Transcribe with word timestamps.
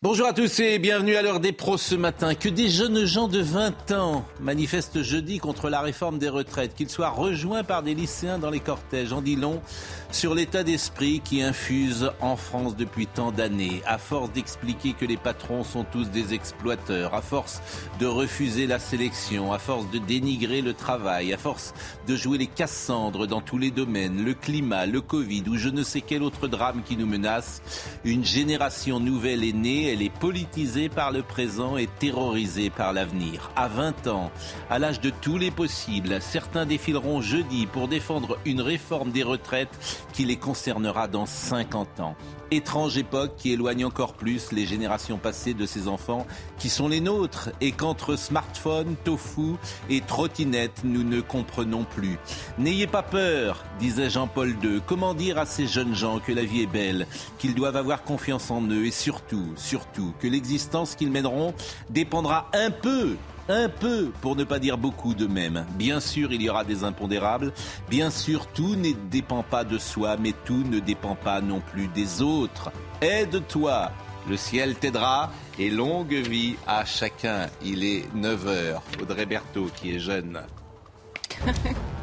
Bonjour 0.00 0.28
à 0.28 0.32
tous 0.32 0.60
et 0.60 0.78
bienvenue 0.78 1.16
à 1.16 1.22
l'heure 1.22 1.40
des 1.40 1.50
pros 1.50 1.76
ce 1.76 1.96
matin. 1.96 2.36
Que 2.36 2.48
des 2.48 2.68
jeunes 2.68 3.04
gens 3.04 3.26
de 3.26 3.40
20 3.40 3.90
ans 3.90 4.24
manifestent 4.40 5.02
jeudi 5.02 5.38
contre 5.38 5.68
la 5.68 5.80
réforme 5.80 6.20
des 6.20 6.28
retraites, 6.28 6.76
qu'ils 6.76 6.88
soient 6.88 7.08
rejoints 7.08 7.64
par 7.64 7.82
des 7.82 7.96
lycéens 7.96 8.38
dans 8.38 8.50
les 8.50 8.60
cortèges, 8.60 9.12
en 9.12 9.20
dit 9.20 9.34
long 9.34 9.60
sur 10.12 10.34
l'état 10.34 10.62
d'esprit 10.62 11.20
qui 11.20 11.42
infuse 11.42 12.12
en 12.20 12.36
France 12.36 12.76
depuis 12.76 13.08
tant 13.08 13.32
d'années, 13.32 13.82
à 13.86 13.98
force 13.98 14.32
d'expliquer 14.32 14.92
que 14.92 15.04
les 15.04 15.16
patrons 15.16 15.64
sont 15.64 15.84
tous 15.84 16.10
des 16.10 16.32
exploiteurs, 16.32 17.14
à 17.14 17.20
force 17.20 17.60
de 17.98 18.06
refuser 18.06 18.68
la 18.68 18.78
sélection, 18.78 19.52
à 19.52 19.58
force 19.58 19.90
de 19.90 19.98
dénigrer 19.98 20.62
le 20.62 20.74
travail, 20.74 21.32
à 21.32 21.36
force 21.36 21.74
de 22.06 22.14
jouer 22.14 22.38
les 22.38 22.46
Cassandres 22.46 23.26
dans 23.26 23.40
tous 23.40 23.58
les 23.58 23.72
domaines, 23.72 24.24
le 24.24 24.34
climat, 24.34 24.86
le 24.86 25.00
Covid 25.00 25.42
ou 25.48 25.56
je 25.56 25.68
ne 25.68 25.82
sais 25.82 26.02
quel 26.02 26.22
autre 26.22 26.46
drame 26.46 26.82
qui 26.84 26.96
nous 26.96 27.06
menace, 27.06 27.62
une 28.04 28.24
génération 28.24 29.00
nouvelle 29.00 29.42
est 29.42 29.52
née, 29.52 29.87
elle 29.88 30.02
est 30.02 30.12
politisée 30.12 30.88
par 30.88 31.12
le 31.12 31.22
présent 31.22 31.76
et 31.76 31.86
terrorisée 31.86 32.70
par 32.70 32.92
l'avenir. 32.92 33.50
À 33.56 33.68
20 33.68 34.06
ans, 34.08 34.30
à 34.68 34.78
l'âge 34.78 35.00
de 35.00 35.10
tous 35.10 35.38
les 35.38 35.50
possibles, 35.50 36.20
certains 36.20 36.66
défileront 36.66 37.20
jeudi 37.20 37.66
pour 37.66 37.88
défendre 37.88 38.38
une 38.44 38.60
réforme 38.60 39.10
des 39.10 39.22
retraites 39.22 40.04
qui 40.12 40.24
les 40.24 40.36
concernera 40.36 41.08
dans 41.08 41.26
50 41.26 42.00
ans. 42.00 42.16
Étrange 42.50 42.96
époque 42.96 43.32
qui 43.36 43.52
éloigne 43.52 43.84
encore 43.84 44.14
plus 44.14 44.52
les 44.52 44.66
générations 44.66 45.18
passées 45.18 45.54
de 45.54 45.66
ces 45.66 45.88
enfants 45.88 46.26
qui 46.58 46.68
sont 46.68 46.88
les 46.88 47.00
nôtres 47.00 47.50
et 47.60 47.72
qu'entre 47.72 48.16
smartphone, 48.16 48.96
tofu 49.04 49.56
et 49.90 50.00
trottinette, 50.00 50.80
nous 50.84 51.04
ne 51.04 51.20
comprenons 51.20 51.84
plus. 51.84 52.18
N'ayez 52.58 52.86
pas 52.86 53.02
peur, 53.02 53.64
disait 53.78 54.10
Jean-Paul 54.10 54.56
II. 54.62 54.80
Comment 54.86 55.14
dire 55.14 55.38
à 55.38 55.46
ces 55.46 55.66
jeunes 55.66 55.94
gens 55.94 56.20
que 56.20 56.32
la 56.32 56.44
vie 56.44 56.62
est 56.62 56.66
belle, 56.66 57.06
qu'ils 57.38 57.54
doivent 57.54 57.76
avoir 57.76 58.02
confiance 58.02 58.50
en 58.50 58.62
eux 58.62 58.86
et 58.86 58.90
surtout, 58.90 59.52
surtout, 59.56 60.14
que 60.18 60.26
l'existence 60.26 60.94
qu'ils 60.94 61.10
mèneront 61.10 61.54
dépendra 61.90 62.50
un 62.54 62.70
peu 62.70 63.16
un 63.48 63.68
peu, 63.68 64.10
pour 64.20 64.36
ne 64.36 64.44
pas 64.44 64.58
dire 64.58 64.78
beaucoup 64.78 65.14
de 65.14 65.26
même. 65.26 65.66
Bien 65.74 66.00
sûr, 66.00 66.32
il 66.32 66.42
y 66.42 66.50
aura 66.50 66.64
des 66.64 66.84
impondérables. 66.84 67.52
Bien 67.88 68.10
sûr, 68.10 68.46
tout 68.46 68.76
ne 68.76 68.92
dépend 69.10 69.42
pas 69.42 69.64
de 69.64 69.78
soi, 69.78 70.16
mais 70.18 70.34
tout 70.44 70.64
ne 70.64 70.78
dépend 70.80 71.14
pas 71.14 71.40
non 71.40 71.60
plus 71.60 71.88
des 71.88 72.22
autres. 72.22 72.70
Aide-toi. 73.00 73.90
Le 74.28 74.36
ciel 74.36 74.74
t'aidera 74.74 75.30
et 75.58 75.70
longue 75.70 76.12
vie 76.12 76.56
à 76.66 76.84
chacun. 76.84 77.46
Il 77.64 77.82
est 77.82 78.04
9h. 78.14 78.80
Audrey 79.00 79.24
Berthaud 79.24 79.70
qui 79.74 79.94
est 79.94 79.98
jeune. 79.98 80.40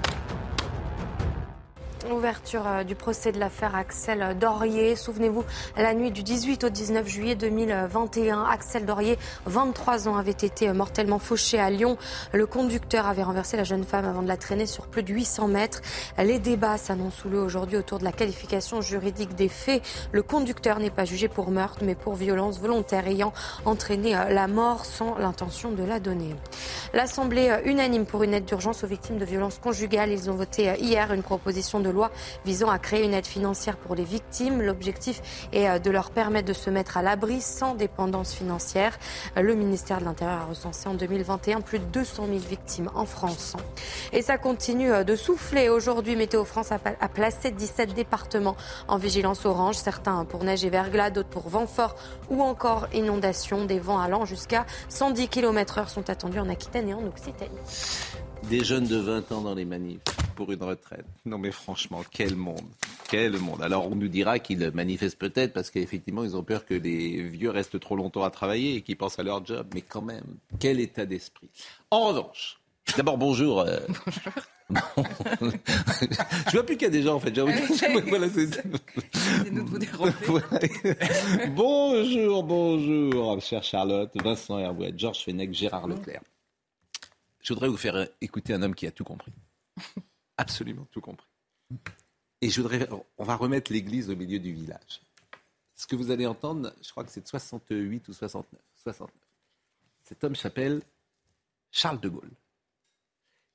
Ouverture 2.11 2.67
euh, 2.67 2.83
du 2.83 2.95
procès 2.95 3.31
de 3.31 3.39
l'affaire 3.39 3.75
Axel 3.75 4.37
Dorier. 4.39 4.95
Souvenez-vous, 4.95 5.43
la 5.75 5.93
nuit 5.93 6.11
du 6.11 6.23
18 6.23 6.65
au 6.65 6.69
19 6.69 7.07
juillet 7.07 7.35
2021, 7.35 8.43
Axel 8.43 8.85
Dorier, 8.85 9.17
23 9.45 10.07
ans, 10.07 10.15
avait 10.15 10.31
été 10.31 10.71
mortellement 10.71 11.19
fauché 11.19 11.59
à 11.59 11.69
Lyon. 11.69 11.97
Le 12.31 12.45
conducteur 12.45 13.07
avait 13.07 13.23
renversé 13.23 13.57
la 13.57 13.63
jeune 13.63 13.83
femme 13.83 14.05
avant 14.05 14.21
de 14.21 14.27
la 14.27 14.37
traîner 14.37 14.65
sur 14.65 14.87
plus 14.87 15.03
de 15.03 15.13
800 15.13 15.47
mètres. 15.47 15.81
Les 16.17 16.37
débats 16.39 16.77
s'annoncent 16.77 17.21
sous 17.21 17.29
le 17.29 17.39
aujourd'hui 17.39 17.77
autour 17.77 17.99
de 17.99 18.03
la 18.03 18.11
qualification 18.11 18.81
juridique 18.81 19.35
des 19.35 19.49
faits. 19.49 19.81
Le 20.11 20.21
conducteur 20.21 20.79
n'est 20.79 20.89
pas 20.89 21.05
jugé 21.05 21.27
pour 21.27 21.49
meurtre, 21.49 21.79
mais 21.83 21.95
pour 21.95 22.15
violence 22.15 22.59
volontaire 22.59 23.07
ayant 23.07 23.33
entraîné 23.65 24.15
euh, 24.15 24.29
la 24.29 24.47
mort 24.47 24.85
sans 24.85 25.17
l'intention 25.17 25.71
de 25.71 25.83
la 25.83 25.99
donner. 25.99 26.35
L'Assemblée 26.93 27.49
euh, 27.49 27.61
unanime 27.65 28.05
pour 28.05 28.23
une 28.23 28.33
aide 28.33 28.45
d'urgence 28.45 28.83
aux 28.83 28.87
victimes 28.87 29.17
de 29.17 29.25
violences 29.25 29.57
conjugales. 29.57 30.11
Ils 30.11 30.29
ont 30.29 30.35
voté 30.35 30.73
hier 30.79 31.11
une 31.11 31.23
proposition 31.23 31.79
de 31.79 31.94
loi 31.95 32.11
visant 32.45 32.69
à 32.69 32.77
créer 32.77 33.03
une 33.03 33.13
aide 33.13 33.25
financière 33.25 33.77
pour 33.77 33.95
les 33.95 34.03
victimes. 34.03 34.61
L'objectif 34.61 35.21
est 35.51 35.67
euh, 35.67 35.79
de 35.79 35.89
leur 35.89 36.11
permettre 36.11 36.47
de 36.47 36.53
se 36.53 36.69
mettre 36.69 36.97
à 36.97 37.01
l'abri 37.01 37.41
sans 37.41 37.73
dépendance 37.73 38.33
financière. 38.33 38.99
Le 39.35 39.55
ministère 39.55 39.99
de 39.99 40.05
l'Intérieur 40.05 40.41
a 40.41 40.45
recensé 40.45 40.87
en 40.87 40.93
2021 40.93 41.61
plus 41.61 41.79
de 41.79 41.85
200 41.85 42.27
000 42.27 42.37
victimes 42.37 42.91
en 42.93 43.05
France. 43.05 43.55
Et 44.13 44.21
ça 44.21 44.37
continue 44.37 44.91
euh, 44.91 45.03
de 45.03 45.15
souffler. 45.15 45.69
Aujourd'hui, 45.69 46.15
Météo 46.15 46.43
France 46.45 46.71
a 46.71 47.09
placé 47.09 47.51
17 47.51 47.93
départements 47.93 48.57
en 48.87 48.97
vigilance 48.97 49.45
orange, 49.45 49.75
certains 49.75 50.25
pour 50.25 50.43
neige 50.43 50.63
et 50.65 50.69
verglas, 50.69 51.09
d'autres 51.09 51.29
pour 51.29 51.49
vent 51.49 51.67
fort 51.67 51.95
ou 52.29 52.41
encore 52.41 52.87
inondation. 52.93 53.65
Des 53.65 53.79
vents 53.79 53.99
allant 53.99 54.25
jusqu'à 54.25 54.65
110 54.89 55.29
km/h 55.29 55.87
sont 55.89 56.09
attendus 56.09 56.39
en 56.39 56.49
Aquitaine 56.49 56.89
et 56.89 56.93
en 56.93 57.05
Occitanie. 57.05 57.49
Des 58.49 58.63
jeunes 58.63 58.85
de 58.85 58.97
20 58.97 59.31
ans 59.31 59.41
dans 59.41 59.55
les 59.55 59.65
manifs 59.65 60.01
pour 60.35 60.51
une 60.51 60.61
retraite. 60.61 61.05
Non 61.25 61.37
mais 61.37 61.51
franchement, 61.51 62.03
quel 62.11 62.35
monde. 62.35 62.67
Quel 63.09 63.37
monde. 63.37 63.63
Alors 63.63 63.91
on 63.91 63.95
nous 63.95 64.07
dira 64.07 64.39
qu'ils 64.39 64.71
manifestent 64.71 65.17
peut-être 65.17 65.53
parce 65.53 65.71
qu'effectivement 65.71 66.23
ils 66.23 66.35
ont 66.35 66.43
peur 66.43 66.65
que 66.65 66.73
les 66.73 67.23
vieux 67.23 67.49
restent 67.49 67.79
trop 67.79 67.95
longtemps 67.95 68.23
à 68.23 68.29
travailler 68.29 68.75
et 68.75 68.81
qu'ils 68.81 68.97
pensent 68.97 69.17
à 69.17 69.23
leur 69.23 69.45
job. 69.45 69.67
Mais 69.73 69.81
quand 69.81 70.01
même, 70.01 70.25
quel 70.59 70.79
état 70.79 71.05
d'esprit. 71.05 71.49
En 71.89 72.07
revanche, 72.07 72.59
d'abord 72.95 73.17
bonjour. 73.17 73.61
Euh... 73.61 73.79
je 74.69 76.51
vois 76.51 76.65
plus 76.65 76.75
qu'il 76.75 76.83
y 76.83 76.85
a 76.85 76.89
des 76.89 77.03
gens 77.03 77.15
en 77.15 77.19
fait. 77.19 77.37
voilà, 78.09 78.27
bonjour, 81.49 82.43
bonjour, 82.43 83.41
chère 83.41 83.63
Charlotte, 83.63 84.09
Vincent 84.15 84.57
Herbouet, 84.57 84.93
Georges 84.97 85.23
Fenech, 85.23 85.53
Gérard 85.53 85.87
Leclerc. 85.87 86.21
Je 87.41 87.53
voudrais 87.53 87.69
vous 87.69 87.77
faire 87.77 88.07
écouter 88.21 88.53
un 88.53 88.63
homme 88.63 88.73
qui 88.73 88.87
a 88.87 88.91
tout 88.91 89.03
compris. 89.03 89.31
Absolument 90.37 90.85
tout 90.91 91.01
compris. 91.01 91.27
Et 92.41 92.49
je 92.49 92.61
voudrais, 92.61 92.87
on 93.17 93.23
va 93.23 93.35
remettre 93.35 93.71
l'église 93.71 94.09
au 94.09 94.15
milieu 94.15 94.39
du 94.39 94.53
village. 94.53 95.01
Ce 95.75 95.87
que 95.87 95.95
vous 95.95 96.11
allez 96.11 96.25
entendre, 96.25 96.73
je 96.81 96.89
crois 96.91 97.03
que 97.03 97.11
c'est 97.11 97.21
de 97.21 97.27
68 97.27 98.07
ou 98.07 98.13
69. 98.13 98.61
69. 98.83 99.09
Cet 100.03 100.23
homme 100.23 100.35
s'appelle 100.35 100.81
Charles 101.71 101.99
de 101.99 102.09
Gaulle. 102.09 102.31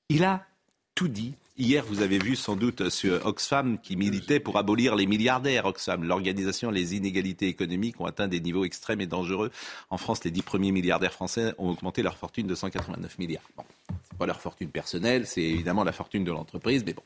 Il 0.09 0.25
a 0.25 0.47
tout 0.95 1.09
dit. 1.09 1.35
Hier, 1.61 1.85
vous 1.85 2.01
avez 2.01 2.19
vu 2.19 2.37
sans 2.37 2.57
doute 2.57 2.89
sur 2.89 3.27
Oxfam 3.27 3.79
qui 3.79 3.95
militait 3.95 4.41
pour 4.41 4.57
abolir 4.57 4.97
les 4.97 5.05
milliardaires. 5.05 5.67
Oxfam, 5.67 6.05
l'organisation, 6.05 6.71
les 6.71 6.95
inégalités 6.97 7.49
économiques 7.49 8.01
ont 8.01 8.07
atteint 8.07 8.29
des 8.29 8.41
niveaux 8.41 8.65
extrêmes 8.65 9.03
et 9.03 9.07
dangereux. 9.07 9.51
En 9.91 9.99
France, 9.99 10.25
les 10.25 10.31
dix 10.31 10.41
premiers 10.41 10.73
milliardaires 10.73 11.13
français 11.13 11.53
ont 11.59 11.69
augmenté 11.69 12.03
leur 12.03 12.17
fortune 12.17 12.47
de 12.47 12.55
189 12.55 13.19
milliards. 13.19 13.47
Bon, 13.59 13.65
c'est 14.05 14.17
pas 14.17 14.25
leur 14.25 14.41
fortune 14.41 14.71
personnelle, 14.71 15.27
c'est 15.27 15.43
évidemment 15.43 15.85
la 15.85 15.93
fortune 15.93 16.25
de 16.25 16.33
l'entreprise, 16.33 16.83
mais 16.87 16.95
bon. 16.95 17.03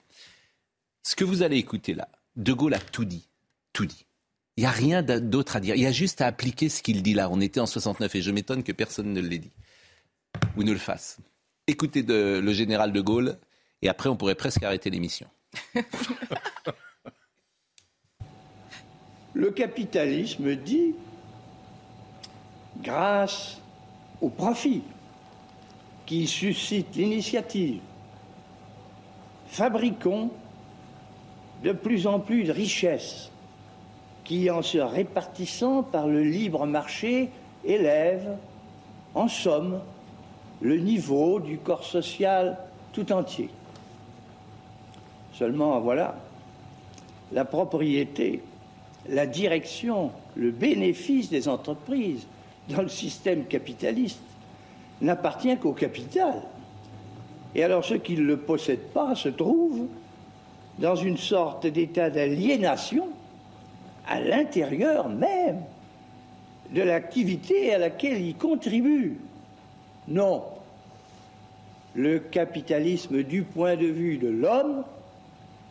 Ce 1.02 1.16
que 1.16 1.24
vous 1.24 1.42
allez 1.42 1.56
écouter 1.56 1.92
là, 1.92 2.06
De 2.36 2.52
Gaulle 2.52 2.74
a 2.74 2.78
tout 2.78 3.04
dit, 3.04 3.26
tout 3.72 3.86
dit. 3.86 4.06
Il 4.56 4.60
n'y 4.60 4.68
a 4.68 4.70
rien 4.70 5.02
d'autre 5.02 5.56
à 5.56 5.60
dire. 5.60 5.74
Il 5.74 5.82
y 5.82 5.86
a 5.86 5.90
juste 5.90 6.20
à 6.20 6.26
appliquer 6.28 6.68
ce 6.68 6.80
qu'il 6.80 7.02
dit 7.02 7.14
là. 7.14 7.28
On 7.28 7.40
était 7.40 7.58
en 7.58 7.66
69 7.66 8.14
et 8.14 8.22
je 8.22 8.30
m'étonne 8.30 8.62
que 8.62 8.70
personne 8.70 9.12
ne 9.12 9.20
l'ait 9.20 9.38
dit 9.38 9.50
ou 10.56 10.62
ne 10.62 10.70
le 10.70 10.78
fasse. 10.78 11.18
Écoutez 11.66 12.04
le 12.06 12.52
général 12.52 12.92
de 12.92 13.00
Gaulle 13.00 13.36
et 13.84 13.88
après, 13.88 14.08
on 14.08 14.16
pourrait 14.16 14.34
presque 14.34 14.62
arrêter 14.62 14.88
l'émission. 14.90 15.26
Le 19.34 19.50
capitalisme 19.50 20.56
dit, 20.56 20.94
grâce 22.78 23.60
au 24.22 24.30
profit 24.30 24.82
qui 26.06 26.26
suscite 26.26 26.96
l'initiative, 26.96 27.80
fabriquons 29.48 30.30
de 31.62 31.72
plus 31.72 32.06
en 32.06 32.20
plus 32.20 32.44
de 32.44 32.52
richesses 32.52 33.30
qui, 34.24 34.50
en 34.50 34.62
se 34.62 34.78
répartissant 34.78 35.82
par 35.82 36.06
le 36.06 36.22
libre 36.22 36.64
marché, 36.64 37.28
élèvent, 37.64 38.38
en 39.14 39.28
somme, 39.28 39.80
le 40.62 40.78
niveau 40.78 41.38
du 41.38 41.58
corps 41.58 41.84
social 41.84 42.56
tout 42.92 43.12
entier. 43.12 43.50
Seulement, 45.34 45.80
voilà, 45.80 46.16
la 47.32 47.44
propriété, 47.44 48.42
la 49.08 49.26
direction, 49.26 50.12
le 50.36 50.50
bénéfice 50.50 51.28
des 51.28 51.48
entreprises 51.48 52.26
dans 52.68 52.82
le 52.82 52.88
système 52.88 53.44
capitaliste 53.44 54.20
n'appartient 55.00 55.56
qu'au 55.58 55.72
capital. 55.72 56.42
Et 57.54 57.64
alors 57.64 57.84
ceux 57.84 57.98
qui 57.98 58.14
ne 58.14 58.22
le 58.22 58.36
possèdent 58.36 58.92
pas 58.92 59.14
se 59.14 59.28
trouvent 59.28 59.86
dans 60.78 60.96
une 60.96 61.18
sorte 61.18 61.66
d'état 61.66 62.10
d'aliénation 62.10 63.08
à 64.08 64.20
l'intérieur 64.20 65.08
même 65.08 65.60
de 66.72 66.82
l'activité 66.82 67.74
à 67.74 67.78
laquelle 67.78 68.20
il 68.20 68.36
contribue. 68.36 69.18
Non. 70.08 70.42
Le 71.94 72.18
capitalisme, 72.18 73.22
du 73.22 73.42
point 73.42 73.76
de 73.76 73.86
vue 73.86 74.18
de 74.18 74.28
l'homme, 74.28 74.84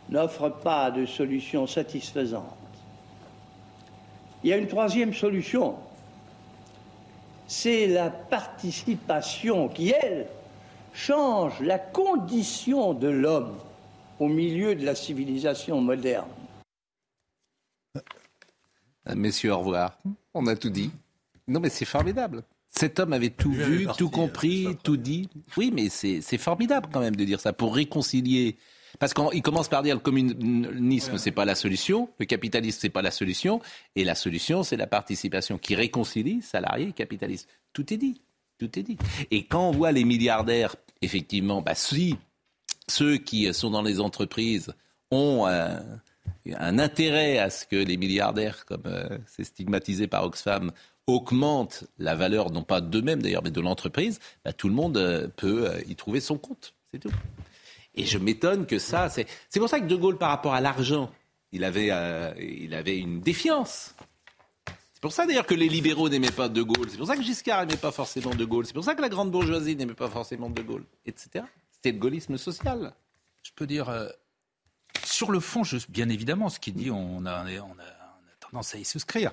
n'offre 0.08 0.48
pas 0.48 0.90
de 0.90 1.06
solution 1.06 1.66
satisfaisante. 1.66 2.56
Il 4.42 4.50
y 4.50 4.52
a 4.52 4.56
une 4.56 4.68
troisième 4.68 5.14
solution, 5.14 5.76
c'est 7.46 7.86
la 7.86 8.10
participation 8.10 9.68
qui, 9.68 9.90
elle, 9.90 10.26
change 10.92 11.60
la 11.60 11.78
condition 11.78 12.94
de 12.94 13.08
l'homme 13.08 13.56
au 14.20 14.28
milieu 14.28 14.74
de 14.74 14.84
la 14.84 14.94
civilisation 14.94 15.80
moderne. 15.80 16.28
Messieurs, 19.14 19.52
au 19.52 19.58
revoir. 19.58 19.98
On 20.32 20.46
a 20.46 20.56
tout 20.56 20.70
dit. 20.70 20.90
Non, 21.46 21.60
mais 21.60 21.68
c'est 21.68 21.84
formidable. 21.84 22.42
Cet 22.70 22.98
homme 22.98 23.12
avait 23.12 23.30
tout 23.30 23.52
vu, 23.52 23.86
tout 23.98 24.10
compris, 24.10 24.76
tout 24.82 24.96
dit. 24.96 25.28
Oui, 25.56 25.70
mais 25.72 25.88
c'est 25.88 26.38
formidable 26.38 26.88
quand 26.92 27.00
même 27.00 27.16
de 27.16 27.24
dire 27.24 27.40
ça 27.40 27.52
pour 27.52 27.74
réconcilier. 27.74 28.56
Parce 28.98 29.14
qu'il 29.14 29.42
commence 29.42 29.68
par 29.68 29.82
dire 29.82 29.94
le 29.94 30.00
communisme, 30.00 31.18
c'est 31.18 31.30
pas 31.30 31.44
la 31.44 31.54
solution, 31.54 32.08
le 32.18 32.26
capitalisme, 32.26 32.78
c'est 32.80 32.88
pas 32.88 33.02
la 33.02 33.10
solution, 33.10 33.60
et 33.96 34.04
la 34.04 34.14
solution, 34.14 34.62
c'est 34.62 34.76
la 34.76 34.86
participation 34.86 35.58
qui 35.58 35.74
réconcilie 35.74 36.42
salariés 36.42 36.88
et 36.88 36.92
capitalistes. 36.92 37.48
Tout 37.72 37.92
est 37.92 37.96
dit. 37.96 38.20
Tout 38.58 38.78
est 38.78 38.82
dit. 38.82 38.96
Et 39.30 39.44
quand 39.44 39.68
on 39.68 39.72
voit 39.72 39.92
les 39.92 40.04
milliardaires, 40.04 40.76
effectivement, 41.02 41.60
bah, 41.60 41.74
si 41.74 42.16
ceux 42.88 43.16
qui 43.16 43.52
sont 43.52 43.70
dans 43.70 43.82
les 43.82 44.00
entreprises 44.00 44.72
ont 45.10 45.46
un, 45.46 46.78
intérêt 46.78 47.38
à 47.38 47.50
ce 47.50 47.66
que 47.66 47.76
les 47.76 47.96
milliardaires, 47.96 48.64
comme 48.66 48.82
euh, 48.86 49.18
c'est 49.26 49.44
stigmatisé 49.44 50.06
par 50.06 50.24
Oxfam, 50.24 50.72
augmentent 51.06 51.84
la 51.98 52.14
valeur, 52.14 52.50
non 52.50 52.62
pas 52.62 52.80
d'eux-mêmes 52.80 53.22
d'ailleurs, 53.22 53.42
mais 53.42 53.50
de 53.50 53.60
l'entreprise, 53.60 54.20
bah, 54.44 54.52
tout 54.52 54.68
le 54.68 54.74
monde 54.74 54.96
euh, 54.96 55.28
peut 55.36 55.68
euh, 55.68 55.80
y 55.86 55.96
trouver 55.96 56.20
son 56.20 56.38
compte. 56.38 56.74
C'est 56.92 57.00
tout. 57.00 57.10
Et 57.94 58.04
je 58.04 58.18
m'étonne 58.18 58.66
que 58.66 58.78
ça, 58.78 59.08
c'est, 59.08 59.26
c'est 59.48 59.60
pour 59.60 59.68
ça 59.68 59.80
que 59.80 59.86
De 59.86 59.96
Gaulle, 59.96 60.18
par 60.18 60.30
rapport 60.30 60.54
à 60.54 60.60
l'argent, 60.60 61.10
il 61.52 61.64
avait, 61.64 61.90
il 62.40 62.74
avait 62.74 62.98
une 62.98 63.20
défiance. 63.20 63.94
C'est 64.92 65.00
pour 65.00 65.12
ça 65.12 65.26
d'ailleurs 65.26 65.46
que 65.46 65.54
les 65.54 65.68
libéraux 65.68 66.08
n'aimaient 66.08 66.30
pas 66.30 66.48
De 66.48 66.62
Gaulle. 66.62 66.90
C'est 66.90 66.96
pour 66.96 67.06
ça 67.06 67.16
que 67.16 67.22
Giscard 67.22 67.66
n'aimait 67.66 67.76
pas 67.76 67.92
forcément 67.92 68.34
De 68.34 68.44
Gaulle. 68.44 68.66
C'est 68.66 68.72
pour 68.72 68.84
ça 68.84 68.94
que 68.94 69.02
la 69.02 69.08
grande 69.08 69.30
bourgeoisie 69.30 69.76
n'aimait 69.76 69.94
pas 69.94 70.08
forcément 70.08 70.50
De 70.50 70.62
Gaulle, 70.62 70.84
etc. 71.06 71.44
C'était 71.70 71.92
le 71.92 71.98
gaullisme 71.98 72.36
social. 72.38 72.94
Je 73.42 73.50
peux 73.54 73.66
dire, 73.66 73.88
sur 75.04 75.30
le 75.30 75.40
fond, 75.40 75.62
bien 75.88 76.08
évidemment, 76.08 76.48
ce 76.48 76.58
qu'il 76.58 76.74
dit, 76.74 76.90
on 76.90 77.24
a, 77.26 77.44
on, 77.44 77.78
a, 77.78 78.38
tendance 78.40 78.74
à 78.74 78.78
y 78.78 78.84
souscrire. 78.84 79.32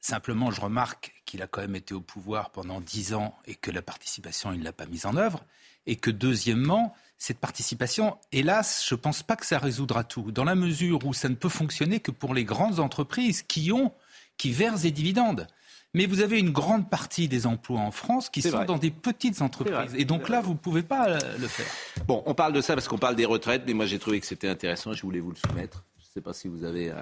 Simplement, 0.00 0.50
je 0.50 0.60
remarque 0.60 1.14
qu'il 1.24 1.42
a 1.42 1.46
quand 1.46 1.60
même 1.60 1.76
été 1.76 1.94
au 1.94 2.00
pouvoir 2.00 2.50
pendant 2.50 2.80
dix 2.80 3.14
ans 3.14 3.34
et 3.46 3.54
que 3.54 3.70
la 3.70 3.80
participation, 3.80 4.52
il 4.52 4.58
ne 4.58 4.64
l'a 4.64 4.72
pas 4.72 4.86
mise 4.86 5.06
en 5.06 5.16
œuvre. 5.16 5.44
Et 5.86 5.96
que 5.96 6.10
deuxièmement, 6.10 6.94
cette 7.18 7.38
participation, 7.38 8.18
hélas, 8.32 8.84
je 8.88 8.94
ne 8.94 9.00
pense 9.00 9.22
pas 9.22 9.36
que 9.36 9.46
ça 9.46 9.58
résoudra 9.58 10.04
tout, 10.04 10.30
dans 10.30 10.44
la 10.44 10.54
mesure 10.54 11.04
où 11.06 11.14
ça 11.14 11.28
ne 11.28 11.34
peut 11.34 11.48
fonctionner 11.48 12.00
que 12.00 12.10
pour 12.10 12.34
les 12.34 12.44
grandes 12.44 12.80
entreprises 12.80 13.42
qui 13.42 13.72
ont, 13.72 13.92
qui 14.36 14.50
versent 14.50 14.82
des 14.82 14.90
dividendes. 14.90 15.46
Mais 15.94 16.06
vous 16.06 16.20
avez 16.20 16.40
une 16.40 16.50
grande 16.50 16.90
partie 16.90 17.28
des 17.28 17.46
emplois 17.46 17.78
en 17.78 17.92
France 17.92 18.28
qui 18.28 18.42
sont 18.42 18.64
dans 18.64 18.78
des 18.78 18.90
petites 18.90 19.42
entreprises. 19.42 19.94
Et 19.96 20.04
donc 20.04 20.28
là, 20.28 20.40
vous 20.40 20.52
ne 20.52 20.58
pouvez 20.58 20.82
pas 20.82 21.08
euh, 21.08 21.18
le 21.38 21.46
faire. 21.46 21.66
Bon, 22.08 22.22
on 22.26 22.34
parle 22.34 22.52
de 22.52 22.60
ça 22.60 22.74
parce 22.74 22.88
qu'on 22.88 22.98
parle 22.98 23.14
des 23.14 23.24
retraites, 23.24 23.62
mais 23.64 23.74
moi 23.74 23.86
j'ai 23.86 24.00
trouvé 24.00 24.18
que 24.18 24.26
c'était 24.26 24.48
intéressant 24.48 24.92
et 24.92 24.96
je 24.96 25.02
voulais 25.02 25.20
vous 25.20 25.30
le 25.30 25.36
soumettre. 25.36 25.84
Je 26.14 26.20
ne 26.20 26.22
sais 26.22 26.30
pas 26.30 26.32
si 26.32 26.46
vous 26.46 26.62
avez. 26.62 26.90
Euh, 26.92 26.94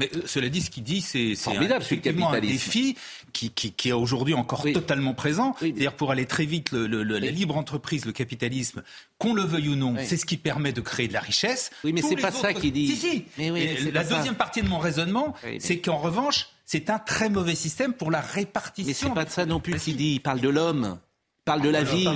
mais 0.00 0.10
euh, 0.16 0.22
cela 0.26 0.48
dit, 0.48 0.60
ce 0.60 0.68
qu'il 0.68 0.82
dit, 0.82 1.00
c'est 1.00 1.36
formidable. 1.36 1.84
C'est 1.84 2.04
un 2.08 2.40
défi 2.40 2.96
qui, 3.32 3.50
qui, 3.50 3.70
qui 3.70 3.90
est 3.90 3.92
aujourd'hui 3.92 4.34
encore 4.34 4.64
totalement 4.64 5.14
présent. 5.14 5.54
C'est-à-dire 5.60 5.94
pour 5.94 6.10
aller 6.10 6.26
très 6.26 6.44
vite, 6.44 6.72
le, 6.72 6.88
la 7.04 7.20
libre 7.20 7.56
entreprise, 7.56 8.04
le 8.04 8.10
capitalisme, 8.10 8.82
qu'on 9.18 9.32
le 9.32 9.42
veuille 9.42 9.68
ou 9.68 9.76
non, 9.76 9.94
c'est 10.02 10.16
ce 10.16 10.26
qui 10.26 10.38
permet 10.38 10.72
de 10.72 10.80
créer 10.80 11.06
de 11.06 11.12
la 11.12 11.20
richesse. 11.20 11.70
Oui, 11.84 11.92
mais 11.92 12.02
c'est 12.02 12.16
pas 12.16 12.32
ça 12.32 12.52
qu'il 12.52 12.72
dit. 12.72 12.88
Si, 12.88 12.96
si. 12.96 13.24
Mais 13.38 13.90
la 13.92 14.02
deuxième 14.02 14.34
partie 14.34 14.60
de 14.60 14.68
mon 14.68 14.80
raisonnement, 14.80 15.36
c'est 15.60 15.78
qu'en 15.78 15.98
revanche, 15.98 16.48
c'est 16.64 16.90
un 16.90 16.98
très 16.98 17.28
mauvais 17.28 17.54
système 17.54 17.92
pour 17.92 18.10
la 18.10 18.20
répartition. 18.20 18.88
Mais 18.88 18.94
c'est 18.94 19.14
pas 19.14 19.24
de 19.24 19.30
ça 19.30 19.46
non 19.46 19.60
plus 19.60 19.78
qu'il 19.78 19.96
dit. 19.96 20.14
Il 20.14 20.20
parle 20.20 20.40
de 20.40 20.48
l'homme. 20.48 20.98
Il 21.46 21.52
parle 21.52 21.62
de 21.62 21.68
la 21.68 21.84
vie. 21.84 22.08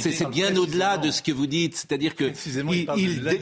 C'est 0.00 0.28
bien 0.28 0.56
au-delà 0.56 0.98
de 0.98 1.12
ce 1.12 1.22
que 1.22 1.30
vous 1.30 1.46
dites. 1.46 1.76
C'est-à-dire 1.76 2.16
que 2.16 2.32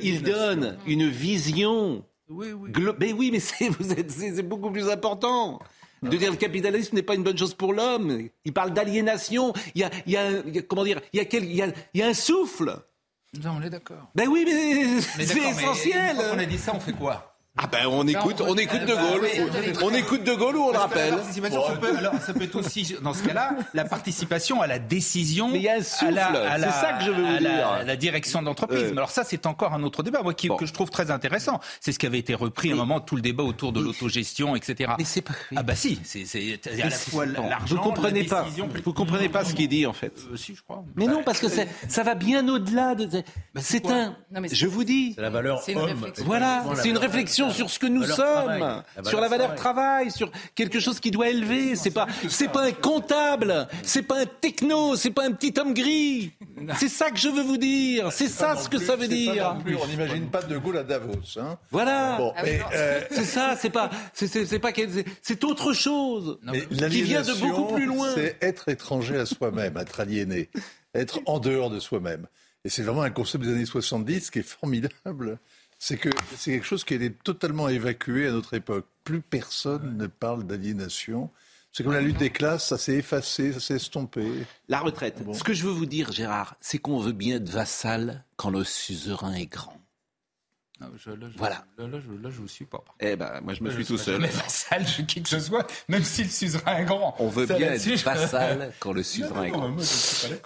il, 0.03 0.23
donne 0.23 0.77
une 0.87 1.09
vision. 1.09 2.05
Oui, 2.29 2.49
oui. 2.53 2.71
Mais 3.01 3.15
oui, 3.15 3.31
mais 3.33 3.41
c'est 3.41 4.43
beaucoup 4.43 4.71
plus 4.71 4.91
important. 4.91 5.59
De 6.03 6.15
dire 6.19 6.31
le 6.31 6.37
capitalisme 6.37 6.97
n'est 6.97 7.03
pas 7.03 7.15
une 7.15 7.23
bonne 7.23 7.39
chose 7.39 7.55
pour 7.55 7.73
l'homme. 7.73 8.29
Il 8.45 8.53
parle 8.53 8.75
d'aliénation. 8.75 9.55
Il, 9.75 9.89
y 10.07 10.17
a, 10.17 10.31
comment 10.69 10.85
dire, 10.85 11.01
il 11.15 11.23
y 11.23 11.23
a, 11.23 11.39
il 11.39 11.71
y 11.95 12.03
a, 12.03 12.07
un 12.07 12.15
souffle. 12.15 12.77
Non, 13.43 13.53
on 13.59 13.63
est 13.63 13.71
d'accord. 13.71 14.11
Ben 14.15 14.29
oui, 14.29 14.45
mais, 14.45 15.01
c'est 15.01 15.39
essentiel. 15.39 16.17
on 16.35 16.39
a 16.39 16.45
dit 16.45 16.59
ça, 16.59 16.73
on 16.75 16.81
fait 16.81 16.93
quoi? 16.93 17.32
Ah 17.59 17.67
ben 17.67 17.87
on 17.87 18.07
écoute, 18.07 18.41
on, 18.41 18.57
écoute 18.57 18.81
De 18.87 18.95
Gaulle, 18.95 19.29
on 19.83 19.93
écoute 19.93 20.25
De 20.25 20.33
Gaulle 20.33 20.57
ou 20.57 20.63
on 20.63 20.73
le 20.73 20.79
rappelle. 20.79 21.13
ça, 21.13 21.77
peut, 21.79 21.97
alors, 21.99 22.15
ça 22.15 22.33
peut 22.33 22.45
être 22.45 22.57
aussi, 22.57 22.97
dans 23.03 23.13
ce 23.13 23.23
cas-là, 23.25 23.57
la 23.75 23.85
participation 23.85 24.63
à 24.63 24.67
la 24.67 24.79
décision, 24.79 25.49
Mais 25.49 25.59
il 25.59 25.65
y 25.65 25.69
a 25.69 25.75
un 25.75 25.83
souffle, 25.83 26.15
c'est 26.15 26.71
ça 26.71 26.95
que 26.99 27.05
je 27.05 27.11
veux 27.11 27.23
vous 27.23 27.39
dire. 27.39 27.51
La, 27.51 27.85
la 27.85 27.97
direction 27.97 28.41
d'entreprise. 28.41 28.91
Alors 28.93 29.11
ça, 29.11 29.25
c'est 29.25 29.45
encore 29.45 29.75
un 29.75 29.83
autre 29.83 30.03
débat, 30.03 30.23
moi, 30.23 30.33
qui, 30.33 30.49
que 30.49 30.65
je 30.65 30.73
trouve 30.73 30.89
très 30.89 31.11
intéressant. 31.11 31.61
C'est 31.81 31.93
ce 31.93 31.99
qui 31.99 32.07
avait 32.07 32.19
été 32.19 32.35
repris 32.35 32.71
à 32.71 32.73
un 32.73 32.77
moment, 32.77 33.01
tout 33.01 33.17
le 33.17 33.23
débat 33.23 33.43
autour 33.43 33.73
de 33.73 33.81
l'autogestion, 33.81 34.57
etc. 34.57 34.95
Mais 34.97 35.05
c'est 35.05 35.21
pas. 35.21 35.35
Ah 35.55 35.63
bah 35.63 35.75
si, 35.75 36.01
c'est 36.05 36.59
à 36.67 36.89
la 36.89 36.91
fois 36.91 37.27
l'argent, 37.27 37.77
Vous 37.77 37.83
comprenez 37.83 38.25
pas. 38.25 38.47
Vous 38.83 38.95
comprenez 38.95 39.29
pas 39.29 39.45
ce 39.45 39.53
qu'il 39.53 39.69
dit 39.69 39.85
en 39.85 39.93
fait. 39.93 40.15
Euh, 40.33 40.37
si, 40.37 40.55
je 40.55 40.63
crois. 40.63 40.85
Mais 40.97 41.07
non, 41.07 41.23
parce 41.23 41.39
que 41.39 41.49
ça 41.49 42.03
va 42.03 42.15
bien 42.15 42.49
au-delà 42.49 42.95
de. 42.95 43.23
Bah, 43.55 43.61
c'est 43.63 43.91
un. 43.91 44.17
Je 44.51 44.67
vous 44.67 44.85
dis. 44.85 45.13
C'est 45.17 45.21
la 45.21 45.29
valeur 45.29 45.63
homme. 45.69 46.11
Voilà, 46.25 46.65
c'est 46.77 46.89
une 46.89 46.97
réflexion 46.97 47.42
sur 47.51 47.71
ce 47.71 47.79
que 47.79 47.87
nous 47.87 48.05
sommes, 48.05 48.83
sur 49.05 49.21
la 49.21 49.29
valeur 49.29 49.55
travail. 49.55 50.11
sur 50.11 50.31
quelque 50.55 50.81
chose 50.81 51.01
qui 51.01 51.11
doit 51.11 51.29
élever. 51.29 51.77
C'est 51.77 51.91
pas, 51.91 52.07
c'est 52.29 52.49
pas 52.49 52.65
un 52.65 52.73
comptable, 52.73 53.69
c'est 53.83 54.03
pas 54.03 54.21
un 54.21 54.27
techno, 54.27 54.97
c'est 54.97 55.11
pas 55.11 55.25
un 55.25 55.33
petit 55.33 55.59
homme 55.59 55.75
gris. 55.75 56.33
C'est 56.79 56.89
ça 56.89 57.11
que 57.11 57.19
je 57.19 57.29
veux 57.29 57.43
vous 57.43 57.57
dire. 57.57 58.13
C'est 58.13 58.29
ça 58.29 58.57
ce 58.57 58.69
que 58.69 58.79
ça 58.79 58.97
veut 58.97 59.09
dire. 59.09 59.57
on 59.67 59.87
n'imagine 59.87 60.29
pas 60.29 60.43
De 60.43 60.59
Gaulle 60.59 60.79
à 60.79 60.83
Davos. 60.83 61.39
Hein. 61.39 61.59
voilà. 61.71 62.19
Ah 62.37 62.43
euh, 62.75 63.01
c'est 63.11 63.25
ça. 63.25 63.57
C'est 63.59 63.71
pas, 63.71 63.91
c'est 64.13 64.59
pas, 64.59 64.71
c'est 65.23 65.45
autre 65.45 65.73
chose 65.73 66.39
qui 66.91 67.03
vient 67.03 67.23
de 67.23 67.35
beaucoup 67.41 67.75
plus 67.75 67.87
loin. 67.87 68.09
C'est 68.15 68.37
être 68.41 68.69
étranger 68.69 69.17
à 69.17 69.27
soi-même, 69.27 69.77
être 69.77 70.01
aliéné, 70.01 70.51
être 70.95 71.21
en 71.27 71.39
dehors 71.39 71.71
de 71.71 71.81
soi-même. 71.81 72.27
Et 72.65 72.69
c'est 72.69 72.83
vraiment 72.83 73.03
un 73.03 73.11
concept 73.11 73.45
des 73.45 73.53
années 73.53 73.67
70 73.67 74.31
qui 74.31 74.39
est 74.39 74.43
formidable 74.43 75.39
c'est 75.83 75.97
que 75.97 76.11
c'est 76.37 76.53
quelque 76.53 76.65
chose 76.65 76.85
qui 76.85 76.95
a 76.95 76.97
été 76.97 77.11
totalement 77.11 77.69
évacué 77.69 78.29
à 78.29 78.31
notre 78.31 78.55
époque. 78.55 78.87
Plus 79.03 79.21
personne 79.21 79.97
ne 79.97 80.07
parle 80.07 80.47
d'aliénation. 80.47 81.29
C'est 81.73 81.83
comme 81.83 81.93
la 81.93 82.01
lutte 82.01 82.19
des 82.19 82.31
classes, 82.31 82.69
ça 82.69 82.79
s'est 82.79 82.95
effacé, 82.95 83.53
ça 83.53 83.59
s'est 83.59 83.75
estompé. 83.75 84.25
La 84.69 84.79
retraite. 84.79 85.19
Ce 85.35 85.43
que 85.43 85.53
je 85.53 85.65
veux 85.65 85.73
vous 85.73 85.87
dire, 85.87 86.13
Gérard, 86.13 86.55
c'est 86.61 86.79
qu'on 86.79 87.01
veut 87.01 87.11
bien 87.11 87.39
être 87.39 87.49
vassal 87.49 88.25
quand 88.37 88.51
le 88.51 88.63
suzerain 88.63 89.35
est 89.35 89.47
grand. 89.47 89.82
Ah, 90.83 91.11
là, 91.11 91.29
je, 91.31 91.39
voilà. 91.39 91.65
Là, 91.79 92.31
je, 92.31 92.41
vous 92.41 92.49
suis 92.49 92.65
pas. 92.65 92.83
Eh 93.01 93.17
ben, 93.17 93.41
moi, 93.43 93.55
je 93.55 93.63
me 93.63 93.71
suis 93.71 93.85
tout 93.85 93.99
seul. 93.99 94.21
Mais 94.21 94.29
vassal 94.29 94.85
de 94.85 95.03
qui 95.03 95.23
que 95.23 95.29
ce 95.29 95.41
soit, 95.41 95.67
même 95.89 96.03
si 96.03 96.25
le 96.25 96.29
suzerain 96.29 96.79
est 96.79 96.85
grand. 96.85 97.15
On 97.19 97.29
veut 97.29 97.47
bien 97.47 97.73
être 97.73 98.05
vassal 98.05 98.73
quand 98.81 98.93
le 98.93 99.03
suzerain 99.03 99.45
est 99.45 99.51
grand. 99.51 99.77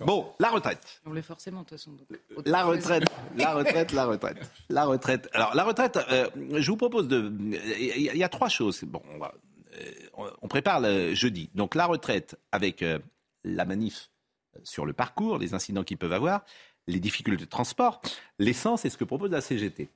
bon, 0.05 0.33
la 0.39 0.51
retraite. 0.51 1.01
On 1.05 1.11
voulait 1.11 1.23
forcément, 1.23 1.63
de 1.63 1.69
toute 1.69 1.79
façon. 1.79 1.97
La 2.45 2.65
retraite, 2.65 3.05
la 3.37 3.55
retraite, 3.55 3.93
la 3.93 4.05
retraite. 4.07 4.51
La 4.69 4.85
retraite. 4.85 5.29
Alors, 5.33 5.55
la 5.55 5.65
retraite, 5.65 5.99
euh, 6.11 6.29
je 6.53 6.71
vous 6.71 6.77
propose 6.77 7.09
de. 7.09 7.33
Il 7.79 8.17
y, 8.17 8.25
a 8.25 8.29
trois 8.29 8.49
choses. 8.49 8.83
Bon, 8.85 9.03
on, 9.15 9.19
va, 9.19 9.35
euh, 9.79 10.31
on 10.43 10.49
prépare 10.49 10.81
le 10.81 11.15
jeudi. 11.15 11.51
Donc, 11.55 11.75
la 11.75 11.87
retraite 11.87 12.37
avec 12.53 12.83
euh, 12.83 12.99
la 13.45 13.65
manif 13.65 14.11
sur 14.65 14.87
le 14.87 14.93
parcours, 14.93 15.39
les 15.39 15.55
incidents 15.55 15.85
qu'ils 15.85 15.99
peuvent 15.99 16.13
avoir, 16.13 16.45
les 16.87 17.01
difficultés 17.01 17.45
de 17.45 17.51
transport, 17.51 18.01
l'essence 18.39 18.85
et 18.85 18.91
ce 18.91 18.97
que 18.97 19.05
propose 19.05 19.31
la 19.31 19.41
CGT 19.41 19.89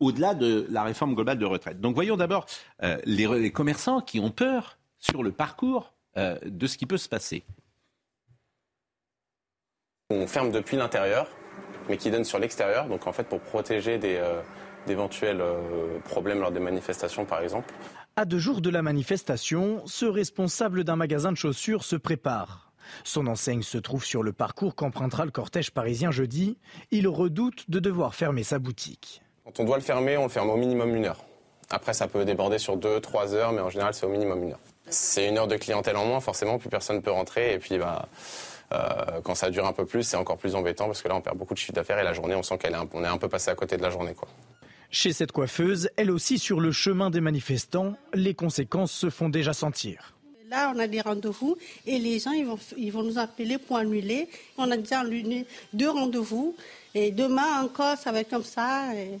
au-delà 0.00 0.34
de 0.34 0.66
la 0.70 0.82
réforme 0.82 1.14
globale 1.14 1.38
de 1.38 1.46
retraite. 1.46 1.80
Donc 1.80 1.94
voyons 1.94 2.16
d'abord 2.16 2.46
euh, 2.82 2.98
les, 3.04 3.50
commerçants 3.50 4.00
qui 4.00 4.20
ont 4.20 4.30
peur 4.30 4.78
sur 4.98 5.22
le 5.22 5.32
parcours 5.32 5.94
euh, 6.16 6.38
de 6.44 6.66
ce 6.66 6.76
qui 6.76 6.86
peut 6.86 6.98
se 6.98 7.08
passer. 7.08 7.44
On 10.10 10.26
ferme 10.26 10.52
depuis 10.52 10.76
l'intérieur, 10.76 11.28
mais 11.88 11.96
qui 11.96 12.10
donne 12.10 12.24
sur 12.24 12.38
l'extérieur, 12.38 12.86
donc 12.86 13.06
en 13.06 13.12
fait 13.12 13.24
pour 13.24 13.40
protéger 13.40 13.98
euh, 14.04 14.42
d'éventuels 14.86 15.42
problèmes 16.04 16.40
lors 16.40 16.52
des 16.52 16.60
manifestations 16.60 17.24
par 17.24 17.40
exemple. 17.42 17.74
À 18.14 18.24
deux 18.24 18.38
jours 18.38 18.60
de 18.60 18.70
la 18.70 18.82
manifestation, 18.82 19.82
ce 19.86 20.06
responsable 20.06 20.84
d'un 20.84 20.96
magasin 20.96 21.32
de 21.32 21.36
chaussures 21.36 21.84
se 21.84 21.96
prépare. 21.96 22.72
Son 23.04 23.26
enseigne 23.26 23.62
se 23.62 23.78
trouve 23.78 24.04
sur 24.04 24.22
le 24.22 24.32
parcours 24.32 24.74
qu'empruntera 24.74 25.24
le 25.24 25.32
cortège 25.32 25.72
parisien 25.72 26.12
jeudi. 26.12 26.56
Il 26.92 27.08
redoute 27.08 27.68
de 27.68 27.80
devoir 27.80 28.14
fermer 28.14 28.44
sa 28.44 28.60
boutique. 28.60 29.22
Quand 29.46 29.60
on 29.60 29.64
doit 29.64 29.76
le 29.76 29.82
fermer, 29.82 30.16
on 30.16 30.24
le 30.24 30.28
ferme 30.28 30.50
au 30.50 30.56
minimum 30.56 30.94
une 30.96 31.04
heure. 31.06 31.24
Après, 31.70 31.94
ça 31.94 32.08
peut 32.08 32.24
déborder 32.24 32.58
sur 32.58 32.76
2-3 32.76 33.32
heures, 33.34 33.52
mais 33.52 33.60
en 33.60 33.70
général, 33.70 33.94
c'est 33.94 34.04
au 34.04 34.08
minimum 34.08 34.42
une 34.42 34.50
heure. 34.52 34.58
C'est 34.88 35.28
une 35.28 35.38
heure 35.38 35.46
de 35.48 35.56
clientèle 35.56 35.96
en 35.96 36.04
moins, 36.04 36.20
forcément, 36.20 36.58
plus 36.58 36.68
personne 36.68 36.96
ne 36.96 37.00
peut 37.00 37.10
rentrer. 37.12 37.54
Et 37.54 37.58
puis, 37.58 37.78
bah, 37.78 38.08
euh, 38.72 39.20
quand 39.24 39.34
ça 39.34 39.50
dure 39.50 39.64
un 39.66 39.72
peu 39.72 39.86
plus, 39.86 40.02
c'est 40.02 40.16
encore 40.16 40.36
plus 40.36 40.54
embêtant 40.54 40.86
parce 40.86 41.00
que 41.02 41.08
là, 41.08 41.14
on 41.16 41.20
perd 41.20 41.36
beaucoup 41.38 41.54
de 41.54 41.58
chiffre 41.58 41.72
d'affaires 41.72 41.98
et 41.98 42.04
la 42.04 42.12
journée, 42.12 42.34
on 42.34 42.42
sent 42.42 42.58
qu'on 42.58 42.68
est, 42.68 42.74
un- 42.74 42.88
on 42.92 43.04
est 43.04 43.08
un 43.08 43.18
peu 43.18 43.28
passé 43.28 43.50
à 43.50 43.54
côté 43.54 43.76
de 43.76 43.82
la 43.82 43.90
journée. 43.90 44.14
Quoi. 44.14 44.28
Chez 44.90 45.12
cette 45.12 45.32
coiffeuse, 45.32 45.90
elle 45.96 46.10
aussi 46.10 46.38
sur 46.38 46.60
le 46.60 46.70
chemin 46.72 47.10
des 47.10 47.20
manifestants, 47.20 47.94
les 48.14 48.34
conséquences 48.34 48.92
se 48.92 49.10
font 49.10 49.28
déjà 49.28 49.52
sentir. 49.52 50.12
Là, 50.48 50.72
on 50.74 50.78
a 50.78 50.86
des 50.86 51.00
rendez-vous 51.00 51.56
et 51.86 51.98
les 51.98 52.20
gens 52.20 52.30
ils 52.30 52.46
vont, 52.46 52.58
ils 52.76 52.92
vont 52.92 53.02
nous 53.02 53.18
appeler 53.18 53.58
pour 53.58 53.76
annuler. 53.78 54.28
On 54.58 54.70
a 54.70 54.76
déjà 54.76 55.00
annulé 55.00 55.44
deux 55.72 55.90
rendez-vous 55.90 56.54
et 56.94 57.10
demain 57.10 57.62
encore, 57.64 57.96
ça 57.96 58.12
va 58.12 58.20
être 58.20 58.30
comme 58.30 58.44
ça. 58.44 58.94
Et 58.94 59.18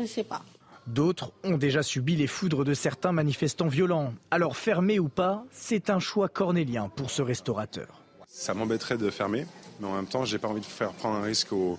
je 0.00 0.04
ne 0.04 0.08
sais 0.08 0.24
pas. 0.24 0.42
D'autres 0.86 1.32
ont 1.44 1.56
déjà 1.58 1.82
subi 1.82 2.16
les 2.16 2.26
foudres 2.26 2.64
de 2.64 2.74
certains 2.74 3.12
manifestants 3.12 3.68
violents. 3.68 4.12
Alors 4.30 4.56
fermer 4.56 4.98
ou 4.98 5.08
pas, 5.08 5.44
c'est 5.52 5.90
un 5.90 6.00
choix 6.00 6.28
cornélien 6.28 6.88
pour 6.88 7.10
ce 7.10 7.22
restaurateur. 7.22 8.00
Ça 8.26 8.54
m'embêterait 8.54 8.96
de 8.98 9.10
fermer, 9.10 9.46
mais 9.78 9.86
en 9.86 9.94
même 9.94 10.06
temps, 10.06 10.24
j'ai 10.24 10.38
pas 10.38 10.48
envie 10.48 10.60
de 10.60 10.66
faire 10.66 10.92
prendre 10.92 11.16
un 11.16 11.22
risque 11.22 11.52
au- 11.52 11.78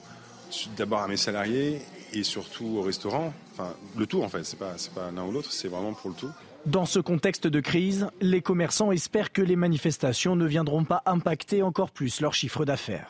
d'abord 0.77 0.99
à 1.01 1.07
mes 1.07 1.17
salariés 1.17 1.81
et 2.13 2.23
surtout 2.23 2.77
au 2.77 2.81
restaurant. 2.81 3.33
Enfin, 3.53 3.73
le 3.97 4.05
tout 4.05 4.21
en 4.21 4.29
fait, 4.29 4.43
c'est 4.43 4.59
pas, 4.59 4.75
pas 4.93 5.11
l'un 5.11 5.25
ou 5.25 5.31
l'autre, 5.31 5.51
c'est 5.51 5.67
vraiment 5.67 5.93
pour 5.93 6.09
le 6.11 6.15
tout. 6.15 6.31
Dans 6.67 6.85
ce 6.85 6.99
contexte 6.99 7.47
de 7.47 7.59
crise, 7.59 8.07
les 8.21 8.41
commerçants 8.41 8.91
espèrent 8.91 9.31
que 9.31 9.41
les 9.41 9.55
manifestations 9.55 10.35
ne 10.35 10.45
viendront 10.45 10.83
pas 10.83 11.01
impacter 11.07 11.63
encore 11.63 11.89
plus 11.91 12.21
leur 12.21 12.33
chiffre 12.35 12.65
d'affaires. 12.65 13.09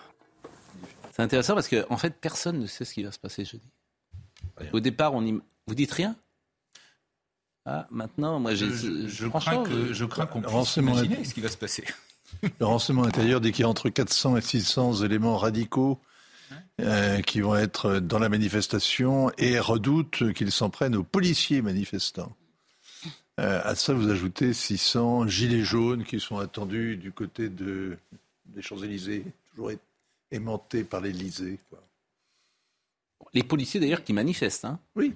C'est 1.12 1.22
intéressant 1.22 1.54
parce 1.56 1.68
qu'en 1.68 1.84
en 1.90 1.98
fait, 1.98 2.16
personne 2.22 2.60
ne 2.60 2.66
sait 2.66 2.86
ce 2.86 2.94
qui 2.94 3.04
va 3.04 3.12
se 3.12 3.20
passer 3.20 3.44
jeudi. 3.44 3.68
Au 4.74 4.80
départ, 4.80 5.14
on 5.14 5.26
y... 5.26 5.32
vous 5.68 5.76
dites 5.76 5.92
rien? 5.92 6.16
Ah, 7.66 7.88
maintenant, 7.92 8.40
moi, 8.40 8.56
j'ai. 8.56 8.70
Je, 8.72 9.08
je 9.08 9.28
crains 9.28 9.64
que- 9.64 9.94
je 9.94 10.06
crains 10.06 10.26
qu'on 10.26 10.42
puisse 10.42 10.78
imaginer 10.78 11.24
ce 11.26 11.34
qui 11.34 11.42
va 11.42 11.50
se 11.50 11.58
passer. 11.58 11.84
Le 12.60 12.66
renseignement 12.66 13.04
intérieur 13.04 13.40
dit 13.42 13.52
qu'il 13.52 13.64
y 13.64 13.66
a 13.66 13.70
entre 13.70 13.90
400 13.90 14.38
et 14.38 14.42
600 14.42 15.04
éléments 15.04 15.38
radicaux 15.38 16.00
euh, 16.80 17.22
qui 17.22 17.42
vont 17.42 17.56
être 17.56 18.00
dans 18.00 18.20
la 18.20 18.30
manifestation 18.30 19.32
et 19.38 19.60
redoute 19.60 20.34
qu'ils 20.34 20.52
s'en 20.52 20.70
prennent 20.70 20.96
aux 20.96 21.04
policiers 21.04 21.62
manifestants. 21.62 22.36
Euh, 23.40 23.62
à 23.64 23.76
ça, 23.76 23.94
vous 23.94 24.10
ajoutez 24.10 24.54
600 24.54 25.28
gilets 25.28 25.64
jaunes 25.64 26.04
qui 26.04 26.20
sont 26.20 26.38
attendus 26.38 26.96
du 26.98 27.12
côté 27.12 27.50
de, 27.50 27.98
des 28.46 28.62
Champs-Élysées, 28.62 29.26
toujours 29.52 29.72
aimantés 30.32 30.84
par 30.84 31.02
l'Élysée. 31.02 31.60
quoi. 31.70 31.80
Les 33.34 33.44
policiers 33.44 33.80
d'ailleurs 33.80 34.04
qui 34.04 34.14
manifestent. 34.14 34.66
Hein. 34.66 34.80
Oui. 34.96 35.16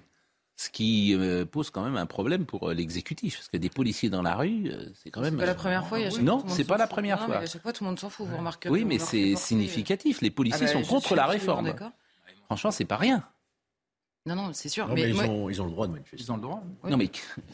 Ce 0.57 0.69
qui 0.69 1.13
euh, 1.13 1.43
pose 1.43 1.69
quand 1.69 1.83
même 1.83 1.97
un 1.97 2.05
problème 2.05 2.45
pour 2.45 2.69
euh, 2.69 2.73
l'exécutif. 2.73 3.35
Parce 3.35 3.49
que 3.49 3.57
des 3.57 3.69
policiers 3.69 4.09
dans 4.09 4.21
la 4.21 4.35
rue, 4.35 4.69
euh, 4.71 4.85
c'est 5.03 5.11
quand 5.11 5.19
même. 5.19 5.33
C'est 5.33 5.39
pas 5.39 5.45
la 5.45 5.53
première 5.55 5.85
fois. 5.87 5.99
il 5.99 6.03
y 6.03 6.07
a 6.07 6.09
chaque 6.09 6.21
Non, 6.21 6.43
c'est 6.47 6.63
pas 6.63 6.77
la 6.77 6.87
première 6.87 7.19
Non, 7.19 7.25
fois. 7.25 7.35
mais 7.39 7.43
à 7.43 7.47
chaque 7.47 7.61
fois, 7.61 7.73
tout 7.73 7.83
le 7.83 7.89
monde 7.89 7.99
s'en 7.99 8.09
fout. 8.09 8.25
Vous 8.25 8.37
remarquerez. 8.37 8.71
Oui, 8.71 8.85
mais 8.85 8.97
c'est 8.97 9.35
significatif. 9.35 10.21
Les 10.21 10.31
policiers 10.31 10.67
Ah 10.69 10.73
bah, 10.73 10.81
sont 10.83 10.87
contre 10.87 11.15
la 11.15 11.25
réforme. 11.27 11.65
d'accord. 11.65 11.91
Franchement, 12.45 12.71
c'est 12.71 12.85
pas 12.85 12.95
rien. 12.97 13.21
Non, 14.27 14.35
non, 14.35 14.49
c'est 14.53 14.69
sûr. 14.69 14.87
Non, 14.87 14.95
mais 14.95 15.03
mais 15.03 15.09
ils, 15.09 15.13
moi- 15.15 15.25
ont, 15.25 15.49
ils 15.49 15.61
ont 15.61 15.65
le 15.65 15.71
droit 15.71 15.87
de 15.87 15.91
manifester. 15.91 16.17
Ils 16.19 16.31
ont 16.31 16.35
le 16.37 16.41
droit. 16.41 16.63
Oui. 16.83 16.89
Non, 16.91 16.97
mais 16.97 17.11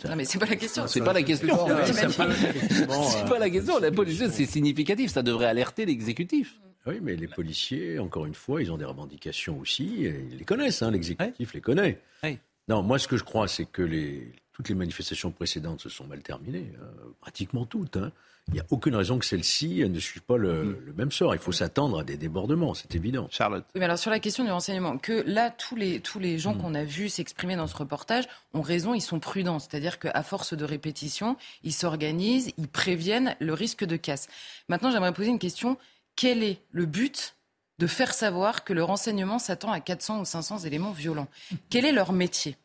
Non, 0.07 0.15
mais 0.15 0.23
c'est 0.23 0.37
pas 0.39 0.45
la 0.45 0.55
question. 0.55 0.87
c'est 0.87 1.01
pas 1.03 1.11
la 1.13 1.23
question. 1.23 1.57
C'est 1.67 3.25
pas 3.29 3.39
la 3.39 3.49
question. 3.49 3.79
La 3.79 3.91
police, 3.91 4.23
c'est 4.29 4.45
significatif. 4.45 5.11
Ça 5.11 5.21
devrait 5.23 5.47
alerter 5.47 5.85
l'exécutif. 5.85 6.55
Oui, 6.87 6.99
mais 7.01 7.15
les 7.15 7.27
policiers, 7.27 7.99
encore 7.99 8.25
une 8.25 8.33
fois, 8.33 8.61
ils 8.61 8.71
ont 8.71 8.77
des 8.77 8.85
revendications 8.85 9.59
aussi. 9.59 10.05
et 10.05 10.25
ils 10.31 10.37
les 10.37 10.45
connaissent, 10.45 10.81
hein, 10.81 10.91
l'exécutif 10.91 11.53
les 11.53 11.61
connaît. 11.61 11.99
Oui. 12.23 12.37
Non, 12.67 12.81
moi, 12.81 12.97
ce 12.99 13.07
que 13.07 13.17
je 13.17 13.23
crois, 13.23 13.47
c'est 13.47 13.65
que 13.65 13.81
les, 13.81 14.31
toutes 14.53 14.69
les 14.69 14.75
manifestations 14.75 15.31
précédentes 15.31 15.81
se 15.81 15.89
sont 15.89 16.05
mal 16.05 16.21
terminées, 16.23 16.71
hein, 16.81 16.85
pratiquement 17.19 17.65
toutes. 17.65 17.97
hein. 17.97 18.11
Il 18.47 18.55
n'y 18.55 18.59
a 18.59 18.65
aucune 18.71 18.95
raison 18.95 19.19
que 19.19 19.25
celle-ci 19.25 19.83
ne 19.87 19.99
suive 19.99 20.23
pas 20.23 20.35
le, 20.37 20.63
Mm. 20.63 20.77
le 20.87 20.93
même 20.93 21.11
sort. 21.11 21.35
Il 21.35 21.39
faut 21.39 21.51
s'attendre 21.51 21.99
à 21.99 22.03
des 22.03 22.17
débordements, 22.17 22.73
c'est 22.73 22.95
évident. 22.95 23.27
Charlotte. 23.29 23.63
Oui, 23.75 23.79
mais 23.79 23.85
alors 23.85 23.99
sur 23.99 24.09
la 24.09 24.19
question 24.19 24.43
du 24.43 24.49
renseignement, 24.51 24.97
que 24.97 25.23
là, 25.27 25.51
tous 25.51 25.75
les, 25.75 25.99
tous 25.99 26.17
les 26.17 26.35
Mm. 26.35 26.39
gens 26.39 26.53
qu'on 26.55 26.73
a 26.73 26.83
vus 26.83 27.09
s'exprimer 27.09 27.55
dans 27.55 27.67
ce 27.67 27.75
reportage 27.77 28.27
ont 28.55 28.61
raison, 28.63 28.95
ils 28.95 29.01
sont 29.01 29.19
prudents. 29.19 29.59
C'est-à-dire 29.59 29.99
qu'à 29.99 30.23
force 30.23 30.55
de 30.55 30.65
répétition, 30.65 31.37
ils 31.63 31.71
s'organisent, 31.73 32.51
ils 32.57 32.67
préviennent 32.67 33.35
le 33.39 33.53
risque 33.53 33.85
de 33.85 33.95
casse. 33.95 34.27
Maintenant, 34.69 34.89
j'aimerais 34.91 35.13
poser 35.13 35.29
une 35.29 35.39
question. 35.39 35.77
Quel 36.15 36.43
est 36.43 36.61
le 36.71 36.85
but 36.85 37.35
de 37.79 37.87
faire 37.87 38.13
savoir 38.13 38.63
que 38.63 38.73
le 38.73 38.83
renseignement 38.83 39.39
s'attend 39.39 39.71
à 39.71 39.79
400 39.79 40.21
ou 40.21 40.25
500 40.25 40.59
éléments 40.59 40.91
violents? 40.91 41.27
Quel 41.69 41.85
est 41.85 41.91
leur 41.91 42.13
métier? 42.13 42.57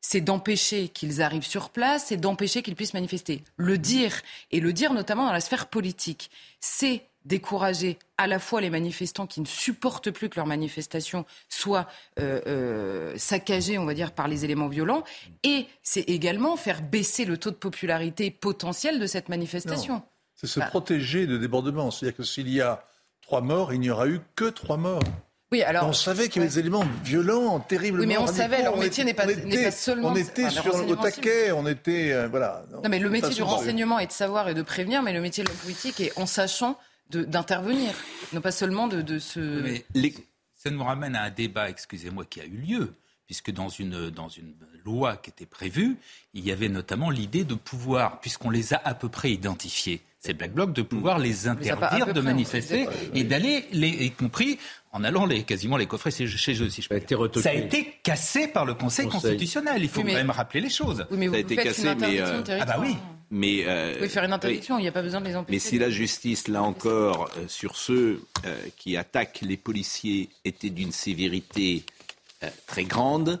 C'est 0.00 0.22
d'empêcher 0.22 0.88
qu'ils 0.88 1.20
arrivent 1.20 1.46
sur 1.46 1.70
place, 1.70 2.06
c'est 2.06 2.16
d'empêcher 2.16 2.62
qu'ils 2.62 2.74
puissent 2.74 2.94
manifester. 2.94 3.44
Le 3.56 3.76
dire, 3.76 4.22
et 4.50 4.60
le 4.60 4.72
dire 4.72 4.94
notamment 4.94 5.26
dans 5.26 5.32
la 5.32 5.40
sphère 5.40 5.68
politique, 5.68 6.30
c'est 6.58 7.04
décourager 7.24 7.98
à 8.18 8.26
la 8.26 8.38
fois 8.38 8.60
les 8.60 8.70
manifestants 8.70 9.26
qui 9.26 9.40
ne 9.40 9.46
supportent 9.46 10.10
plus 10.10 10.28
que 10.28 10.36
leur 10.36 10.46
manifestation 10.46 11.26
soit 11.48 11.86
euh, 12.18 12.40
euh, 12.46 13.14
saccagée, 13.18 13.78
on 13.78 13.84
va 13.84 13.94
dire, 13.94 14.12
par 14.12 14.28
les 14.28 14.44
éléments 14.44 14.68
violents, 14.68 15.04
et 15.42 15.66
c'est 15.82 16.08
également 16.08 16.56
faire 16.56 16.82
baisser 16.82 17.24
le 17.24 17.36
taux 17.36 17.50
de 17.50 17.56
popularité 17.56 18.30
potentiel 18.30 18.98
de 18.98 19.06
cette 19.06 19.28
manifestation. 19.28 20.02
C'est 20.40 20.46
se 20.46 20.60
Bah. 20.60 20.66
protéger 20.66 21.26
de 21.26 21.36
débordements. 21.36 21.90
C'est-à-dire 21.90 22.16
que 22.16 22.22
s'il 22.22 22.48
y 22.48 22.60
a 22.62 22.82
trois 23.20 23.42
morts, 23.42 23.74
il 23.74 23.80
n'y 23.80 23.90
aura 23.90 24.08
eu 24.08 24.20
que 24.36 24.46
trois 24.46 24.78
morts. 24.78 25.02
Oui, 25.52 25.62
alors. 25.62 25.86
on 25.88 25.92
savait 25.92 26.28
qu'il 26.28 26.40
y 26.42 26.44
avait 26.44 26.54
des 26.54 26.60
éléments 26.60 26.84
violents, 27.04 27.58
terriblement 27.60 28.02
Oui, 28.02 28.06
mais 28.06 28.16
on 28.16 28.20
radicaux. 28.24 28.38
savait, 28.38 28.62
leur 28.62 28.76
métier 28.76 29.02
n'est 29.04 29.14
pas- 29.14 29.26
pas 29.26 29.70
seulement- 29.72 30.08
On 30.10 30.14
était 30.16 30.44
enfin, 30.46 30.50
sur 30.50 30.64
le 30.64 30.70
renseignement 30.70 31.02
taquet, 31.02 31.50
on 31.52 31.66
était... 31.66 32.12
euh, 32.12 32.28
voilà. 32.28 32.64
Non, 32.72 32.88
mais 32.88 33.00
le 33.00 33.10
métier 33.10 33.34
du 33.34 33.42
renseignement 33.42 33.98
est 33.98 34.06
de 34.06 34.12
savoir 34.12 34.48
et 34.48 34.54
de 34.54 34.62
prévenir, 34.62 35.02
mais 35.02 35.12
le 35.12 35.20
métier 35.20 35.42
de 35.42 35.48
l'homme 35.48 35.58
politique 35.58 36.00
est 36.00 36.16
en 36.16 36.26
sachant 36.26 36.78
d'intervenir, 37.10 37.92
non 38.32 38.40
pas 38.40 38.52
seulement 38.52 38.86
de, 38.86 39.02
de 39.02 39.18
se. 39.18 39.40
Mais 39.40 39.84
ça 40.54 40.70
nous 40.70 40.84
ramène 40.84 41.16
à 41.16 41.24
un 41.24 41.30
débat, 41.30 41.68
excusez-moi, 41.68 42.24
qui 42.30 42.40
a 42.40 42.44
eu 42.44 42.56
lieu, 42.56 42.94
puisque 43.26 43.50
dans 43.50 43.68
une, 43.68 44.08
dans 44.10 44.28
une 44.28 44.54
loi 44.84 45.16
qui 45.16 45.30
était 45.30 45.46
prévue, 45.46 45.96
il 46.32 46.44
y 46.46 46.52
avait 46.52 46.68
notamment 46.68 47.10
l'idée 47.10 47.42
de 47.44 47.54
pouvoir, 47.54 48.20
puisqu'on 48.20 48.50
les 48.50 48.72
a 48.72 48.80
à 48.84 48.94
peu 48.94 49.08
près 49.08 49.32
identifiés, 49.32 50.00
ces 50.20 50.34
Black 50.34 50.52
Blocs, 50.52 50.72
de 50.74 50.82
pouvoir 50.82 51.18
les 51.18 51.32
pas 51.32 51.48
à 51.48 51.52
interdire 51.52 52.06
de 52.08 52.12
près, 52.12 52.22
manifester 52.22 52.86
et 53.14 53.24
d'aller, 53.24 53.64
les, 53.72 53.88
y 53.88 54.10
compris 54.10 54.58
en 54.92 55.02
allant 55.02 55.24
les, 55.24 55.44
quasiment 55.44 55.78
les 55.78 55.86
coffrer 55.86 56.10
chez, 56.10 56.24
eux, 56.24 56.68
si 56.68 56.82
je 56.82 56.88
peux 56.88 57.00
dire. 57.00 57.30
Ça 57.42 57.50
a 57.50 57.54
été 57.54 57.94
cassé 58.02 58.48
par 58.48 58.66
le 58.66 58.74
Conseil, 58.74 59.06
Conseil. 59.06 59.22
constitutionnel, 59.22 59.82
il 59.82 59.88
faut 59.88 60.00
Oui, 60.00 60.04
mais- 60.06 60.12
quand 60.12 60.18
même 60.18 60.30
rappeler 60.30 60.60
les 60.60 60.68
choses. 60.68 61.06
Oui, 61.10 61.16
mais 61.16 61.26
vous 61.28 61.32
Ça 61.32 61.38
a 61.38 61.40
été 61.40 61.56
cassé, 61.56 61.94
mais, 61.94 62.20
euh. 62.20 62.42
Ah 62.60 62.64
bah 62.66 62.76
oui. 62.80 62.96
Mais, 63.32 63.62
euh, 63.64 63.90
Vous 63.92 63.96
pouvez 63.98 64.08
faire 64.08 64.24
une 64.24 64.32
interdiction, 64.32 64.78
il 64.78 64.82
n'y 64.82 64.88
a 64.88 64.92
pas 64.92 65.02
besoin 65.02 65.20
de 65.20 65.26
les 65.26 65.36
empêcher. 65.36 65.54
Mais 65.54 65.60
si 65.60 65.78
la 65.78 65.88
justice, 65.88 66.48
là 66.48 66.62
encore, 66.64 67.30
euh, 67.38 67.44
sur 67.46 67.76
ceux 67.76 68.22
euh, 68.44 68.56
qui 68.76 68.96
attaquent 68.96 69.40
les 69.42 69.56
policiers 69.56 70.28
était 70.44 70.70
d'une 70.70 70.90
sévérité 70.90 71.84
euh, 72.42 72.48
très 72.66 72.84
grande, 72.84 73.38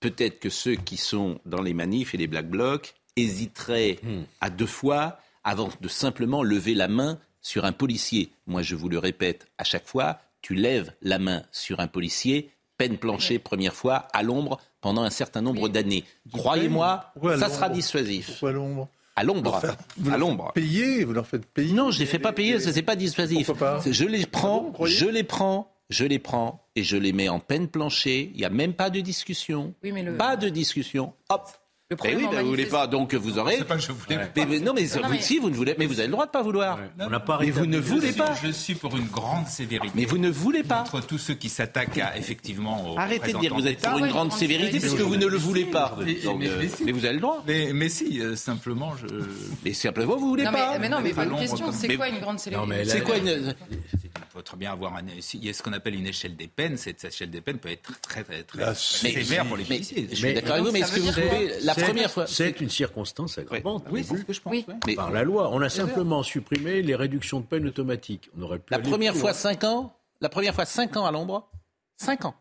peut-être 0.00 0.38
que 0.38 0.50
ceux 0.50 0.74
qui 0.74 0.98
sont 0.98 1.40
dans 1.46 1.62
les 1.62 1.72
manifs 1.72 2.14
et 2.14 2.18
les 2.18 2.26
black 2.26 2.48
blocs 2.48 2.94
hésiteraient 3.16 3.98
à 4.40 4.50
deux 4.50 4.66
fois 4.66 5.18
avant 5.44 5.70
de 5.80 5.88
simplement 5.88 6.42
lever 6.42 6.74
la 6.74 6.88
main 6.88 7.18
sur 7.40 7.64
un 7.64 7.72
policier. 7.72 8.30
Moi, 8.46 8.62
je 8.62 8.74
vous 8.76 8.88
le 8.88 8.98
répète 8.98 9.46
à 9.58 9.64
chaque 9.64 9.86
fois, 9.86 10.18
tu 10.40 10.54
lèves 10.54 10.92
la 11.02 11.18
main 11.18 11.42
sur 11.52 11.80
un 11.80 11.86
policier, 11.88 12.50
peine 12.76 12.98
planchée 12.98 13.38
première 13.38 13.74
fois, 13.74 14.08
à 14.12 14.22
l'ombre, 14.22 14.58
pendant 14.80 15.02
un 15.02 15.10
certain 15.10 15.40
nombre 15.42 15.68
d'années. 15.68 16.04
Croyez-moi, 16.32 17.12
ça 17.38 17.48
sera 17.48 17.68
dissuasif. 17.68 18.26
Pourquoi 18.26 18.50
à 18.50 18.52
l'ombre 18.52 18.88
À 19.16 19.24
l'ombre. 19.24 19.42
Vous 19.42 19.50
leur 19.50 19.60
faites- 19.60 19.78
vous 19.98 20.08
À 20.08 20.10
leur 20.16 20.20
l'ombre. 20.20 20.44
faites 20.54 20.64
Payer, 20.64 21.04
vous 21.04 21.12
leur 21.12 21.26
faites 21.26 21.46
payer. 21.46 21.72
Non, 21.72 21.90
je 21.90 21.98
les 22.00 22.06
fais 22.06 22.18
pas 22.18 22.32
payer, 22.32 22.58
ça 22.60 22.72
c'est 22.72 22.82
pas 22.82 22.96
dissuasif. 22.96 23.46
Pourquoi 23.46 23.78
pas 23.78 23.82
Je 23.90 24.04
les 24.04 24.22
Ah 24.22 24.24
bon, 24.24 24.72
prends, 24.72 24.72
je 24.86 25.06
les 25.06 25.22
prends, 25.22 25.72
je 25.90 26.04
les 26.04 26.18
prends 26.18 26.64
et 26.74 26.82
je 26.82 26.96
les 26.96 27.12
mets 27.12 27.28
en 27.28 27.38
peine 27.38 27.68
planchée. 27.68 28.30
Il 28.34 28.38
n'y 28.38 28.44
a 28.44 28.50
même 28.50 28.72
pas 28.74 28.90
de 28.90 29.00
discussion. 29.00 29.74
Oui, 29.84 29.92
mais 29.92 30.02
le- 30.02 30.16
Pas 30.16 30.36
de 30.36 30.48
discussion. 30.48 31.12
Hop. 31.28 31.48
Le 31.92 31.96
Eh 31.96 31.96
problème 31.96 32.18
oui, 32.20 32.24
en 32.24 32.30
bah, 32.30 32.42
vous 32.42 32.48
voulez 32.48 32.62
manifeste- 32.64 32.70
pas, 32.70 32.86
donc 32.86 33.14
vous 33.14 33.38
aurez. 33.38 33.56
C'est 33.58 33.64
pas 33.64 33.76
que 33.76 33.82
je 33.82 33.92
voulais 33.92 34.16
pas. 34.16 34.22
Mais, 34.34 34.46
mais- 34.46 34.60
non, 34.60 34.72
mais, 34.74 34.82
Non, 34.82 35.02
vous, 35.04 35.10
mais- 35.12 35.20
si 35.20 35.38
vous 35.38 35.50
ne 35.50 35.54
voulez, 35.54 35.74
mais 35.78 35.84
vous 35.84 35.98
avez 35.98 36.06
le 36.06 36.12
droit 36.12 36.24
de 36.24 36.30
pas 36.30 36.42
vouloir. 36.42 36.78
On 36.98 37.10
n'a 37.10 37.20
pas 37.20 37.38
Mais 37.40 37.50
vous 37.50 37.66
ne 37.66 37.78
voulez 37.78 38.06
Je 38.08 38.12
suis- 38.12 38.18
pas. 38.18 38.34
Je 38.42 38.50
suis 38.50 38.74
pour 38.74 38.96
une 38.96 39.08
grande 39.08 39.46
sévérité. 39.46 39.92
Mais 39.94 40.06
vous 40.06 40.16
ne 40.16 40.30
voulez 40.30 40.62
pas. 40.62 40.84
Contre 40.90 41.06
tous 41.06 41.18
ceux 41.18 41.34
qui 41.34 41.50
s'attaquent 41.50 41.98
à, 41.98 42.16
effectivement 42.16 42.92
aux 42.94 42.98
Arrêtez 42.98 43.34
de 43.34 43.38
dire 43.40 43.50
que 43.50 43.60
vous 43.60 43.66
êtes 43.66 43.82
pour 43.82 43.98
une 43.98 44.08
grande 44.08 44.32
sévérité 44.32 44.80
puisque 44.80 45.00
vous 45.00 45.16
ne 45.16 45.26
le 45.26 45.36
voulez 45.36 45.66
pas. 45.66 45.94
Mais- 46.02 46.16
euh, 46.26 46.66
mais 46.84 46.92
vous 46.92 47.04
avez 47.04 47.14
le 47.14 47.20
droit. 47.20 47.44
Mais, 47.46 47.88
si, 47.90 48.20
euh, 48.20 48.34
simplement, 48.36 48.94
je. 48.96 49.06
Mais 49.64 49.74
simplement, 49.74 50.16
vous 50.16 50.28
voulez 50.30 50.44
pas. 50.44 50.78
mais, 50.78 50.88
non, 50.88 51.00
mais 51.02 51.12
pas 51.12 51.24
une 51.24 51.36
question. 51.36 51.70
C'est 51.72 51.94
quoi 51.96 52.08
une 52.08 52.20
grande 52.20 52.38
Non, 52.52 52.66
mais 52.66 52.84
célébrité 52.84 52.90
C'est 52.90 52.98
là- 52.98 53.04
quoi 53.04 53.16
une. 53.18 53.54
Il 54.02 54.10
faut 54.38 54.42
très 54.42 54.56
bien 54.56 54.72
avoir 54.72 54.96
un. 54.96 55.02
Il 55.34 55.44
y 55.44 55.50
a 55.50 55.52
ce 55.52 55.62
qu'on 55.62 55.72
appelle 55.74 55.94
une 55.94 56.06
échelle 56.06 56.36
des 56.36 56.46
peines. 56.48 56.78
Cette 56.78 57.04
échelle 57.04 57.30
des 57.30 57.42
peines 57.42 57.58
peut 57.58 57.68
être 57.70 57.90
très, 58.00 58.22
très, 58.24 58.42
très, 58.44 58.62
très 58.62 58.74
sévère 58.74 59.44
pour 59.44 59.56
les 59.58 59.64
Mais 59.64 59.68
policiers. 59.76 60.06
je 60.10 60.14
suis 60.16 60.32
d'accord 60.34 60.52
avec 60.52 60.64
vous, 60.64 60.72
mais 60.72 60.80
est-ce 60.80 60.92
que 60.94 61.00
vous 61.00 61.10
trouvez 61.12 61.52
la 61.62 61.74
première 61.86 62.10
fois 62.10 62.26
C'est 62.26 62.60
une 62.60 62.70
circonstance 62.70 63.38
aggravante. 63.38 63.84
Oui, 63.90 64.04
c'est 64.04 64.16
ce 64.18 64.24
que 64.24 64.32
je 64.32 64.40
pense. 64.40 64.52
Oui. 64.52 64.66
Mais- 64.86 64.94
Par 64.94 65.10
la 65.10 65.22
loi, 65.24 65.50
on 65.52 65.60
a 65.60 65.68
simplement 65.68 66.22
supprimé 66.22 66.82
les 66.82 66.94
réductions 66.94 67.40
de 67.40 67.46
peine 67.46 67.66
automatiques. 67.66 68.30
On 68.38 68.42
aurait 68.42 68.58
pu 68.58 68.72
La 68.72 68.78
première 68.78 69.14
fois 69.14 69.30
loin. 69.30 69.38
5 69.38 69.64
ans 69.64 69.94
La 70.20 70.28
première 70.28 70.54
fois 70.54 70.64
5 70.64 70.96
ans 70.96 71.04
à 71.06 71.10
l'ombre 71.12 71.48
5 71.96 72.24
ans. 72.24 72.34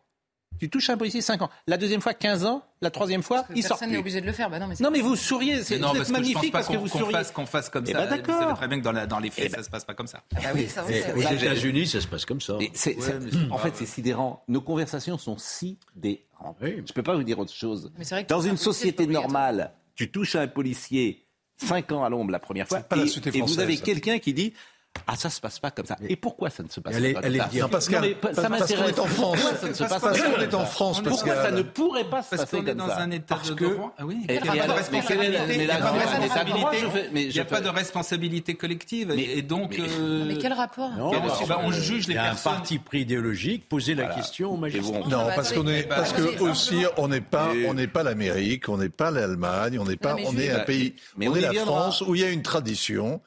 Tu 0.62 0.70
touches 0.70 0.92
un 0.92 0.98
policier 0.98 1.22
5 1.22 1.42
ans. 1.42 1.50
La 1.66 1.76
deuxième 1.76 2.02
fois, 2.02 2.14
15 2.14 2.46
ans. 2.46 2.64
La 2.82 2.92
troisième 2.92 3.24
fois, 3.24 3.48
il 3.56 3.64
sort 3.64 3.80
Personne 3.80 3.94
n'est 3.94 3.98
obligé 3.98 4.22
de 4.22 4.28
le 4.28 4.32
faire. 4.32 4.48
Bah 4.48 4.60
non, 4.60 4.68
mais, 4.68 4.76
non, 4.80 4.92
mais 4.92 5.02
vous 5.02 5.16
souriez, 5.16 5.64
c'est 5.64 5.80
magnifique 6.12 6.52
parce 6.52 6.68
que, 6.68 6.78
vous 6.78 6.88
souriez. 6.88 7.12
Fasse, 7.12 7.32
qu'on 7.32 7.48
fasse 7.48 7.68
comme 7.68 7.84
eh 7.88 7.94
ça. 7.94 8.06
Ben 8.06 8.18
d'accord. 8.18 8.50
C'est 8.50 8.56
très 8.58 8.68
bien 8.68 8.78
que 8.78 8.84
dans, 8.84 8.92
la, 8.92 9.08
dans 9.08 9.18
les 9.18 9.32
faits, 9.32 9.48
eh 9.48 9.56
ça 9.56 9.64
se 9.64 9.72
passe 9.72 9.86
pas 9.86 9.96
comme 9.96 10.06
ça. 10.06 10.22
Ah 10.36 10.40
bah 10.44 10.50
oui, 10.54 10.68
ça, 10.68 10.86
et, 10.88 11.02
aux 11.14 11.20
États-Unis, 11.20 11.88
ça 11.88 12.00
se 12.00 12.06
passe 12.06 12.26
comme 12.26 12.42
ça. 12.42 12.58
Ouais, 12.58 12.72
en 13.50 13.58
fait, 13.58 13.72
c'est 13.74 13.88
sidérant. 13.88 14.44
Nos 14.48 14.62
conversations 14.62 15.18
sont 15.18 15.40
sidérantes. 15.40 16.58
Oui. 16.62 16.84
Je 16.86 16.94
peux 16.94 17.02
pas 17.02 17.16
vous 17.16 17.24
dire 17.24 17.40
autre 17.40 17.54
chose. 17.54 17.92
Vrai 17.98 18.26
dans 18.26 18.42
une 18.42 18.58
société 18.58 19.08
normale, 19.08 19.72
tu 19.96 20.12
touches 20.12 20.36
à 20.36 20.42
un 20.42 20.48
policier 20.48 21.26
5 21.58 21.92
ans 21.92 22.04
à 22.04 22.10
l'ombre 22.10 22.30
la 22.30 22.40
première 22.40 22.68
fois, 22.68 22.84
et, 22.96 23.38
et 23.38 23.42
vous 23.42 23.60
avez 23.60 23.78
quelqu'un 23.78 24.20
qui 24.20 24.36
dit 24.36 24.54
ah, 25.08 25.16
ça 25.16 25.30
se 25.30 25.42
passe 25.42 25.60
pas 25.60 25.72
comme 25.72 25.86
ça. 25.86 25.98
Et 26.08 26.16
pourquoi 26.16 26.50
ça 26.50 26.64
ne 26.64 26.70
se 26.70 26.80
passe 26.80 26.96
elle 26.96 27.14
pas 27.14 27.22
elle 27.24 27.38
comme 27.38 27.48
est 27.48 27.60
ça 27.60 27.68
parce, 27.68 27.90
non, 27.90 28.00
mais, 28.02 28.16
parce, 28.16 28.36
ça 28.36 28.50
parce 28.50 28.74
qu'on 28.74 28.84
est 28.84 29.00
en 29.00 29.06
France. 29.06 29.40
Pourquoi 29.42 29.58
ça 29.58 29.68
ne 29.68 29.74
se 29.74 29.84
passe 29.84 30.02
parce 30.02 30.20
pas 30.20 30.30
qu'on 30.30 30.42
est 30.42 30.54
en 30.54 30.66
France. 30.66 31.02
Pourquoi 31.02 31.34
parce 31.34 31.46
ça 31.46 31.52
ne 31.52 31.62
pourrait 31.62 32.04
pas 32.10 32.24
se 32.24 32.30
parce 32.30 32.42
passer 32.44 32.58
qu'on 32.58 32.64
est 32.64 32.70
comme 32.70 32.78
dans 32.78 32.88
ça 32.88 33.00
un 33.00 33.12
état 33.12 33.36
parce 33.36 33.56
de 33.56 33.66
droit. 33.66 33.94
Ah 33.98 34.06
oui. 34.06 34.26
Il 34.30 34.42
n'y 34.42 34.50
a 34.50 34.56
pas 34.56 34.68
de 34.68 34.72
responsabilité. 34.72 35.38
Il 37.14 37.30
n'y 37.30 37.40
a 37.40 37.46
pas 37.46 37.62
de 37.62 37.70
responsabilité 37.70 38.56
collective. 38.56 39.12
Et 39.12 39.42
donc. 39.42 39.80
Mais 39.80 40.38
quel 40.38 40.54
rapport 40.54 40.92
Non, 40.92 41.12
on 41.64 41.72
juge 41.72 42.08
les 42.08 42.14
personnes. 42.14 42.14
Il 42.14 42.16
y 42.16 42.18
a 42.18 42.32
un 42.32 42.36
parti 42.36 42.80
pris 42.80 43.02
idéologique. 43.02 43.68
Poser 43.70 43.96
la 43.96 44.08
question 44.08 44.54
au 44.54 44.58
magistrat. 44.58 45.00
Non, 45.10 45.28
parce 45.36 45.54
qu'on 45.54 45.68
est, 45.68 45.84
parce 45.84 46.14
que 46.14 46.42
aussi, 46.42 46.86
on 46.98 47.08
n'est 47.08 47.22
pas, 47.22 47.52
on 47.68 47.74
n'est 47.74 47.88
pas 47.88 48.04
l'Amérique, 48.04 48.70
on 48.70 48.78
n'est 48.78 48.90
pas 48.90 49.12
l'Allemagne, 49.12 49.80
on 49.80 49.86
n'est 49.86 49.98
pas, 49.98 50.16
on 50.26 50.38
est 50.38 50.50
un 50.50 50.60
pays, 50.60 50.96
on 51.20 51.36
est 51.36 51.42
la 51.42 51.54
France 51.54 52.02
où 52.02 52.16
il 52.16 52.22
y 52.22 52.24
a 52.24 52.30
une 52.30 52.44
tradition 52.44 53.22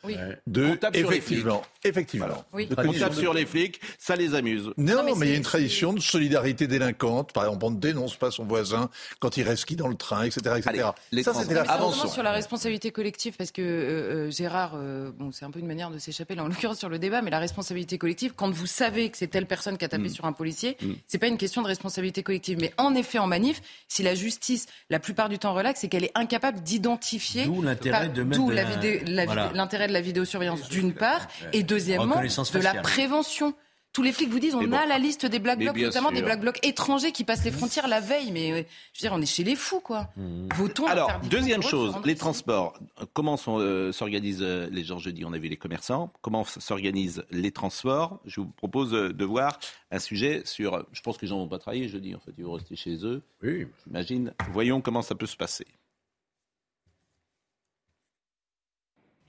de 0.46 0.78
effectivement, 0.92 1.53
の 1.54 1.64
effectivement. 1.84 2.44
Oui. 2.52 2.68
On 2.76 2.92
tape 2.92 3.14
sur 3.14 3.34
les 3.34 3.46
flics, 3.46 3.80
ça 3.98 4.16
les 4.16 4.34
amuse. 4.34 4.72
Non, 4.76 4.96
non 4.96 5.04
mais, 5.04 5.12
mais 5.16 5.26
il 5.26 5.30
y 5.30 5.34
a 5.34 5.36
une 5.36 5.42
tradition 5.42 5.92
de 5.92 6.00
solidarité 6.00 6.66
délinquante. 6.66 7.32
Par 7.32 7.44
exemple, 7.44 7.64
on 7.66 7.70
ne 7.70 7.78
dénonce 7.78 8.16
pas 8.16 8.30
son 8.30 8.44
voisin 8.44 8.90
quand 9.20 9.36
il 9.36 9.42
reste 9.42 9.64
qui 9.64 9.76
dans 9.76 9.88
le 9.88 9.94
train, 9.94 10.24
etc. 10.24 10.56
etc. 10.58 10.88
Allez, 11.12 11.22
ça, 11.22 11.34
c'était 11.34 11.54
la 11.54 11.64
sur 11.94 12.22
la 12.22 12.32
responsabilité 12.32 12.90
collective, 12.90 13.34
parce 13.36 13.50
que 13.50 13.62
euh, 13.62 14.30
Gérard, 14.30 14.72
euh, 14.76 15.10
bon, 15.16 15.30
c'est 15.32 15.44
un 15.44 15.50
peu 15.50 15.60
une 15.60 15.66
manière 15.66 15.90
de 15.90 15.98
s'échapper, 15.98 16.34
là, 16.34 16.44
en 16.44 16.48
l'occurrence 16.48 16.78
sur 16.78 16.88
le 16.88 16.98
débat, 16.98 17.22
mais 17.22 17.30
la 17.30 17.38
responsabilité 17.38 17.98
collective, 17.98 18.32
quand 18.34 18.50
vous 18.50 18.66
savez 18.66 19.10
que 19.10 19.16
c'est 19.16 19.26
telle 19.28 19.46
personne 19.46 19.76
qui 19.76 19.84
a 19.84 19.88
tapé 19.88 20.04
mm. 20.04 20.10
sur 20.10 20.24
un 20.24 20.32
policier, 20.32 20.76
mm. 20.80 20.92
c'est 21.06 21.18
pas 21.18 21.26
une 21.26 21.38
question 21.38 21.62
de 21.62 21.66
responsabilité 21.66 22.22
collective. 22.22 22.58
Mais 22.60 22.72
en 22.78 22.94
effet, 22.94 23.18
en 23.18 23.26
manif, 23.26 23.60
si 23.88 24.02
la 24.02 24.14
justice, 24.14 24.66
la 24.90 24.98
plupart 24.98 25.28
du 25.28 25.38
temps, 25.38 25.54
relaxe, 25.54 25.80
c'est 25.80 25.88
qu'elle 25.88 26.04
est 26.04 26.12
incapable 26.14 26.60
d'identifier. 26.60 27.46
D'où 27.46 27.62
l'intérêt 27.62 28.08
de 28.08 28.22
mettre 28.22 29.54
l'intérêt 29.54 29.88
de 29.88 29.92
la 29.92 30.00
vidéosurveillance, 30.00 30.68
d'une 30.68 30.92
part, 30.92 31.26
et 31.52 31.62
deuxièmement, 31.74 32.20
de 32.20 32.58
la 32.62 32.74
prévention. 32.74 33.54
Tous 33.94 34.02
les 34.02 34.12
flics 34.12 34.28
vous 34.28 34.40
disent, 34.40 34.56
on 34.56 34.72
a 34.72 34.86
la 34.86 34.98
liste 34.98 35.24
des 35.24 35.38
black 35.38 35.60
blocs, 35.60 35.76
notamment 35.76 36.10
des 36.10 36.20
black 36.20 36.40
blocs 36.40 36.58
étrangers 36.66 37.12
qui 37.12 37.22
passent 37.22 37.44
les 37.44 37.52
frontières 37.52 37.86
la 37.86 38.00
veille. 38.00 38.32
Mais 38.32 38.48
je 38.48 38.54
veux 38.54 39.08
dire, 39.08 39.12
on 39.12 39.20
est 39.20 39.26
chez 39.26 39.44
les 39.44 39.54
fous, 39.54 39.78
quoi. 39.78 40.08
Mmh. 40.16 40.48
Alors, 40.88 41.20
deuxième 41.30 41.62
chose, 41.62 41.94
les 42.04 42.16
transports. 42.16 42.76
Comment 43.12 43.36
euh, 43.46 43.92
s'organisent 43.92 44.42
euh, 44.42 44.68
les 44.72 44.82
gens 44.82 44.98
jeudi 44.98 45.24
On 45.24 45.32
a 45.32 45.38
vu 45.38 45.46
les 45.46 45.56
commerçants. 45.56 46.12
Comment 46.22 46.42
s'organisent 46.44 47.24
les 47.30 47.52
transports? 47.52 48.18
Je 48.24 48.40
vous 48.40 48.48
propose 48.48 48.92
euh, 48.94 49.12
de 49.12 49.24
voir 49.24 49.60
un 49.92 50.00
sujet 50.00 50.42
sur. 50.44 50.84
Je 50.90 51.00
pense 51.00 51.16
que 51.16 51.22
les 51.22 51.28
gens 51.28 51.38
vont 51.38 51.46
pas 51.46 51.60
travailler 51.60 51.88
jeudi. 51.88 52.16
En 52.16 52.20
fait, 52.20 52.32
ils 52.36 52.44
vont 52.44 52.54
rester 52.54 52.74
chez 52.74 52.96
eux. 53.06 53.22
Oui. 53.44 53.68
J'imagine. 53.86 54.34
Voyons 54.50 54.80
comment 54.80 55.02
ça 55.02 55.14
peut 55.14 55.26
se 55.26 55.36
passer. 55.36 55.66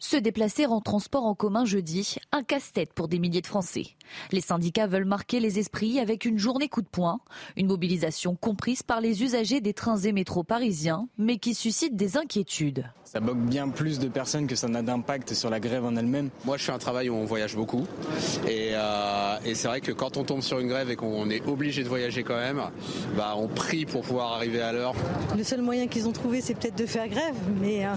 Se 0.07 0.17
déplacer 0.17 0.67
en 0.67 0.81
transport 0.81 1.25
en 1.25 1.33
commun 1.33 1.65
jeudi, 1.65 2.17
un 2.31 2.43
casse-tête 2.43 2.93
pour 2.93 3.07
des 3.07 3.17
milliers 3.17 3.41
de 3.41 3.47
Français. 3.47 3.88
Les 4.31 4.39
syndicats 4.39 4.85
veulent 4.85 5.03
marquer 5.03 5.39
les 5.39 5.57
esprits 5.57 6.00
avec 6.00 6.25
une 6.25 6.38
journée 6.38 6.69
coup 6.69 6.83
de 6.83 6.88
poing, 6.88 7.21
une 7.57 7.65
mobilisation 7.65 8.35
comprise 8.35 8.83
par 8.83 9.01
les 9.01 9.24
usagers 9.24 9.62
des 9.62 9.74
trains 9.74 9.97
et 9.97 10.12
métros 10.12 10.43
parisiens, 10.43 11.07
mais 11.17 11.38
qui 11.38 11.55
suscite 11.55 11.95
des 11.95 12.17
inquiétudes. 12.17 12.85
Ça 13.03 13.19
bloque 13.19 13.39
bien 13.39 13.67
plus 13.67 13.97
de 13.97 14.07
personnes 14.07 14.45
que 14.45 14.55
ça 14.55 14.67
n'a 14.67 14.83
d'impact 14.83 15.33
sur 15.33 15.50
la 15.50 15.59
grève 15.59 15.83
en 15.83 15.95
elle-même. 15.95 16.29
Moi, 16.45 16.57
je 16.57 16.65
fais 16.65 16.71
un 16.71 16.77
travail 16.77 17.10
où 17.10 17.15
on 17.15 17.25
voyage 17.25 17.56
beaucoup. 17.56 17.88
Et, 18.47 18.73
euh, 18.73 19.38
et 19.43 19.56
c'est 19.56 19.67
vrai 19.67 19.82
que 19.82 19.91
quand 19.91 20.17
on 20.17 20.23
tombe 20.23 20.41
sur 20.41 20.60
une 20.60 20.67
grève 20.67 20.91
et 20.91 20.95
qu'on 20.95 21.32
est 21.32 21.43
obligé 21.47 21.84
de 21.84 21.89
voyager 21.89 22.21
quand 22.21 22.38
même, 22.38 22.62
bah, 23.17 23.34
on 23.36 23.47
prie 23.47 23.88
pour 23.88 24.03
pouvoir 24.03 24.34
arriver 24.34 24.62
à 24.62 24.71
l'heure. 24.71 24.93
Le 25.36 25.43
seul 25.43 25.63
moyen 25.63 25.88
qu'ils 25.88 26.08
ont 26.08 26.13
trouvé, 26.13 26.41
c'est 26.41 26.53
peut-être 26.53 26.77
de 26.77 26.86
faire 26.86 27.08
grève, 27.08 27.36
mais... 27.60 27.88
Euh... 27.88 27.95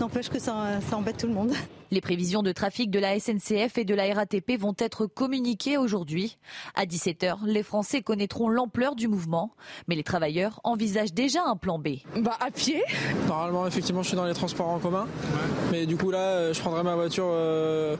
N'empêche 0.00 0.28
que 0.28 0.38
ça, 0.38 0.78
embête 0.92 1.18
tout 1.18 1.26
le 1.26 1.34
monde. 1.34 1.52
Les 1.94 2.00
prévisions 2.00 2.42
de 2.42 2.50
trafic 2.50 2.90
de 2.90 2.98
la 2.98 3.20
SNCF 3.20 3.78
et 3.78 3.84
de 3.84 3.94
la 3.94 4.12
RATP 4.12 4.58
vont 4.58 4.74
être 4.78 5.06
communiquées 5.06 5.78
aujourd'hui. 5.78 6.38
À 6.74 6.86
17h, 6.86 7.46
les 7.46 7.62
Français 7.62 8.02
connaîtront 8.02 8.48
l'ampleur 8.48 8.96
du 8.96 9.06
mouvement, 9.06 9.52
mais 9.86 9.94
les 9.94 10.02
travailleurs 10.02 10.58
envisagent 10.64 11.12
déjà 11.12 11.44
un 11.46 11.54
plan 11.54 11.78
B. 11.78 11.98
Bah 12.16 12.36
à 12.40 12.50
pied. 12.50 12.82
Normalement, 13.28 13.64
effectivement, 13.68 14.02
je 14.02 14.08
suis 14.08 14.16
dans 14.16 14.24
les 14.24 14.34
transports 14.34 14.70
en 14.70 14.80
commun, 14.80 15.06
mais 15.70 15.86
du 15.86 15.96
coup 15.96 16.10
là, 16.10 16.18
euh, 16.18 16.52
je 16.52 16.58
prendrai 16.58 16.82
ma 16.82 16.96
voiture 16.96 17.28
euh, 17.28 17.96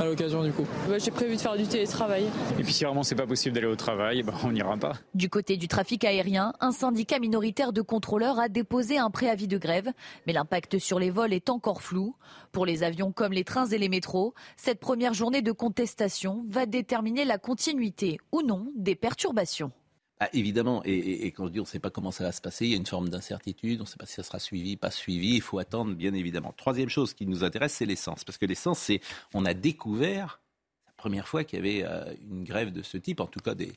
à 0.00 0.06
l'occasion 0.06 0.42
du 0.42 0.52
coup. 0.52 0.66
Bah, 0.88 0.96
J'ai 0.98 1.10
prévu 1.10 1.36
de 1.36 1.40
faire 1.42 1.58
du 1.58 1.66
télétravail. 1.66 2.24
Et 2.58 2.62
puis 2.62 2.72
si 2.72 2.84
vraiment 2.84 3.02
c'est 3.02 3.14
pas 3.14 3.26
possible 3.26 3.54
d'aller 3.54 3.66
au 3.66 3.76
travail, 3.76 4.22
bah, 4.22 4.32
on 4.42 4.52
n'ira 4.52 4.78
pas. 4.78 4.94
Du 5.12 5.28
côté 5.28 5.58
du 5.58 5.68
trafic 5.68 6.02
aérien, 6.04 6.54
un 6.60 6.72
syndicat 6.72 7.18
minoritaire 7.18 7.74
de 7.74 7.82
contrôleurs 7.82 8.38
a 8.38 8.48
déposé 8.48 8.96
un 8.96 9.10
préavis 9.10 9.48
de 9.48 9.58
grève, 9.58 9.90
mais 10.26 10.32
l'impact 10.32 10.78
sur 10.78 10.98
les 10.98 11.10
vols 11.10 11.34
est 11.34 11.50
encore 11.50 11.82
flou. 11.82 12.16
Pour 12.54 12.66
les 12.66 12.84
avions 12.84 13.10
comme 13.10 13.32
les 13.32 13.42
trains 13.42 13.66
et 13.66 13.78
les 13.78 13.88
métros, 13.88 14.32
cette 14.56 14.78
première 14.78 15.12
journée 15.12 15.42
de 15.42 15.50
contestation 15.50 16.44
va 16.48 16.66
déterminer 16.66 17.24
la 17.24 17.36
continuité 17.36 18.20
ou 18.30 18.42
non 18.42 18.72
des 18.76 18.94
perturbations. 18.94 19.72
Ah, 20.20 20.28
évidemment, 20.32 20.80
et, 20.84 21.26
quand 21.32 21.46
je 21.46 21.50
dis 21.50 21.58
on 21.58 21.64
ne 21.64 21.68
sait 21.68 21.80
pas 21.80 21.90
comment 21.90 22.12
ça 22.12 22.22
va 22.22 22.30
se 22.30 22.40
passer, 22.40 22.66
il 22.66 22.70
y 22.70 22.74
a 22.74 22.76
une 22.76 22.86
forme 22.86 23.08
d'incertitude, 23.08 23.80
on 23.80 23.82
ne 23.82 23.88
sait 23.88 23.96
pas 23.96 24.06
si 24.06 24.14
ça 24.14 24.22
sera 24.22 24.38
suivi, 24.38 24.76
pas 24.76 24.92
suivi, 24.92 25.34
il 25.34 25.40
faut 25.40 25.58
attendre 25.58 25.96
bien 25.96 26.14
évidemment. 26.14 26.54
Troisième 26.56 26.88
chose 26.88 27.12
qui 27.12 27.26
nous 27.26 27.42
intéresse, 27.42 27.72
c'est 27.72 27.86
l'essence, 27.86 28.22
parce 28.22 28.38
que 28.38 28.46
l'essence, 28.46 28.78
c'est, 28.78 29.00
on 29.34 29.44
a 29.44 29.52
découvert 29.52 30.40
la 30.86 30.92
première 30.92 31.26
fois 31.26 31.42
qu'il 31.42 31.58
y 31.58 31.60
avait 31.60 31.82
euh, 31.84 32.14
une 32.30 32.44
grève 32.44 32.72
de 32.72 32.82
ce 32.82 32.98
type, 32.98 33.18
en 33.18 33.26
tout 33.26 33.40
cas 33.40 33.56
des 33.56 33.72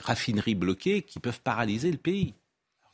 raffineries 0.00 0.54
bloquées 0.54 1.02
qui 1.02 1.20
peuvent 1.20 1.42
paralyser 1.42 1.90
le 1.90 1.98
pays. 1.98 2.32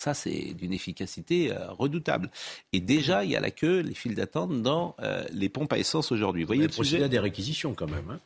Ça, 0.04 0.12
c'est 0.12 0.52
d'une 0.52 0.74
efficacité 0.74 1.50
euh, 1.50 1.72
redoutable. 1.72 2.30
Et 2.74 2.80
déjà, 2.80 3.24
il 3.24 3.30
y 3.30 3.36
a 3.36 3.40
la 3.40 3.50
queue, 3.50 3.80
les 3.80 3.94
files 3.94 4.14
d'attente 4.14 4.60
dans 4.60 4.94
euh, 5.00 5.24
les 5.32 5.48
pompes 5.48 5.72
à 5.72 5.78
essence 5.78 6.12
aujourd'hui. 6.12 6.42
Vous 6.42 6.48
voyez 6.48 6.66
le 6.66 6.72
sujet 6.72 7.02
à 7.02 7.08
des 7.08 7.18
réquisitions 7.18 7.72
quand 7.72 7.90
même. 7.90 8.10
Hein 8.10 8.20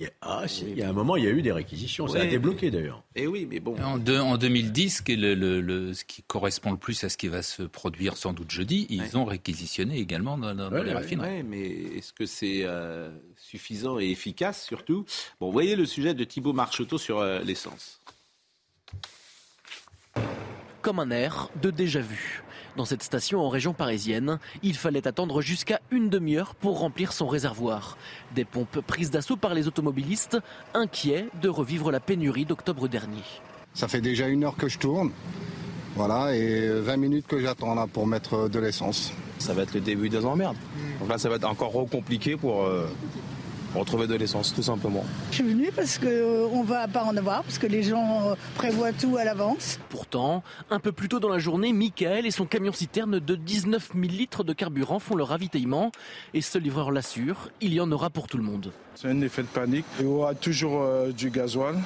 il 0.00 0.04
y, 0.04 0.06
a, 0.06 0.12
ah, 0.22 0.48
si, 0.48 0.64
il 0.66 0.78
y 0.78 0.82
a 0.82 0.88
un 0.88 0.94
moment, 0.94 1.14
il 1.16 1.24
y 1.24 1.26
a 1.26 1.30
eu 1.30 1.42
des 1.42 1.52
réquisitions. 1.52 2.08
Ça 2.08 2.22
a 2.22 2.26
débloqué 2.26 2.70
d'ailleurs. 2.70 3.04
Et 3.14 3.24
eh 3.24 3.26
oui, 3.26 3.46
mais 3.48 3.60
bon. 3.60 3.76
En, 3.82 3.98
de, 3.98 4.16
en 4.18 4.38
2010, 4.38 5.04
le, 5.08 5.34
le, 5.34 5.60
le, 5.60 5.92
ce 5.92 6.06
qui 6.06 6.22
correspond 6.22 6.70
le 6.70 6.78
plus 6.78 7.04
à 7.04 7.10
ce 7.10 7.18
qui 7.18 7.28
va 7.28 7.42
se 7.42 7.62
produire 7.62 8.16
sans 8.16 8.32
doute 8.32 8.50
jeudi, 8.50 8.86
ils 8.88 9.02
ouais. 9.02 9.16
ont 9.16 9.26
réquisitionné 9.26 9.98
également 9.98 10.38
dans, 10.38 10.54
dans 10.54 10.70
ouais, 10.70 10.84
les 10.84 10.94
raffineries. 10.94 11.36
Oui, 11.36 11.42
mais 11.42 11.98
est-ce 11.98 12.14
que 12.14 12.24
c'est 12.24 12.62
euh, 12.64 13.10
suffisant 13.36 14.00
et 14.00 14.08
efficace 14.08 14.64
surtout? 14.64 15.04
Bon, 15.38 15.46
vous 15.46 15.52
voyez 15.52 15.76
le 15.76 15.84
sujet 15.84 16.14
de 16.14 16.24
Thibault 16.24 16.54
Marcheteau 16.54 16.96
sur 16.96 17.18
euh, 17.18 17.40
l'essence 17.40 17.99
comme 20.80 20.98
un 20.98 21.10
air 21.10 21.48
de 21.60 21.70
déjà-vu. 21.70 22.42
Dans 22.76 22.84
cette 22.84 23.02
station 23.02 23.40
en 23.40 23.48
région 23.48 23.72
parisienne, 23.72 24.38
il 24.62 24.76
fallait 24.76 25.06
attendre 25.06 25.42
jusqu'à 25.42 25.80
une 25.90 26.08
demi-heure 26.08 26.54
pour 26.54 26.78
remplir 26.78 27.12
son 27.12 27.26
réservoir. 27.26 27.98
Des 28.34 28.44
pompes 28.44 28.80
prises 28.80 29.10
d'assaut 29.10 29.36
par 29.36 29.54
les 29.54 29.66
automobilistes, 29.66 30.38
inquiets 30.74 31.26
de 31.42 31.48
revivre 31.48 31.90
la 31.90 32.00
pénurie 32.00 32.44
d'octobre 32.44 32.88
dernier. 32.88 33.24
Ça 33.74 33.88
fait 33.88 34.00
déjà 34.00 34.28
une 34.28 34.44
heure 34.44 34.56
que 34.56 34.68
je 34.68 34.78
tourne. 34.78 35.10
Voilà, 35.96 36.34
et 36.36 36.68
20 36.68 36.96
minutes 36.96 37.26
que 37.26 37.40
j'attends 37.40 37.74
là 37.74 37.86
pour 37.92 38.06
mettre 38.06 38.48
de 38.48 38.58
l'essence. 38.60 39.12
Ça 39.38 39.54
va 39.54 39.62
être 39.62 39.74
le 39.74 39.80
début 39.80 40.08
des 40.08 40.24
emmerdes. 40.24 40.56
Donc 41.00 41.08
là, 41.08 41.18
ça 41.18 41.28
va 41.28 41.36
être 41.36 41.48
encore 41.48 41.72
compliqué 41.90 42.36
pour, 42.36 42.62
euh, 42.62 42.86
retrouver 43.74 44.06
de 44.06 44.14
l'essence, 44.14 44.54
tout 44.54 44.62
simplement. 44.62 45.04
Je 45.30 45.36
suis 45.36 45.44
venu 45.44 45.70
parce 45.74 45.98
qu'on 45.98 46.06
euh, 46.06 46.62
ne 46.62 46.66
va 46.66 46.88
pas 46.88 47.04
en 47.04 47.16
avoir, 47.16 47.42
parce 47.42 47.58
que 47.58 47.66
les 47.66 47.82
gens 47.82 48.30
euh, 48.30 48.34
prévoient 48.54 48.92
tout 48.92 49.16
à 49.16 49.24
l'avance. 49.24 49.78
Pourtant, 49.88 50.42
un 50.70 50.80
peu 50.80 50.92
plus 50.92 51.08
tôt 51.08 51.20
dans 51.20 51.28
la 51.28 51.38
journée, 51.38 51.72
Michael 51.72 52.26
et 52.26 52.30
son 52.30 52.46
camion-citerne 52.46 53.20
de 53.20 53.34
19 53.34 53.90
000 53.94 54.06
litres 54.06 54.44
de 54.44 54.52
carburant 54.52 54.98
font 54.98 55.14
le 55.14 55.22
ravitaillement. 55.22 55.92
Et 56.34 56.40
ce 56.40 56.58
livreur 56.58 56.90
l'assure, 56.90 57.50
il 57.60 57.72
y 57.74 57.80
en 57.80 57.90
aura 57.92 58.10
pour 58.10 58.26
tout 58.26 58.36
le 58.36 58.42
monde. 58.42 58.72
C'est 58.94 59.08
un 59.08 59.20
effet 59.20 59.42
de 59.42 59.48
panique. 59.48 59.84
Il 59.98 60.06
y 60.06 60.08
aura 60.08 60.34
toujours 60.34 60.82
euh, 60.82 61.12
du 61.12 61.30
gasoil. 61.30 61.76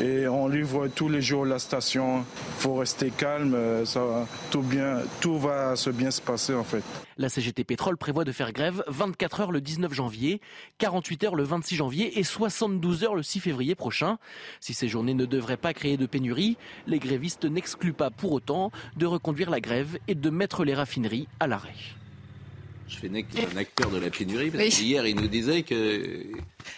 Et 0.00 0.26
on 0.26 0.48
livre 0.48 0.88
tous 0.88 1.08
les 1.08 1.22
jours 1.22 1.44
la 1.44 1.58
station. 1.58 2.18
Il 2.18 2.62
faut 2.62 2.74
rester 2.74 3.10
calme, 3.10 3.56
ça 3.84 4.26
tout, 4.50 4.62
bien, 4.62 4.98
tout 5.20 5.38
va 5.38 5.76
se 5.76 5.90
bien 5.90 6.10
se 6.10 6.20
passer 6.20 6.54
en 6.54 6.64
fait. 6.64 6.82
La 7.16 7.28
CGT 7.28 7.62
Pétrole 7.62 7.96
prévoit 7.96 8.24
de 8.24 8.32
faire 8.32 8.52
grève 8.52 8.82
24 8.88 9.40
heures 9.40 9.52
le 9.52 9.60
19 9.60 9.92
janvier, 9.94 10.40
48 10.78 11.24
heures 11.24 11.36
le 11.36 11.44
26 11.44 11.76
janvier 11.76 12.18
et 12.18 12.24
72 12.24 13.04
heures 13.04 13.14
le 13.14 13.22
6 13.22 13.38
février 13.38 13.76
prochain. 13.76 14.18
Si 14.60 14.74
ces 14.74 14.88
journées 14.88 15.14
ne 15.14 15.26
devraient 15.26 15.56
pas 15.56 15.72
créer 15.74 15.96
de 15.96 16.06
pénurie, 16.06 16.56
les 16.88 16.98
grévistes 16.98 17.44
n'excluent 17.44 17.92
pas 17.92 18.10
pour 18.10 18.32
autant 18.32 18.72
de 18.96 19.06
reconduire 19.06 19.50
la 19.50 19.60
grève 19.60 19.98
et 20.08 20.16
de 20.16 20.30
mettre 20.30 20.64
les 20.64 20.74
raffineries 20.74 21.28
à 21.38 21.46
l'arrêt. 21.46 21.74
Je 22.86 22.96
fais 22.98 23.08
un 23.10 23.56
acteur 23.56 23.90
de 23.90 23.98
la 23.98 24.10
pénurie, 24.10 24.50
parce 24.50 24.62
Oui. 24.64 24.70
qu'hier, 24.70 25.06
il 25.06 25.16
nous 25.16 25.26
disait 25.26 25.62
que 25.62 26.22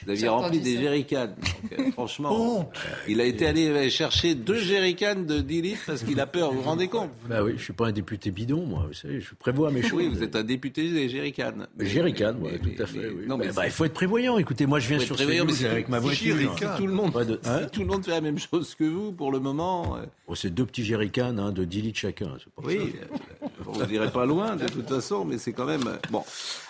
vous 0.05 0.11
aviez 0.11 0.29
rempli 0.29 0.61
des 0.61 0.79
jerrycans. 0.81 1.35
Euh, 1.79 1.91
franchement, 1.93 2.71
il 3.09 3.21
a 3.21 3.25
été 3.25 3.47
allé 3.47 3.91
chercher 3.91 4.35
deux 4.37 4.59
jerrycans 4.59 5.25
de 5.27 5.41
10 5.41 5.63
litres 5.63 5.81
parce 5.87 6.05
qu'il 6.05 6.19
a 6.21 6.27
peur, 6.27 6.53
vous 6.53 6.59
vous 6.59 6.65
rendez 6.65 6.87
compte? 6.89 7.11
Bah 7.29 7.43
oui, 7.43 7.55
je 7.57 7.63
suis 7.65 7.73
pas 7.73 7.89
un 7.89 7.93
député 7.93 8.31
bidon, 8.31 8.65
moi. 8.65 8.85
Vous 8.89 8.95
savez, 8.95 9.21
je 9.21 9.35
prévois 9.35 9.71
mes 9.73 9.83
choses. 9.83 9.95
Oui, 9.95 10.09
vous 10.09 10.23
êtes 10.23 10.37
un 10.37 10.45
député 10.45 10.89
des 10.91 11.09
jerrycans. 11.09 11.53
Jerrycan, 11.81 12.35
moi, 12.39 12.51
Mais- 12.53 12.59
tout 12.77 12.83
à 12.83 12.87
fait. 12.87 12.99
mais- 12.99 13.07
oui. 13.09 13.27
non, 13.27 13.37
mais 13.37 13.49
Bah, 13.53 13.67
il 13.67 13.73
faut 13.73 13.85
être 13.85 13.93
prévoyant. 13.95 14.39
Écoutez, 14.39 14.65
moi, 14.67 14.79
je 14.79 14.89
viens 14.89 14.99
sur 15.01 15.17
prévoyant, 15.17 15.45
mais 15.45 15.65
avec 15.67 15.89
ma 15.89 15.99
si 15.99 16.05
voiture. 16.05 16.37
Jerrycan, 16.39 16.77
tout 16.77 16.87
le 16.87 16.93
monde, 16.93 17.13
Pas 17.13 17.25
de- 17.25 17.41
hein 17.45 17.63
si 17.65 17.71
tout 17.71 17.81
le 17.81 17.87
monde 17.87 18.05
fait 18.05 18.13
la 18.13 18.21
même 18.21 18.39
chose 18.39 18.75
que 18.77 18.85
vous, 18.85 19.13
pour 19.13 19.33
le 19.33 19.41
moment. 19.41 19.97
euh, 19.97 20.03
Oh, 20.29 20.35
c'est 20.35 20.51
deux 20.51 20.67
petits 20.67 20.85
jerrycans 20.85 21.37
hein, 21.39 21.53
de 21.53 21.65
10 21.65 21.83
litres 21.83 21.99
chacun. 22.01 22.31
pour 22.55 22.65
Oui, 22.65 22.79
euh, 22.79 23.47
on 23.67 23.85
dirait 23.87 24.11
pas 24.11 24.25
loin 24.27 24.57
de 24.57 24.67
toute 24.67 24.89
façon, 24.89 25.25
mais 25.25 25.39
c'est 25.39 25.53
quand 25.53 25.67
même 25.67 25.87
euh, 25.87 25.96
bon. 26.11 26.25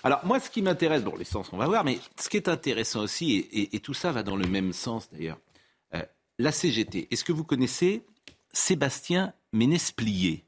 Alors 0.05 0.25
moi, 0.25 0.41
ce 0.41 0.51
qui 0.51 0.63
m'intéresse, 0.63 1.03
bon, 1.03 1.17
l'essence, 1.17 1.49
on 1.53 1.57
va 1.57 1.67
voir, 1.67 1.85
mais 1.85 1.99
ce 2.19 2.29
qui 2.29 2.37
est 2.37 2.49
intéressant 2.49 3.01
aussi, 3.01 3.33
et, 3.37 3.61
et- 3.61 3.77
et 3.77 3.81
tout 3.81 3.95
ça 3.95 4.13
va 4.13 4.23
dans 4.23 4.37
le 4.37 4.47
même 4.47 4.73
sens 4.73 5.09
d'ailleurs. 5.13 5.39
euh, 5.95 6.03
la 6.39 6.53
CGT. 6.53 7.09
Est-ce 7.11 7.25
que 7.25 7.33
vous 7.33 7.45
connaissez 7.45 8.03
Sébastien 8.53 9.33
Ménesplier? 9.53 10.45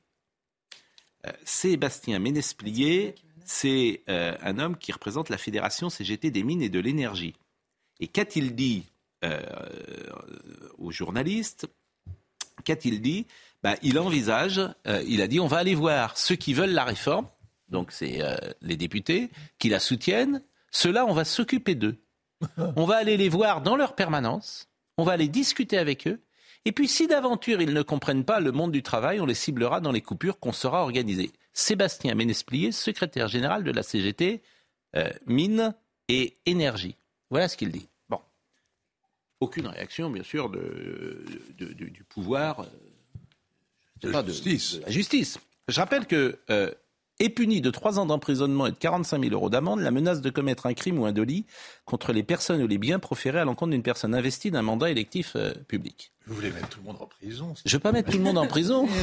Euh, 1.27 1.33
Sébastien 1.45 2.19
Ménesplier, 2.19 3.15
c'est 3.45 4.03
euh, 4.09 4.37
un 4.43 4.59
homme 4.59 4.77
qui 4.77 4.93
représente 4.93 5.29
la 5.31 5.39
fédération 5.39 5.89
CGT 5.91 6.31
des 6.31 6.43
mines 6.43 6.63
et 6.63 6.69
de 6.69 6.79
l'énergie. 6.81 7.35
Et 8.01 8.07
qu'a-t-il 8.07 8.55
dit 8.55 8.85
euh, 9.25 9.41
aux 10.79 10.91
journalistes? 10.93 11.67
Qu'a-t-il 12.65 13.01
dit? 13.01 13.27
Bah, 13.63 13.75
Il 13.83 13.99
envisage, 13.99 14.59
euh, 14.87 15.03
il 15.07 15.23
a 15.23 15.27
dit, 15.27 15.41
on 15.41 15.47
va 15.47 15.59
aller 15.59 15.75
voir 15.75 16.17
ceux 16.19 16.37
qui 16.37 16.55
veulent 16.55 16.71
la 16.75 16.85
réforme, 16.85 17.27
donc 17.69 17.93
c'est 17.93 18.23
euh, 18.23 18.37
les 18.61 18.77
députés, 18.77 19.31
qui 19.59 19.69
la 19.69 19.81
soutiennent. 19.81 20.43
Ceux-là, 20.71 21.07
on 21.07 21.13
va 21.13 21.25
s'occuper 21.25 21.75
d'eux. 21.75 21.97
On 22.77 22.85
va 22.85 22.97
aller 22.97 23.17
les 23.17 23.29
voir 23.29 23.63
dans 23.63 23.75
leur 23.77 23.95
permanence, 23.95 24.69
on 24.97 25.03
va 25.05 25.13
aller 25.13 25.29
discuter 25.29 25.77
avec 25.79 26.07
eux. 26.07 26.21
Et 26.65 26.73
puis, 26.73 26.87
si 26.89 27.07
d'aventure 27.07 27.61
ils 27.63 27.73
ne 27.73 27.83
comprennent 27.83 28.25
pas 28.25 28.41
le 28.41 28.53
monde 28.53 28.73
du 28.73 28.83
travail, 28.83 29.21
on 29.21 29.27
les 29.27 29.35
ciblera 29.35 29.81
dans 29.81 29.93
les 29.93 30.03
coupures 30.03 30.39
qu'on 30.39 30.53
saura 30.53 30.83
organiser. 30.83 31.31
Sébastien 31.53 32.15
Ménesplier, 32.15 32.71
secrétaire 32.73 33.27
général 33.29 33.65
de 33.65 33.71
la 33.71 33.83
CGT, 33.83 34.43
euh, 34.97 35.09
mine 35.27 35.75
et 36.09 36.37
énergie. 36.47 36.97
Voilà 37.31 37.49
ce 37.49 37.57
qu'il 37.57 37.71
dit. 37.71 37.89
Bon. 38.09 38.21
Aucune 39.41 39.67
réaction, 39.67 40.11
bien 40.11 40.23
sûr, 40.23 40.51
de, 40.51 41.25
de- 41.59 41.73
de- 41.73 41.85
du 41.87 42.05
pouvoir. 42.05 42.61
euh, 42.61 42.67
De 44.03 44.13
justice. 44.27 44.81
la 44.85 44.91
justice. 44.91 45.39
Je 45.69 45.81
rappelle 45.81 46.07
que 46.07 46.39
euh, 46.51 46.73
est 47.21 47.29
puni 47.31 47.61
de 47.61 47.71
3 47.71 47.99
ans 47.99 48.07
d'emprisonnement 48.07 48.67
et 48.67 48.71
de 48.71 48.77
45 48.77 49.21
000 49.23 49.35
euros 49.35 49.51
d'amende 49.51 49.81
la 49.81 49.91
menace 49.91 50.21
de 50.21 50.31
commettre 50.31 50.67
un 50.67 50.75
crime 50.75 50.99
ou 50.99 51.07
un 51.07 51.13
délit 51.13 51.47
contre 51.85 52.13
les 52.13 52.23
personnes 52.23 52.63
ou 52.63 52.67
les 52.67 52.79
biens 52.79 52.99
proférés 52.99 53.41
à 53.41 53.45
l'encontre 53.45 53.73
d'une 53.73 53.83
personne 53.83 54.15
investie 54.15 54.51
d'un 54.51 54.63
mandat 54.63 54.91
électif 54.91 55.33
euh, 55.37 55.53
public. 55.67 56.13
Vous 56.27 56.35
voulez 56.35 56.51
mettre 56.51 56.69
tout 56.69 56.81
le 56.85 56.87
monde 56.93 56.99
en 57.01 57.07
prison 57.07 57.55
Je 57.65 57.75
veux 57.75 57.81
pas 57.81 57.91
mettre 57.91 58.11
tout 58.11 58.19
le 58.19 58.25
monde 58.25 58.37
en 58.39 58.47
prison. 58.47 58.87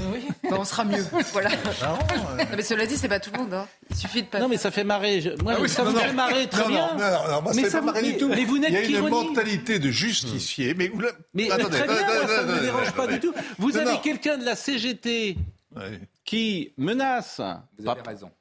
Bah, 0.50 0.58
on 0.60 0.64
sera 0.64 0.86
mieux. 0.86 1.04
Voilà. 1.34 1.50
marrant, 1.82 1.98
Non, 2.38 2.46
mais 2.56 2.62
cela 2.62 2.86
dit, 2.86 2.96
c'est 2.98 3.08
pas 3.08 3.20
tout 3.20 3.32
le 3.34 3.40
monde. 3.40 3.54
hein. 3.56 3.68
Il 3.90 3.96
suffit 3.96 4.22
de 4.22 4.28
pas. 4.28 4.40
Non, 4.40 4.48
mais 4.48 4.58
ça 4.58 4.70
fait 4.70 4.84
marrer. 4.84 5.22
Je- 5.22 5.32
Moi, 5.42 5.54
Ah 5.58 5.60
oui, 5.60 5.68
ça 5.68 5.84
non, 5.84 5.90
vous 5.90 5.96
non. 5.98 6.04
fait 6.04 6.14
marrer 6.14 6.48
très 6.48 6.62
non, 6.64 6.70
bien. 6.70 6.88
Non, 6.94 7.00
non, 7.00 7.32
non, 7.36 7.42
moi, 7.42 7.52
mais 7.56 7.64
ça 7.64 7.70
ça 7.70 7.72
fait 7.72 7.80
vous- 7.80 7.86
marrer 7.88 8.12
du 8.12 8.18
tout. 8.18 8.28
Mais 8.30 8.46
vous 8.46 8.60
n'êtes 8.60 8.70
Il 8.86 8.92
y 8.92 8.96
a 8.96 9.00
une 9.00 9.10
mentalité 9.10 9.80
de 9.80 9.90
justicier, 9.90 10.76
mais... 10.76 10.90
oula- 10.90 11.12
Mais, 11.34 11.46
mais 11.48 11.52
Attendez, 11.52 11.78
très 11.80 11.88
bien, 11.88 11.96
moi, 12.06 12.28
ça 12.28 12.44
ne 12.46 12.54
me 12.54 12.60
dérange 12.62 12.92
pas 12.94 13.08
du 13.08 13.20
tout. 13.20 13.34
Vous 13.58 13.76
avez 13.76 13.98
quelqu'un 14.04 14.38
de 14.38 14.46
la 14.46 14.56
CGT 14.56 15.36
Ouais. 15.76 16.00
Qui 16.26 16.74
menace. 16.78 17.40
Vous 17.78 17.88
avez 17.88 18.02
raison. 18.02 18.32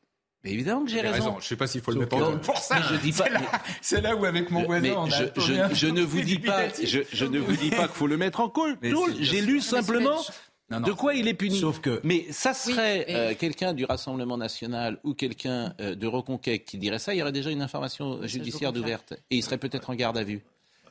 Mais 0.42 0.50
évidemment 0.52 0.84
que 0.84 0.90
j'ai 0.90 1.00
raison. 1.00 1.32
Je 1.32 1.36
ne 1.36 1.40
sais 1.42 1.56
pas 1.56 1.66
s'il 1.66 1.80
faut 1.80 1.90
le 1.92 2.00
mettre 2.00 2.16
en 2.16 2.32
doute 2.32 2.42
pour 2.42 2.58
ça. 2.58 2.76
Je 2.90 2.96
dis 2.96 3.12
pas- 3.12 3.24
C'est 3.80 4.00
là, 4.02 4.14
où 4.14 4.24
avec 4.26 4.50
mon 4.50 4.60
Je- 4.60 4.66
voisin, 4.66 4.82
mais 4.82 4.92
on 4.96 5.04
a 5.04 5.08
je, 5.72 5.86
ne 5.86 6.02
vous 6.02 6.20
dis 6.20 6.38
pas, 6.38 6.68
je, 6.68 6.98
je 7.10 7.24
ne 7.24 7.38
vous 7.38 7.56
dis 7.56 7.70
pas 7.70 7.86
qu'il 7.86 7.96
faut 7.96 8.06
le 8.06 8.16
mettre 8.18 8.40
en 8.40 8.48
cause. 8.50 8.74
J'ai 9.20 9.40
lu 9.40 9.60
simplement 9.60 10.20
Non, 10.70 10.80
non, 10.80 10.86
de 10.86 10.92
quoi 10.92 11.14
il 11.14 11.28
est 11.28 11.34
puni. 11.34 11.60
Sauf 11.60 11.80
que- 11.80 12.00
Mais 12.04 12.24
ça 12.30 12.54
serait 12.54 13.04
mais- 13.06 13.14
euh, 13.14 13.34
quelqu'un 13.38 13.74
du 13.74 13.84
Rassemblement 13.84 14.38
national 14.38 14.98
ou 15.04 15.12
quelqu'un 15.12 15.74
euh, 15.80 15.94
de 15.94 16.06
Reconquête 16.06 16.64
qui 16.64 16.78
dirait 16.78 16.98
ça, 16.98 17.12
il 17.14 17.18
y 17.18 17.22
aurait 17.22 17.32
déjà 17.32 17.50
une 17.50 17.60
information 17.60 18.26
judiciaire 18.26 18.72
d'ouverte 18.72 19.12
et 19.30 19.36
il 19.36 19.42
serait 19.42 19.58
peut-être 19.58 19.90
en 19.90 19.94
garde 19.94 20.16
à 20.16 20.24
vue. 20.24 20.42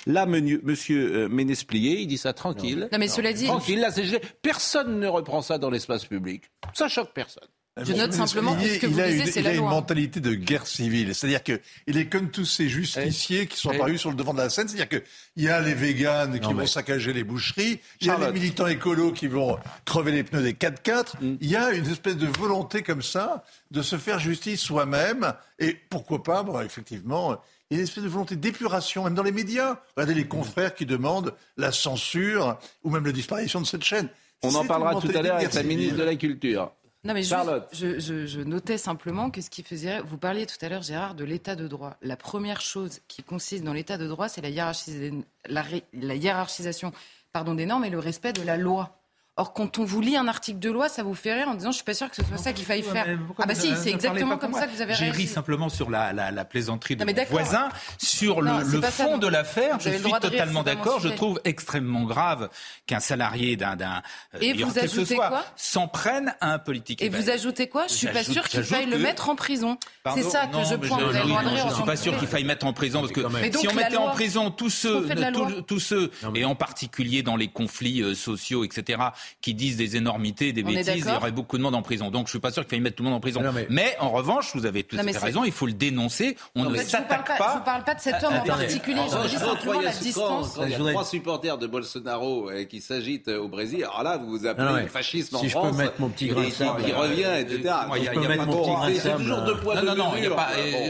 Là, 0.05 0.25
menu- 0.25 0.59
monsieur 0.63 1.15
euh, 1.25 1.29
Ménesplier, 1.29 2.01
il 2.01 2.07
dit 2.07 2.17
ça 2.17 2.33
tranquille. 2.33 2.89
Non, 2.91 2.99
mais 2.99 3.07
cela 3.07 3.31
dit- 3.33 3.45
Tranquille, 3.45 3.79
là, 3.79 3.89
c'est 3.91 4.03
personne 4.41 4.99
ne 4.99 5.07
reprend 5.07 5.41
ça 5.41 5.57
dans 5.57 5.69
l'espace 5.69 6.05
public. 6.05 6.43
Ça 6.73 6.87
choque 6.89 7.13
personne. 7.13 7.47
Je 7.81 7.91
note 7.93 8.13
simplement 8.13 8.53
que 8.55 8.61
ce 8.67 8.77
que 8.77 8.85
il 8.85 8.93
vous 8.93 8.99
a, 8.99 9.07
disiez, 9.07 9.21
une, 9.25 9.31
c'est 9.31 9.39
il 9.39 9.43
la 9.45 9.49
a 9.49 9.53
une 9.53 9.61
loi. 9.61 9.69
mentalité 9.71 10.19
de 10.19 10.35
guerre 10.35 10.67
civile. 10.67 11.15
C'est-à-dire 11.15 11.41
qu'il 11.41 11.97
est 11.97 12.05
comme 12.05 12.29
tous 12.29 12.45
ces 12.45 12.69
justiciers 12.69 13.47
qui 13.47 13.57
sont 13.57 13.71
Eh. 13.71 13.75
apparus 13.77 13.99
sur 13.99 14.11
le 14.11 14.15
devant 14.15 14.33
de 14.35 14.37
la 14.37 14.51
scène. 14.51 14.67
C'est-à-dire 14.67 14.89
qu'il 14.89 15.43
y 15.43 15.47
a 15.49 15.59
les 15.59 15.73
véganes 15.73 16.33
qui 16.35 16.41
Non, 16.41 16.49
vont 16.49 16.59
mais- 16.61 16.67
saccager 16.67 17.13
les 17.13 17.23
boucheries, 17.23 17.79
il 17.99 18.05
y 18.05 18.09
a 18.11 18.17
les 18.19 18.31
militants 18.31 18.67
écolos 18.67 19.11
qui 19.13 19.25
vont 19.25 19.57
crever 19.85 20.11
les 20.11 20.23
pneus 20.23 20.43
des 20.43 20.53
4x4. 20.53 21.15
Mm. 21.19 21.37
Il 21.41 21.49
y 21.49 21.55
a 21.55 21.71
une 21.71 21.89
espèce 21.89 22.15
de 22.17 22.27
volonté 22.27 22.83
comme 22.83 23.01
ça 23.01 23.43
de 23.71 23.81
se 23.81 23.97
faire 23.97 24.19
justice 24.19 24.59
soi-même. 24.59 25.33
Et 25.57 25.75
pourquoi 25.89 26.21
pas, 26.21 26.43
bon, 26.43 26.61
effectivement, 26.61 27.41
il 27.73 27.77
y 27.77 27.79
a 27.79 27.81
une 27.81 27.87
espèce 27.87 28.03
de 28.03 28.09
volonté 28.09 28.35
d'épuration, 28.35 29.03
même 29.03 29.15
dans 29.15 29.23
les 29.23 29.31
médias. 29.31 29.79
Regardez 29.97 30.13
les 30.13 30.27
confrères 30.27 30.75
qui 30.75 30.85
demandent 30.85 31.33
la 31.57 31.71
censure 31.71 32.57
ou 32.83 32.89
même 32.89 33.05
la 33.05 33.11
disparition 33.11 33.59
de 33.61 33.65
cette 33.65 33.83
chaîne. 33.83 34.09
On 34.43 34.53
en 34.55 34.65
parlera 34.65 34.95
tout 34.99 35.09
à 35.15 35.21
l'heure 35.21 35.37
avec 35.37 35.53
la 35.53 35.63
ministre 35.63 35.97
de 35.97 36.03
la 36.03 36.15
Culture. 36.15 36.71
Non, 37.05 37.13
mais 37.13 37.23
Charlotte. 37.23 37.67
je, 37.73 37.99
je- 37.99 38.25
je 38.25 38.39
notais 38.41 38.77
simplement 38.77 39.29
que 39.29 39.41
ce 39.41 39.49
qui 39.49 39.61
faisait. 39.63 39.99
Vous 40.01 40.17
parliez 40.17 40.45
tout 40.45 40.55
à 40.61 40.69
l'heure, 40.69 40.83
Gérard, 40.83 41.15
de 41.15 41.25
l'état 41.25 41.55
de 41.55 41.67
droit. 41.67 41.97
La 42.01 42.15
première 42.15 42.61
chose 42.61 42.99
qui 43.09 43.23
consiste 43.23 43.63
dans 43.65 43.73
l'état 43.73 43.97
de 43.97 44.07
droit, 44.07 44.29
c'est 44.29 44.39
la, 44.41 44.49
hiérarchis- 44.49 45.23
la 45.47 45.61
ré- 45.61 45.83
la 45.93 46.15
hiérarchisation 46.15 46.93
pardon, 47.33 47.55
des 47.55 47.65
normes 47.65 47.83
et 47.83 47.89
le 47.89 47.99
respect 47.99 48.31
de 48.31 48.41
la 48.43 48.55
loi. 48.57 48.99
Or, 49.35 49.53
quand 49.53 49.79
on 49.79 49.83
vous 49.83 49.99
lit 49.99 50.15
un 50.15 50.27
article 50.27 50.59
de 50.59 50.69
loi, 50.69 50.89
ça 50.89 51.01
vous 51.01 51.15
fait 51.15 51.33
rire 51.33 51.47
en 51.47 51.55
disant 51.55 51.71
Je 51.71 51.77
suis 51.77 51.83
pas 51.83 51.95
sûr 51.95 52.07
que 52.07 52.15
ce 52.15 52.23
soit 52.23 52.37
ça 52.37 52.53
qu'il 52.53 52.65
faille 52.65 52.83
faire. 52.83 53.07
Ah, 53.39 53.45
bah 53.47 53.55
si, 53.55 53.73
c'est 53.75 53.89
exactement 53.89 54.37
comme 54.37 54.53
ça 54.53 54.67
que 54.67 54.75
vous 54.75 54.81
avez 54.81 54.93
J'ai 54.93 55.05
ri 55.05 55.11
réagi. 55.11 55.27
simplement 55.27 55.69
sur 55.69 55.89
la, 55.89 56.13
la, 56.13 56.29
la 56.29 56.45
plaisanterie 56.45 56.95
de 56.95 56.99
Non, 56.99 57.05
mais 57.07 57.13
mon 57.13 57.17
d'accord. 57.17 57.39
voisin. 57.39 57.69
Sur 57.97 58.43
Non, 58.43 58.59
le, 58.59 58.65
le 58.79 58.81
fond 58.81 59.17
de 59.17 59.25
l'affaire, 59.27 59.79
je 59.79 59.89
suis 59.89 60.11
totalement 60.21 60.61
d'accord. 60.61 60.99
Je 60.99 61.09
trouve 61.09 61.41
extrêmement 61.45 62.03
grave 62.03 62.49
qu'un 62.85 62.99
salarié 62.99 63.55
d'un. 63.55 63.75
d'un 63.75 64.03
euh, 64.35 64.39
Et 64.41 64.53
vous 64.53 64.77
ajoutez 64.77 65.15
soit, 65.15 65.29
quoi 65.29 65.45
s'en 65.55 65.87
prenne 65.87 66.35
à 66.39 66.53
un 66.53 66.59
politique. 66.59 67.01
Et 67.01 67.05
Eh 67.05 67.09
ben, 67.09 67.19
vous 67.19 67.29
ajoutez 67.31 67.67
quoi 67.67 67.87
Je 67.87 67.93
suis 67.93 68.07
pas 68.07 68.23
sûr 68.23 68.47
qu'il 68.47 68.63
faille 68.63 68.85
le 68.85 68.99
mettre 68.99 69.29
en 69.29 69.35
prison. 69.35 69.77
C'est 70.13 70.21
ça 70.23 70.45
que 70.45 70.63
je 70.63 70.75
pointe. 70.75 71.01
Je 71.11 71.73
suis 71.73 71.83
pas 71.83 71.95
sûr 71.95 72.15
qu'il 72.19 72.27
faille 72.27 72.43
mettre 72.43 72.67
en 72.67 72.73
prison 72.73 73.01
parce 73.01 73.13
que 73.13 73.21
si 73.57 73.67
on 73.67 73.73
mettait 73.73 73.97
en 73.97 74.11
prison 74.11 74.53
ceux, 74.69 75.07
tous 75.65 75.79
ceux, 75.79 76.11
et 76.35 76.45
en 76.45 76.55
particulier 76.55 77.23
dans 77.23 77.35
les 77.35 77.47
conflits 77.47 78.01
euh, 78.01 78.13
sociaux, 78.13 78.63
etc., 78.63 78.99
qui 79.41 79.53
disent 79.53 79.77
des 79.77 79.95
énormités, 79.95 80.53
des 80.53 80.63
On 80.63 80.67
bêtises, 80.67 81.05
il 81.07 81.11
y 81.13 81.15
aurait 81.15 81.31
beaucoup 81.31 81.57
de 81.57 81.63
monde 81.63 81.75
en 81.75 81.81
prison. 81.81 82.09
Donc 82.11 82.27
je 82.27 82.31
suis 82.31 82.39
pas 82.39 82.51
sûr 82.51 82.63
qu'il 82.63 82.71
faille 82.71 82.79
mettre 82.81 82.95
tout 82.97 83.03
le 83.03 83.09
monde 83.09 83.17
en 83.17 83.21
prison. 83.21 83.41
Non, 83.41 83.51
mais... 83.53 83.67
mais- 83.69 83.95
en 83.99 84.09
revanche, 84.09 84.51
vous 84.55 84.65
avez 84.65 84.83
tout 84.83 84.97
à 84.97 85.03
fait 85.03 85.17
raison, 85.17 85.43
il 85.43 85.51
faut 85.51 85.65
le 85.67 85.73
dénoncer. 85.73 86.37
On 86.55 86.65
En 86.65 86.69
ne 86.69 86.77
je 86.77 86.83
s'attaque 86.83 87.25
pas, 87.27 87.33
je 87.33 87.37
pas. 87.39 87.53
vous 87.57 87.63
parle 87.63 87.83
pas 87.83 87.95
de 87.95 87.99
cet 88.01 88.23
homme 88.23 88.33
en 88.33 88.43
particulier. 88.45 88.99
En 88.99 89.23
Je 89.23 89.29
dis 89.29 89.35
simplement 89.37 89.79
la 89.81 89.91
distance. 89.91 90.53
Quand 90.55 90.63
il 90.65 90.71
y 90.71 90.75
a 90.75 90.77
Je 90.77 90.83
trois 90.83 91.05
supporters 91.05 91.57
de 91.57 91.67
Bolsonaro 91.67 92.49
euh, 92.49 92.63
qui 92.65 92.81
s'agitent 92.81 93.27
euh, 93.27 93.39
au 93.39 93.47
Brésil, 93.47 93.83
alors 93.83 94.03
là, 94.03 94.17
vous 94.17 94.27
vous 94.29 94.45
appelez 94.45 94.63
Non, 94.65 94.71
non, 94.71 94.77
mais 94.77 94.83
le 94.83 94.89
fascisme 94.89 95.29
si 95.29 95.35
en 95.35 95.39
je 95.39 95.43
peux 95.45 95.49
France. 95.59 95.77
mettre 95.77 95.93
mon 95.99 96.09
petit 96.09 96.25
et 96.25 96.27
grain 96.29 96.43
de 96.43 96.49
qui- 96.49 96.63
euh, 96.63 96.97
revient, 96.97 97.21
etc. 97.39 97.57
il 97.57 97.63
y 97.63 97.67
a- 97.69 97.85
Je 97.85 98.09
peux 98.09 98.15
il 98.15 98.21
y 98.23 98.25
a 98.25 98.29
mettre 98.29 98.45
pas 98.45 98.45
mon 98.45 98.55
de- 98.55 98.61
petit 98.61 98.71
grain 98.73 98.89
de 98.89 98.95
C'est 98.95 99.15
toujours 99.15 99.41
deux 99.41 99.57
poids, 99.57 99.75
deux 99.81 99.95
mesures. 99.95 100.35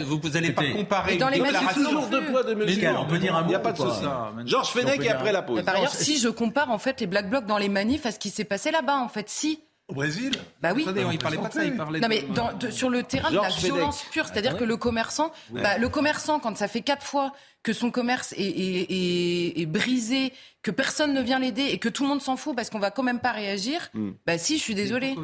vous 0.07 0.29
n'allez 0.29 0.51
pas 0.51 0.63
comparer 0.71 1.15
une 1.17 1.29
déclaration. 1.29 1.83
toujours 1.83 2.07
deux 2.07 2.23
poids, 2.25 2.43
deux 2.43 2.55
mesures. 2.55 2.97
On 2.99 3.05
peut 3.05 3.17
dire 3.19 3.35
un 3.35 3.41
Il 3.43 3.47
n'y 3.47 3.55
a 3.55 3.57
mot 3.57 3.63
pas 3.63 3.71
de 3.73 3.77
souci. 3.77 4.01
Ça, 4.03 4.31
Georges 4.45 4.69
Fenech 4.69 5.03
et 5.03 5.09
après 5.09 5.31
la 5.31 5.41
pause. 5.41 5.57
Mais 5.57 5.63
par 5.63 5.75
ailleurs, 5.75 5.93
si 5.93 6.19
je 6.19 6.29
compare 6.29 6.69
en 6.71 6.77
fait 6.77 6.99
les 7.01 7.07
Black 7.07 7.29
Blocs 7.29 7.45
dans 7.45 7.57
les 7.57 7.69
manifs 7.69 8.05
à 8.05 8.11
ce 8.11 8.19
qui 8.23 8.29
s'est 8.29 8.45
passé 8.45 8.71
là-bas, 8.71 8.99
en 8.99 9.09
fait, 9.09 9.27
si. 9.29 9.59
Au 9.89 9.95
Brésil 9.95 10.31
Bah 10.61 10.71
oui. 10.73 10.83
Attendez, 10.83 11.05
il 11.11 11.19
parlait 11.19 11.37
pas 11.37 11.49
de 11.49 11.53
ça, 11.53 11.65
il 11.65 11.75
parlait 11.75 11.99
Non 11.99 12.07
de- 12.07 12.13
mais 12.13 12.21
dans- 12.33 12.53
de- 12.53 12.71
sur 12.71 12.89
le 12.89 13.03
terrain 13.03 13.29
de 13.29 13.35
la 13.35 13.49
violence 13.49 14.05
pure, 14.11 14.25
c'est-à-dire 14.27 14.55
que 14.55 14.63
le 14.63 14.77
commerçant, 14.77 15.33
bah, 15.51 15.77
le 15.77 15.89
commerçant 15.89 16.39
quand 16.39 16.55
ça 16.57 16.69
fait 16.69 16.79
quatre 16.79 17.05
fois 17.05 17.33
que 17.63 17.73
son 17.73 17.91
commerce 17.91 18.31
est, 18.37 18.43
est- 18.43 18.87
est- 18.89 19.59
est 19.61 19.65
brisé, 19.65 20.31
que 20.61 20.71
personne 20.71 21.13
ne 21.13 21.21
vient 21.21 21.37
l'aider 21.37 21.63
et 21.63 21.79
que 21.79 21.89
tout 21.89 22.03
le 22.03 22.09
monde 22.09 22.21
s'en 22.21 22.37
fout 22.37 22.55
parce 22.55 22.69
qu'on 22.69 22.79
va 22.79 22.91
quand 22.91 23.03
même 23.03 23.19
pas 23.19 23.33
réagir, 23.33 23.89
bah 24.25 24.37
si, 24.37 24.57
je 24.57 24.63
suis 24.63 24.73
désolée. 24.73 25.15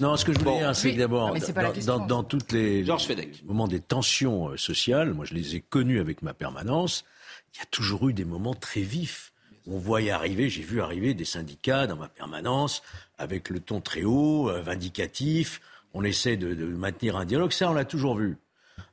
Non, 0.00 0.18
ce 0.18 0.24
que 0.26 0.34
je 0.34 0.38
voulais 0.38 0.50
Bon. 0.50 0.58
dire, 0.58 0.76
c'est 0.76 0.92
que 0.92 0.98
d'abord, 0.98 1.34
dans, 1.34 1.98
dans, 1.98 2.06
dans 2.06 2.22
toutes 2.24 2.52
les 2.52 2.84
Fenech. 2.84 3.42
moments 3.44 3.68
des 3.68 3.80
tensions 3.80 4.50
euh, 4.50 4.58
sociales, 4.58 5.14
moi 5.14 5.24
je 5.24 5.32
les 5.32 5.56
ai 5.56 5.60
connus 5.62 5.98
avec 5.98 6.20
ma 6.20 6.34
permanence, 6.34 7.06
il 7.54 7.58
y 7.60 7.62
a 7.62 7.66
toujours 7.70 8.06
eu 8.10 8.12
des 8.12 8.26
moments 8.26 8.54
très 8.54 8.82
vifs. 8.82 9.32
On 9.70 9.78
voit 9.78 10.00
y 10.00 10.10
arriver, 10.10 10.48
j'ai 10.48 10.62
vu 10.62 10.80
arriver 10.80 11.14
des 11.14 11.24
syndicats 11.26 11.86
dans 11.86 11.96
ma 11.96 12.08
permanence 12.08 12.82
avec 13.18 13.50
le 13.50 13.60
ton 13.60 13.80
très 13.80 14.02
haut, 14.04 14.48
euh, 14.48 14.62
vindicatif. 14.62 15.60
On 15.94 16.04
essaie 16.04 16.36
de, 16.36 16.54
de 16.54 16.64
maintenir 16.64 17.16
un 17.16 17.24
dialogue, 17.24 17.52
ça 17.52 17.70
on 17.70 17.74
l'a 17.74 17.84
toujours 17.84 18.16
vu. 18.16 18.38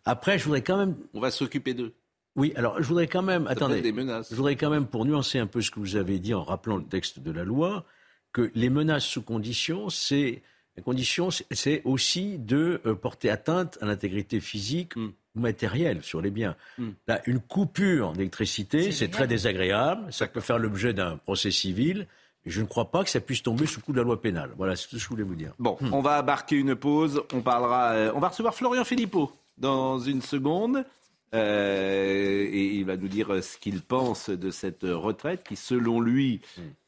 Après, 0.04 0.38
je 0.38 0.44
voudrais 0.44 0.62
quand 0.64 0.78
même 0.78 0.96
On 1.14 1.20
va 1.20 1.32
s'occuper 1.32 1.74
d'eux. 1.74 1.94
oui, 2.36 2.52
alors 2.56 2.82
je 2.82 2.88
voudrais 2.88 3.08
quand 3.08 3.22
même, 3.24 3.46
Ça 3.46 3.52
attendez, 3.52 3.82
des 3.82 3.92
menaces. 3.92 4.30
je 4.30 4.36
voudrais 4.36 4.56
quand 4.56 4.70
même, 4.70 4.86
pour 4.88 5.06
nuancer 5.06 5.40
un 5.40 5.48
peu 5.48 5.62
ce 5.62 5.72
que 5.72 5.80
vous 5.80 5.96
avez 5.96 6.20
dit 6.20 6.34
en 6.34 6.44
rappelant 6.44 6.78
le 6.78 6.86
texte 6.86 7.20
de 7.20 7.32
la 7.32 7.44
loi, 7.44 7.86
que 8.34 8.52
les 8.54 8.70
menaces 8.70 9.06
sous 9.06 9.22
condition, 9.22 9.90
c'est 9.90 10.42
La 10.78 10.84
condition, 10.84 11.30
c'est 11.32 11.82
aussi 11.86 12.38
de 12.38 12.82
euh, 12.86 12.96
porter 12.96 13.30
atteinte 13.30 13.78
à 13.82 13.86
l'intégrité 13.86 14.42
physique 14.42 14.98
Hmm. 14.98 15.12
Ou 15.36 15.40
matérielle 15.40 16.02
sur 16.04 16.22
les 16.22 16.30
biens. 16.32 16.56
Là, 17.08 17.22
une 17.26 17.40
coupure 17.40 18.14
d'électricité, 18.14 18.92
c'est 18.92 19.10
très 19.10 19.28
désagréable. 19.28 20.12
Ça 20.12 20.28
peut 20.28 20.42
faire 20.42 20.60
l'objet 20.60 20.94
d'un 20.94 21.18
procès 21.18 21.52
civil. 21.52 22.08
Je 22.46 22.62
ne 22.62 22.68
crois 22.68 22.92
pas 22.92 23.04
que 23.04 23.10
ça 23.10 23.20
puisse 23.20 23.42
tomber 23.42 23.66
sous 23.66 23.80
le 23.80 23.86
coup 23.86 23.92
de 23.92 23.98
la 23.98 24.04
loi 24.04 24.22
pénale. 24.22 24.52
Voilà, 24.56 24.76
c'est 24.76 24.88
tout 24.88 24.98
ce 25.00 25.04
que 25.04 25.04
je 25.06 25.10
voulais 25.10 25.24
vous 25.24 25.34
dire. 25.36 25.54
Bon, 25.58 25.78
on 25.92 26.02
va 26.02 26.22
marquer 26.22 26.56
une 26.58 26.76
pause. 26.76 27.24
On 27.34 27.42
parlera. 27.42 27.92
euh, 27.94 28.12
on 28.14 28.20
va 28.20 28.28
recevoir 28.30 28.54
Florian 28.54 28.84
Philippot 28.84 29.32
dans 29.58 29.98
une 30.00 30.22
seconde. 30.22 30.86
Euh, 31.34 32.48
et 32.50 32.66
il 32.76 32.86
va 32.86 32.98
nous 32.98 33.08
dire 33.08 33.34
euh, 33.34 33.42
ce 33.42 33.58
qu'il 33.58 33.82
pense 33.82 34.30
de 34.30 34.52
cette 34.52 34.84
retraite 34.84 35.44
qui, 35.46 35.56
selon 35.56 36.00
lui, 36.00 36.40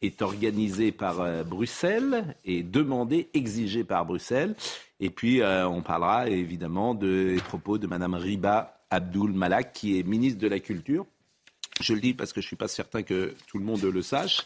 est 0.01 0.21
organisée 0.21 0.91
par 0.91 1.43
Bruxelles 1.43 2.35
et 2.45 2.63
demandée, 2.63 3.27
exigée 3.33 3.83
par 3.83 4.05
Bruxelles. 4.05 4.55
Et 4.99 5.09
puis, 5.09 5.41
euh, 5.41 5.67
on 5.67 5.81
parlera 5.81 6.27
évidemment 6.29 6.95
de- 6.95 7.33
des 7.35 7.41
propos 7.41 7.77
de 7.77 7.87
Madame 7.87 8.15
Riba 8.15 8.79
Abdul 8.89 9.31
Malak, 9.33 9.73
qui 9.73 9.99
est 9.99 10.03
ministre 10.03 10.39
de 10.39 10.47
la 10.47 10.59
Culture. 10.59 11.05
Je 11.79 11.93
le 11.93 11.99
dis 11.99 12.15
parce 12.15 12.33
que 12.33 12.41
je 12.41 12.45
ne 12.45 12.47
suis 12.47 12.55
pas 12.55 12.67
certain 12.67 13.03
que 13.03 13.35
tout 13.45 13.59
le 13.59 13.63
monde 13.65 13.83
le 13.83 14.01
sache. 14.01 14.43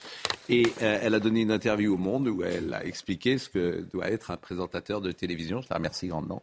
Et 0.49 0.63
euh, 0.81 0.99
elle 1.01 1.15
a 1.15 1.19
donné 1.21 1.41
une 1.41 1.51
interview 1.51 1.93
au 1.93 1.97
Monde 1.97 2.27
où 2.27 2.43
elle 2.43 2.73
a 2.73 2.83
expliqué 2.85 3.37
ce 3.37 3.47
que 3.47 3.87
doit 3.93 4.09
être 4.09 4.31
un 4.31 4.35
présentateur 4.37 4.99
de 4.99 5.13
télévision. 5.13 5.61
Je 5.61 5.67
la 5.69 5.77
remercie 5.77 6.07
grandement. 6.07 6.41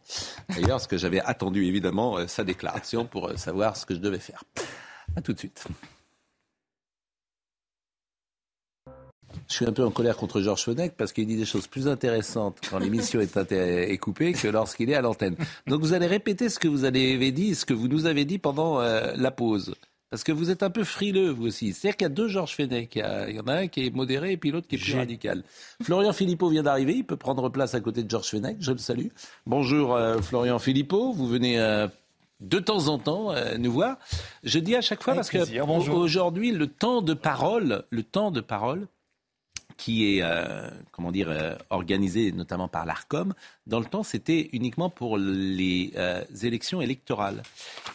D'ailleurs, 0.49 0.69
parce 0.77 0.87
que 0.87 0.97
j'avais 0.97 1.19
attendu 1.21 1.63
évidemment 1.65 2.17
euh, 2.17 2.25
sa 2.25 2.43
déclaration 2.43 3.05
pour 3.05 3.37
savoir 3.37 3.77
ce 3.77 3.85
que 3.85 3.93
je 3.93 3.99
devais 3.99 4.17
faire. 4.17 4.43
À 5.15 5.21
tout 5.21 5.33
de 5.33 5.37
suite. 5.39 5.67
Je 9.49 9.55
suis 9.55 9.65
un 9.65 9.73
peu 9.73 9.83
en 9.83 9.89
colère 9.89 10.15
contre 10.15 10.41
Georges 10.41 10.63
Fenech 10.63 10.93
parce 10.95 11.11
qu'il 11.11 11.25
dit 11.25 11.35
des 11.35 11.45
choses 11.45 11.67
plus 11.67 11.87
intéressantes 11.87 12.59
quand 12.69 12.77
l'émission 12.77 13.19
est, 13.19 13.97
coupée 13.97 14.33
que 14.33 14.47
lorsqu'il 14.47 14.91
est 14.91 14.95
à 14.95 15.01
l'antenne. 15.01 15.35
Donc 15.65 15.81
vous 15.81 15.93
allez 15.93 16.05
répéter 16.05 16.49
ce 16.49 16.59
que 16.59 16.67
vous 16.67 16.83
avez 16.83 17.31
dit, 17.31 17.55
ce 17.55 17.65
que 17.65 17.73
vous 17.73 17.87
nous 17.87 18.05
avez 18.05 18.25
dit 18.25 18.37
pendant 18.37 18.79
euh, 18.79 19.11
la 19.15 19.31
pause. 19.31 19.73
Parce 20.09 20.23
que 20.23 20.31
vous 20.31 20.49
êtes 20.49 20.63
un 20.63 20.71
peu 20.71 20.83
frileux, 20.83 21.29
vous 21.29 21.47
aussi. 21.47 21.73
C'est-à-dire 21.73 21.97
qu'il 21.97 22.05
y 22.05 22.11
a 22.11 22.13
deux 22.13 22.27
Georges 22.27 22.55
Fenech. 22.55 22.95
Il 22.95 23.35
y, 23.35 23.39
en 23.39 23.47
a 23.47 23.53
un 23.53 23.67
qui 23.67 23.85
est 23.85 23.95
modéré 23.95 24.31
et 24.31 24.37
puis 24.37 24.49
l'autre 24.49 24.67
qui 24.67 24.75
est 24.75 24.79
plus 24.79 24.95
radical. 24.95 25.43
Florian 25.83 26.13
Philippot 26.13 26.49
vient 26.49 26.63
d'arriver. 26.63 26.93
Il 26.93 27.05
peut 27.05 27.15
prendre 27.17 27.47
place 27.49 27.75
à 27.75 27.79
côté 27.79 28.03
de 28.03 28.09
Georges 28.09 28.29
Fenech. 28.29 28.57
Je 28.59 28.71
le 28.71 28.79
salue. 28.79 29.07
Bonjour 29.45 29.95
euh, 29.95 30.19
Florian 30.19 30.57
Philippot. 30.57 31.13
Vous 31.13 31.27
venez 31.27 31.59
euh, 31.59 31.87
de 32.39 32.57
temps 32.57 32.87
en 32.87 32.97
temps 32.97 33.31
euh, 33.31 33.57
nous 33.59 33.71
voir. 33.71 33.97
Je 34.43 34.57
dis 34.57 34.75
à 34.75 34.81
chaque 34.81 35.03
fois 35.03 35.13
Avec 35.13 35.19
parce 35.19 35.29
plaisir, 35.29 35.63
que 35.63 35.67
bonjour. 35.67 35.97
aujourd'hui, 35.97 36.51
le 36.51 36.65
temps 36.65 37.03
de 37.03 37.13
parole, 37.13 37.83
le 37.91 38.01
temps 38.01 38.31
de 38.31 38.41
parole 38.41 38.87
qui 39.79 40.17
est 40.17 40.21
euh, 40.21 40.69
comment 40.91 41.11
dire 41.11 41.29
euh, 41.29 41.55
organisé 41.69 42.31
notamment 42.33 42.67
par 42.67 42.85
l'Arcom. 42.85 43.33
Dans 43.65 43.79
le 43.79 43.85
temps, 43.85 44.03
c'était 44.03 44.49
uniquement 44.53 44.89
pour 44.89 45.17
les 45.17 45.93
euh, 45.95 46.21
élections 46.43 46.81
électorales. 46.81 47.41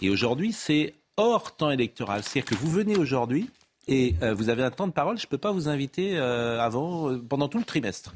Et 0.03 0.09
aujourd'hui, 0.09 0.53
c'est 0.53 0.95
hors 1.19 1.55
temps 1.55 1.71
électoral. 1.71 2.23
C'est-à-dire 2.25 2.51
que 2.51 2.55
vous 2.57 2.71
venez 2.71 2.97
aujourd'hui 2.97 3.51
et 3.87 4.15
vous 4.35 4.49
avez 4.49 4.63
un 4.63 4.71
temps 4.71 4.87
de 4.87 4.93
parole. 4.93 5.19
Je 5.19 5.27
ne 5.27 5.29
peux 5.29 5.37
pas 5.39 5.53
vous 5.53 5.69
inviter 5.69 6.17
avant 6.17 7.17
pendant 7.29 7.49
tout 7.49 7.59
le 7.59 7.65
trimestre. 7.65 8.15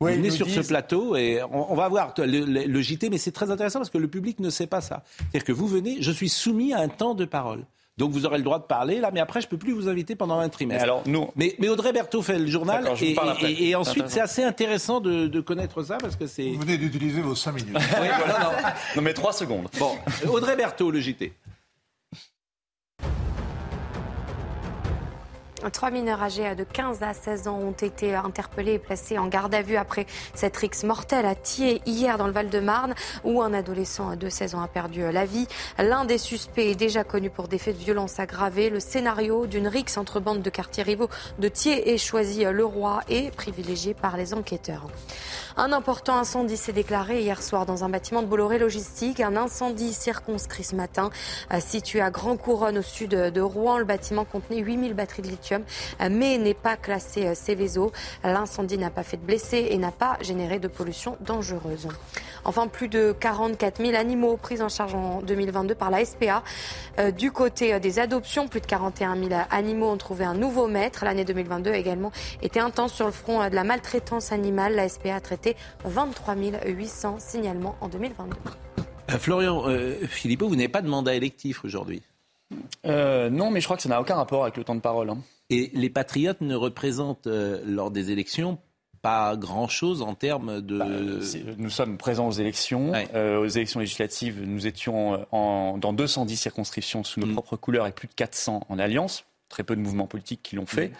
Vous 0.00 0.06
venez 0.16 0.30
sur 0.36 0.46
ce 0.50 0.60
plateau 0.66 1.14
et 1.14 1.40
on, 1.44 1.70
on 1.72 1.74
va 1.76 1.88
voir 1.88 2.12
le, 2.18 2.24
le- 2.44 2.64
le 2.66 2.82
JT, 2.82 3.10
mais 3.10 3.18
c'est 3.18 3.30
très 3.30 3.50
intéressant 3.52 3.78
parce 3.78 3.90
que 3.90 3.96
le 3.98 4.08
public 4.08 4.40
ne 4.40 4.50
sait 4.50 4.66
pas 4.66 4.80
ça. 4.80 5.04
C'est-à-dire 5.16 5.44
que 5.44 5.52
vous 5.52 5.68
venez, 5.68 5.98
je 6.02 6.10
suis 6.10 6.28
soumis 6.28 6.72
à 6.74 6.80
un 6.80 6.88
temps 6.88 7.14
de 7.14 7.24
parole. 7.24 7.64
Donc 7.96 8.10
vous 8.10 8.26
aurez 8.26 8.38
le 8.38 8.44
droit 8.44 8.58
de 8.58 8.64
parler 8.64 8.98
là, 8.98 9.10
mais 9.12 9.20
après 9.20 9.40
je 9.40 9.46
peux 9.46 9.56
plus 9.56 9.72
vous 9.72 9.88
inviter 9.88 10.16
pendant 10.16 10.38
un 10.40 10.48
trimestre. 10.48 10.82
Mais 10.84 10.90
alors, 10.90 11.02
nous- 11.06 11.30
mais, 11.36 11.54
mais 11.60 11.68
Audrey 11.68 11.92
Berthaud 11.92 12.22
fait 12.22 12.38
le 12.40 12.46
journal 12.48 12.84
et, 13.42 13.74
ensuite 13.76 14.08
C'est 14.08 14.20
assez 14.20 14.42
intéressant 14.42 15.00
de, 15.00 15.28
de 15.28 15.40
connaître 15.40 15.80
ça 15.84 15.98
parce 15.98 16.16
que 16.16 16.26
c'est. 16.26 16.50
Vous 16.50 16.60
venez 16.60 16.76
d'utiliser 16.76 17.20
vos 17.20 17.36
5 17.36 17.52
minutes. 17.52 17.68
Oui, 17.76 17.82
voilà, 18.18 18.40
non. 18.40 18.68
Non, 18.96 19.02
mais 19.02 19.14
trois 19.14 19.32
secondes. 19.32 19.68
Bon, 19.78 19.92
Audrey 20.28 20.56
Berthaud, 20.56 20.90
le 20.90 20.98
JT. 21.00 21.32
Trois 25.72 25.90
mineurs 25.90 26.22
âgés 26.22 26.54
de 26.54 26.62
15 26.62 27.02
à 27.02 27.14
16 27.14 27.48
ans 27.48 27.58
ont 27.58 27.72
été 27.72 28.14
interpellés 28.14 28.74
et 28.74 28.78
placés 28.78 29.18
en 29.18 29.28
garde 29.28 29.54
à 29.54 29.62
vue 29.62 29.76
après 29.76 30.06
cette 30.34 30.56
rixe 30.56 30.84
mortelle 30.84 31.24
à 31.24 31.34
Thiers 31.34 31.80
hier 31.86 32.18
dans 32.18 32.26
le 32.26 32.32
Val-de-Marne 32.32 32.94
où 33.24 33.40
un 33.40 33.54
adolescent 33.54 34.14
de 34.14 34.28
16 34.28 34.56
ans 34.56 34.62
a 34.62 34.68
perdu 34.68 35.10
la 35.10 35.24
vie. 35.24 35.46
L'un 35.78 36.04
des 36.04 36.18
suspects 36.18 36.70
est 36.70 36.74
déjà 36.74 37.02
connu 37.02 37.30
pour 37.30 37.48
des 37.48 37.58
faits 37.58 37.78
de 37.78 37.82
violence 37.82 38.20
aggravés. 38.20 38.68
Le 38.68 38.80
scénario 38.80 39.46
d'une 39.46 39.68
rixe 39.68 39.96
entre 39.96 40.20
bandes 40.20 40.42
de 40.42 40.50
quartiers 40.50 40.82
rivaux 40.82 41.08
de 41.38 41.48
Thiers 41.48 41.94
est 41.94 41.98
choisi 41.98 42.44
le 42.44 42.64
roi 42.64 43.00
et 43.08 43.30
privilégié 43.30 43.94
par 43.94 44.16
les 44.16 44.34
enquêteurs. 44.34 44.86
Un 45.56 45.70
important 45.70 46.16
incendie 46.18 46.56
s'est 46.56 46.72
déclaré 46.72 47.20
hier 47.20 47.40
soir 47.40 47.64
dans 47.64 47.84
un 47.84 47.88
bâtiment 47.88 48.22
de 48.22 48.26
Bolloré 48.26 48.58
Logistique. 48.58 49.20
Un 49.20 49.36
incendie 49.36 49.92
circonscrit 49.92 50.64
ce 50.64 50.74
matin, 50.74 51.10
euh, 51.52 51.60
situé 51.60 52.00
à 52.00 52.10
Grand 52.10 52.36
Couronne 52.36 52.78
au 52.78 52.82
sud 52.82 53.10
de 53.10 53.40
Rouen. 53.40 53.78
Le 53.78 53.84
bâtiment 53.84 54.24
contenait 54.24 54.58
8000 54.58 54.94
batteries 54.94 55.22
de 55.22 55.28
lithium, 55.28 55.53
euh, 56.00 56.08
mais 56.10 56.38
n'est 56.38 56.54
pas 56.54 56.76
classé 56.76 57.26
euh, 57.26 57.34
Céveso. 57.34 57.92
L'incendie 58.22 58.78
n'a 58.78 58.90
pas 58.90 59.02
fait 59.02 59.16
de 59.16 59.22
blessés 59.22 59.68
et 59.70 59.78
n'a 59.78 59.92
pas 59.92 60.16
généré 60.20 60.58
de 60.58 60.68
pollution 60.68 61.16
dangereuse. 61.20 61.88
Enfin, 62.44 62.66
plus 62.66 62.88
de 62.88 63.14
44 63.18 63.82
000 63.82 63.96
animaux 63.96 64.36
pris 64.36 64.60
en 64.60 64.68
charge 64.68 64.94
en 64.94 65.22
2022 65.22 65.74
par 65.74 65.90
la 65.90 66.04
SPA. 66.04 66.42
Euh, 66.98 67.10
du 67.10 67.32
côté 67.32 67.74
euh, 67.74 67.78
des 67.78 67.98
adoptions, 67.98 68.48
plus 68.48 68.60
de 68.60 68.66
41 68.66 69.16
000 69.16 69.30
animaux 69.50 69.88
ont 69.88 69.96
trouvé 69.96 70.24
un 70.24 70.34
nouveau 70.34 70.66
maître. 70.66 71.04
L'année 71.04 71.24
2022 71.24 71.70
a 71.70 71.76
également 71.76 72.12
été 72.42 72.60
intense 72.60 72.92
sur 72.92 73.06
le 73.06 73.12
front 73.12 73.40
euh, 73.42 73.48
de 73.48 73.54
la 73.54 73.64
maltraitance 73.64 74.32
animale. 74.32 74.74
La 74.74 74.88
SPA 74.88 75.16
a 75.16 75.20
traité 75.20 75.56
23 75.84 76.34
800 76.66 77.16
signalements 77.18 77.76
en 77.80 77.88
2022. 77.88 78.36
Euh, 79.10 79.18
Florian 79.18 79.62
euh, 79.66 79.94
Philippot, 80.06 80.48
vous 80.48 80.56
n'avez 80.56 80.68
pas 80.68 80.82
de 80.82 80.88
mandat 80.88 81.14
électif 81.14 81.64
aujourd'hui? 81.64 82.02
Euh, 82.86 83.30
non, 83.30 83.50
mais 83.50 83.60
je 83.60 83.66
crois 83.66 83.76
que 83.76 83.82
ça 83.82 83.88
n'a 83.88 84.00
aucun 84.00 84.16
rapport 84.16 84.42
avec 84.42 84.56
le 84.56 84.64
temps 84.64 84.74
de 84.74 84.80
parole. 84.80 85.10
hein. 85.10 85.18
Et 85.50 85.70
les 85.74 85.90
patriotes 85.90 86.40
ne 86.40 86.54
représentent 86.54 87.26
euh, 87.26 87.60
lors 87.66 87.90
des 87.90 88.10
élections 88.10 88.58
pas 89.02 89.36
grand-chose 89.36 90.00
en 90.00 90.14
termes 90.14 90.62
de... 90.62 90.78
Bah, 90.78 90.86
Nous 91.58 91.68
sommes 91.68 91.98
présents 91.98 92.26
aux 92.28 92.32
élections. 92.32 92.92
Euh, 93.14 93.38
aux 93.38 93.46
élections 93.46 93.80
législatives, 93.80 94.42
nous 94.42 94.66
étions 94.66 95.12
euh, 95.14 95.18
en- 95.30 95.76
dans 95.76 95.92
210 95.92 96.34
circonscriptions 96.36 97.04
sous 97.04 97.20
nos 97.20 97.26
propres 97.34 97.56
couleurs 97.56 97.86
et 97.86 97.92
plus 97.92 98.08
de 98.08 98.14
400 98.14 98.64
en 98.66 98.78
alliance. 98.78 99.26
Très 99.50 99.62
peu 99.62 99.76
de 99.76 99.80
mouvements 99.82 100.06
politiques 100.06 100.42
qui 100.42 100.56
l'ont 100.56 100.64
fait. 100.64 100.90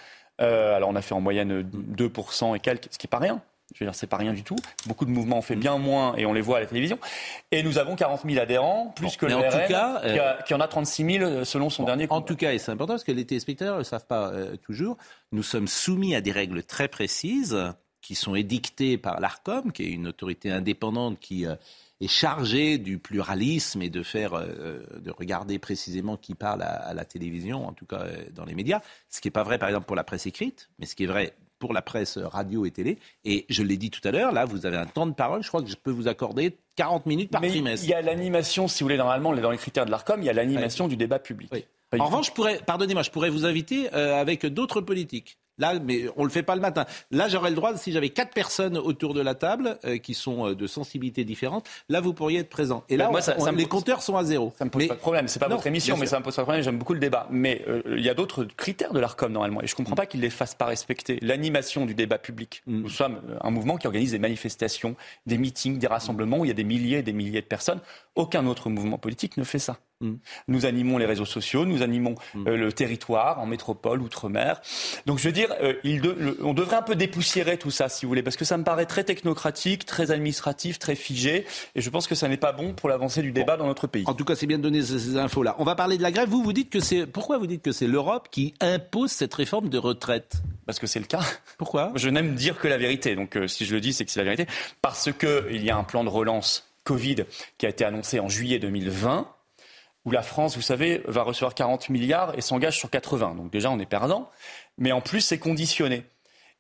Euh, 0.42 0.74
alors 0.76 0.90
on 0.90 0.96
a 0.96 1.00
fait 1.00 1.14
en 1.14 1.20
moyenne 1.22 1.62
2% 1.62 2.54
et 2.54 2.60
quelques, 2.60 2.88
ce 2.90 2.98
qui 2.98 3.06
n'est 3.06 3.10
pas 3.10 3.18
rien. 3.20 3.40
Je 3.74 3.82
veux 3.82 3.86
dire, 3.90 3.94
c'est 3.94 4.06
pas 4.06 4.18
rien 4.18 4.32
du 4.32 4.42
tout. 4.42 4.56
Beaucoup 4.86 5.04
de 5.04 5.10
mouvements 5.10 5.38
ont 5.38 5.42
fait 5.42 5.56
bien 5.56 5.78
moins 5.78 6.14
et 6.16 6.26
on 6.26 6.32
les 6.32 6.40
voit 6.42 6.58
à 6.58 6.60
la 6.60 6.66
télévision. 6.66 6.98
Et 7.50 7.62
nous 7.62 7.78
avons 7.78 7.96
40 7.96 8.22
000 8.28 8.38
adhérents, 8.40 8.92
plus 8.94 9.06
Bon, 9.06 9.12
que 9.18 9.26
le 9.26 9.34
en 9.36 9.42
tout 9.42 9.48
cas, 9.48 9.66
qui, 9.66 9.74
a- 9.74 10.04
euh, 10.04 10.42
qui 10.42 10.54
en 10.54 10.60
a 10.60 10.68
36 10.68 11.18
000 11.18 11.44
selon 11.44 11.70
son 11.70 11.84
dernier 11.84 12.06
En 12.10 12.20
tout 12.22 12.36
cas, 12.36 12.52
et 12.52 12.58
c'est 12.58 12.70
important 12.70 12.92
parce 12.94 13.04
que 13.04 13.12
les 13.12 13.24
téléspectateurs 13.24 13.74
ne 13.74 13.78
le 13.78 13.84
savent 13.84 14.06
pas 14.06 14.28
euh, 14.28 14.56
toujours, 14.56 14.96
nous 15.32 15.42
sommes 15.42 15.66
soumis 15.68 16.14
à 16.14 16.20
des 16.20 16.30
règles 16.32 16.62
très 16.62 16.88
précises 16.88 17.56
qui 18.00 18.14
sont 18.14 18.34
édictées 18.34 18.98
par 18.98 19.18
l'ARCOM, 19.18 19.72
qui 19.72 19.82
est 19.84 19.90
une 19.90 20.08
autorité 20.08 20.50
indépendante 20.50 21.18
qui 21.18 21.46
euh, 21.46 21.54
est 22.02 22.06
chargée 22.08 22.76
du 22.76 22.98
pluralisme 22.98 23.80
et 23.80 23.88
de 23.88 24.02
faire, 24.02 24.34
euh, 24.34 24.84
de 24.98 25.10
regarder 25.10 25.58
précisément 25.58 26.18
qui 26.18 26.34
parle 26.34 26.62
à, 26.62 26.66
à 26.74 26.92
la 26.92 27.06
télévision, 27.06 27.66
en 27.66 27.72
tout 27.72 27.86
cas 27.86 28.02
euh, 28.02 28.24
dans 28.34 28.44
les 28.44 28.54
médias. 28.54 28.80
Ce 29.08 29.22
qui 29.22 29.28
n'est 29.28 29.32
pas 29.32 29.42
vrai, 29.42 29.58
par 29.58 29.70
exemple, 29.70 29.86
pour 29.86 29.96
la 29.96 30.04
presse 30.04 30.26
écrite, 30.26 30.68
mais 30.78 30.84
ce 30.84 30.94
qui 30.94 31.04
est 31.04 31.06
vrai 31.08 31.32
pour 31.58 31.72
la 31.72 31.82
presse 31.82 32.18
radio 32.18 32.66
et 32.66 32.70
télé. 32.70 32.98
Et 33.24 33.46
je 33.48 33.62
l'ai 33.62 33.76
dit 33.76 33.90
tout 33.90 34.06
à 34.06 34.10
l'heure, 34.10 34.32
là, 34.32 34.44
vous 34.44 34.66
avez 34.66 34.76
un 34.76 34.86
temps 34.86 35.06
de 35.06 35.14
parole. 35.14 35.42
Je 35.42 35.48
crois 35.48 35.62
que 35.62 35.68
je 35.68 35.76
peux 35.76 35.90
vous 35.90 36.08
accorder 36.08 36.56
40 36.76 37.06
minutes 37.06 37.30
par 37.30 37.40
Mais 37.40 37.48
trimestre. 37.48 37.86
il 37.86 37.90
y 37.90 37.94
a 37.94 38.02
l'animation, 38.02 38.68
si 38.68 38.82
vous 38.82 38.86
voulez, 38.86 38.96
normalement, 38.96 39.34
dans 39.34 39.50
les 39.50 39.58
critères 39.58 39.86
de 39.86 39.90
l'ARCOM, 39.90 40.20
il 40.20 40.26
y 40.26 40.30
a 40.30 40.32
l'animation 40.32 40.88
du 40.88 40.96
débat 40.96 41.18
public. 41.18 41.50
En 41.98 42.06
revanche, 42.06 42.28
je 42.28 42.32
pourrais, 42.32 42.58
pardonnez-moi, 42.58 43.02
je 43.02 43.10
pourrais 43.10 43.30
vous 43.30 43.46
inviter 43.46 43.88
euh, 43.94 44.20
avec 44.20 44.44
d'autres 44.46 44.80
politiques. 44.80 45.38
Là, 45.58 45.74
mais 45.78 46.04
on 46.16 46.24
le 46.24 46.30
fait 46.30 46.42
pas 46.42 46.54
le 46.54 46.60
matin. 46.60 46.84
Là, 47.10 47.28
j'aurais 47.28 47.50
le 47.50 47.56
droit, 47.56 47.76
si 47.76 47.92
j'avais 47.92 48.08
quatre 48.10 48.32
personnes 48.32 48.76
autour 48.76 49.14
de 49.14 49.20
la 49.20 49.34
table 49.34 49.78
euh, 49.84 49.98
qui 49.98 50.14
sont 50.14 50.48
euh, 50.48 50.54
de 50.54 50.66
sensibilités 50.66 51.24
différentes, 51.24 51.66
là, 51.88 52.00
vous 52.00 52.12
pourriez 52.12 52.40
être 52.40 52.48
présent. 52.50 52.82
Et 52.88 52.96
là, 52.96 53.08
moi, 53.10 53.20
on- 53.20 53.22
ça- 53.22 53.34
on- 53.38 53.44
ça 53.44 53.52
me 53.52 53.56
les 53.58 53.64
pose- 53.64 53.70
compteurs 53.80 54.02
sont 54.02 54.16
à 54.16 54.24
zéro. 54.24 54.52
Ça 54.58 54.64
me 54.64 54.70
pose 54.70 54.88
pas 54.88 54.94
de 54.94 55.00
problème. 55.00 55.28
C'est 55.28 55.38
pas 55.38 55.48
Non, 55.48 55.56
votre 55.56 55.66
émission, 55.66 55.96
mais 55.96 56.06
sûr. 56.06 56.10
ça 56.10 56.18
me 56.18 56.24
pose 56.24 56.34
pas 56.34 56.42
de 56.42 56.46
problème. 56.46 56.64
J'aime 56.64 56.78
beaucoup 56.78 56.94
le 56.94 56.98
débat. 57.00 57.26
Mais 57.30 57.62
euh, 57.68 57.82
il 57.96 58.04
y 58.04 58.08
a 58.08 58.14
d'autres 58.14 58.44
critères 58.44 58.92
de 58.92 58.98
l'ARCOM 59.00 59.32
normalement, 59.32 59.62
et 59.62 59.66
je 59.66 59.74
Mm. 59.74 59.76
comprends 59.76 59.94
pas 59.96 60.06
qu'ils 60.06 60.20
les 60.20 60.30
fassent 60.30 60.54
pas 60.56 60.66
respecter. 60.66 61.18
L'animation 61.22 61.86
du 61.86 61.94
débat 61.94 62.18
public. 62.18 62.62
Nous 62.66 62.88
sommes 62.88 63.20
un 63.40 63.50
mouvement 63.50 63.76
qui 63.76 63.86
organise 63.86 64.10
des 64.12 64.18
manifestations, 64.18 64.96
des 65.26 65.38
meetings, 65.38 65.78
des 65.78 65.86
rassemblements 65.86 66.38
où 66.38 66.44
il 66.44 66.48
y 66.48 66.50
a 66.50 66.54
des 66.54 66.64
milliers 66.64 66.98
et 66.98 67.02
des 67.02 67.12
milliers 67.12 67.40
de 67.42 67.46
personnes. 67.46 67.80
Aucun 68.16 68.46
autre 68.46 68.70
mouvement 68.70 68.98
politique 68.98 69.36
ne 69.36 69.44
fait 69.44 69.58
ça. 69.58 69.78
Mm. 70.00 70.14
Nous 70.48 70.66
animons 70.66 70.98
les 70.98 71.06
réseaux 71.06 71.24
sociaux, 71.24 71.64
nous 71.64 71.82
animons 71.82 72.14
mm. 72.34 72.48
euh, 72.48 72.56
le 72.56 72.72
territoire 72.72 73.40
en 73.40 73.46
métropole, 73.46 74.02
outre-mer. 74.02 74.60
Donc 75.06 75.18
je 75.18 75.24
veux 75.24 75.32
dire, 75.32 75.54
euh, 75.62 75.74
on 76.42 76.54
devrait 76.54 76.76
un 76.76 76.82
peu 76.82 76.94
dépoussiérer 76.94 77.58
tout 77.58 77.70
ça, 77.70 77.88
si 77.88 78.04
vous 78.04 78.10
voulez, 78.10 78.22
parce 78.22 78.36
que 78.36 78.44
ça 78.44 78.56
me 78.56 78.64
paraît 78.64 78.86
très 78.86 79.04
technocratique, 79.04 79.84
très 79.86 80.10
administratif, 80.10 80.78
très 80.78 80.94
figé, 80.94 81.46
et 81.74 81.80
je 81.80 81.90
pense 81.90 82.06
que 82.06 82.14
ça 82.14 82.28
n'est 82.28 82.36
pas 82.36 82.52
bon 82.52 82.72
pour 82.74 82.88
l'avancée 82.88 83.22
du 83.22 83.32
débat 83.32 83.56
dans 83.56 83.66
notre 83.66 83.86
pays. 83.86 84.04
En 84.06 84.14
tout 84.14 84.24
cas, 84.24 84.34
c'est 84.34 84.46
bien 84.46 84.58
de 84.58 84.62
donner 84.62 84.82
ces 84.82 85.16
infos-là. 85.16 85.56
On 85.58 85.64
va 85.64 85.74
parler 85.74 85.96
de 85.96 86.02
la 86.02 86.10
grève. 86.10 86.28
Vous, 86.28 86.42
vous 86.42 86.52
dites 86.52 86.70
que 86.70 86.80
c'est 86.80 87.06
pourquoi 87.06 87.38
vous 87.38 87.46
dites 87.46 87.62
que 87.62 87.72
c'est 87.72 87.86
l'Europe 87.86 88.28
qui 88.30 88.54
impose 88.60 89.10
cette 89.10 89.34
réforme 89.34 89.68
de 89.68 89.78
retraite? 89.78 90.34
Parce 90.66 90.78
que 90.78 90.86
c'est 90.86 91.00
le 91.00 91.06
cas. 91.06 91.22
Pourquoi? 91.58 91.92
Je 91.94 92.08
n'aime 92.08 92.34
dire 92.34 92.58
que 92.58 92.68
la 92.68 92.78
vérité. 92.78 93.14
Donc 93.14 93.36
euh, 93.36 93.46
si 93.46 93.64
je 93.64 93.74
le 93.74 93.80
dis, 93.80 93.92
c'est 93.92 94.04
que 94.04 94.10
c'est 94.10 94.20
la 94.20 94.24
vérité. 94.24 94.46
Parce 94.82 95.10
qu'il 95.12 95.64
y 95.64 95.70
a 95.70 95.76
un 95.76 95.84
plan 95.84 96.04
de 96.04 96.08
relance 96.08 96.68
Covid 96.84 97.24
qui 97.58 97.66
a 97.66 97.68
été 97.68 97.84
annoncé 97.84 98.20
en 98.20 98.28
juillet 98.28 98.58
2020 98.58 99.28
où 100.04 100.10
la 100.10 100.22
France, 100.22 100.56
vous 100.56 100.62
savez, 100.62 101.02
va 101.06 101.22
recevoir 101.22 101.54
40 101.54 101.88
milliards 101.88 102.36
et 102.36 102.40
s'engage 102.40 102.78
sur 102.78 102.90
80. 102.90 103.34
Donc 103.36 103.50
déjà, 103.50 103.70
on 103.70 103.78
est 103.78 103.86
perdant. 103.86 104.30
Mais 104.78 104.92
en 104.92 105.00
plus, 105.00 105.20
c'est 105.20 105.38
conditionné. 105.38 106.04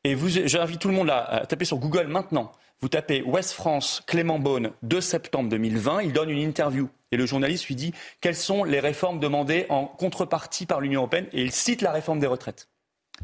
Et 0.04 0.16
j'invite 0.46 0.80
tout 0.80 0.88
le 0.88 0.94
monde 0.94 1.10
à, 1.10 1.44
taper 1.48 1.64
sur 1.64 1.78
Google 1.78 2.06
maintenant. 2.06 2.52
Vous 2.80 2.88
tapez 2.88 3.22
West 3.22 3.52
France, 3.52 4.02
Clément 4.06 4.38
Beaune, 4.38 4.72
2 4.82 5.00
septembre 5.00 5.48
2020. 5.48 6.02
Il 6.02 6.12
donne 6.12 6.30
une 6.30 6.40
interview. 6.40 6.88
Et 7.12 7.16
le 7.16 7.26
journaliste 7.26 7.66
lui 7.66 7.74
dit 7.74 7.94
quelles 8.20 8.36
sont 8.36 8.64
les 8.64 8.80
réformes 8.80 9.20
demandées 9.20 9.66
en 9.68 9.86
contrepartie 9.86 10.66
par 10.66 10.80
l'Union 10.80 11.00
européenne? 11.00 11.26
Et 11.32 11.42
il 11.42 11.52
cite 11.52 11.80
la 11.80 11.92
réforme 11.92 12.18
des 12.18 12.26
retraites. 12.26 12.68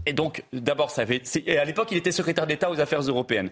Et 0.07 0.13
donc, 0.13 0.45
d'abord, 0.53 0.91
ça 0.91 1.03
avait, 1.03 1.23
et 1.47 1.59
à 1.59 1.65
l'époque, 1.65 1.89
il 1.91 1.99
était 1.99 2.13
secrétaire 2.13 2.47
d'État 2.47 2.71
aux 2.71 2.81
affaires 2.81 3.03
européennes. 3.03 3.51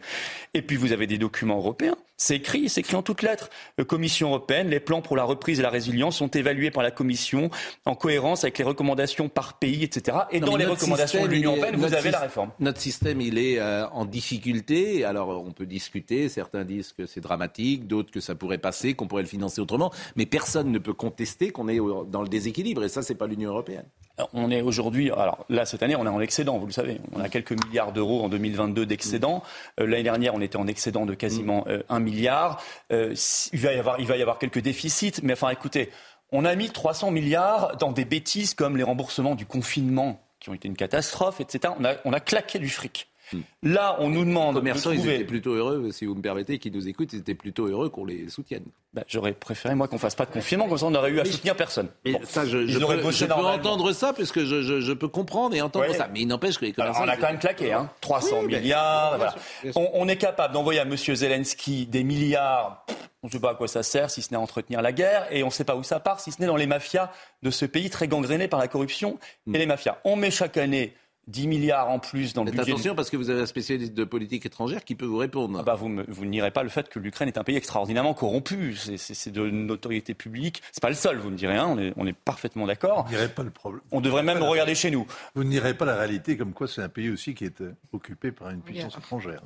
Et 0.55 0.63
puis, 0.63 0.77
vous 0.77 0.93
avez 0.93 1.07
des 1.07 1.19
documents 1.19 1.59
européens. 1.59 1.97
C'est 2.17 2.37
écrit, 2.37 2.69
c'est 2.69 2.81
écrit 2.81 2.97
en 2.97 3.03
toutes 3.03 3.23
lettres. 3.23 3.51
Euh, 3.79 3.85
Commission 3.85 4.29
européenne, 4.29 4.69
les 4.69 4.81
plans 4.81 5.03
pour 5.03 5.17
la 5.17 5.25
reprise 5.25 5.61
et 5.61 5.63
la 5.63 5.71
résilience 5.71 6.17
sont 6.17 6.29
évalués 6.29 6.71
par 6.71 6.83
la 6.83 6.91
Commission 6.91 7.51
en 7.85 7.95
cohérence 7.95 8.45
avec 8.45 8.59
les 8.59 8.65
recommandations 8.65 9.29
par 9.29 9.59
pays, 9.59 9.85
etc. 9.85 10.19
Et 10.31 10.41
dans 10.41 10.57
les 10.57 10.65
recommandations 10.65 11.27
de 11.27 11.31
l'Union 11.31 11.53
européenne, 11.53 11.77
vous 11.77 11.95
avez 11.95 12.11
la 12.11 12.21
réforme. 12.21 12.51
Notre 12.61 12.81
système, 12.81 13.21
il 13.21 13.39
est 13.39 13.59
euh, 13.59 13.87
en 13.91 14.05
difficulté. 14.05 15.05
Alors, 15.05 15.29
on 15.29 15.53
peut 15.53 15.67
discuter. 15.67 16.29
Certains 16.29 16.65
disent 16.65 16.93
que 16.93 17.07
c'est 17.07 17.21
dramatique, 17.21 17.87
d'autres 17.87 18.11
que 18.11 18.21
ça 18.21 18.35
pourrait 18.35 18.59
passer, 18.59 18.95
qu'on 18.95 19.07
pourrait 19.07 19.23
le 19.23 19.29
financer 19.29 19.61
autrement. 19.61 19.93
Mais 20.17 20.25
personne 20.25 20.73
ne 20.73 20.79
peut 20.79 20.95
contester 20.95 21.51
qu'on 21.51 21.69
est 21.69 21.79
dans 21.79 22.23
le 22.23 22.29
déséquilibre. 22.29 22.85
Et 22.85 22.89
ça, 22.89 23.03
c'est 23.03 23.15
pas 23.15 23.27
l'Union 23.27 23.51
européenne. 23.51 23.85
On 24.33 24.51
est 24.51 24.61
aujourd'hui, 24.61 25.11
alors 25.11 25.45
là, 25.49 25.65
cette 25.65 25.83
année, 25.83 25.97
on 25.97 26.05
est 26.05 26.11
en 26.11 26.21
excédent, 26.21 26.59
vous 26.59 26.67
le 26.67 26.73
savez. 26.73 27.01
On 27.15 27.21
a 27.21 27.29
quelques 27.29 27.53
milliards 27.65 27.93
d'euros 27.93 28.25
en 28.25 28.29
2022 28.29 28.87
d'excédent. 28.87 29.43
Euh, 29.81 29.87
l'année 29.87 30.03
dernière, 30.03 30.35
on 30.35 30.41
était 30.41 30.57
en 30.57 30.67
excédent 30.67 31.07
de 31.07 31.15
quasiment 31.15 31.61
mm. 31.67 31.71
euh, 31.71 31.83
un 31.89 32.01
milliard. 32.01 32.63
Euh, 32.93 33.15
il, 33.53 33.61
va 33.61 33.73
y 33.73 33.79
avoir, 33.79 34.01
il 34.01 34.07
va 34.07 34.17
y 34.17 34.23
avoir 34.23 34.39
quelques 34.39 34.61
déficits, 34.61 35.15
mais 35.23 35.35
enfin, 35.35 35.51
écoutez, 35.51 35.91
on 36.33 36.45
a 36.45 36.55
mis 36.55 36.71
300 36.71 37.11
milliards 37.11 37.77
dans 37.77 37.93
des 37.93 38.05
bêtises 38.05 38.55
comme 38.55 38.77
les 38.77 38.83
remboursements 38.83 39.35
du 39.35 39.47
confinement, 39.47 40.21
qui 40.41 40.51
ont 40.51 40.55
été 40.55 40.69
une 40.69 40.77
catastrophe, 40.77 41.41
etc. 41.41 41.75
On 41.79 41.85
a, 41.85 41.95
on 42.05 42.13
a 42.13 42.21
claqué 42.21 42.59
du 42.59 42.69
fric. 42.69 43.09
Hmm. 43.33 43.41
Là, 43.63 43.97
on 44.01 44.09
nous 44.09 44.25
demande. 44.25 44.55
Les 44.55 44.61
commerçants, 44.61 44.93
ils 44.93 45.09
étaient 45.09 45.25
plutôt 45.25 45.53
heureux, 45.53 45.91
si 45.91 46.07
vous 46.07 46.15
me 46.15 46.23
permettez, 46.23 46.59
qui 46.59 46.71
nous 46.71 46.89
écoutent, 46.89 47.13
ils 47.13 47.21
étaient 47.21 47.35
plutôt 47.35 47.67
heureux 47.67 47.89
qu'on 47.89 48.05
les 48.05 48.29
soutienne. 48.29 48.65
Bah, 48.95 49.05
j'aurais 49.07 49.33
préféré, 49.33 49.75
moi, 49.75 49.87
qu'on 49.87 49.99
fasse 49.99 50.15
pas 50.15 50.25
de 50.25 50.31
confinement, 50.31 50.67
comme 50.67 50.79
ça, 50.79 50.87
on 50.87 50.91
n'aurait 50.91 51.11
eu 51.11 51.21
à 51.21 51.25
soutenir 51.25 51.55
personne. 51.57 51.89
ça, 52.25 52.47
je, 52.47 52.79
peux, 52.79 53.33
entendre 53.33 53.93
ça, 53.93 54.13
parce 54.13 54.33
que 54.33 54.45
je, 54.45 54.93
peux 54.93 55.09
comprendre 55.09 55.55
et 55.55 55.61
entendre 55.61 55.93
ça. 55.95 56.09
Mais 56.13 56.21
il 56.21 56.27
n'empêche 56.27 56.59
que 56.59 56.65
les 56.65 56.73
commerçants. 56.73 57.05
on 57.05 57.09
a 57.09 57.17
quand 57.17 57.29
même 57.29 57.39
claqué, 57.39 57.73
hein. 57.73 57.91
300 58.01 58.43
milliards. 58.43 59.37
On, 59.75 60.09
est 60.09 60.17
capable 60.17 60.55
d'envoyer 60.55 60.81
à 60.81 60.85
M. 60.85 60.97
Zelensky 60.97 61.87
des 61.87 62.05
milliards. 62.05 62.85
On 63.23 63.27
ne 63.27 63.33
sait 63.33 63.41
pas 63.41 63.51
à 63.51 63.55
quoi 63.55 63.67
ça 63.67 63.83
sert, 63.83 64.11
si 64.11 64.23
ce 64.23 64.31
n'est 64.31 64.37
à 64.37 64.41
entretenir 64.41 64.81
la 64.81 64.93
guerre, 64.93 65.27
et 65.31 65.43
on 65.43 65.47
ne 65.47 65.53
sait 65.53 65.65
pas 65.65 65.75
où 65.75 65.83
ça 65.83 65.99
part, 65.99 66.21
si 66.21 66.31
ce 66.31 66.41
n'est 66.41 66.47
dans 66.47 66.57
les 66.57 66.69
mafias 66.69 67.11
de 67.43 67.51
ce 67.51 67.65
pays 67.65 67.91
très 67.91 68.07
gangréné 68.07 68.47
par 68.47 68.61
la 68.61 68.69
corruption 68.69 69.19
et 69.47 69.51
hmm. 69.51 69.55
les 69.55 69.67
mafias. 69.67 69.99
On 70.05 70.15
met 70.15 70.31
chaque 70.31 70.57
année 70.57 70.95
10 71.29 71.47
milliards 71.47 71.91
en 71.91 71.99
plus 71.99 72.33
dans 72.33 72.43
le 72.43 72.51
budget. 72.51 72.73
Attention 72.73 72.95
parce 72.95 73.11
que 73.11 73.17
vous 73.17 73.31
avez 73.31 73.43
un 73.43 73.47
spécialiste 73.47 73.95
de 73.95 74.05
politique 74.05 74.45
étrangère 74.47 74.85
qui 74.85 74.95
peut 74.95 75.07
vous 75.07 75.19
répondre. 75.19 75.59
Ah 75.61 75.63
bah 75.63 75.75
vous, 75.75 76.03
vous 76.09 76.25
n'irez 76.25 76.51
pas 76.51 76.63
le 76.63 76.69
fait 76.69 76.89
que 76.89 76.99
l'Ukraine 76.99 77.29
est 77.29 77.39
un 77.39 77.45
pays 77.45 77.57
extraordinairement 77.57 78.15
corrompu. 78.15 78.75
C'est 78.97 79.31
de 79.33 79.49
notoriété 79.51 80.15
publique. 80.15 80.63
C'est 80.73 80.83
pas 80.83 80.89
le 80.89 80.95
seul, 80.95 81.19
vous 81.19 81.31
ne 81.31 81.37
direz 81.37 81.55
rien. 81.55 81.69
On 81.69 81.79
est, 81.79 81.93
on 81.97 82.07
est 82.07 82.13
parfaitement 82.13 82.67
d'accord. 82.67 83.05
Vous 83.05 83.13
n'irez 83.13 83.29
pas 83.29 83.43
le 83.43 83.51
problème. 83.51 83.83
On 83.93 84.01
devrait 84.01 84.23
même 84.23 84.43
regarder 84.43 84.75
chez 84.75 84.91
nous. 84.91 85.07
Vous 85.35 85.45
n'irez 85.45 85.75
pas 85.75 85.85
la 85.85 85.97
réalité 85.97 86.37
comme 86.37 86.53
quoi 86.53 86.67
c'est 86.67 86.83
un 86.83 86.89
pays 86.89 87.11
aussi 87.11 87.35
qui 87.35 87.45
est 87.45 87.61
euh, 87.61 87.75
occupé 87.93 88.33
par 88.33 88.51
une 88.51 88.61
puissance 88.61 88.97
étrangère. 88.97 89.43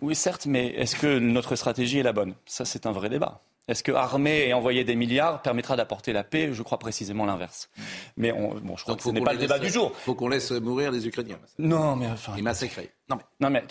Oui, 0.00 0.14
certes, 0.14 0.46
mais 0.46 0.68
est-ce 0.68 0.96
que 0.96 1.18
notre 1.18 1.56
stratégie 1.56 1.98
est 1.98 2.02
la 2.02 2.12
bonne? 2.12 2.34
Ça, 2.46 2.64
c'est 2.64 2.86
un 2.86 2.92
vrai 2.92 3.08
débat. 3.08 3.42
Est-ce 3.68 3.84
que 3.84 3.92
armer 3.92 4.48
et 4.48 4.54
envoyer 4.54 4.82
des 4.82 4.96
milliards 4.96 5.40
permettra 5.40 5.76
d'apporter 5.76 6.12
la 6.12 6.24
paix? 6.24 6.50
Je 6.52 6.62
crois 6.62 6.78
précisément 6.78 7.24
l'inverse. 7.24 7.70
Mais 8.16 8.32
on, 8.32 8.54
bon, 8.56 8.76
je 8.76 8.82
crois 8.82 8.96
que 8.96 9.02
ce 9.02 9.10
n'est 9.10 9.20
pas 9.20 9.34
le 9.34 9.38
débat 9.38 9.60
du 9.60 9.70
jour. 9.70 9.92
Il 9.94 10.02
faut 10.02 10.14
qu'on 10.14 10.28
laisse 10.28 10.50
mourir 10.50 10.90
les 10.90 11.06
Ukrainiens. 11.06 11.38
Non, 11.58 11.94
mais 11.94 12.08
enfin. 12.08 12.34
Et 12.36 12.42
massacrer. 12.42 12.90
Non, 13.08 13.16
mais. 13.16 13.22
Non, 13.40 13.50
mais 13.50 13.62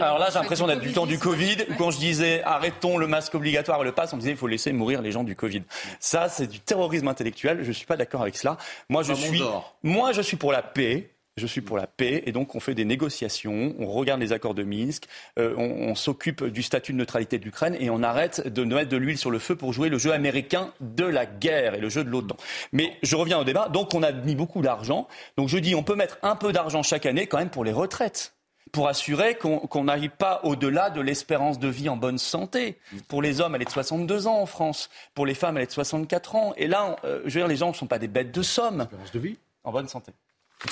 alors 0.00 0.18
là, 0.18 0.28
j'ai 0.30 0.38
l'impression 0.38 0.66
d'être 0.66 0.80
du 0.80 0.92
temps 0.92 1.06
du 1.06 1.18
Covid, 1.18 1.56
où 1.70 1.74
quand 1.74 1.90
je 1.90 1.98
disais 1.98 2.42
arrêtons 2.44 2.96
le 2.96 3.06
masque 3.06 3.34
obligatoire 3.34 3.80
et 3.80 3.84
le 3.84 3.92
pass, 3.92 4.12
on 4.12 4.18
disait 4.18 4.30
il 4.30 4.36
faut 4.36 4.46
laisser 4.46 4.72
mourir 4.72 5.02
les 5.02 5.10
gens 5.10 5.24
du 5.24 5.34
Covid. 5.34 5.62
Ça, 5.98 6.28
c'est 6.28 6.46
du 6.46 6.60
terrorisme 6.60 7.08
intellectuel. 7.08 7.62
Je 7.62 7.68
ne 7.68 7.72
suis 7.72 7.86
pas 7.86 7.96
d'accord 7.96 8.22
avec 8.22 8.36
cela. 8.36 8.56
Moi, 8.88 9.02
je 9.02 9.14
suis, 9.14 9.42
moi, 9.82 10.12
je 10.12 10.20
suis 10.20 10.36
pour 10.36 10.52
la 10.52 10.62
paix. 10.62 11.10
Je 11.36 11.48
suis 11.48 11.62
pour 11.62 11.76
la 11.76 11.88
paix 11.88 12.22
et 12.26 12.32
donc 12.32 12.54
on 12.54 12.60
fait 12.60 12.76
des 12.76 12.84
négociations, 12.84 13.74
on 13.80 13.86
regarde 13.86 14.20
les 14.20 14.32
accords 14.32 14.54
de 14.54 14.62
Minsk, 14.62 15.06
euh, 15.40 15.52
on, 15.56 15.96
s'occupe 15.96 16.44
du 16.44 16.62
statut 16.62 16.92
de 16.92 16.98
neutralité 16.98 17.40
de 17.40 17.44
l'Ukraine 17.44 17.76
et 17.80 17.90
on 17.90 18.04
arrête 18.04 18.46
de 18.46 18.62
mettre 18.62 18.90
de 18.90 18.96
l'huile 18.96 19.18
sur 19.18 19.32
le 19.32 19.40
feu 19.40 19.56
pour 19.56 19.72
jouer 19.72 19.88
le 19.88 19.98
jeu 19.98 20.12
américain 20.12 20.72
de 20.80 21.04
la 21.04 21.26
guerre 21.26 21.74
et 21.74 21.80
le 21.80 21.88
jeu 21.88 22.04
de 22.04 22.08
l'OTAN. 22.08 22.36
Mais 22.70 22.96
je 23.02 23.16
reviens 23.16 23.40
au 23.40 23.44
débat. 23.44 23.68
Donc 23.68 23.94
on 23.94 24.04
a 24.04 24.12
mis 24.12 24.36
beaucoup 24.36 24.62
d'argent. 24.62 25.08
Donc 25.36 25.48
je 25.48 25.58
dis 25.58 25.74
on 25.74 25.82
peut 25.82 25.96
mettre 25.96 26.18
un 26.22 26.36
peu 26.36 26.52
d'argent 26.52 26.84
chaque 26.84 27.04
année 27.04 27.26
quand 27.26 27.38
même 27.38 27.50
pour 27.50 27.64
les 27.64 27.72
retraites 27.72 28.34
pour 28.70 28.88
assurer 28.88 29.36
qu'on 29.36 29.84
n'arrive 29.84 30.10
pas 30.10 30.40
au-delà 30.42 30.90
de 30.90 31.00
l'espérance 31.00 31.58
de 31.58 31.68
vie 31.68 31.88
en 31.88 31.96
bonne 31.96 32.18
santé. 32.18 32.78
Pour 33.08 33.22
les 33.22 33.40
hommes, 33.40 33.54
elle 33.54 33.62
est 33.62 33.66
de 33.66 33.70
62 33.70 34.26
ans 34.26 34.40
en 34.40 34.46
France. 34.46 34.90
Pour 35.14 35.26
les 35.26 35.34
femmes, 35.34 35.56
elle 35.56 35.62
est 35.62 35.66
de 35.66 35.72
64 35.72 36.34
ans. 36.34 36.54
Et 36.56 36.66
là, 36.66 36.96
euh, 37.04 37.20
je 37.24 37.34
veux 37.34 37.40
dire, 37.40 37.46
les 37.46 37.56
gens 37.56 37.68
ne 37.68 37.74
sont 37.74 37.86
pas 37.86 38.00
des 38.00 38.08
bêtes 38.08 38.32
de 38.32 38.42
somme. 38.42 38.80
Espérance 38.82 39.12
de 39.12 39.18
vie 39.20 39.38
En 39.62 39.70
bonne 39.70 39.86
santé 39.86 40.12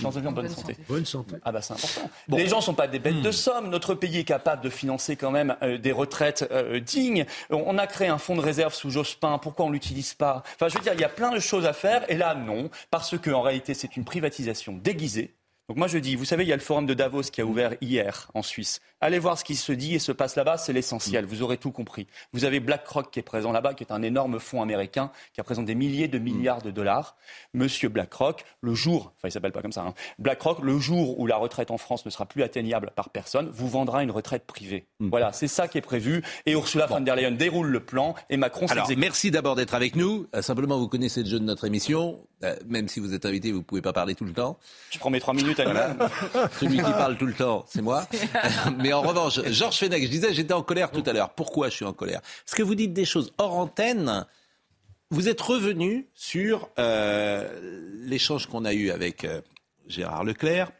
en 0.05 0.33
bonne, 0.33 0.49
santé. 0.49 0.77
Bonne 0.88 1.05
santé. 1.05 1.37
Ah 1.45 1.53
bah 1.53 1.61
c'est 1.62 1.75
important. 1.75 2.11
Les 2.29 2.47
gens 2.47 2.61
sont 2.61 2.75
pas 2.75 2.88
des 2.88 2.99
bêtes 2.99 3.21
de 3.21 3.29
hmm. 3.29 3.33
somme. 3.33 3.71
Notre 3.71 3.95
pays 3.95 4.18
est 4.18 4.25
capable 4.25 4.62
de 4.62 4.71
financer 4.71 5.16
quand 5.16 5.31
même 5.31 5.57
euh, 5.62 5.79
des 5.79 5.92
retraites 5.92 6.49
euh, 6.51 6.81
dignes. 6.81 7.27
On 7.51 7.79
a 7.79 7.87
créé 7.87 8.09
un 8.09 8.18
fonds 8.18 8.37
de 8.37 8.40
réserve 8.40 8.75
sous 8.75 8.90
Jospin. 8.90 9.38
Pourquoi 9.38 9.66
on 9.66 9.71
l'utilise 9.71 10.14
pas? 10.14 10.42
Enfin, 10.55 10.68
je 10.68 10.77
veux 10.77 10.83
dire, 10.83 10.95
il 10.95 11.01
y 11.01 11.05
a 11.05 11.11
plein 11.11 11.33
de 11.33 11.40
choses 11.40 11.66
à 11.66 11.73
faire. 11.73 12.11
Et 12.11 12.16
là, 12.16 12.35
non, 12.35 12.71
parce 12.90 13.18
que 13.18 13.31
en 13.31 13.42
réalité, 13.42 13.75
c'est 13.75 13.97
une 13.97 14.05
privatisation 14.05 14.73
déguisée. 14.73 15.35
Donc 15.68 15.79
moi 15.79 15.87
je 15.87 15.99
dis, 15.99 16.16
vous 16.16 16.25
savez, 16.25 16.45
il 16.45 16.49
y 16.49 16.53
a 16.53 16.57
le 16.57 16.62
forum 16.62 16.87
de 16.87 16.95
Davos 16.95 17.23
qui 17.23 17.40
a 17.40 17.47
ouvert 17.47 17.75
hier 17.81 18.31
en 18.35 18.42
Suisse. 18.42 18.81
Allez 19.05 19.19
voir 19.19 19.37
ce 19.37 19.43
qui 19.43 19.57
se 19.57 19.73
dit 19.73 19.97
et 19.97 19.99
se 19.99 20.12
passe 20.12 20.37
là-bas, 20.37 20.59
c'est 20.59 20.73
l'essentiel. 20.73 21.25
Vous 21.25 21.43
aurez 21.43 21.57
tout 21.57 21.73
compris. 21.73 22.07
Vous 22.33 22.45
avez 22.45 22.61
BlackRock 22.61 23.11
qui 23.11 23.19
est 23.19 23.25
présent 23.25 23.51
là-bas, 23.51 23.75
qui 23.75 23.83
est 23.83 23.91
un 23.91 24.01
énorme 24.01 24.38
fonds 24.38 24.62
américain 24.62 25.11
qui 25.35 25.41
représente 25.41 25.65
des 25.65 25.75
milliers 25.75 26.07
de 26.07 26.21
milliards 26.21 26.62
de 26.62 26.71
dollars. 26.71 27.17
Monsieur 27.53 27.88
BlackRock, 27.88 28.45
le 28.61 28.75
jour, 28.75 29.12
enfin 29.17 29.27
il 29.27 29.33
s'appelle 29.33 29.51
pas 29.51 29.61
comme 29.61 29.73
ça, 29.73 29.83
hein, 29.83 29.95
BlackRock, 30.21 30.61
le 30.62 30.79
jour 30.79 31.19
où 31.19 31.27
la 31.27 31.37
retraite 31.37 31.73
en 31.73 31.79
France 31.79 32.07
ne 32.07 32.11
sera 32.11 32.27
plus 32.27 32.45
atteignable 32.45 32.93
par 32.95 33.11
personne, 33.11 33.51
vous 33.53 33.69
vendra 33.69 34.05
une 34.05 34.12
retraite 34.12 34.47
privée. 34.47 34.87
Hmm. 35.01 35.09
Voilà, 35.09 35.33
c'est 35.33 35.49
ça 35.49 35.67
qui 35.67 35.79
est 35.79 35.83
prévu. 35.83 36.23
Et 36.47 36.53
Ursula 36.53 36.87
von 36.87 37.01
der 37.01 37.17
Leyen 37.17 37.33
déroule 37.33 37.67
le 37.67 37.81
plan 37.81 38.15
et 38.31 38.37
Macron 38.37 38.69
s'exécute. 38.69 38.99
Merci 38.99 39.33
d'abord 39.33 39.57
d'être 39.57 39.75
avec 39.75 39.97
nous. 39.97 40.29
Euh, 40.37 40.43
simplement, 40.43 40.79
vous 40.79 40.87
connaissez 40.87 41.25
le 41.25 41.29
jeu 41.29 41.41
de 41.41 41.45
notre 41.45 41.65
émission. 41.65 42.21
Euh, 42.45 42.55
même 42.67 42.88
si 42.88 43.01
vous 43.01 43.15
êtes 43.15 43.27
invité, 43.27 43.51
vous 43.53 43.59
ne 43.59 43.65
pouvez 43.65 43.83
pas 43.83 43.93
parler 43.93 44.15
tout 44.15 44.25
le 44.25 44.33
temps. 44.33 44.59
Je 44.91 44.99
prends 44.99 45.11
mes 45.11 45.21
trois 45.21 45.35
minutes 45.35 45.59
à 45.61 45.65
voilà. 45.65 45.97
Celui 46.61 46.77
qui 46.77 46.83
parle 46.83 47.17
tout 47.17 47.27
le 47.27 47.35
temps, 47.35 47.65
c'est 47.69 47.83
moi. 47.83 48.07
Mais 48.79 48.92
en 48.93 49.03
revanche, 49.03 49.41
Georges 49.51 49.79
Fenech, 49.79 50.03
je 50.05 50.09
disais, 50.09 50.35
j'étais 50.35 50.55
en 50.55 50.63
colère 50.63 50.91
tout 50.91 51.03
à 51.07 51.13
l'heure. 51.13 51.35
Pourquoi 51.35 51.69
je 51.69 51.77
suis 51.77 51.85
en 51.85 51.93
colère? 51.93 52.21
Parce 52.45 52.55
que 52.55 52.63
vous 52.63 52.75
dites 52.75 52.93
des 52.93 53.05
choses 53.05 53.33
hors 53.39 53.55
antenne. 53.55 54.27
Vous 55.11 55.29
êtes 55.29 55.41
revenu 55.41 56.09
sur 56.15 56.71
euh, 56.79 57.91
l'échange 58.05 58.47
qu'on 58.47 58.65
a 58.65 58.73
eu 58.73 58.91
avec 58.91 59.25
euh, 59.25 59.43
Gérard 59.87 60.25
Leclerc 60.25 60.73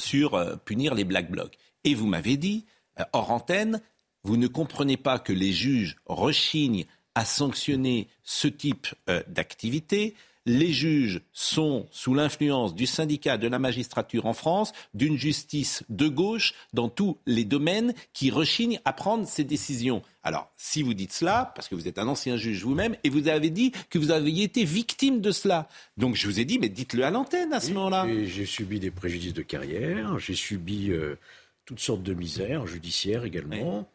sur 0.00 0.58
punir 0.64 0.94
les 0.94 1.04
Black 1.04 1.30
Blocs. 1.30 1.58
Et 1.84 1.94
vous 1.94 2.06
m'avez 2.06 2.38
dit, 2.38 2.64
hors 3.12 3.30
antenne, 3.30 3.82
vous 4.22 4.38
ne 4.38 4.46
comprenez 4.46 4.96
pas 4.96 5.18
que 5.18 5.32
les 5.32 5.52
juges 5.52 5.96
rechignent 6.06 6.86
à 7.14 7.26
sanctionner 7.26 8.08
ce 8.22 8.48
type 8.48 8.86
d'activité 9.26 10.14
les 10.46 10.72
juges 10.72 11.20
sont 11.32 11.86
sous 11.90 12.14
l'influence 12.14 12.74
du 12.74 12.86
syndicat 12.86 13.38
de 13.38 13.48
la 13.48 13.58
magistrature 13.58 14.26
en 14.26 14.32
France, 14.32 14.72
d'une 14.94 15.16
justice 15.16 15.82
de 15.88 16.08
gauche 16.08 16.54
dans 16.72 16.88
tous 16.88 17.18
les 17.26 17.44
domaines 17.44 17.94
qui 18.12 18.30
rechignent 18.30 18.80
à 18.84 18.92
prendre 18.92 19.26
ces 19.26 19.44
décisions. 19.44 20.02
Alors, 20.22 20.50
si 20.56 20.82
vous 20.82 20.94
dites 20.94 21.12
cela, 21.12 21.52
parce 21.54 21.68
que 21.68 21.74
vous 21.74 21.88
êtes 21.88 21.98
un 21.98 22.08
ancien 22.08 22.36
juge 22.36 22.62
vous-même, 22.62 22.96
et 23.04 23.10
vous 23.10 23.28
avez 23.28 23.50
dit 23.50 23.72
que 23.90 23.98
vous 23.98 24.10
aviez 24.10 24.44
été 24.44 24.64
victime 24.64 25.20
de 25.20 25.30
cela. 25.30 25.68
Donc 25.96 26.16
je 26.16 26.26
vous 26.26 26.40
ai 26.40 26.44
dit, 26.44 26.58
mais 26.58 26.68
dites-le 26.68 27.04
à 27.04 27.10
l'antenne 27.10 27.52
à 27.52 27.60
ce 27.60 27.72
moment-là. 27.72 28.06
J'ai 28.24 28.46
subi 28.46 28.80
des 28.80 28.90
préjudices 28.90 29.34
de 29.34 29.42
carrière, 29.42 30.18
j'ai 30.18 30.34
subi 30.34 30.90
euh, 30.90 31.16
toutes 31.64 31.80
sortes 31.80 32.02
de 32.02 32.14
misères, 32.14 32.66
judiciaires 32.66 33.24
également. 33.24 33.88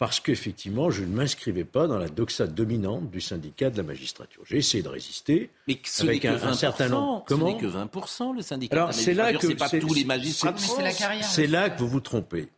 Parce 0.00 0.18
qu'effectivement, 0.18 0.90
je 0.90 1.04
ne 1.04 1.14
m'inscrivais 1.14 1.66
pas 1.66 1.86
dans 1.86 1.98
la 1.98 2.08
doxa 2.08 2.46
dominante 2.46 3.10
du 3.10 3.20
syndicat 3.20 3.68
de 3.68 3.76
la 3.76 3.82
magistrature. 3.82 4.42
J'ai 4.46 4.56
essayé 4.56 4.82
de 4.82 4.88
résister. 4.88 5.50
Mais 5.68 5.78
ce 5.84 6.04
avec 6.04 6.24
un, 6.24 6.42
un, 6.42 6.54
certain 6.54 6.88
nombre. 6.88 7.22
Comment 7.26 7.48
Ce 7.48 7.52
n'est 7.52 7.60
que 7.60 7.98
20% 7.98 8.34
le 8.34 8.40
syndicat 8.40 8.74
Alors, 8.74 8.88
de 8.88 8.94
la 8.94 8.98
c'est 8.98 9.12
là 9.12 9.34
que 9.34 9.52
pas 9.52 9.68
tous 9.68 9.92
les 9.92 10.06
magistrats. 10.06 10.54
C'est 10.56 11.46
là 11.46 11.68
que 11.68 11.78
vous 11.80 11.88
vous 11.88 12.00
trompez. 12.00 12.48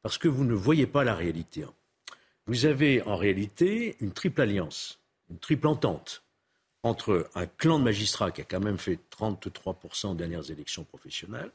Parce 0.00 0.16
que 0.16 0.26
vous 0.26 0.44
ne 0.44 0.54
voyez 0.54 0.86
pas 0.86 1.04
la 1.04 1.14
réalité. 1.14 1.66
Vous 2.46 2.64
avez 2.64 3.02
en 3.02 3.16
réalité 3.16 3.96
une 4.00 4.12
triple 4.12 4.40
alliance, 4.40 4.98
une 5.28 5.38
triple 5.38 5.66
entente 5.66 6.22
entre 6.82 7.28
un 7.34 7.44
clan 7.44 7.78
de 7.78 7.84
magistrats 7.84 8.30
qui 8.30 8.40
a 8.40 8.44
quand 8.44 8.60
même 8.60 8.78
fait 8.78 8.98
33% 9.20 10.12
aux 10.12 10.14
dernières 10.14 10.50
élections 10.50 10.84
professionnelles, 10.84 11.50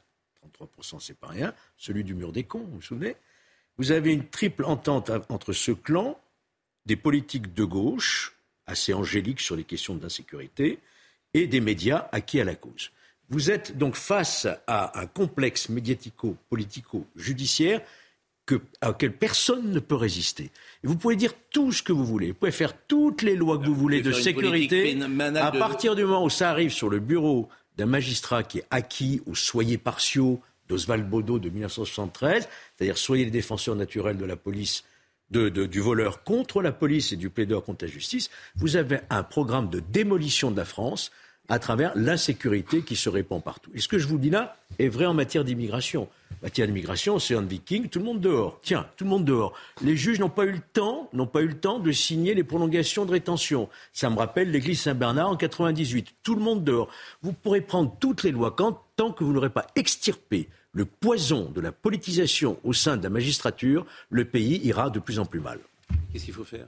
33% 0.62 1.00
c'est 1.00 1.18
pas 1.18 1.30
rien, 1.30 1.56
celui 1.78 2.04
du 2.04 2.14
mur 2.14 2.32
des 2.32 2.44
cons, 2.44 2.60
vous 2.60 2.76
vous 2.76 2.82
souvenez? 2.82 3.16
Vous 3.82 3.92
avez 3.92 4.14
une 4.14 4.28
triple 4.28 4.64
entente 4.66 5.10
entre 5.30 5.54
ce 5.54 5.72
clan, 5.72 6.20
des 6.86 6.96
politiques 6.96 7.56
de 7.56 7.64
gauche, 7.64 8.38
assez 8.68 8.94
angéliques 8.94 9.40
sur 9.40 9.56
les 9.56 9.64
questions 9.64 9.96
d'insécurité, 9.96 10.78
et 11.34 11.48
des 11.48 11.62
médias 11.62 12.08
acquis 12.12 12.40
à 12.40 12.44
la 12.44 12.54
cause. 12.54 12.92
Vous 13.30 13.50
êtes 13.50 13.80
donc 13.80 13.96
face 13.96 14.48
à 14.68 15.02
un 15.02 15.08
complexe 15.08 15.70
médiatico-politico-judiciaire 15.70 17.82
auquel 18.86 19.18
personne 19.18 19.72
ne 19.72 19.80
peut 19.80 19.96
résister. 19.96 20.52
vous 20.84 20.96
pouvez 20.96 21.16
dire 21.16 21.34
tout 21.50 21.72
ce 21.72 21.82
que 21.82 21.92
vous 21.92 22.06
voulez, 22.06 22.28
vous 22.28 22.36
pouvez 22.36 22.52
faire 22.52 22.78
toutes 22.86 23.24
les 23.24 23.36
lois 23.36 23.58
que 23.58 23.66
vous 23.66 23.74
voulez 23.74 24.04
de 24.04 24.12
sécurité. 24.12 24.96
À 25.38 25.52
partir 25.52 25.96
du 25.96 26.04
moment 26.04 26.24
où 26.24 26.30
ça 26.30 26.52
arrive 26.52 26.70
sur 26.70 26.88
le 26.88 27.00
bureau 27.00 27.50
d'un 27.78 27.88
magistrat 27.88 28.44
qui 28.44 28.60
est 28.60 28.68
acquis 28.70 29.24
aux 29.26 29.34
soyez 29.34 29.80
partiaux 29.80 30.40
d'Oswald 30.72 31.08
Baudot 31.08 31.38
de 31.38 31.50
1973, 31.50 32.48
c'est-à-dire 32.78 32.98
soyez 32.98 33.26
les 33.26 33.32
défenseurs 33.32 33.76
naturels 33.76 34.18
de 34.18 34.26
la 34.26 34.38
police, 34.38 34.86
du 35.30 35.80
voleur 35.80 36.24
contre 36.24 36.62
la 36.62 36.72
police 36.72 37.12
et 37.12 37.18
du 37.18 37.30
plaideur 37.30 37.64
contre 37.64 37.86
la 37.86 37.92
justice, 37.92 38.30
vous 38.56 38.76
avez 38.76 39.00
un 39.10 39.24
programme 39.24 39.70
de 39.70 39.80
démolition 39.80 40.52
de 40.52 40.58
la 40.58 40.66
France 40.66 41.12
à 41.50 41.60
travers 41.60 41.92
l'insécurité 41.96 42.82
qui 42.82 42.96
se 42.96 43.10
répand 43.10 43.44
partout. 43.44 43.72
Et 43.74 43.80
ce 43.80 43.88
que 43.88 43.98
je 43.98 44.08
vous 44.08 44.18
dis 44.18 44.30
là 44.30 44.56
est 44.80 44.88
vrai 44.88 45.06
en 45.06 45.14
matière 45.14 45.44
d'immigration. 45.44 46.04
En 46.04 46.44
matière 46.44 46.68
d'immigration, 46.68 47.20
c'est 47.20 47.36
un 47.36 47.42
viking, 47.42 47.90
tout 47.90 48.00
le 48.00 48.06
monde 48.06 48.22
dehors. 48.22 48.60
Tiens, 48.62 48.88
tout 48.96 49.04
le 49.04 49.10
monde 49.10 49.26
dehors. 49.26 49.54
Les 49.82 49.98
juges 49.98 50.20
n'ont 50.20 50.30
pas 50.30 50.46
eu 50.46 50.52
le 50.52 50.62
temps, 50.74 51.10
n'ont 51.12 51.28
pas 51.28 51.42
eu 51.42 51.48
le 51.48 51.60
temps 51.60 51.80
de 51.80 51.92
signer 51.92 52.34
les 52.34 52.44
prolongations 52.44 53.06
de 53.06 53.12
rétention. 53.12 53.68
Ça 53.92 54.10
me 54.10 54.18
rappelle 54.18 54.52
l'église 54.52 54.82
Saint-Bernard 54.82 55.30
en 55.30 55.36
98. 55.36 56.16
Tout 56.24 56.36
le 56.36 56.42
monde 56.42 56.64
dehors. 56.64 56.90
Vous 57.22 57.34
pourrez 57.34 57.62
prendre 57.62 57.96
toutes 58.00 58.24
les 58.24 58.32
lois 58.32 58.52
quand, 58.52 58.82
tant 58.96 59.12
que 59.12 59.24
vous 59.24 59.34
n'aurez 59.34 59.50
pas 59.50 59.68
extirpé 59.76 60.48
le 60.74 60.86
poison 60.86 61.50
de 61.50 61.62
la 61.62 61.72
politisation 61.72 62.60
au 62.64 62.74
sein 62.74 62.98
de 62.98 63.04
la 63.04 63.10
magistrature, 63.10 63.86
le 64.10 64.26
pays 64.26 64.62
ira 64.64 64.90
de 64.90 65.00
plus 65.00 65.20
en 65.20 65.26
plus 65.26 65.40
mal. 65.40 65.60
Qu'est-ce 66.12 66.26
qu'il 66.26 66.34
faut 66.34 66.44
faire? 66.44 66.68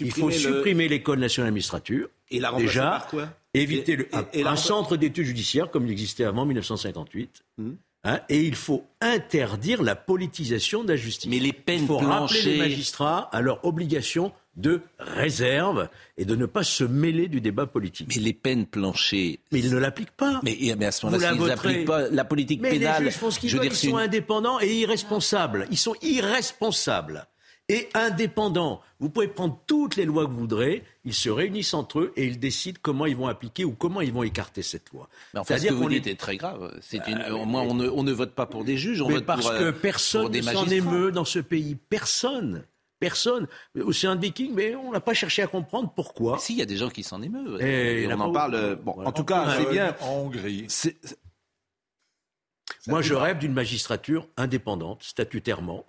Il 0.00 0.10
faut 0.10 0.30
supprimer 0.30 0.88
l'école 0.88 1.20
nationale 1.20 1.48
d'administrature. 1.48 2.08
Et 2.30 2.40
la 2.40 2.50
remplacer 2.50 2.66
Déjà, 2.66 2.90
par 2.90 3.06
quoi? 3.06 3.28
éviter 3.54 3.96
le, 3.96 4.08
un, 4.12 4.56
centre 4.56 4.96
d'études 4.96 5.26
judiciaires 5.26 5.70
comme 5.70 5.86
il 5.86 5.92
existait 5.92 6.24
avant 6.24 6.44
1958. 6.44 7.44
Hmm. 7.58 7.72
Hein, 8.04 8.20
et 8.28 8.42
il 8.42 8.54
faut 8.54 8.84
interdire 9.00 9.82
la 9.82 9.96
politisation 9.96 10.84
de 10.84 10.90
la 10.90 10.96
justice. 10.96 11.30
Mais 11.30 11.38
les 11.38 11.52
peines 11.52 11.82
il 11.82 11.86
faut 11.86 11.98
rappeler 11.98 12.42
les 12.42 12.58
magistrats 12.58 13.28
à 13.32 13.40
leur 13.40 13.64
obligation 13.64 14.32
de 14.58 14.82
réserve 14.98 15.88
et 16.16 16.24
de 16.24 16.36
ne 16.36 16.44
pas 16.44 16.64
se 16.64 16.84
mêler 16.84 17.28
du 17.28 17.40
débat 17.40 17.66
politique. 17.66 18.08
Mais 18.14 18.20
les 18.20 18.32
peines 18.32 18.66
planchées. 18.66 19.40
Mais 19.52 19.60
ils 19.60 19.72
ne 19.72 19.78
l'appliquent 19.78 20.10
pas. 20.10 20.40
Mais, 20.42 20.58
mais, 20.76 20.86
à 20.86 20.92
ce 20.92 21.06
moment-là, 21.06 21.32
s'ils 21.32 21.44
n'appliquent 21.44 21.86
pas 21.86 22.08
la 22.10 22.24
politique 22.24 22.60
mais 22.60 22.70
pénale. 22.70 23.04
Les 23.04 23.10
juges 23.10 23.18
font 23.18 23.30
ce 23.30 23.38
qu'ils 23.38 23.56
veulent, 23.56 23.66
ils 23.66 23.74
sont 23.74 23.96
indépendants 23.96 24.60
et 24.60 24.72
irresponsables. 24.80 25.66
Ils 25.70 25.78
sont 25.78 25.94
irresponsables 26.02 27.26
et 27.68 27.88
indépendants. 27.94 28.80
Vous 28.98 29.10
pouvez 29.10 29.28
prendre 29.28 29.60
toutes 29.66 29.96
les 29.96 30.04
lois 30.04 30.24
que 30.26 30.30
vous 30.30 30.40
voudrez, 30.40 30.82
ils 31.04 31.14
se 31.14 31.28
réunissent 31.28 31.74
entre 31.74 32.00
eux 32.00 32.12
et 32.16 32.24
ils 32.24 32.38
décident 32.38 32.78
comment 32.82 33.06
ils 33.06 33.16
vont 33.16 33.28
appliquer 33.28 33.64
ou 33.64 33.72
comment 33.72 34.00
ils 34.00 34.12
vont 34.12 34.22
écarter 34.22 34.62
cette 34.62 34.90
loi. 34.90 35.08
Mais 35.34 35.40
en 35.40 35.44
fait, 35.44 35.58
ce 35.58 35.66
que 35.66 35.74
vous 35.74 35.88
dites 35.88 36.06
est 36.06 36.18
très 36.18 36.36
grave. 36.36 36.76
C'est 36.80 37.06
une... 37.06 37.18
Bah, 37.18 37.44
Moi, 37.44 37.62
on 37.62 37.74
ne, 37.74 37.88
on 37.88 38.02
ne, 38.02 38.12
vote 38.12 38.34
pas 38.34 38.46
pour 38.46 38.64
des 38.64 38.76
juges, 38.76 39.02
on 39.02 39.08
mais 39.08 39.14
vote 39.14 39.26
parce 39.26 39.42
pour, 39.42 39.50
que 39.50 39.64
euh, 39.64 39.72
personne 39.72 40.32
ne 40.32 40.42
s'en 40.42 40.66
émeut 40.66 41.12
dans 41.12 41.26
ce 41.26 41.38
pays. 41.38 41.76
Personne. 41.88 42.64
Personne. 43.00 43.46
C'est 43.92 44.06
un 44.06 44.16
viking, 44.16 44.52
mais 44.54 44.74
on 44.74 44.90
n'a 44.90 45.00
pas 45.00 45.14
cherché 45.14 45.42
à 45.42 45.46
comprendre 45.46 45.92
pourquoi. 45.94 46.38
Si, 46.38 46.54
il 46.54 46.58
y 46.58 46.62
a 46.62 46.66
des 46.66 46.76
gens 46.76 46.88
qui 46.88 47.02
s'en 47.02 47.22
émeuvent. 47.22 47.60
Et, 47.62 48.06
on 48.08 48.20
en 48.20 48.32
parle. 48.32 48.76
Bon, 48.76 48.92
en 49.04 49.12
tout 49.12 49.24
cas, 49.24 49.56
c'est 49.56 49.70
bien. 49.70 49.94
En 50.00 50.14
Hongrie. 50.14 50.66
Moi, 52.86 53.02
je 53.02 53.14
rêve 53.14 53.38
d'une 53.38 53.52
magistrature 53.52 54.26
indépendante, 54.36 55.02
statutairement, 55.02 55.84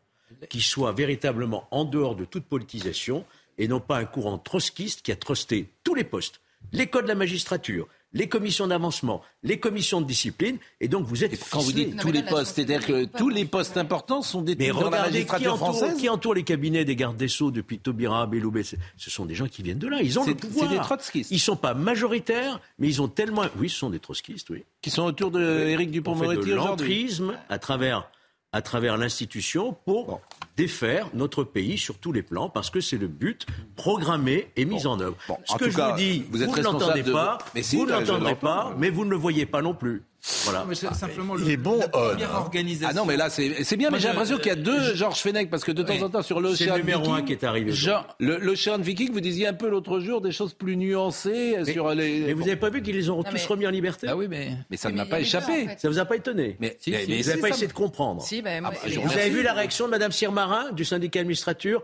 qui 0.49 0.61
soit 0.61 0.91
véritablement 0.91 1.67
en 1.71 1.85
dehors 1.85 2.15
de 2.15 2.25
toute 2.25 2.45
politisation 2.45 3.25
et 3.57 3.67
non 3.67 3.79
pas 3.79 3.97
un 3.97 4.05
courant 4.05 4.37
trotskiste 4.37 5.01
qui 5.01 5.11
a 5.11 5.15
trusté 5.15 5.69
tous 5.83 5.95
les 5.95 6.03
postes, 6.03 6.41
les 6.71 6.87
codes 6.87 7.03
de 7.03 7.09
la 7.09 7.15
magistrature, 7.15 7.87
les 8.13 8.27
commissions 8.27 8.67
d'avancement, 8.67 9.21
les 9.43 9.59
commissions 9.59 10.01
de 10.01 10.07
discipline, 10.07 10.57
et 10.81 10.87
donc 10.87 11.05
vous 11.05 11.23
êtes. 11.23 11.39
Quand 11.49 11.59
vous 11.59 11.71
dites 11.71 11.97
tous 11.99 12.11
les 12.11 12.23
postes, 12.23 12.55
c'est-à-dire 12.55 12.85
que 12.85 13.05
tous 13.05 13.29
les 13.29 13.45
postes 13.45 13.77
importants 13.77 14.21
sont 14.21 14.41
détenus 14.41 14.73
dans 14.73 14.89
la 14.89 15.01
magistrature 15.01 15.53
qui 15.53 15.61
entoure, 15.61 15.75
française 15.75 15.97
qui 15.97 16.09
entoure 16.09 16.33
les 16.33 16.43
cabinets 16.43 16.85
des 16.85 16.95
gardes 16.95 17.17
des 17.17 17.27
Sceaux 17.27 17.51
depuis 17.51 17.79
Taubira, 17.79 18.25
Belloubet 18.25 18.63
Ce 18.63 19.09
sont 19.09 19.25
des 19.25 19.35
gens 19.35 19.47
qui 19.47 19.61
viennent 19.61 19.79
de 19.79 19.87
là. 19.87 20.01
Ils 20.01 20.17
ont 20.19 20.25
le 20.25 20.35
pouvoir. 20.35 20.69
C'est 20.69 20.75
des 20.75 20.81
trotskistes. 20.81 21.31
Ils 21.31 21.39
sont 21.39 21.55
pas 21.55 21.73
majoritaires, 21.73 22.59
mais 22.79 22.87
ils 22.87 23.01
ont 23.01 23.07
tellement. 23.07 23.43
Oui, 23.57 23.69
ce 23.69 23.77
sont 23.77 23.89
des 23.89 23.99
trotskistes, 23.99 24.49
oui. 24.49 24.63
Qui 24.81 24.89
sont 24.89 25.03
autour 25.03 25.31
de 25.31 25.67
Éric 25.67 25.91
Dupond-Moretti 25.91 26.53
aujourd'hui. 26.53 27.21
à 27.49 27.59
travers 27.59 28.09
à 28.51 28.61
travers 28.61 28.97
l'institution 28.97 29.75
pour 29.85 30.21
défaire 30.57 31.09
notre 31.13 31.43
pays 31.43 31.77
sur 31.77 31.97
tous 31.97 32.11
les 32.11 32.23
plans, 32.23 32.49
parce 32.49 32.69
que 32.69 32.81
c'est 32.81 32.97
le 32.97 33.07
but 33.07 33.45
programmé 33.75 34.49
et 34.55 34.65
mis 34.65 34.87
en 34.87 34.99
œuvre. 34.99 35.15
Ce 35.45 35.55
que 35.55 35.69
je 35.69 35.79
vous 35.79 35.95
dis, 35.95 36.25
vous, 36.31 36.37
ne 36.39 36.61
l'entendez 36.61 37.03
pas, 37.03 37.37
mais 37.53 37.61
vous 37.61 37.85
ne 37.85 37.91
l'entendrez 37.91 38.35
pas, 38.35 38.73
mais 38.77 38.89
vous 38.89 39.05
ne 39.05 39.11
le 39.11 39.17
voyez 39.17 39.45
pas 39.45 39.61
non 39.61 39.73
plus. 39.73 40.03
Voilà. 40.43 40.65
Mais 40.67 40.75
c'est 40.75 40.93
simplement 40.93 41.37
il 41.37 41.49
est 41.49 41.57
bon. 41.57 41.79
Ah 41.93 42.93
non, 42.93 43.05
mais 43.05 43.17
là 43.17 43.29
c'est 43.29 43.77
bien, 43.77 43.89
mais 43.89 43.99
j'ai 43.99 44.07
l'impression 44.09 44.37
qu'il 44.37 44.47
y 44.47 44.51
a 44.51 44.55
deux 44.55 44.95
Georges 44.95 45.19
Fenech 45.19 45.49
parce 45.49 45.63
que 45.63 45.71
de 45.71 45.83
temps 45.83 46.01
en 46.01 46.09
temps 46.09 46.21
sur 46.21 46.41
l'Ocean 46.41 46.75
Viking, 46.75 46.77
numéro 46.77 47.13
un 47.13 47.21
qui 47.21 47.33
est 47.33 47.43
arrivé. 47.43 47.71
L'Ocean 48.19 48.79
Viking, 48.79 49.11
vous 49.11 49.21
disiez 49.21 49.47
un 49.47 49.53
peu 49.53 49.69
l'autre 49.69 49.99
jour 49.99 50.21
des 50.21 50.31
choses 50.31 50.53
plus 50.53 50.75
nuancées 50.77 51.55
mais, 51.57 51.71
sur 51.71 51.93
les. 51.93 52.21
Mais 52.21 52.33
vous 52.33 52.41
n'avez 52.43 52.55
pas 52.55 52.69
vu 52.69 52.81
qu'ils 52.81 52.95
les 52.95 53.09
ont 53.09 53.23
tous 53.23 53.45
remis 53.45 53.67
en 53.67 53.71
liberté 53.71 54.07
Ah 54.09 54.17
oui, 54.17 54.27
mais 54.29 54.51
mais 54.69 54.77
ça 54.77 54.91
ne 54.91 54.97
m'a 54.97 55.05
pas 55.05 55.19
échappé. 55.19 55.67
Ça 55.77 55.89
vous 55.89 55.99
a 55.99 56.05
pas 56.05 56.15
étonné 56.15 56.57
Mais, 56.59 56.77
vous 56.85 56.91
n'avez 56.91 57.41
pas 57.41 57.49
essayé 57.49 57.67
de 57.67 57.73
comprendre. 57.73 58.21
Si, 58.21 58.41
ben, 58.41 58.63
ah, 58.65 58.71
bah, 58.71 58.77
vous 59.03 59.13
avez 59.13 59.29
vu 59.29 59.43
la 59.43 59.53
réaction 59.53 59.85
de 59.85 59.91
Madame 59.91 60.11
Sirmarin 60.11 60.71
du 60.71 60.85
syndicat 60.85 61.21
administrature 61.21 61.83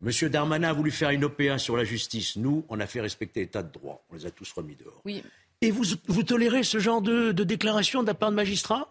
Monsieur 0.00 0.30
Darmanin 0.30 0.68
a 0.68 0.72
voulu 0.72 0.92
faire 0.92 1.10
une 1.10 1.24
OPA 1.24 1.58
sur 1.58 1.76
la 1.76 1.82
justice. 1.82 2.36
Nous, 2.36 2.64
on 2.68 2.78
a 2.78 2.86
fait 2.86 3.00
respecter 3.00 3.40
l'état 3.40 3.64
de 3.64 3.72
droit. 3.72 4.04
On 4.10 4.14
les 4.14 4.26
a 4.26 4.30
tous 4.30 4.52
remis 4.52 4.76
dehors. 4.76 5.02
Oui. 5.04 5.24
Et 5.60 5.70
vous, 5.70 5.84
vous 6.06 6.22
tolérez 6.22 6.62
ce 6.62 6.78
genre 6.78 7.02
de, 7.02 7.32
de 7.32 7.44
déclaration 7.44 8.02
de 8.02 8.06
la 8.06 8.14
part 8.14 8.30
de 8.30 8.36
magistrats? 8.36 8.88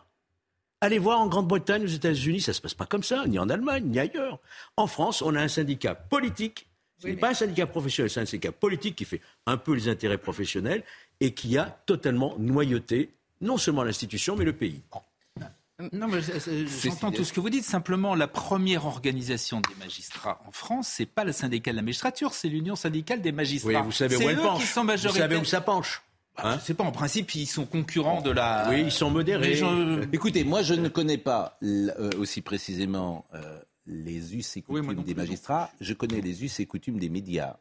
Allez 0.82 1.00
voir 1.00 1.20
en 1.20 1.28
Grande-Bretagne, 1.28 1.84
aux 1.84 1.88
États-Unis, 1.88 2.42
ça 2.42 2.52
ne 2.52 2.56
se 2.56 2.62
passe 2.62 2.74
pas 2.74 2.86
comme 2.86 3.04
ça, 3.04 3.26
ni 3.26 3.40
en 3.40 3.50
Allemagne, 3.50 3.86
ni 3.86 4.00
ailleurs. 4.00 4.40
En 4.76 4.86
France, 4.86 5.22
on 5.22 5.34
a 5.36 5.42
un 5.42 5.48
syndicat 5.48 5.96
politique. 5.96 6.68
Ce 7.00 7.08
n'est 7.08 7.16
pas 7.16 7.30
un 7.30 7.34
syndicat 7.34 7.68
professionnel, 7.68 8.10
c'est 8.10 8.20
un 8.20 8.26
syndicat 8.26 8.52
politique 8.52 8.96
qui 8.96 9.06
fait 9.06 9.22
un 9.46 9.58
peu 9.58 9.74
les 9.74 9.88
intérêts 9.88 10.18
professionnels 10.18 10.84
et 11.20 11.34
qui 11.34 11.58
a 11.58 11.66
totalement 11.86 12.36
noyauté 12.38 13.12
non 13.40 13.58
seulement 13.58 13.84
l'institution, 13.84 14.36
mais 14.36 14.46
le 14.46 14.54
pays. 14.54 14.82
Non, 15.94 16.08
mais 16.08 16.22
j'entends 16.84 17.12
tout 17.12 17.24
ce 17.24 17.32
que 17.32 17.40
vous 17.40 17.52
dites. 17.52 17.64
Simplement, 17.64 18.16
la 18.16 18.28
première 18.28 18.88
organisation 18.88 19.62
des 19.62 19.76
magistrats 19.80 20.42
en 20.48 20.52
France, 20.52 20.88
c'est 20.88 21.06
pas 21.06 21.24
le 21.24 21.32
syndicat 21.32 21.70
de 21.70 21.76
la 21.76 21.84
magistrature, 21.84 22.34
c'est 22.34 22.50
l'Union 22.50 22.76
syndicale 22.76 23.22
des 23.22 23.32
magistrats. 23.32 23.82
Oui, 23.82 23.86
vous 23.86 23.92
savez 23.92 24.18
où 24.18 24.22
elle 24.22 24.38
penche. 24.38 24.76
Vous 24.76 24.98
savez 24.98 25.38
où 25.38 25.46
ça 25.46 25.62
penche. 25.62 26.02
Hein 26.38 26.58
je 26.60 26.66
sais 26.66 26.74
pas, 26.74 26.84
en 26.84 26.92
principe, 26.92 27.34
ils 27.36 27.48
sont 27.48 27.66
concurrents 27.66 28.22
de 28.22 28.32
la. 28.32 28.68
Oui, 28.70 28.82
ils 28.82 28.92
sont 28.92 29.10
modérés. 29.10 29.60
Écoutez, 30.14 30.44
moi, 30.44 30.62
je 30.62 30.74
ne 30.74 30.88
connais 30.88 31.18
pas 31.18 31.58
euh, 31.64 32.12
aussi 32.20 32.42
précisément 32.42 33.26
euh, 33.34 33.60
les 33.88 34.36
us 34.36 34.58
et 34.58 34.62
coutumes 34.62 35.04
des 35.04 35.16
magistrats. 35.16 35.72
Je 35.82 35.94
connais 35.94 36.22
les 36.22 36.44
us 36.44 36.60
et 36.60 36.66
coutumes 36.66 37.00
des 37.00 37.10
médias. 37.10 37.58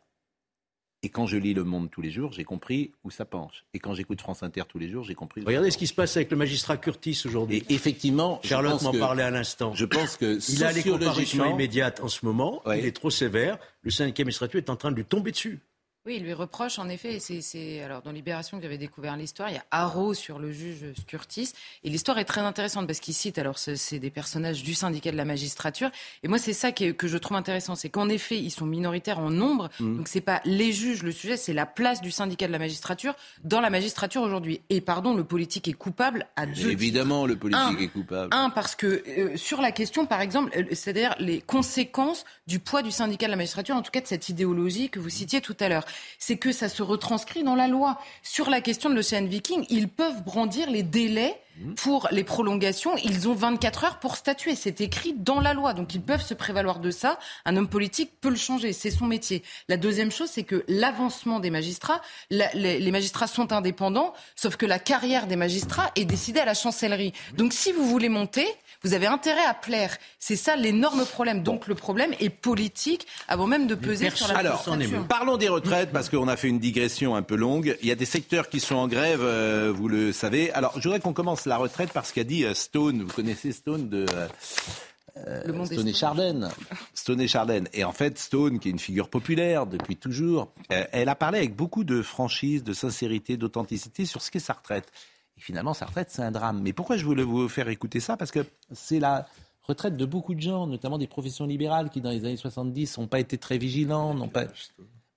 Et 1.02 1.08
quand 1.08 1.26
je 1.26 1.36
lis 1.36 1.54
Le 1.54 1.62
Monde 1.62 1.90
tous 1.90 2.00
les 2.00 2.10
jours, 2.10 2.32
j'ai 2.32 2.44
compris 2.44 2.92
où 3.04 3.10
ça 3.10 3.24
penche. 3.24 3.64
Et 3.74 3.78
quand 3.78 3.94
j'écoute 3.94 4.20
France 4.20 4.42
Inter 4.42 4.62
tous 4.68 4.78
les 4.78 4.88
jours, 4.88 5.04
j'ai 5.04 5.14
compris. 5.14 5.42
Regardez 5.46 5.70
ce 5.70 5.78
qui 5.78 5.86
se 5.86 5.94
passe 5.94 6.16
avec 6.16 6.30
le 6.30 6.36
magistrat 6.36 6.76
Curtis 6.78 7.22
aujourd'hui. 7.26 7.62
Et 7.68 7.74
effectivement, 7.74 8.40
Charlotte 8.42 8.82
m'en 8.82 8.92
parlait 8.92 9.22
à 9.22 9.30
l'instant. 9.30 9.72
Je 9.74 9.84
pense 9.84 10.16
que 10.16 10.38
il 10.50 10.64
a 10.64 10.72
les 10.72 10.82
comparutions 10.82 11.50
immédiates 11.52 12.00
en 12.00 12.08
ce 12.08 12.24
moment. 12.24 12.60
Il 12.76 12.84
est 12.84 12.96
trop 12.96 13.10
sévère. 13.10 13.58
Le 13.82 13.90
syndicat 13.90 14.22
administratif 14.22 14.56
est 14.56 14.70
en 14.70 14.76
train 14.76 14.90
de 14.90 14.96
lui 14.96 15.04
tomber 15.04 15.30
dessus. 15.30 15.60
Oui, 16.06 16.18
il 16.18 16.22
lui 16.22 16.34
reproche 16.34 16.78
en 16.78 16.88
effet, 16.88 17.18
c'est 17.18 17.82
alors 17.82 18.00
dans 18.00 18.12
Libération 18.12 18.58
que 18.58 18.62
j'avais 18.62 18.78
découvert 18.78 19.16
l'histoire, 19.16 19.48
il 19.50 19.54
y 19.54 19.58
a 19.58 19.64
Haro 19.72 20.14
sur 20.14 20.38
le 20.38 20.52
juge 20.52 20.92
Scurtis, 21.00 21.52
et 21.82 21.90
l'histoire 21.90 22.18
est 22.18 22.24
très 22.24 22.42
intéressante 22.42 22.86
parce 22.86 23.00
qu'il 23.00 23.12
cite, 23.12 23.38
alors 23.38 23.58
c'est 23.58 23.98
des 23.98 24.10
personnages 24.10 24.62
du 24.62 24.74
syndicat 24.74 25.10
de 25.10 25.16
la 25.16 25.24
magistrature, 25.24 25.90
et 26.22 26.28
moi 26.28 26.38
c'est 26.38 26.52
ça 26.52 26.70
que, 26.70 26.92
que, 26.92 27.08
je 27.08 27.18
trouve 27.18 27.36
intéressant, 27.36 27.74
c'est 27.74 27.88
qu'en 27.88 28.08
effet 28.08 28.38
ils 28.38 28.52
sont 28.52 28.66
minoritaires 28.66 29.18
en 29.18 29.30
nombre, 29.30 29.68
mmh. 29.80 29.96
donc 29.96 30.06
c'est 30.06 30.20
pas 30.20 30.40
les 30.44 30.72
juges 30.72 31.02
le 31.02 31.10
sujet, 31.10 31.36
c'est 31.36 31.52
la 31.52 31.66
place 31.66 32.00
du 32.00 32.12
syndicat 32.12 32.46
de 32.46 32.52
la 32.52 32.60
magistrature 32.60 33.16
dans 33.42 33.60
la 33.60 33.68
magistrature 33.70 34.22
aujourd'hui. 34.22 34.60
Et 34.70 34.80
pardon, 34.80 35.12
le 35.12 35.24
politique 35.24 35.66
est 35.66 35.72
coupable 35.72 36.28
à 36.36 36.46
deux 36.46 36.70
Évidemment, 36.70 37.26
le 37.26 37.34
politique 37.34 37.80
est 37.80 37.88
coupable. 37.88 38.28
Un, 38.32 38.50
parce 38.50 38.76
que 38.76 39.02
euh, 39.08 39.36
sur 39.36 39.60
la 39.60 39.72
question, 39.72 40.06
par 40.06 40.20
exemple, 40.20 40.52
euh, 40.56 40.62
c'est-à-dire 40.70 41.16
les 41.18 41.40
conséquences 41.40 42.24
du 42.46 42.60
poids 42.60 42.82
du 42.82 42.92
syndicat 42.92 43.26
de 43.26 43.32
la 43.32 43.36
magistrature, 43.36 43.74
en 43.74 43.82
tout 43.82 43.90
cas 43.90 44.00
de 44.00 44.06
cette 44.06 44.28
idéologie 44.28 44.88
que 44.88 45.00
vous 45.00 45.10
citiez 45.10 45.40
tout 45.40 45.56
à 45.58 45.68
l'heure 45.68 45.84
c'est 46.18 46.36
que 46.36 46.52
ça 46.52 46.68
se 46.68 46.82
retranscrit 46.82 47.42
dans 47.42 47.54
la 47.54 47.68
loi. 47.68 47.98
Sur 48.22 48.50
la 48.50 48.60
question 48.60 48.90
de 48.90 48.94
l'Océan 48.94 49.24
Viking, 49.24 49.66
ils 49.70 49.88
peuvent 49.88 50.22
brandir 50.24 50.70
les 50.70 50.82
délais. 50.82 51.40
Pour 51.76 52.08
les 52.10 52.24
prolongations. 52.24 52.96
Ils 52.96 53.28
ont 53.28 53.34
24 53.34 53.84
heures 53.84 53.98
pour 53.98 54.16
statuer. 54.16 54.54
C'est 54.54 54.80
écrit 54.80 55.14
dans 55.14 55.40
la 55.40 55.54
loi. 55.54 55.74
Donc 55.74 55.94
ils 55.94 56.02
peuvent 56.02 56.24
se 56.24 56.34
prévaloir 56.34 56.80
de 56.80 56.90
ça. 56.90 57.18
Un 57.44 57.56
homme 57.56 57.68
politique 57.68 58.12
peut 58.20 58.28
le 58.28 58.36
changer. 58.36 58.72
C'est 58.72 58.90
son 58.90 59.06
métier. 59.06 59.42
La 59.68 59.76
deuxième 59.76 60.10
chose, 60.10 60.28
c'est 60.30 60.44
que 60.44 60.64
l'avancement 60.68 61.40
des 61.40 61.50
magistrats, 61.50 62.00
les, 62.30 62.90
magistrats 62.90 63.26
sont 63.26 63.52
indépendants, 63.52 64.12
sauf 64.34 64.56
que 64.56 64.66
la 64.66 64.78
carrière 64.78 65.26
des 65.26 65.36
magistrats 65.36 65.90
est 65.96 66.04
décidée 66.04 66.40
à 66.40 66.44
la 66.44 66.54
chancellerie. 66.54 67.12
Donc 67.36 67.52
si 67.52 67.72
vous 67.72 67.86
voulez 67.86 68.08
monter, 68.08 68.46
vous 68.82 68.94
avez 68.94 69.06
intérêt 69.06 69.44
à 69.44 69.54
plaire. 69.54 69.96
C'est 70.18 70.36
ça 70.36 70.56
l'énorme 70.56 71.04
problème. 71.04 71.42
Donc 71.42 71.66
le 71.66 71.74
problème 71.74 72.12
est 72.20 72.30
politique 72.30 73.06
avant 73.28 73.46
même 73.46 73.66
de 73.66 73.74
peser 73.74 74.10
sur 74.10 74.28
la 74.28 74.38
Alors, 74.38 74.64
parlons 75.08 75.36
des 75.36 75.48
retraites 75.48 75.90
parce 75.92 76.08
qu'on 76.08 76.28
a 76.28 76.36
fait 76.36 76.48
une 76.48 76.58
digression 76.58 77.16
un 77.16 77.22
peu 77.22 77.36
longue. 77.36 77.76
Il 77.82 77.88
y 77.88 77.92
a 77.92 77.94
des 77.96 78.04
secteurs 78.04 78.48
qui 78.48 78.60
sont 78.60 78.76
en 78.76 78.88
grève, 78.88 79.20
euh, 79.22 79.72
vous 79.74 79.88
le 79.88 80.12
savez. 80.12 80.52
Alors, 80.52 80.72
je 80.76 80.82
voudrais 80.82 81.00
qu'on 81.00 81.12
commence 81.12 81.45
la 81.46 81.56
retraite 81.56 81.92
par 81.92 82.06
ce 82.06 82.12
qu'a 82.12 82.24
dit 82.24 82.44
euh, 82.44 82.54
Stone. 82.54 83.02
Vous 83.02 83.12
connaissez 83.12 83.52
Stone 83.52 83.88
de... 83.88 84.06
Euh, 85.16 85.64
Stone 85.64 85.88
et 85.88 85.94
Chardin. 85.94 86.50
Stone 86.92 87.20
et 87.22 87.28
Chardin. 87.28 87.64
Et 87.72 87.84
en 87.84 87.92
fait, 87.92 88.18
Stone, 88.18 88.58
qui 88.58 88.68
est 88.68 88.70
une 88.70 88.78
figure 88.78 89.08
populaire 89.08 89.66
depuis 89.66 89.96
toujours, 89.96 90.52
elle 90.68 91.08
a 91.08 91.14
parlé 91.14 91.38
avec 91.38 91.56
beaucoup 91.56 91.84
de 91.84 92.02
franchise, 92.02 92.62
de 92.62 92.74
sincérité, 92.74 93.38
d'authenticité 93.38 94.04
sur 94.04 94.20
ce 94.20 94.30
qu'est 94.30 94.40
sa 94.40 94.52
retraite. 94.52 94.92
Et 95.38 95.40
finalement, 95.40 95.72
sa 95.72 95.86
retraite, 95.86 96.08
c'est 96.10 96.20
un 96.20 96.30
drame. 96.30 96.60
Mais 96.62 96.74
pourquoi 96.74 96.98
je 96.98 97.04
voulais 97.06 97.22
vous 97.22 97.48
faire 97.48 97.68
écouter 97.70 98.00
ça? 98.00 98.18
Parce 98.18 98.30
que 98.30 98.44
c'est 98.72 99.00
la 99.00 99.26
retraite 99.62 99.96
de 99.96 100.04
beaucoup 100.04 100.34
de 100.34 100.40
gens, 100.40 100.66
notamment 100.66 100.98
des 100.98 101.06
professions 101.06 101.46
libérales 101.46 101.90
qui, 101.90 102.00
dans 102.00 102.10
les 102.10 102.24
années 102.24 102.36
70, 102.36 102.98
n'ont 102.98 103.06
pas 103.06 103.20
été 103.20 103.38
très 103.38 103.58
vigilants, 103.58 104.14
n'ont 104.14 104.28
pas... 104.28 104.44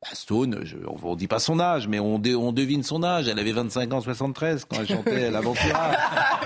Bah, 0.02 0.08
Stone, 0.14 0.64
on 1.04 1.12
ne 1.12 1.16
dit 1.18 1.28
pas 1.28 1.40
son 1.40 1.60
âge, 1.60 1.90
mais 1.90 2.00
on, 2.00 2.16
on, 2.16 2.52
devine 2.54 2.84
son 2.84 3.04
âge. 3.04 3.28
Elle 3.28 3.38
avait 3.38 3.52
25 3.52 3.92
ans, 3.92 4.00
73 4.00 4.64
quand 4.64 4.80
elle 4.80 4.88
chantait 4.88 5.30
l'Aventura. 5.32 5.92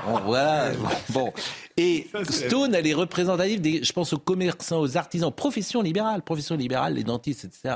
Bon, 0.08 0.20
voilà. 0.26 0.72
Bon. 1.10 1.32
Et 1.78 2.08
Stone, 2.30 2.74
elle 2.74 2.88
est 2.88 2.96
représentative 2.96 3.62
des, 3.62 3.84
je 3.84 3.94
pense 3.94 4.12
aux 4.14 4.18
commerçants, 4.18 4.80
aux 4.80 4.98
artisans, 4.98 5.32
profession 5.32 5.84
libérale, 5.84 6.24
profession 6.24 6.56
libérale, 6.56 6.96
les 6.96 7.04
dentistes, 7.04 7.46
etc., 7.46 7.76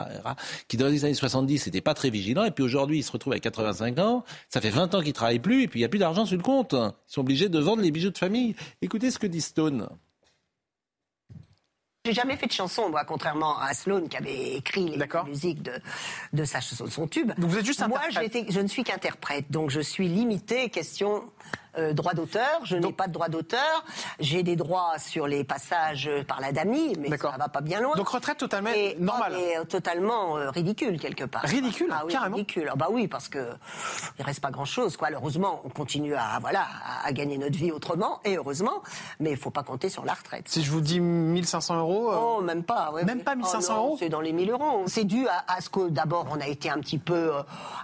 qui 0.68 0.78
dans 0.78 0.88
les 0.88 1.06
années 1.06 1.14
70 1.14 1.68
n'étaient 1.68 1.82
pas 1.82 1.94
très 1.94 2.10
vigilants. 2.10 2.46
Et 2.46 2.52
puis 2.52 2.64
aujourd'hui, 2.64 2.98
ils 3.00 3.04
se 3.04 3.12
retrouvent 3.12 3.34
à 3.34 3.40
85 3.40 4.00
ans. 4.00 4.24
Ça 4.50 4.62
fait 4.62 4.72
20 4.72 4.96
ans 4.96 5.02
qu'ils 5.04 5.14
travaillent 5.14 5.38
plus 5.38 5.62
et 5.62 5.68
puis 5.68 5.80
il 5.80 5.82
n'y 5.82 5.86
a 5.86 5.90
plus 5.90 6.00
d'argent 6.00 6.26
sur 6.26 6.38
le 6.38 6.44
compte. 6.44 6.74
Ils 6.74 7.14
sont 7.14 7.22
obligés 7.22 7.50
de 7.50 7.60
vendre 7.60 7.84
les 7.84 7.92
bijoux 7.92 8.10
de 8.10 8.18
famille. 8.18 8.56
Écoutez 8.82 9.12
ce 9.12 9.20
que 9.20 9.28
dit 9.28 9.42
Stone. 9.42 9.88
J'ai 12.08 12.14
jamais 12.14 12.38
fait 12.38 12.48
de 12.48 12.54
chanson, 12.54 12.90
moi, 12.90 13.04
contrairement 13.04 13.60
à 13.60 13.74
Sloan 13.74 14.08
qui 14.08 14.16
avait 14.16 14.54
écrit 14.54 14.96
les 14.96 15.08
musiques 15.26 15.62
de, 15.62 15.74
de 16.32 16.46
sa, 16.46 16.62
son 16.62 17.06
tube. 17.06 17.34
Donc 17.38 17.50
vous 17.50 17.58
êtes 17.58 17.66
juste 17.66 17.86
Moi, 17.86 18.00
je 18.10 18.62
ne 18.62 18.68
suis 18.68 18.86
qu'interprète, 18.86 19.52
donc 19.52 19.72
je 19.72 19.82
suis 19.82 20.08
limité 20.08 20.70
question 20.70 21.26
euh, 21.78 21.94
droit 21.94 22.14
d'auteur. 22.14 22.62
Je 22.64 22.76
n'ai 22.76 22.92
pas 22.92 23.08
de 23.08 23.14
droit 23.14 23.30
d'auteur. 23.30 23.84
J'ai 24.20 24.42
des 24.42 24.56
droits 24.56 24.98
sur 24.98 25.28
les 25.28 25.44
passages 25.44 26.10
par 26.28 26.42
la 26.42 26.52
DAMI, 26.52 26.96
mais 26.98 27.16
ça 27.18 27.36
va 27.38 27.50
pas 27.50 27.62
bien 27.62 27.82
loin. 27.82 27.94
Donc 27.96 28.10
retraite 28.10 28.38
totalement 28.38 28.72
normale. 29.00 29.36
Et 29.36 29.66
totalement 29.68 30.38
euh, 30.38 30.50
ridicule 30.50 31.00
quelque 31.00 31.26
part. 31.26 31.44
Ridicule, 31.44 31.90
ah, 31.92 32.04
oui, 32.06 32.12
carrément. 32.12 32.38
Ridicule. 32.38 32.70
Ah 32.72 32.76
bah 32.76 32.88
oui, 32.90 33.08
parce 33.08 33.28
que 33.28 33.50
il 34.18 34.26
reste 34.26 34.42
pas 34.42 34.50
grand 34.50 34.66
chose. 34.66 34.98
Quoi. 34.98 35.10
Heureusement, 35.14 35.62
on 35.66 35.70
continue 35.70 36.16
à 36.16 36.40
voilà 36.42 36.66
à, 37.04 37.12
gagner 37.12 37.38
notre 37.38 37.58
vie 37.58 37.72
autrement, 37.72 38.20
et 38.26 38.38
heureusement, 38.38 38.82
mais 39.20 39.32
il 39.32 39.38
faut 39.38 39.52
pas 39.52 39.64
compter 39.64 39.90
sur 39.90 40.04
la 40.04 40.14
retraite. 40.14 40.46
Si 40.48 40.64
je 40.64 40.72
vous 40.72 40.82
dis 40.82 41.00
1500 41.00 41.80
euros. 41.80 42.12
Euh, 42.12 42.18
oh, 42.20 42.42
même 42.42 42.64
pas. 42.64 42.92
même 43.06 43.22
pas 43.22 43.36
1500 43.36 43.78
euros. 43.78 43.98
C'est 44.00 44.10
dans 44.10 44.22
les 44.22 44.34
1000 44.34 44.52
euros. 44.52 44.84
C'est 44.88 45.06
dû 45.06 45.28
à, 45.28 45.62
ce 45.62 45.70
que 45.70 45.90
d'abord 45.90 46.28
on 46.32 46.40
a 46.40 46.48
été 46.48 46.70
un 46.70 46.80
petit 46.80 46.98
peu 46.98 47.32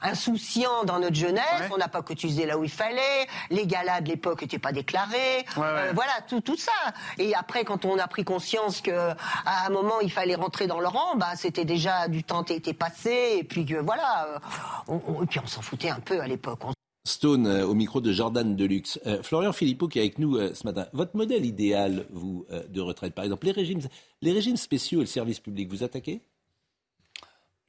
insouciant 0.01 0.83
dans 0.85 0.99
notre 0.99 1.15
jeunesse. 1.15 1.43
On 1.71 1.77
n'a 1.77 1.87
pas 1.87 2.01
cotisé 2.01 2.45
là 2.45 2.57
où 2.57 2.63
il 2.63 2.71
fallait. 2.71 3.27
Les 3.53 3.67
galas 3.67 4.01
de 4.01 4.09
l'époque 4.09 4.41
n'étaient 4.41 4.57
pas 4.57 4.71
déclarés. 4.71 5.45
Euh, 5.57 5.91
voilà, 5.93 6.13
tout, 6.27 6.41
tout 6.41 6.57
ça. 6.57 6.71
Et 7.19 7.35
après, 7.35 7.63
quand 7.63 7.85
on 7.85 7.99
a 7.99 8.07
pris 8.07 8.23
conscience 8.23 8.81
qu'à 8.81 9.15
un 9.45 9.69
moment, 9.69 9.99
il 10.01 10.11
fallait 10.11 10.33
rentrer 10.33 10.65
dans 10.65 10.79
le 10.79 10.87
rang, 10.87 11.15
bah, 11.17 11.35
c'était 11.35 11.63
déjà 11.63 12.07
du 12.07 12.23
temps 12.23 12.43
qui 12.43 12.53
était 12.53 12.73
passé. 12.73 13.37
Et 13.37 13.43
puis 13.43 13.63
voilà, 13.83 14.27
euh, 14.27 14.39
on, 14.87 15.21
et 15.21 15.27
puis 15.27 15.39
on 15.39 15.45
s'en 15.45 15.61
foutait 15.61 15.91
un 15.91 15.99
peu 15.99 16.19
à 16.19 16.27
l'époque. 16.27 16.59
Stone 17.05 17.45
euh, 17.45 17.67
au 17.67 17.75
micro 17.75 18.01
de 18.01 18.11
Jordan 18.11 18.55
Deluxe. 18.55 18.99
Florian 19.21 19.53
Philippot 19.53 19.87
qui 19.87 19.99
est 19.99 20.01
avec 20.01 20.17
nous 20.17 20.39
ce 20.55 20.65
matin. 20.65 20.87
Votre 20.93 21.15
modèle 21.15 21.45
idéal, 21.45 22.07
vous, 22.09 22.47
de 22.49 22.81
retraite, 22.81 23.13
par 23.13 23.23
exemple, 23.23 23.45
les 23.45 23.51
régimes, 23.51 23.81
les 24.23 24.31
régimes 24.31 24.57
spéciaux 24.57 24.99
et 24.99 25.03
le 25.03 25.07
service 25.07 25.39
public, 25.39 25.69
vous 25.69 25.83
attaquez? 25.83 26.21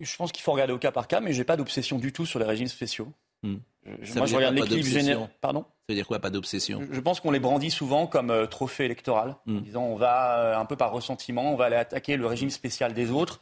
Je 0.01 0.17
pense 0.17 0.33
qu'il 0.33 0.43
faut 0.43 0.53
regarder 0.53 0.73
au 0.73 0.79
cas 0.79 0.93
par 0.93 1.07
cas, 1.09 1.21
mais 1.21 1.33
je 1.33 1.39
n'ai 1.39 1.45
pas 1.45 1.57
d'obsession 1.57 1.99
du 1.99 2.13
tout 2.13 2.27
sur 2.27 2.39
les 2.39 2.47
régimes 2.47 2.69
spéciaux. 2.69 3.13
Hmm. 3.85 4.19
moi, 4.19 4.27
je 4.27 4.37
regarde 4.37 4.55
l'équilibre 4.55 4.89
général. 4.89 5.29
Pardon 5.41 5.65
ça 5.87 5.93
veut 5.93 5.97
dire 5.97 6.07
quoi, 6.07 6.19
pas 6.19 6.31
d'obsession 6.31 6.81
Je 6.91 7.01
pense 7.01 7.21
qu'on 7.21 7.31
les 7.31 7.41
brandit 7.41 7.71
souvent 7.71 8.07
comme 8.07 8.31
euh, 8.31 8.47
trophée 8.47 8.87
électoral, 8.87 9.37
en 9.47 9.53
hmm. 9.53 9.61
disant 9.61 9.83
on 9.83 9.97
va, 9.97 10.39
euh, 10.39 10.59
un 10.59 10.65
peu 10.65 10.77
par 10.77 10.93
ressentiment, 10.93 11.53
on 11.53 11.57
va 11.57 11.67
aller 11.67 11.77
attaquer 11.77 12.17
le 12.17 12.27
régime 12.27 12.49
spécial 12.49 12.95
des 12.95 13.11
autres. 13.11 13.41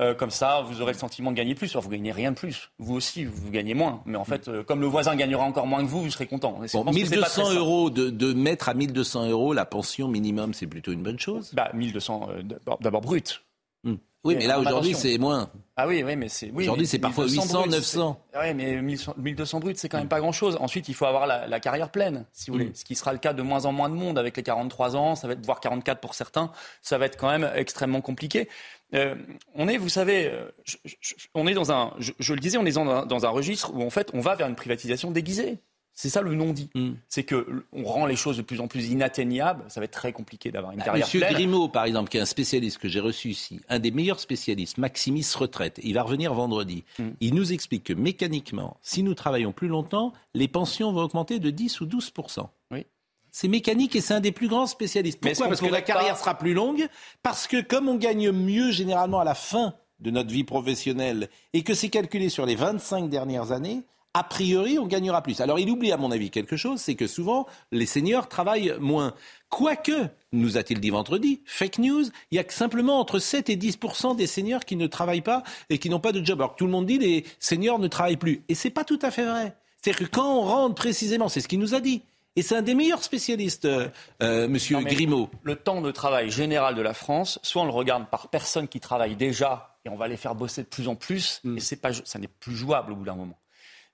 Euh, 0.00 0.14
comme 0.14 0.30
ça, 0.30 0.60
vous 0.60 0.80
aurez 0.82 0.92
le 0.92 0.98
sentiment 0.98 1.32
de 1.32 1.36
gagner 1.36 1.56
plus. 1.56 1.72
Alors, 1.72 1.82
vous 1.82 1.88
gagnez 1.88 2.12
rien 2.12 2.30
de 2.30 2.36
plus. 2.36 2.70
Vous 2.78 2.94
aussi, 2.94 3.24
vous 3.24 3.50
gagnez 3.50 3.74
moins. 3.74 4.02
Mais 4.04 4.16
en 4.16 4.24
fait, 4.24 4.48
comme 4.62 4.80
le 4.80 4.86
voisin 4.86 5.16
gagnera 5.16 5.42
encore 5.42 5.66
moins 5.66 5.82
que 5.82 5.88
vous, 5.88 6.02
vous 6.02 6.10
serez 6.10 6.26
content. 6.26 6.60
Bon, 6.72 6.84
1200 6.84 7.54
euros, 7.54 7.90
de, 7.90 8.08
de, 8.10 8.32
mettre 8.32 8.68
à 8.68 8.74
1200 8.74 9.30
euros 9.30 9.54
la 9.54 9.64
pension 9.64 10.06
minimum, 10.06 10.54
c'est 10.54 10.68
plutôt 10.68 10.92
une 10.92 11.02
bonne 11.02 11.18
chose 11.18 11.50
bah, 11.52 11.70
1200, 11.74 12.28
d'abord 12.80 13.00
brut. 13.00 13.42
Hmm. 13.82 13.96
Oui, 14.24 14.34
mais 14.36 14.46
là 14.46 14.58
aujourd'hui 14.58 14.94
c'est 14.94 15.16
moins. 15.18 15.50
Ah 15.76 15.86
oui, 15.86 16.02
oui, 16.02 16.16
mais 16.16 16.28
c'est. 16.28 16.50
aujourd'hui 16.50 16.86
c'est 16.86 16.98
parfois 16.98 17.28
800, 17.28 17.68
900. 17.68 18.20
Oui, 18.40 18.54
mais 18.54 18.82
1200 18.82 19.60
bruts 19.60 19.74
c'est 19.76 19.88
quand 19.88 19.98
même 19.98 20.08
pas 20.08 20.18
grand-chose. 20.18 20.56
Ensuite, 20.60 20.88
il 20.88 20.94
faut 20.94 21.06
avoir 21.06 21.26
la, 21.26 21.60
carrière 21.60 21.90
pleine, 21.90 22.26
si 22.32 22.50
vous 22.50 22.56
voulez. 22.56 22.70
Mm. 22.70 22.74
Ce 22.74 22.84
qui 22.84 22.96
sera 22.96 23.12
le 23.12 23.18
cas 23.18 23.32
de 23.32 23.42
moins 23.42 23.64
en 23.64 23.72
moins 23.72 23.88
de 23.88 23.94
monde 23.94 24.18
avec 24.18 24.36
les 24.36 24.42
43 24.42 24.96
ans, 24.96 25.14
ça 25.14 25.28
va 25.28 25.34
être 25.34 25.46
voire 25.46 25.60
44 25.60 26.00
pour 26.00 26.14
certains. 26.14 26.50
Ça 26.82 26.98
va 26.98 27.06
être 27.06 27.16
quand 27.16 27.30
même 27.30 27.48
extrêmement 27.54 28.00
compliqué. 28.00 28.48
Euh, 28.94 29.14
on 29.54 29.68
est, 29.68 29.76
vous 29.76 29.88
savez, 29.88 30.30
euh, 30.32 30.50
on 31.34 31.46
est 31.46 31.54
dans 31.54 31.70
un, 31.70 31.92
je, 31.98 32.32
le 32.32 32.40
disais, 32.40 32.58
on 32.58 32.66
est 32.66 32.72
dans 32.72 33.26
un 33.26 33.28
registre 33.28 33.72
où 33.74 33.82
en 33.82 33.90
fait 33.90 34.10
on 34.14 34.20
va 34.20 34.34
vers 34.34 34.48
une 34.48 34.56
privatisation 34.56 35.10
déguisée. 35.10 35.58
C'est 36.00 36.10
ça 36.10 36.22
le 36.22 36.32
non-dit. 36.32 36.70
Mm. 36.76 36.90
C'est 37.08 37.24
que 37.24 37.64
on 37.72 37.82
rend 37.82 38.06
les 38.06 38.14
choses 38.14 38.36
de 38.36 38.42
plus 38.42 38.60
en 38.60 38.68
plus 38.68 38.88
inatteignables. 38.88 39.64
Ça 39.66 39.80
va 39.80 39.84
être 39.84 39.90
très 39.90 40.12
compliqué 40.12 40.52
d'avoir 40.52 40.70
une 40.70 40.78
bah, 40.78 40.84
carrière 40.84 41.04
Monsieur 41.04 41.18
Grimaud, 41.18 41.68
par 41.70 41.86
exemple, 41.86 42.08
qui 42.08 42.18
est 42.18 42.20
un 42.20 42.24
spécialiste 42.24 42.78
que 42.78 42.86
j'ai 42.86 43.00
reçu 43.00 43.30
ici, 43.30 43.60
un 43.68 43.80
des 43.80 43.90
meilleurs 43.90 44.20
spécialistes, 44.20 44.78
Maximis 44.78 45.26
Retraite, 45.34 45.80
il 45.82 45.94
va 45.94 46.04
revenir 46.04 46.32
vendredi. 46.32 46.84
Mm. 47.00 47.08
Il 47.20 47.34
nous 47.34 47.52
explique 47.52 47.82
que 47.82 47.94
mécaniquement, 47.94 48.76
si 48.80 49.02
nous 49.02 49.14
travaillons 49.14 49.50
plus 49.50 49.66
longtemps, 49.66 50.12
les 50.34 50.46
pensions 50.46 50.92
vont 50.92 51.02
augmenter 51.02 51.40
de 51.40 51.50
10 51.50 51.80
ou 51.80 51.86
12 51.86 52.12
Oui. 52.70 52.86
C'est 53.32 53.48
mécanique 53.48 53.96
et 53.96 54.00
c'est 54.00 54.14
un 54.14 54.20
des 54.20 54.30
plus 54.30 54.46
grands 54.46 54.68
spécialistes. 54.68 55.18
Pourquoi 55.20 55.48
Parce 55.48 55.60
que 55.60 55.66
la 55.66 55.82
carrière 55.82 56.16
sera 56.16 56.38
plus 56.38 56.54
longue, 56.54 56.86
parce 57.24 57.48
que 57.48 57.60
comme 57.60 57.88
on 57.88 57.96
gagne 57.96 58.30
mieux 58.30 58.70
généralement 58.70 59.18
à 59.18 59.24
la 59.24 59.34
fin 59.34 59.74
de 59.98 60.12
notre 60.12 60.30
vie 60.30 60.44
professionnelle 60.44 61.28
et 61.54 61.64
que 61.64 61.74
c'est 61.74 61.88
calculé 61.88 62.28
sur 62.28 62.46
les 62.46 62.54
25 62.54 63.10
dernières 63.10 63.50
années, 63.50 63.82
a 64.18 64.24
priori, 64.24 64.80
on 64.80 64.86
gagnera 64.86 65.22
plus. 65.22 65.40
Alors 65.40 65.60
il 65.60 65.70
oublie 65.70 65.92
à 65.92 65.96
mon 65.96 66.10
avis 66.10 66.30
quelque 66.30 66.56
chose, 66.56 66.80
c'est 66.80 66.96
que 66.96 67.06
souvent, 67.06 67.46
les 67.70 67.86
seniors 67.86 68.28
travaillent 68.28 68.74
moins. 68.80 69.14
Quoique, 69.48 70.08
nous 70.32 70.58
a-t-il 70.58 70.80
dit 70.80 70.90
vendredi, 70.90 71.40
fake 71.46 71.78
news, 71.78 72.02
il 72.32 72.36
y 72.36 72.38
a 72.40 72.44
que 72.44 72.52
simplement 72.52 72.98
entre 72.98 73.20
7 73.20 73.48
et 73.48 73.54
10 73.54 73.78
des 74.16 74.26
seniors 74.26 74.64
qui 74.64 74.74
ne 74.74 74.88
travaillent 74.88 75.20
pas 75.20 75.44
et 75.70 75.78
qui 75.78 75.88
n'ont 75.88 76.00
pas 76.00 76.10
de 76.10 76.24
job. 76.24 76.40
Alors 76.40 76.54
que 76.54 76.58
tout 76.58 76.66
le 76.66 76.72
monde 76.72 76.86
dit 76.86 76.98
les 76.98 77.24
seniors 77.38 77.78
ne 77.78 77.86
travaillent 77.86 78.16
plus. 78.16 78.42
Et 78.48 78.56
c'est 78.56 78.70
pas 78.70 78.82
tout 78.82 78.98
à 79.02 79.12
fait 79.12 79.24
vrai. 79.24 79.54
C'est-à-dire 79.80 80.08
que 80.08 80.12
quand 80.12 80.38
on 80.38 80.42
rentre 80.42 80.74
précisément, 80.74 81.28
c'est 81.28 81.40
ce 81.40 81.46
qu'il 81.46 81.60
nous 81.60 81.76
a 81.76 81.80
dit. 81.80 82.02
Et 82.34 82.42
c'est 82.42 82.56
un 82.56 82.62
des 82.62 82.74
meilleurs 82.74 83.04
spécialistes, 83.04 83.66
euh, 83.66 83.88
euh 84.20 84.48
Monsieur 84.48 84.80
Grimaud. 84.80 85.30
Le 85.44 85.54
temps 85.54 85.80
de 85.80 85.92
travail 85.92 86.28
général 86.28 86.74
de 86.74 86.82
la 86.82 86.92
France, 86.92 87.38
soit 87.44 87.62
on 87.62 87.66
le 87.66 87.70
regarde 87.70 88.08
par 88.10 88.30
personnes 88.30 88.66
qui 88.66 88.80
travaillent 88.80 89.16
déjà 89.16 89.76
et 89.84 89.88
on 89.88 89.96
va 89.96 90.08
les 90.08 90.16
faire 90.16 90.34
bosser 90.34 90.62
de 90.62 90.68
plus 90.68 90.88
en 90.88 90.96
plus, 90.96 91.40
mm. 91.44 91.56
et 91.56 91.60
c'est 91.60 91.76
pas, 91.76 91.92
ça 91.92 92.18
n'est 92.18 92.28
plus 92.28 92.56
jouable 92.56 92.92
au 92.92 92.96
bout 92.96 93.04
d'un 93.04 93.14
moment 93.14 93.38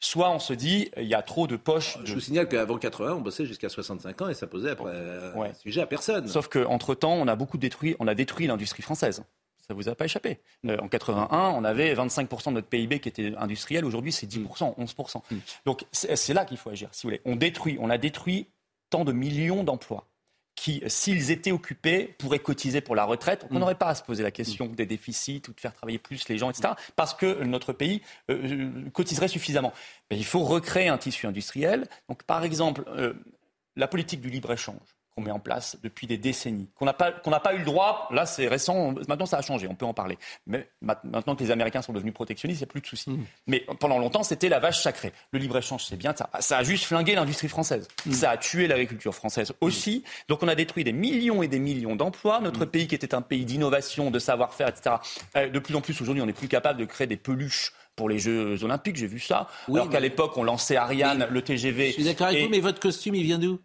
soit 0.05 0.31
on 0.31 0.39
se 0.39 0.53
dit 0.53 0.91
il 0.97 1.07
y 1.07 1.15
a 1.15 1.23
trop 1.23 1.47
de 1.47 1.57
poches. 1.57 1.99
Je 2.05 2.15
vous 2.15 2.21
signale 2.21 2.49
qu'avant 2.49 2.79
80, 2.79 3.15
on 3.15 3.21
bossait 3.21 3.47
jusqu'à 3.47 3.69
65 3.69 4.23
ans 4.23 4.29
et 4.29 4.35
ça 4.35 4.47
posait 4.47 4.71
après 4.71 4.93
un 4.93 5.55
sujet 5.55 5.81
à 5.81 5.87
personne. 5.87 6.29
Sauf 6.29 6.49
qu'entre 6.49 6.95
temps, 6.95 7.15
on 7.15 7.27
a 7.27 7.37
beaucoup 7.37 7.59
détruit, 7.59 7.97
on 7.99 8.07
a 8.07 8.15
détruit 8.15 8.47
l'industrie 8.47 8.83
française. 8.83 9.25
Ça 9.67 9.73
vous 9.73 9.89
a 9.89 9.95
pas 9.95 10.05
échappé. 10.05 10.41
Euh, 10.67 10.77
en 10.79 10.89
81, 10.89 11.55
on 11.57 11.65
avait 11.65 11.95
25% 11.95 12.49
de 12.49 12.55
notre 12.55 12.69
PIB 12.69 13.01
qui 13.01 13.09
était 13.09 13.33
industriel. 13.39 13.87
Aujourd'hui, 13.87 14.13
c'est 14.13 14.27
10%, 14.27 14.79
11%. 14.79 15.23
Mm. 15.31 15.37
Donc 15.65 15.87
c'est 15.91 16.35
là 16.35 16.45
qu'il 16.45 16.59
faut 16.59 16.69
agir, 16.69 16.91
si 16.93 17.07
vous 17.07 17.11
voulez. 17.11 17.23
On 17.25 17.37
détruit, 17.37 17.79
on 17.81 17.89
a 17.89 17.97
détruit 17.97 18.49
tant 18.91 19.05
de 19.05 19.13
millions 19.13 19.65
d'emplois 19.65 20.07
qui, 20.55 20.83
s'ils 20.87 21.31
étaient 21.31 21.53
occupés, 21.53 22.15
pourraient 22.19 22.39
cotiser 22.39 22.81
pour 22.81 22.95
la 22.95 23.05
retraite. 23.05 23.47
On 23.51 23.55
Mm. 23.55 23.59
n'aurait 23.59 23.75
pas 23.75 23.89
à 23.89 23.95
se 23.95 24.03
poser 24.03 24.23
la 24.23 24.31
question 24.31 24.67
des 24.67 24.87
déficits 24.87 25.43
ou 25.49 25.53
de 25.53 25.61
faire 25.61 25.75
travailler 25.75 25.99
plus 25.99 26.29
les 26.29 26.39
gens, 26.39 26.51
etc. 26.51 26.75
Parce 26.97 27.13
que 27.15 27.43
notre 27.45 27.73
pays 27.73 28.03
euh, 28.31 28.71
euh, 28.87 28.91
cotiserait 28.91 29.29
suffisamment. 29.29 29.73
Mais 30.11 30.17
il 30.17 30.25
faut 30.25 30.45
recréer 30.45 30.89
un 30.89 30.99
tissu 30.99 31.27
industriel. 31.27 31.87
Donc, 32.09 32.23
par 32.23 32.45
exemple, 32.45 32.85
euh, 32.89 33.15
la 33.77 33.89
politique 33.89 34.21
du 34.21 34.31
libre-échange 34.31 34.79
qu'on 35.17 35.23
met 35.23 35.31
en 35.31 35.39
place 35.39 35.77
depuis 35.83 36.07
des 36.07 36.19
décennies, 36.19 36.69
qu'on 36.75 36.85
n'a 36.87 36.93
pas, 36.93 37.13
qu'on 37.13 37.31
n'a 37.31 37.39
pas 37.41 37.55
eu 37.55 37.59
le 37.59 37.65
droit, 37.65 38.09
là 38.11 38.27
c'est 38.27 38.49
récent, 38.49 38.95
maintenant 39.09 39.27
ça 39.27 39.39
a 39.39 39.43
changé, 39.43 39.69
on 39.69 39.75
peut 39.75 39.87
en 39.87 39.95
parler. 39.95 40.19
Mais 40.47 40.69
ma- 40.81 40.99
maintenant 41.05 41.37
que 41.37 41.43
les 41.45 41.51
Américains 41.53 41.83
sont 41.83 41.93
devenus 41.93 42.13
protectionnistes, 42.15 42.61
il 42.61 42.65
n'y 42.65 42.69
a 42.69 42.73
plus 42.73 42.81
de 42.81 42.87
soucis. 42.87 43.17
Mais 43.47 43.65
pendant 43.79 43.99
longtemps, 43.99 44.23
c'était 44.25 44.49
la 44.49 44.59
vache 44.59 44.83
sacrée. 44.83 45.13
Le 45.33 45.39
libre-échange, 45.39 45.85
c'est 45.85 45.97
bien 45.97 46.15
ça. 46.17 46.29
Ça 46.41 46.59
a 46.59 46.63
juste 46.65 46.85
flingué 46.85 47.15
l'industrie 47.15 47.49
française. 47.49 47.87
Ça 48.11 48.31
a 48.31 48.37
tué 48.37 48.67
l'agriculture 48.67 49.15
française 49.15 49.53
aussi. 49.61 50.03
Donc 50.29 50.43
on 50.43 50.49
a 50.49 50.55
détruit 50.57 50.83
des 50.85 50.93
millions 50.93 51.43
et 51.43 51.49
des 51.49 51.61
millions 51.61 51.95
d'emplois. 51.95 52.41
Notre 52.41 52.65
pays 52.65 52.89
qui 52.89 52.95
était 52.97 53.15
un 53.15 53.23
pays 53.23 53.45
d'innovation, 53.45 54.11
de 54.11 54.19
savoir-faire, 54.19 54.69
etc. 54.69 54.97
euh, 55.37 55.49
De 55.49 55.59
plus 55.61 55.77
en 55.77 55.81
plus 55.81 56.01
aujourd'hui, 56.01 56.23
on 56.23 56.27
n'est 56.27 56.33
plus 56.33 56.49
capable 56.49 56.81
de 56.81 56.85
créer 56.87 57.07
des 57.07 57.17
peluches 57.17 57.73
pour 57.95 58.09
les 58.09 58.19
Jeux 58.19 58.65
Olympiques, 58.65 58.97
j'ai 58.97 59.07
vu 59.07 59.21
ça. 59.21 59.47
Oui, 59.69 59.79
Alors 59.79 59.89
qu'à 59.89 60.01
l'époque, 60.01 60.37
on 60.37 60.43
lançait 60.43 60.75
Ariane, 60.75 61.29
le 61.31 61.43
TGV. 61.43 61.89
Je 61.89 61.93
suis 61.93 62.03
d'accord 62.05 62.27
avec 62.27 62.41
Et- 62.41 62.43
vous, 62.43 62.51
mais 62.51 62.59
votre 62.59 62.81
costume, 62.81 63.15
il 63.15 63.23
vient 63.23 63.39
d'où? 63.39 63.61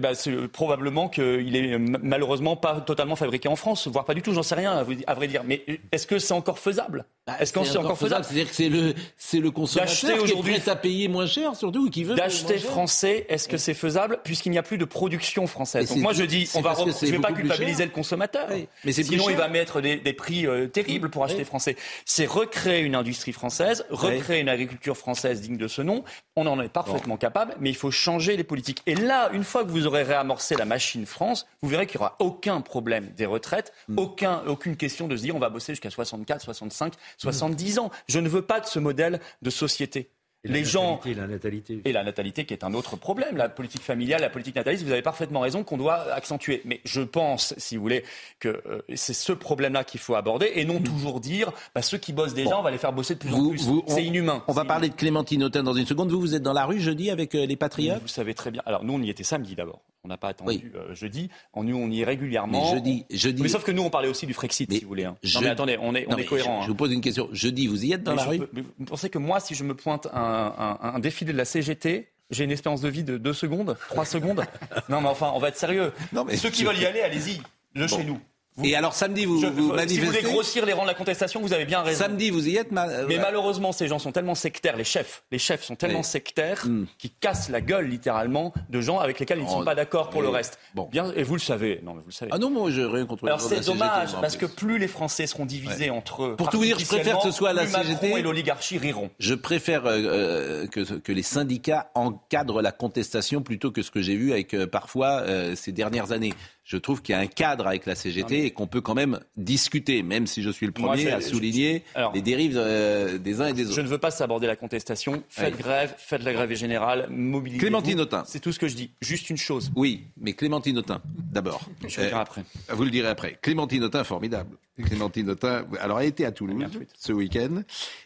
Eh 0.00 0.02
ben, 0.02 0.14
c'est 0.14 0.48
probablement 0.48 1.10
qu'il 1.10 1.54
est 1.56 1.74
euh, 1.74 1.78
malheureusement 1.78 2.56
pas 2.56 2.80
totalement 2.80 3.16
fabriqué 3.16 3.48
en 3.48 3.56
France, 3.56 3.86
voire 3.86 4.06
pas 4.06 4.14
du 4.14 4.22
tout, 4.22 4.32
j'en 4.32 4.42
sais 4.42 4.54
rien, 4.54 4.72
à, 5.06 5.14
vrai 5.14 5.26
dire. 5.28 5.42
Mais 5.44 5.62
euh, 5.68 5.76
est-ce 5.92 6.06
que 6.06 6.18
c'est 6.18 6.32
encore 6.32 6.58
faisable? 6.58 7.04
Est-ce 7.38 7.52
que 7.52 7.62
c'est 7.64 7.76
encore 7.76 7.98
faisable 7.98 8.24
C'est-à-dire 8.24 8.48
que 8.48 8.54
c'est 8.54 8.70
le, 8.70 8.94
c'est 9.18 9.38
le 9.40 9.50
consommateur 9.50 9.94
qui 9.94 10.06
est 10.06 10.18
aujourd'hui- 10.18 10.58
prêt 10.58 10.70
à 10.72 10.76
payer 10.76 11.06
moins 11.08 11.26
cher, 11.26 11.54
surtout, 11.54 11.86
ou 11.86 11.90
qui 11.90 12.04
veut 12.04 12.14
D'acheter 12.14 12.58
français, 12.58 13.26
est-ce 13.28 13.46
que 13.46 13.58
c'est 13.58 13.74
faisable 13.74 14.18
puisqu'il 14.24 14.50
n'y 14.50 14.58
a 14.58 14.62
plus 14.62 14.78
de 14.78 14.84
production 14.84 15.46
française? 15.46 15.88
Donc 15.90 15.98
moi 15.98 16.12
je 16.12 16.24
dis, 16.24 16.50
on 16.54 16.60
va, 16.62 16.74
je 16.74 17.06
vais 17.06 17.18
pas 17.18 17.32
culpabiliser 17.32 17.84
le 17.84 17.90
consommateur. 17.90 18.48
Mais 18.84 18.92
Sinon 18.92 19.28
il 19.28 19.36
va 19.36 19.48
mettre 19.48 19.80
des, 19.80 19.96
des 19.96 20.12
prix 20.12 20.46
euh, 20.46 20.66
terribles 20.66 21.10
pour 21.10 21.24
acheter 21.24 21.44
français. 21.44 21.76
C'est 22.04 22.26
recréer 22.26 22.80
une 22.80 22.94
industrie 22.94 23.32
française, 23.32 23.84
recréer 23.90 24.40
une 24.40 24.48
agriculture 24.48 24.96
française 24.96 25.42
digne 25.42 25.58
de 25.58 25.68
ce 25.68 25.82
nom. 25.82 26.04
On 26.36 26.46
en 26.46 26.60
est 26.60 26.68
parfaitement 26.68 27.18
capable, 27.18 27.54
mais 27.60 27.70
il 27.70 27.76
faut 27.76 27.90
changer 27.90 28.36
les 28.36 28.44
politiques. 28.44 28.82
Et 28.86 28.94
là, 28.94 29.30
une 29.32 29.44
fois 29.44 29.64
que 29.64 29.70
vous 29.70 29.86
aurez 29.90 30.02
réamorcé 30.02 30.56
la 30.56 30.64
machine 30.64 31.06
France, 31.06 31.46
vous 31.62 31.68
verrez 31.68 31.86
qu'il 31.86 31.98
n'y 31.98 32.04
aura 32.04 32.16
aucun 32.18 32.60
problème 32.60 33.12
des 33.16 33.26
retraites, 33.26 33.72
aucun, 33.96 34.42
aucune 34.46 34.76
question 34.76 35.08
de 35.08 35.16
se 35.16 35.22
dire 35.22 35.36
on 35.36 35.40
va 35.40 35.50
bosser 35.50 35.72
jusqu'à 35.72 35.90
64, 35.90 36.42
65, 36.42 36.94
70 37.18 37.78
ans. 37.78 37.90
Je 38.08 38.18
ne 38.18 38.28
veux 38.28 38.42
pas 38.42 38.60
de 38.60 38.66
ce 38.66 38.78
modèle 38.78 39.20
de 39.42 39.50
société. 39.50 40.10
Et 40.44 40.48
les 40.48 40.64
gens 40.64 40.92
natalité, 40.96 41.14
la 41.20 41.26
natalité. 41.26 41.80
et 41.84 41.92
la 41.92 42.02
natalité 42.02 42.44
qui 42.46 42.54
est 42.54 42.64
un 42.64 42.72
autre 42.72 42.96
problème, 42.96 43.36
la 43.36 43.50
politique 43.50 43.82
familiale, 43.82 44.22
la 44.22 44.30
politique 44.30 44.56
nataliste, 44.56 44.84
vous 44.84 44.92
avez 44.92 45.02
parfaitement 45.02 45.40
raison 45.40 45.64
qu'on 45.64 45.76
doit 45.76 46.12
accentuer. 46.14 46.62
Mais 46.64 46.80
je 46.84 47.02
pense, 47.02 47.52
si 47.58 47.76
vous 47.76 47.82
voulez, 47.82 48.04
que 48.38 48.48
euh, 48.48 48.80
c'est 48.94 49.12
ce 49.12 49.32
problème-là 49.32 49.84
qu'il 49.84 50.00
faut 50.00 50.14
aborder 50.14 50.50
et 50.54 50.64
non 50.64 50.80
toujours 50.80 51.20
dire 51.20 51.52
bah, 51.74 51.82
ceux 51.82 51.98
qui 51.98 52.14
bossent 52.14 52.32
déjà, 52.34 52.58
on 52.58 52.62
va 52.62 52.70
les 52.70 52.78
faire 52.78 52.92
bosser 52.94 53.14
de 53.16 53.18
plus 53.20 53.34
en 53.34 53.48
plus. 53.50 53.62
vous- 53.64 53.84
on- 53.86 53.94
C'est 53.94 54.04
inhumain. 54.04 54.42
On 54.48 54.52
va 54.54 54.64
parler 54.64 54.88
de 54.88 54.94
Clémentine 54.94 55.44
Autain 55.44 55.62
dans 55.62 55.74
une 55.74 55.84
seconde. 55.86 56.10
Vous, 56.10 56.20
vous 56.20 56.34
êtes 56.34 56.42
dans 56.42 56.54
la 56.54 56.64
rue 56.64 56.80
jeudi 56.80 57.10
avec 57.10 57.34
euh, 57.34 57.44
les 57.44 57.56
Patriotes 57.56 58.00
Vous 58.00 58.08
savez 58.08 58.32
très 58.32 58.50
bien. 58.50 58.62
Alors 58.64 58.82
nous, 58.82 58.94
on 58.94 59.02
y 59.02 59.10
était 59.10 59.24
samedi 59.24 59.54
d'abord. 59.54 59.80
On 60.02 60.08
n'a 60.08 60.16
pas 60.16 60.28
attendu 60.28 60.72
euh, 60.74 60.94
jeudi. 60.94 61.28
On, 61.52 61.62
nous, 61.62 61.76
on 61.76 61.90
y 61.90 62.00
est 62.00 62.04
régulièrement. 62.04 62.72
Mais 62.72 62.78
jeudi- 62.78 63.04
jeudi- 63.10 63.42
Mais 63.42 63.48
sauf 63.50 63.64
que 63.64 63.70
nous, 63.72 63.82
on 63.82 63.90
parlait 63.90 64.08
aussi 64.08 64.24
du 64.26 64.32
Frexit, 64.32 64.72
si 64.72 64.80
vous 64.80 64.88
voulez. 64.88 65.04
hein. 65.04 65.16
Je- 65.22 65.34
Non 65.36 65.42
mais 65.42 65.50
attendez, 65.50 65.76
on 65.78 65.94
est, 65.94 66.06
on 66.08 66.12
Non, 66.12 66.16
est 66.16 66.24
cohérent. 66.24 66.54
Je, 66.56 66.58
hein. 66.60 66.62
je 66.62 66.68
vous 66.68 66.74
pose 66.74 66.90
une 66.90 67.02
question. 67.02 67.28
Jeudi, 67.32 67.66
vous 67.66 67.84
y 67.84 67.92
êtes 67.92 68.02
dans 68.02 68.12
Mais 68.12 68.16
la 68.16 68.24
rue 68.24 68.38
peux- 68.38 68.62
Vous 68.78 68.86
pensez 68.86 69.10
que 69.10 69.18
moi, 69.18 69.40
si 69.40 69.54
je 69.54 69.62
me 69.62 69.74
pointe 69.74 70.08
un, 70.14 70.29
un- 70.30 70.78
un 70.94 70.98
défilé 70.98 71.32
de 71.32 71.38
la 71.38 71.44
CGT, 71.44 72.12
j'ai 72.30 72.44
une 72.44 72.50
espérance 72.52 72.80
de 72.80 72.88
vie 72.88 73.04
de 73.04 73.18
2 73.18 73.32
secondes, 73.32 73.76
3 73.88 74.04
secondes 74.04 74.44
Non, 74.88 75.00
mais 75.00 75.08
enfin, 75.08 75.32
on 75.34 75.38
va 75.38 75.48
être 75.48 75.56
sérieux. 75.58 75.92
mais 76.24 76.36
Ceux 76.36 76.50
qui 76.50 76.64
veulent 76.64 76.78
y 76.78 76.86
aller, 76.86 77.00
allez-y, 77.02 77.40
de 77.74 77.86
chez 77.86 78.04
nous. 78.04 78.20
Et 78.62 78.74
alors 78.74 78.94
samedi, 78.94 79.24
vous, 79.24 79.40
Je- 79.40 79.46
vous 79.46 79.72
si 79.88 79.98
vous 80.00 80.06
voulez 80.06 80.22
grossir 80.22 80.66
les 80.66 80.72
rangs 80.72 80.82
de 80.82 80.88
la 80.88 80.94
contestation, 80.94 81.40
vous 81.40 81.52
avez 81.52 81.64
bien 81.64 81.80
raison. 81.80 82.04
Samedi, 82.04 82.30
vous 82.30 82.46
y 82.48 82.56
êtes 82.56 82.72
ma- 82.72 82.88
euh, 82.88 83.06
Mais 83.08 83.14
ouais. 83.16 83.20
malheureusement, 83.22 83.72
ces 83.72 83.88
gens 83.88 83.98
sont 83.98 84.12
tellement 84.12 84.34
sectaires, 84.34 84.76
les 84.76 84.84
chefs, 84.84 85.22
les 85.30 85.38
chefs 85.38 85.62
sont 85.62 85.76
tellement 85.76 86.00
Oui. 86.00 86.04
sectaires 86.04 86.62
Hmm. 86.66 86.84
qu'ils 86.98 87.12
cassent 87.20 87.48
la 87.48 87.60
gueule 87.60 87.86
littéralement 87.86 88.52
de 88.68 88.80
gens 88.80 88.98
avec 88.98 89.18
lesquels 89.18 89.38
ils 89.38 89.44
ne 89.44 89.48
sont 89.48 89.60
Oh, 89.62 89.64
pas 89.64 89.74
d'accord 89.74 90.10
pour 90.10 90.20
oui. 90.20 90.26
le 90.26 90.32
reste. 90.32 90.58
Bon. 90.74 90.88
Bien, 90.90 91.10
et 91.16 91.22
vous 91.22 91.34
le 91.34 91.40
savez. 91.40 91.80
Non, 91.84 91.94
mais 91.94 92.00
vous 92.00 92.08
le 92.08 92.12
savez. 92.12 92.30
Ah 92.34 92.38
non, 92.38 92.50
moi, 92.50 92.70
je 92.70 92.82
rien 92.82 93.06
contre 93.06 93.24
les 93.24 93.30
Alors 93.30 93.40
c'est 93.40 93.56
CGT, 93.62 93.66
dommage 93.72 94.10
parce 94.20 94.36
que 94.36 94.46
plus. 94.46 94.78
les 94.78 94.88
Français 94.88 95.26
seront 95.26 95.46
divisés 95.46 95.88
entre 95.90 96.24
eux. 96.24 96.36
Pour 96.36 96.50
tout 96.50 96.58
vous 96.58 96.64
dire, 96.64 96.78
je 96.78 96.86
préfère 96.86 97.18
que 97.18 97.24
ce 97.24 97.30
soit 97.30 97.52
la 97.54 97.64
Macron 97.64 97.82
CGT. 97.82 98.18
et 98.18 98.22
l'oligarchie 98.22 98.76
riront. 98.78 99.10
Je 99.18 99.34
préfère 99.34 99.86
euh, 99.86 99.98
euh, 100.04 100.66
que, 100.66 100.80
que 100.98 101.12
les 101.12 101.22
syndicats 101.22 101.90
encadrent 101.94 102.60
la 102.60 102.72
contestation 102.72 103.40
plutôt 103.42 103.70
que 103.70 103.80
ce 103.82 103.90
que 103.90 104.02
j'ai 104.02 104.16
vu 104.16 104.32
avec 104.32 104.52
euh, 104.54 104.66
parfois 104.66 105.20
euh, 105.22 105.54
ces 105.56 105.72
dernières 105.72 106.12
années. 106.12 106.34
Je 106.70 106.76
trouve 106.76 107.02
qu'il 107.02 107.14
y 107.14 107.16
a 107.16 107.18
un 107.20 107.26
cadre 107.26 107.66
avec 107.66 107.84
la 107.84 107.96
CGT 107.96 108.44
et 108.46 108.50
qu'on 108.52 108.68
peut 108.68 108.80
quand 108.80 108.94
même 108.94 109.18
discuter, 109.36 110.04
même 110.04 110.28
si 110.28 110.40
je 110.40 110.50
suis 110.50 110.66
le 110.66 110.72
premier 110.72 111.10
à 111.10 111.18
je- 111.18 111.26
souligner 111.26 111.82
alors- 111.96 112.12
les 112.14 112.22
dérives 112.22 112.54
euh, 112.56 113.18
des 113.18 113.40
uns 113.40 113.48
et 113.48 113.52
des 113.52 113.64
autres. 113.66 113.74
Je 113.74 113.80
ne 113.80 113.88
veux 113.88 113.98
pas 113.98 114.12
s'aborder 114.12 114.46
la 114.46 114.54
contestation. 114.54 115.24
Faites 115.28 115.54
Oui. 115.56 115.62
grève, 115.62 115.92
faites 115.98 116.22
la 116.22 116.32
grève 116.32 116.52
générale, 116.54 117.08
mobilisez. 117.10 117.58
Clémentine 117.58 117.98
Autain. 118.00 118.22
C'est 118.24 118.38
tout 118.38 118.52
ce 118.52 118.60
que 118.60 118.68
je 118.68 118.76
dis. 118.76 118.92
Juste 119.00 119.30
une 119.30 119.36
chose. 119.36 119.72
Oui, 119.74 120.04
mais 120.16 120.34
Clémentine 120.34 120.78
Autain, 120.78 121.02
d'abord. 121.32 121.68
Je 121.88 121.96
vais 121.96 122.02
le 122.04 122.08
dire 122.10 122.18
après. 122.18 122.44
Vous 122.68 122.84
le 122.84 122.90
direz 122.90 123.08
après. 123.08 123.36
Clémentine 123.42 123.82
Autain, 123.82 124.04
formidable. 124.04 124.56
Clémentine 124.80 125.28
Autain, 125.30 125.64
alors 125.80 126.00
elle 126.00 126.06
était 126.06 126.24
à 126.24 126.30
Toulouse 126.30 126.64
ce 126.96 127.12
week-end, 127.12 127.62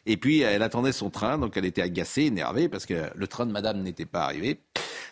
et 0.07 0.17
puis 0.17 0.41
elle 0.41 0.63
attendait 0.63 0.93
son 0.93 1.11
train, 1.11 1.37
donc 1.37 1.55
elle 1.59 1.67
était 1.67 1.83
agacée, 1.83 2.23
énervée, 2.23 2.71
parce 2.71 2.87
que 2.87 2.95
le 3.15 3.27
train 3.27 3.45
de 3.45 3.53
madame 3.53 3.83
n'était 3.83 4.07
pas 4.07 4.25
arrivé. 4.25 4.59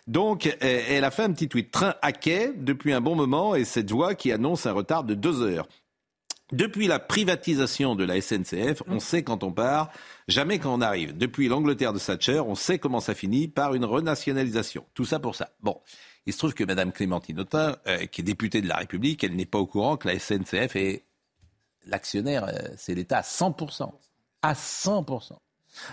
Donc 0.07 0.47
euh, 0.47 0.83
elle 0.89 1.05
a 1.05 1.11
fait 1.11 1.23
un 1.23 1.33
petit 1.33 1.49
tweet. 1.49 1.71
Train 1.71 1.95
à 2.03 2.13
quai 2.13 2.53
depuis 2.57 2.93
un 2.93 3.01
bon 3.01 3.15
moment, 3.15 3.55
et 3.55 3.65
cette 3.65 3.91
voix 3.91 4.15
qui 4.15 4.33
annonce 4.33 4.67
un 4.67 4.73
retard 4.73 5.05
de 5.05 5.15
deux 5.15 5.43
heures. 5.43 5.69
Depuis 6.53 6.87
la 6.87 6.99
privatisation 6.99 7.95
de 7.95 8.05
la 8.05 8.21
SNCF, 8.21 8.83
on 8.87 9.01
sait 9.01 9.23
quand 9.23 9.43
on 9.43 9.53
part, 9.53 9.91
jamais 10.29 10.59
quand 10.59 10.75
on 10.75 10.83
arrive. 10.83 11.17
Depuis 11.17 11.49
l'Angleterre 11.49 11.95
de 11.95 11.99
Thatcher, 11.99 12.41
on 12.41 12.55
sait 12.55 12.79
comment 12.79 13.01
ça 13.01 13.15
finit 13.15 13.49
par 13.49 13.75
une 13.75 13.87
renationalisation. 13.87 14.85
Tout 14.93 15.07
ça 15.07 15.19
pour 15.19 15.35
ça. 15.35 15.49
Bon, 15.61 15.81
il 16.27 16.35
se 16.35 16.39
trouve 16.39 16.53
que 16.53 16.65
Madame 16.65 16.93
Clémentine 16.93 17.41
Autain, 17.41 17.77
euh, 17.87 18.05
qui 18.05 18.21
est 18.21 18.25
députée 18.25 18.61
de 18.61 18.69
la 18.69 18.77
République, 18.77 19.25
elle 19.25 19.35
n'est 19.35 19.47
pas 19.47 19.59
au 19.59 19.67
courant 19.67 19.97
que 19.97 20.09
la 20.09 20.19
SNCF 20.19 20.77
est 20.77 21.05
l'actionnaire, 21.87 22.45
euh, 22.45 22.69
c'est 22.77 22.95
l'État 22.95 23.19
à 23.19 23.23
100%. 23.23 23.91
À 24.43 24.53
100%. 24.53 25.39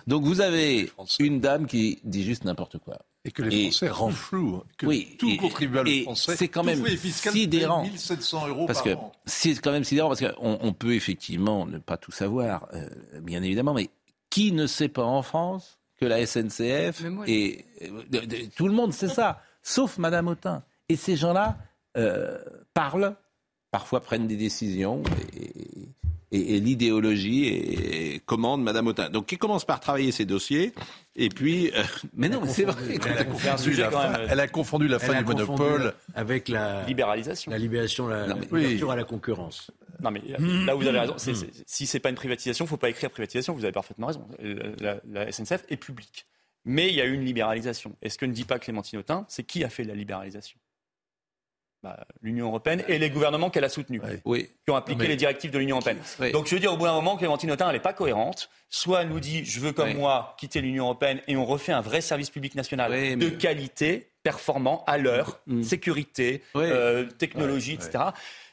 Donc 0.07 0.25
vous 0.25 0.41
avez 0.41 0.91
une 1.19 1.39
dame 1.39 1.67
qui 1.67 1.99
dit 2.03 2.25
juste 2.25 2.43
n'importe 2.43 2.79
quoi. 2.79 2.99
Et 3.29 3.31
que 3.31 3.41
les 3.43 3.63
Français 3.71 3.89
renflouent, 3.89 4.63
que 4.77 5.15
tout 5.17 5.37
contribuable 5.37 5.89
français, 6.03 6.35
c'est 6.35 6.47
quand 6.47 6.63
même 6.63 6.83
sidérant. 7.07 7.81
paye 7.83 7.91
1700 7.91 8.47
euros 8.47 8.65
parce 8.65 8.81
par 8.81 8.93
que 8.93 8.99
c'est 9.25 9.55
quand 9.61 9.71
même 9.71 9.83
sidérant 9.83 10.09
parce 10.09 10.21
qu'on 10.21 10.57
on 10.61 10.73
peut 10.73 10.93
effectivement 10.95 11.65
ne 11.65 11.77
pas 11.77 11.97
tout 11.97 12.11
savoir, 12.11 12.67
euh, 12.73 12.87
bien 13.21 13.43
évidemment, 13.43 13.73
mais 13.73 13.89
qui 14.29 14.51
ne 14.51 14.67
sait 14.67 14.89
pas 14.89 15.03
en 15.03 15.21
France 15.21 15.79
que 15.99 16.05
la 16.05 16.25
SNCF 16.25 17.03
moi, 17.05 17.25
et 17.27 17.65
euh, 17.83 18.03
de- 18.09 18.25
de- 18.25 18.49
tout 18.55 18.67
le 18.67 18.73
monde 18.73 18.93
sait 18.93 19.09
ça, 19.09 19.41
sauf 19.61 19.97
Madame 19.97 20.27
Autain. 20.27 20.63
Et 20.87 20.95
ces 20.95 21.15
gens-là 21.15 21.57
euh, 21.97 22.37
parlent, 22.73 23.15
parfois 23.71 23.99
prennent 24.01 24.25
des 24.27 24.37
décisions 24.37 25.03
et, 25.35 25.58
et- 26.31 26.55
et 26.55 26.59
l'idéologie 26.59 27.47
et, 27.47 28.19
commande 28.25 28.61
Madame 28.63 28.87
Autain. 28.87 29.09
Donc 29.09 29.25
qui 29.27 29.37
commence 29.37 29.65
par 29.65 29.79
travailler 29.79 30.11
ses 30.11 30.25
dossiers 30.25 30.73
et 31.15 31.29
puis 31.29 31.71
euh, 31.75 31.83
mais 32.13 32.29
non, 32.29 32.41
mais 32.43 32.49
c'est 32.49 32.63
vrai. 32.65 32.75
Elle 33.05 33.17
a 33.17 33.23
confondu 33.25 33.73
la 33.75 33.89
fin, 33.91 34.13
elle 34.29 34.39
a 34.39 34.47
confondu 34.47 34.87
la 34.87 34.99
fin 34.99 35.13
Elle 35.13 35.17
a 35.19 35.23
du 35.23 35.25
confondu 35.25 35.61
monopole. 35.63 35.93
avec 36.13 36.47
la 36.49 36.85
libéralisation. 36.85 37.51
La 37.51 37.57
libération, 37.57 38.07
la, 38.07 38.27
Non, 38.27 38.35
mais- 38.35 38.47
l'ouverture 38.51 38.87
Oui. 38.87 38.93
à 38.93 38.95
la 38.97 39.03
concurrence. 39.03 39.71
Non, 40.01 40.11
mais 40.11 40.21
là, 40.65 40.75
vous 40.75 40.87
avez 40.87 40.99
raison. 40.99 41.15
C'est- 41.17 41.33
c'est- 41.35 41.51
si 41.65 41.85
c'est 41.85 41.99
pas 41.99 42.09
une 42.09 42.15
privatisation, 42.15 42.65
faut 42.65 42.77
pas 42.77 42.89
écrire 42.89 43.09
privatisation. 43.09 43.53
Vous 43.53 43.63
avez 43.65 43.73
parfaitement 43.73 44.07
raison. 44.07 44.25
La, 44.79 45.01
la 45.11 45.27
SNCF 45.31 45.65
est 45.69 45.75
publique. 45.77 46.25
Mais 46.65 46.87
il 46.89 46.95
y 46.95 47.01
a 47.01 47.05
eu 47.05 47.13
une 47.13 47.25
libéralisation. 47.25 47.95
Et 48.01 48.09
ce 48.09 48.17
que 48.17 48.25
ne 48.25 48.31
dit 48.33 48.43
pas 48.45 48.59
Clémentine 48.59 48.99
Autain, 48.99 49.25
c'est 49.29 49.43
qui 49.43 49.63
a 49.63 49.69
fait 49.69 49.83
la 49.83 49.95
libéralisation? 49.95 50.57
Bah, 51.81 52.05
L'Union 52.21 52.47
européenne 52.47 52.83
et 52.89 52.99
les 52.99 53.09
gouvernements 53.09 53.49
qu'elle 53.49 53.63
a 53.63 53.69
soutenus, 53.69 54.01
Oui. 54.25 54.49
qui 54.65 54.71
ont 54.71 54.75
appliqué 54.75 55.07
les 55.07 55.15
directives 55.15 55.49
de 55.51 55.57
l'Union 55.59 55.77
européenne. 55.77 55.99
Oui. 56.19 56.33
Donc 56.33 56.47
je 56.47 56.55
veux 56.55 56.59
dire, 56.59 56.73
au 56.73 56.77
bout 56.77 56.83
d'un 56.85 56.93
moment, 56.93 57.15
Clémentine 57.15 57.49
Autain, 57.51 57.67
elle 57.69 57.75
n'est 57.75 57.79
pas 57.81 57.93
cohérente. 57.93 58.49
Soit 58.69 59.03
elle 59.03 59.07
nous 59.09 59.21
dit, 59.21 59.45
je 59.45 59.61
veux 59.61 59.71
comme 59.71 59.87
Oui. 59.89 59.95
moi 59.95 60.35
quitter 60.37 60.59
l'Union 60.59 60.83
européenne 60.85 61.21
et 61.27 61.37
on 61.37 61.45
refait 61.45 61.71
un 61.71 61.79
vrai 61.79 62.01
service 62.01 62.29
public 62.31 62.55
national 62.55 62.91
Oui, 62.91 63.11
de 63.11 63.15
mais- 63.15 63.31
Mm. 63.31 63.37
qualité, 63.37 64.11
performant, 64.23 64.83
à 64.87 64.97
l'heure, 64.97 65.39
sécurité, 65.63 66.43
euh, 66.57 67.05
technologie, 67.05 67.75
etc. 67.75 68.03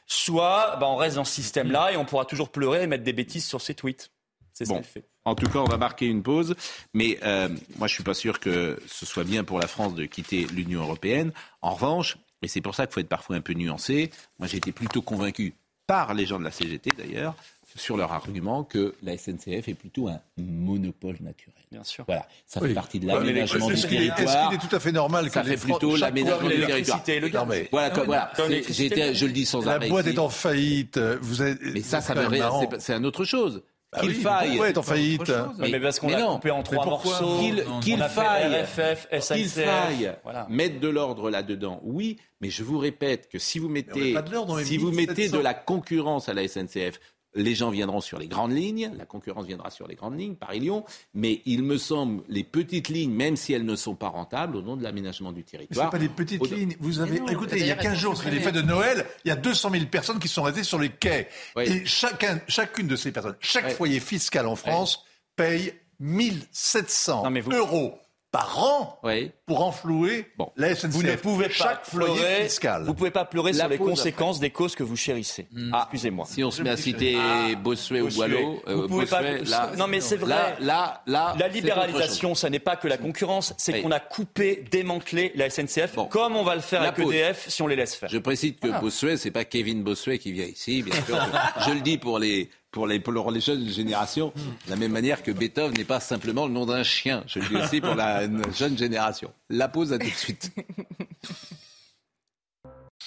Soit 0.05 0.77
bah, 0.79 0.87
on 0.87 0.95
reste 0.95 1.17
dans 1.17 1.25
ce 1.25 1.33
système-là 1.33 1.91
et 1.91 1.97
on 1.97 2.05
pourra 2.05 2.23
toujours 2.23 2.49
pleurer 2.49 2.83
et 2.83 2.87
mettre 2.87 3.03
des 3.03 3.11
bêtises 3.13 3.45
sur 3.45 3.59
ses 3.61 3.73
tweets. 3.75 4.09
C'est 4.53 4.63
ce 4.65 4.69
Bon. 4.69 4.81
fait. 4.81 5.03
En 5.25 5.35
tout 5.35 5.47
cas, 5.49 5.59
on 5.59 5.65
va 5.65 5.75
marquer 5.77 6.05
une 6.07 6.23
pause. 6.23 6.55
Mais 6.93 7.19
euh, 7.23 7.49
moi, 7.77 7.87
je 7.87 7.93
suis 7.93 8.03
pas 8.03 8.13
sûr 8.13 8.39
que 8.39 8.79
ce 8.87 9.05
soit 9.05 9.25
bien 9.25 9.43
pour 9.43 9.59
la 9.59 9.67
France 9.67 9.93
de 9.93 10.05
quitter 10.05 10.45
l'Union 10.53 10.81
européenne. 10.81 11.33
En 11.61 11.73
revanche, 11.73 12.17
et 12.41 12.47
c'est 12.47 12.61
pour 12.61 12.75
ça 12.75 12.85
qu'il 12.85 12.93
faut 12.93 12.99
être 12.99 13.09
parfois 13.09 13.35
un 13.35 13.41
peu 13.41 13.53
nuancé, 13.53 14.09
moi 14.39 14.47
j'ai 14.47 14.57
été 14.57 14.71
plutôt 14.71 15.01
convaincu 15.01 15.53
par 15.87 16.13
les 16.13 16.25
gens 16.25 16.39
de 16.39 16.43
la 16.43 16.51
CGT 16.51 16.91
d'ailleurs, 16.97 17.35
sur 17.75 17.95
leur 17.97 18.11
argument 18.11 18.63
que 18.63 18.95
la 19.03 19.17
SNCF 19.17 19.67
est 19.67 19.73
plutôt 19.75 20.07
un 20.07 20.19
monopole 20.37 21.17
naturel. 21.21 21.53
Bien 21.71 21.83
sûr. 21.83 22.05
Voilà, 22.07 22.25
ça 22.45 22.61
Oui. 22.61 22.69
fait 22.69 22.73
partie 22.73 22.99
de 22.99 23.07
l'aménagement 23.07 23.67
du 23.67 23.73
est- 23.73 23.87
territoire. 23.87 24.19
est-ce 24.19 24.47
qu'il 24.49 24.55
est 24.65 24.69
tout 24.69 24.75
à 24.75 24.79
fait 24.79 24.91
normal 24.91 25.27
que 25.27 25.33
ça 25.33 25.43
les 25.43 25.57
fait 25.57 25.63
plutôt 25.65 25.95
l'aménagement 25.95 26.47
du 26.47 26.55
l'électricité 26.55 26.99
territoire. 27.03 27.45
le 27.45 27.49
gaz. 27.51 27.57
Non, 27.57 27.63
mais 27.63 27.69
voilà, 27.71 27.89
comme- 27.91 28.05
voilà. 28.05 28.31
je 28.37 29.25
le 29.25 29.31
dis 29.31 29.45
sans 29.45 29.61
La 29.65 29.73
arrêt. 29.73 29.89
boîte 29.89 30.05
ici. 30.07 30.15
est 30.15 30.19
en 30.19 30.29
faillite. 30.29 30.97
Vous 31.21 31.41
êtes, 31.41 31.59
Mais 31.61 31.81
ça, 31.81 32.01
ça 32.01 32.15
c'est- 32.15 32.79
c'est 32.79 32.93
un 32.93 33.03
autre 33.03 33.25
chose. 33.25 33.61
Bah 33.93 34.01
qu'il 34.01 34.09
oui, 34.09 34.15
faille. 34.15 34.47
pourquoi 34.49 34.69
être 34.69 34.77
en 34.79 34.83
faillite 34.83 35.31
mais 35.59 35.79
parce 35.79 35.99
qu'on 35.99 36.09
l'a 36.09 36.21
coupé 36.23 36.51
en 36.51 36.61
trois 36.61 36.85
morceaux. 36.85 37.39
Qu'il 37.81 37.97
fait 37.97 38.09
faille, 38.09 38.61
RFF, 38.63 39.07
qu'il 39.09 39.21
SNCF. 39.47 39.63
faille 39.65 40.13
Voilà. 40.23 40.45
mettre 40.49 40.81
de 40.81 40.89
l'ordre 40.89 41.29
là-dedans, 41.29 41.79
oui, 41.83 42.17
mais 42.41 42.49
je 42.49 42.63
vous 42.63 42.79
répète 42.79 43.29
que 43.29 43.39
si 43.39 43.59
vous 43.59 43.69
mettez, 43.69 44.01
met 44.09 44.13
pas 44.13 44.21
de 44.23 44.31
l'ordre 44.31 44.53
dans 44.53 44.57
les 44.57 44.65
si 44.65 44.77
vous 44.77 44.89
1700. 44.91 45.09
mettez 45.11 45.29
de 45.29 45.41
la 45.41 45.53
concurrence 45.53 46.27
à 46.27 46.33
la 46.33 46.45
SNCF, 46.47 46.99
les 47.37 47.55
gens 47.55 47.69
viendront 47.69 48.01
sur 48.01 48.19
les 48.19 48.27
grandes 48.27 48.51
lignes, 48.51 48.91
la 48.97 49.05
concurrence 49.05 49.45
viendra 49.45 49.69
sur 49.69 49.87
les 49.87 49.95
grandes 49.95 50.19
lignes, 50.19 50.35
Paris-Lyon, 50.35 50.83
mais 51.13 51.41
il 51.45 51.63
me 51.63 51.77
semble, 51.77 52.23
les 52.27 52.43
petites 52.43 52.89
lignes, 52.89 53.11
même 53.13 53.35
si 53.37 53.53
elles 53.53 53.65
ne 53.65 53.75
sont 53.75 53.95
pas 53.95 54.09
rentables, 54.09 54.55
au 54.57 54.61
nom 54.61 54.75
de 54.75 54.83
l'aménagement 54.83 55.31
du 55.31 55.39
Mais 55.39 55.43
territoire. 55.43 55.87
c'est 55.87 55.91
pas 55.97 55.99
des 55.99 56.09
petites 56.09 56.41
au- 56.41 56.45
lignes. 56.45 56.75
Vous 56.79 56.99
avez, 56.99 57.11
Mais 57.11 57.19
non, 57.19 57.27
écoutez, 57.29 57.57
il 57.57 57.59
y 57.59 57.71
a 57.71 57.75
d'ailleurs, 57.75 57.83
15 57.83 57.93
elles 57.93 57.99
jours, 57.99 58.17
c'était 58.17 58.31
les 58.31 58.39
fêtes 58.39 58.55
de 58.55 58.61
Noël, 58.61 59.05
il 59.23 59.29
y 59.29 59.31
a 59.31 59.35
200 59.35 59.69
000 59.71 59.85
personnes 59.85 60.19
qui 60.19 60.27
sont 60.27 60.43
restées 60.43 60.63
sur 60.63 60.79
les 60.79 60.89
quais. 60.89 61.29
Oui. 61.55 61.63
Et 61.63 61.85
chacun, 61.85 62.41
chacune 62.47 62.87
de 62.87 62.95
ces 62.95 63.11
personnes, 63.11 63.35
chaque 63.39 63.65
Oui. 63.67 63.73
foyer 63.73 63.99
fiscal 63.99 64.47
en 64.47 64.55
France 64.55 65.03
paye 65.35 65.73
1700 65.99 67.23
Non, 67.23 67.29
mais 67.29 67.41
vous- 67.41 67.51
euros 67.51 67.99
par 68.37 68.63
an 68.63 68.99
Oui. 69.03 69.31
pour 69.47 69.63
enflouer 69.63 70.27
Bon. 70.37 70.51
la 70.57 70.75
SNCF. 70.75 70.91
Vous 70.91 71.03
ne 71.03 71.15
pouvez 71.15 71.47
pas 71.47 71.53
chaque 71.53 71.89
pleurer. 71.89 72.43
fiscal. 72.43 72.83
Vous 72.85 72.93
pouvez 72.93 73.09
pas 73.11 73.25
pleurer 73.25 73.51
La 73.53 73.59
sur 73.63 73.69
les 73.69 73.77
conséquences 73.77 74.39
des 74.39 74.51
causes 74.51 74.75
que 74.75 74.83
vous 74.83 74.95
chérissez. 74.95 75.47
Ah, 75.73 75.87
Excusez-moi. 75.91 76.25
Si 76.29 76.43
on 76.43 76.51
se 76.51 76.61
met 76.61 76.69
à 76.69 76.77
citer 76.77 77.17
Bossuet 77.63 78.01
ou. 78.01 78.09
Boileau, 78.09 78.61
Vous 78.67 78.71
euh, 78.83 78.87
pouvez 78.87 79.05
pas- 79.05 79.21
là, 79.21 79.71
Non, 79.77 79.87
mais 79.87 80.01
c'est 80.01 80.17
vrai. 80.17 80.29
Là, 80.29 80.55
là, 80.59 81.01
là, 81.07 81.35
La 81.39 81.47
libéralisation, 81.47 82.35
ça 82.35 82.49
n'est 82.49 82.59
pas 82.59 82.75
que 82.75 82.87
la 82.87 82.97
concurrence, 82.97 83.53
c'est 83.57 83.73
Oui. 83.73 83.81
qu'on 83.81 83.91
a 83.91 83.99
coupé, 83.99 84.63
démantelé 84.69 85.31
la 85.35 85.49
SNCF, 85.49 85.95
Bon. 85.95 86.05
comme 86.05 86.35
on 86.35 86.43
va 86.43 86.55
le 86.55 86.61
faire 86.61 86.81
La 86.81 86.89
avec 86.89 87.03
pause. 87.03 87.13
EDF 87.13 87.45
si 87.49 87.61
on 87.61 87.67
les 87.67 87.75
laisse 87.75 87.95
faire. 87.95 88.09
Je 88.09 88.17
précise 88.19 88.53
que 88.61 88.67
Voilà. 88.67 88.79
Bossuet, 88.81 89.17
c'est 89.17 89.31
pas 89.31 89.45
Kevin 89.45 89.83
Bossuet 89.83 90.19
qui 90.19 90.31
vient 90.31 90.45
ici, 90.45 90.83
bien 90.83 90.93
sûr. 91.05 91.17
je 91.67 91.71
le 91.73 91.79
dis 91.81 91.97
pour 91.97 92.19
les, 92.19 92.49
pour 92.71 92.87
les, 92.87 92.99
pour 92.99 93.31
les 93.31 93.41
jeunes 93.41 93.67
générations, 93.67 94.33
de 94.65 94.69
la 94.69 94.75
même 94.75 94.91
manière 94.91 95.23
que 95.23 95.31
Beethoven 95.31 95.75
n'est 95.77 95.83
pas 95.83 95.99
simplement 95.99 96.47
le 96.47 96.53
nom 96.53 96.65
d'un 96.65 96.83
chien. 96.83 97.23
Je 97.27 97.39
le 97.39 97.47
dis 97.47 97.55
aussi 97.55 97.81
pour 97.81 97.95
la 97.95 98.27
jeune 98.53 98.77
génération. 98.77 99.33
La 99.49 99.67
pause 99.67 99.93
à 99.93 99.97
tout 99.97 100.05
de 100.07 100.11
suite. 100.11 100.51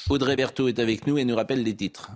Audrey 0.08 0.36
Berthaud 0.36 0.68
est 0.68 0.78
avec 0.78 1.06
nous 1.06 1.18
et 1.18 1.24
nous 1.24 1.36
rappelle 1.36 1.62
les 1.62 1.76
titres. 1.76 2.10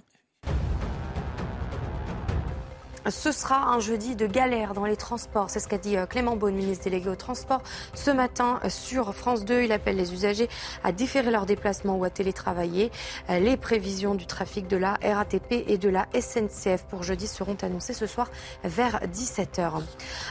Ce 3.10 3.32
sera 3.32 3.68
un 3.68 3.80
jeudi 3.80 4.16
de 4.16 4.26
galère 4.26 4.72
dans 4.72 4.86
les 4.86 4.96
transports. 4.96 5.50
C'est 5.50 5.60
ce 5.60 5.68
qu'a 5.68 5.76
dit 5.76 5.98
euh, 5.98 6.06
Clément 6.06 6.36
Beaune, 6.36 6.54
ministre 6.54 6.84
délégué 6.84 7.10
au 7.10 7.16
transport. 7.16 7.62
Ce 7.92 8.10
matin, 8.10 8.60
euh, 8.64 8.70
sur 8.70 9.14
France 9.14 9.44
2, 9.44 9.64
il 9.64 9.72
appelle 9.72 9.96
les 9.96 10.14
usagers 10.14 10.48
à 10.82 10.90
différer 10.90 11.30
leurs 11.30 11.44
déplacements 11.44 11.96
ou 11.96 12.04
à 12.04 12.10
télétravailler. 12.10 12.90
Euh, 13.28 13.40
Les 13.40 13.58
prévisions 13.58 14.14
du 14.14 14.24
trafic 14.24 14.68
de 14.68 14.78
la 14.78 14.96
RATP 15.02 15.64
et 15.68 15.76
de 15.76 15.90
la 15.90 16.06
SNCF 16.18 16.84
pour 16.84 17.02
jeudi 17.02 17.26
seront 17.26 17.58
annoncées 17.60 17.92
ce 17.92 18.06
soir 18.06 18.30
vers 18.64 19.00
17h. 19.12 19.82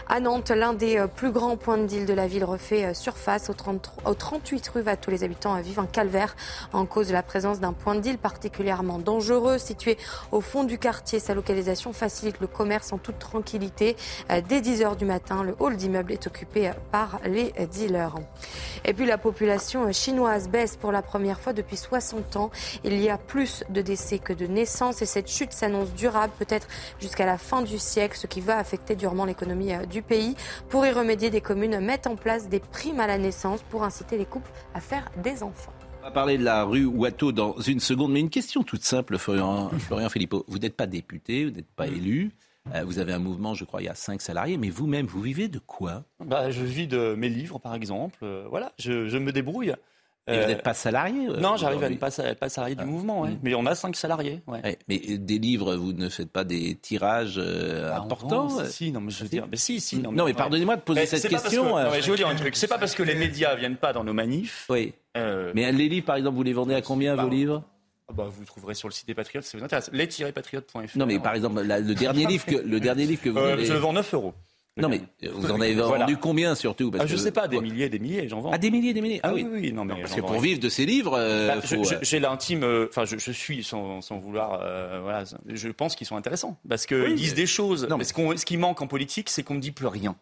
À 0.10 0.20
Nantes, 0.20 0.50
l'un 0.50 0.74
des 0.74 1.06
plus 1.16 1.32
grands 1.32 1.58
points 1.58 1.78
de 1.78 1.86
deal 1.86 2.08
de 2.08 2.14
la 2.14 2.26
ville 2.26 2.44
refait 2.44 2.96
surface 2.96 3.52
au, 3.52 3.54
33 3.54 4.10
au 4.10 4.16
38 4.16 4.68
rue 4.70 4.82
Watteau. 4.82 5.12
Les 5.12 5.24
habitants 5.24 5.56
vivent 5.62 5.80
un 5.80 5.86
calvaire 5.86 6.36
en 6.74 6.88
cause 6.88 7.10
de 7.10 7.14
la 7.14 7.22
présence 7.22 7.60
d'un 7.60 7.74
point 7.74 7.94
de 7.94 8.00
deal 8.00 8.18
particulièrement 8.18 8.98
dangereux 8.98 9.60
situé 9.60 9.98
au 10.32 10.42
fond 10.42 10.64
du 10.64 10.80
quartier. 10.80 11.20
Sa 11.20 11.36
localisation 11.36 11.94
facilite 11.94 12.40
le 12.40 12.48
commerce 12.64 12.94
en 12.94 12.98
toute 12.98 13.20
tranquillité. 13.20 13.98
Euh, 14.32 14.40
Dès 14.48 14.62
10h 14.62 14.96
du 14.96 15.04
matin, 15.04 15.44
le 15.44 15.54
hall 15.60 15.76
d'immeuble 15.76 16.14
est 16.14 16.28
occupé 16.28 16.70
euh, 16.70 16.74
par 16.94 17.20
les 17.26 17.52
euh, 17.60 17.66
dealers. 17.66 18.16
Et 18.86 18.94
puis 18.94 19.06
la 19.06 19.18
population 19.18 19.92
chinoise 19.92 20.48
baisse 20.48 20.78
pour 20.78 20.94
la 20.94 21.02
première 21.02 21.42
fois 21.42 21.52
depuis 21.52 21.76
60 21.76 22.38
ans. 22.38 22.52
Il 22.86 22.98
y 23.02 23.10
a 23.10 23.18
plus 23.18 23.66
de 23.70 23.82
décès 23.82 24.18
que 24.18 24.32
de 24.32 24.48
naissances 24.48 25.02
et 25.02 25.06
cette 25.06 25.30
chute 25.30 25.52
s'annonce 25.52 25.94
durable 25.94 26.32
peut-être 26.40 26.68
jusqu'à 27.02 27.26
la 27.26 27.38
fin 27.38 27.64
du 27.64 27.78
siècle, 27.80 28.18
ce 28.18 28.28
qui 28.28 28.40
va 28.40 28.58
affecter 28.58 28.96
durement 28.96 29.26
l'économie 29.26 29.74
du 29.90 30.02
pays. 30.02 30.38
Pour 30.70 30.86
y 30.86 30.92
remédier, 30.92 31.30
des 31.30 31.42
communes 31.42 31.82
mettent 31.82 32.08
en 32.08 32.16
place 32.16 32.48
des 32.48 32.62
primes 32.62 33.02
à 33.02 33.08
la 33.08 33.18
naissance 33.18 33.62
pour 33.64 33.84
inciter 33.84 34.18
les 34.18 34.26
couples 34.26 34.52
à 34.74 34.80
faire 34.80 35.12
des 35.22 35.44
enfants. 35.44 35.74
On 36.04 36.08
va 36.08 36.12
parler 36.12 36.38
de 36.38 36.44
la 36.44 36.66
rue 36.66 36.86
Watteau 36.86 37.32
dans 37.32 37.56
une 37.62 37.80
seconde, 37.80 38.12
mais 38.12 38.20
une 38.20 38.30
question 38.30 38.62
toute 38.64 38.84
simple, 38.84 39.18
Florian, 39.18 39.70
Florian 39.80 40.10
Philippot. 40.10 40.44
Vous 40.50 40.60
n'êtes 40.60 40.76
pas 40.76 40.86
député, 40.86 41.46
vous 41.46 41.52
n'êtes 41.52 41.72
pas 41.78 41.88
élu. 41.88 42.32
Euh, 42.74 42.84
Vous 42.86 43.00
avez 43.00 43.14
un 43.14 43.20
mouvement, 43.20 43.54
je 43.54 43.66
crois, 43.66 43.82
il 43.82 43.86
y 43.86 43.90
a 43.90 43.96
cinq 43.96 44.22
salariés, 44.22 44.58
mais 44.58 44.70
vous-même, 44.70 45.06
vous 45.06 45.22
vivez 45.22 45.48
de 45.48 45.60
quoi 45.60 46.04
Bah, 46.24 46.50
je 46.52 46.62
vis 46.64 46.88
de 46.88 47.16
mes 47.16 47.30
livres, 47.30 47.60
par 47.60 47.76
exemple. 47.76 48.18
Euh, 48.24 48.46
voilà, 48.50 48.72
je, 48.80 49.08
je 49.08 49.18
me 49.18 49.32
débrouille. 49.32 49.74
Et 50.26 50.40
vous 50.40 50.48
n'êtes 50.48 50.64
pas 50.64 50.74
salarié 50.74 51.28
euh, 51.28 51.42
Non, 51.42 51.58
j'arrive 51.58 51.84
à 51.84 51.90
ne 51.90 51.98
pas, 51.98 52.10
pas 52.40 52.48
salarié 52.48 52.76
du 52.76 52.86
mouvement, 52.86 53.20
ouais. 53.24 53.32
mais 53.44 53.54
on 53.56 53.66
a 53.66 53.76
cinq 53.76 53.94
salariés. 53.98 54.42
ouais. 54.48 54.62
Ouais, 54.64 54.80
mais 54.88 55.02
euh, 55.10 55.18
des 55.18 55.38
livres, 55.38 55.76
vous 55.76 55.92
ne 55.92 56.08
faites 56.08 56.32
pas 56.32 56.46
des 56.46 56.76
tirages 56.76 57.36
euh, 57.38 57.90
Bah, 57.90 57.98
importants 57.98 58.48
vend, 58.48 58.60
euh, 58.62 58.66
si, 58.68 58.72
si, 58.86 58.92
non, 58.94 59.02
mais 59.02 59.12
je 59.12 59.22
veux 59.22 59.28
dire, 59.30 59.46
mais 59.52 59.58
si, 59.58 59.82
si. 59.82 59.98
Non, 59.98 60.14
mais 60.14 60.22
ouais. 60.22 60.34
pardonnez-moi 60.34 60.78
de 60.78 60.82
poser 60.82 61.02
Mais 61.02 61.06
cette 61.08 61.28
question, 61.28 61.64
que- 61.64 61.68
euh, 61.78 61.84
non, 61.84 61.90
mais 61.92 61.98
je 62.00 62.06
vais 62.06 62.12
vous 62.12 62.16
dire 62.16 62.28
un 62.30 62.36
truc. 62.36 62.56
C'est 62.56 62.68
pas 62.70 62.78
parce 62.78 62.96
que 62.96 63.04
les 63.04 63.16
médias 63.16 63.54
viennent 63.58 63.76
pas 63.76 63.92
dans 63.92 64.06
nos 64.06 64.14
manifs. 64.14 64.66
Oui. 64.70 64.94
euh, 65.18 65.52
Mais 65.56 65.70
les 65.74 65.90
livres, 65.90 66.06
par 66.06 66.16
exemple, 66.16 66.38
vous 66.38 66.44
les 66.44 66.54
vendez 66.54 66.74
à 66.76 66.82
combien, 66.82 67.18
vos 67.18 67.28
livres? 67.28 67.62
ah 67.66 67.70
bah, 68.16 68.28
vous 68.30 68.46
trouverez 68.46 68.74
sur 68.76 68.88
le 68.88 68.94
site 68.94 69.08
des 69.08 69.14
Patriotes, 69.16 69.44
ça 69.46 69.58
vous 69.58 69.64
intéresse. 69.64 69.90
Les-patriotes.fr. 69.94 70.98
Non, 70.98 71.06
mais 71.06 71.20
par 71.20 71.36
exemple, 71.36 71.62
la- 71.62 71.80
le 71.80 71.96
dernier 71.96 72.26
livre 72.26 72.46
que, 72.46 72.56
le 72.56 72.80
dernier 72.80 73.06
livre 73.06 73.22
que 73.22 73.30
vous 73.30 73.38
Euh, 73.38 73.54
avez... 73.54 73.66
je 73.66 73.74
le 73.74 73.80
vends 73.80 73.94
9 73.94 74.14
euros. 74.14 74.34
Non, 74.76 74.90
mais 74.90 75.02
euh, 75.24 75.30
vous 75.34 75.52
en 75.52 75.62
avez 75.62 75.76
Voilà. 75.76 76.06
vendu 76.06 76.18
combien, 76.18 76.56
surtout 76.56 76.90
parce 76.90 77.04
Ah, 77.04 77.08
je 77.08 77.14
que- 77.14 77.20
sais 77.22 77.32
pas, 77.32 77.48
des 77.48 77.62
milliers, 77.62 77.90
des 77.90 78.00
milliers, 78.00 78.28
j'en 78.28 78.42
vends. 78.42 78.50
Ah, 78.52 78.58
des 78.58 78.72
milliers, 78.72 78.92
des 78.96 79.02
milliers 79.02 79.20
Ah 79.22 79.32
oui, 79.32 79.46
oui, 79.48 79.72
non, 79.72 79.86
mais 79.86 80.02
parce 80.02 80.16
que 80.16 80.22
pour 80.22 80.40
vivre 80.40 80.60
de 80.60 80.68
ces 80.70 80.88
livres, 80.88 81.14
euh, 81.16 81.48
Bah, 81.56 81.62
faut, 81.62 81.76
euh, 81.76 81.98
J'ai 82.02 82.20
l'intime, 82.20 82.64
euh, 82.64 82.88
enfin, 82.90 83.06
je, 83.06 83.18
je 83.20 83.32
suis 83.32 83.64
sans, 83.64 84.02
sans 84.02 84.18
vouloir, 84.18 84.62
euh, 84.64 85.00
voilà, 85.04 85.26
je 85.48 85.70
pense 85.70 85.96
qu'ils 85.96 86.08
sont 86.08 86.16
intéressants 86.16 86.58
parce 86.68 86.88
qu'ils 86.88 86.98
Oui, 87.04 87.14
disent 87.14 87.32
mais- 87.32 87.36
des 87.36 87.46
choses. 87.46 87.88
Non, 87.88 87.98
mais 87.98 88.04
ce 88.04 88.46
qui 88.46 88.58
manque 88.58 88.82
en 88.82 88.88
politique, 88.88 89.30
c'est 89.30 89.44
qu'on 89.44 89.54
ne 89.56 89.60
dit 89.60 89.72
plus 89.72 89.86
rien. 89.88 90.16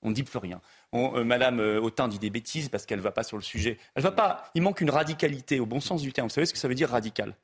On 0.00 0.08
ne 0.08 0.14
dit 0.14 0.22
plus 0.22 0.38
rien. 0.38 0.60
Euh, 0.94 1.24
Madame 1.24 1.60
euh, 1.60 1.80
Autain 1.80 2.08
dit 2.08 2.18
des 2.18 2.30
bêtises 2.30 2.68
parce 2.68 2.86
qu'elle 2.86 2.98
ne 2.98 3.04
va 3.04 3.12
pas 3.12 3.22
sur 3.22 3.36
le 3.36 3.42
sujet. 3.42 3.78
Elle 3.94 4.02
va 4.02 4.12
pas. 4.12 4.50
Il 4.54 4.62
manque 4.62 4.80
une 4.80 4.90
radicalité 4.90 5.60
au 5.60 5.66
bon 5.66 5.80
sens 5.80 6.02
du 6.02 6.12
terme. 6.12 6.28
Vous 6.28 6.34
savez 6.34 6.46
ce 6.46 6.52
que 6.52 6.58
ça 6.58 6.68
veut 6.68 6.74
dire 6.74 6.90
radical? 6.90 7.34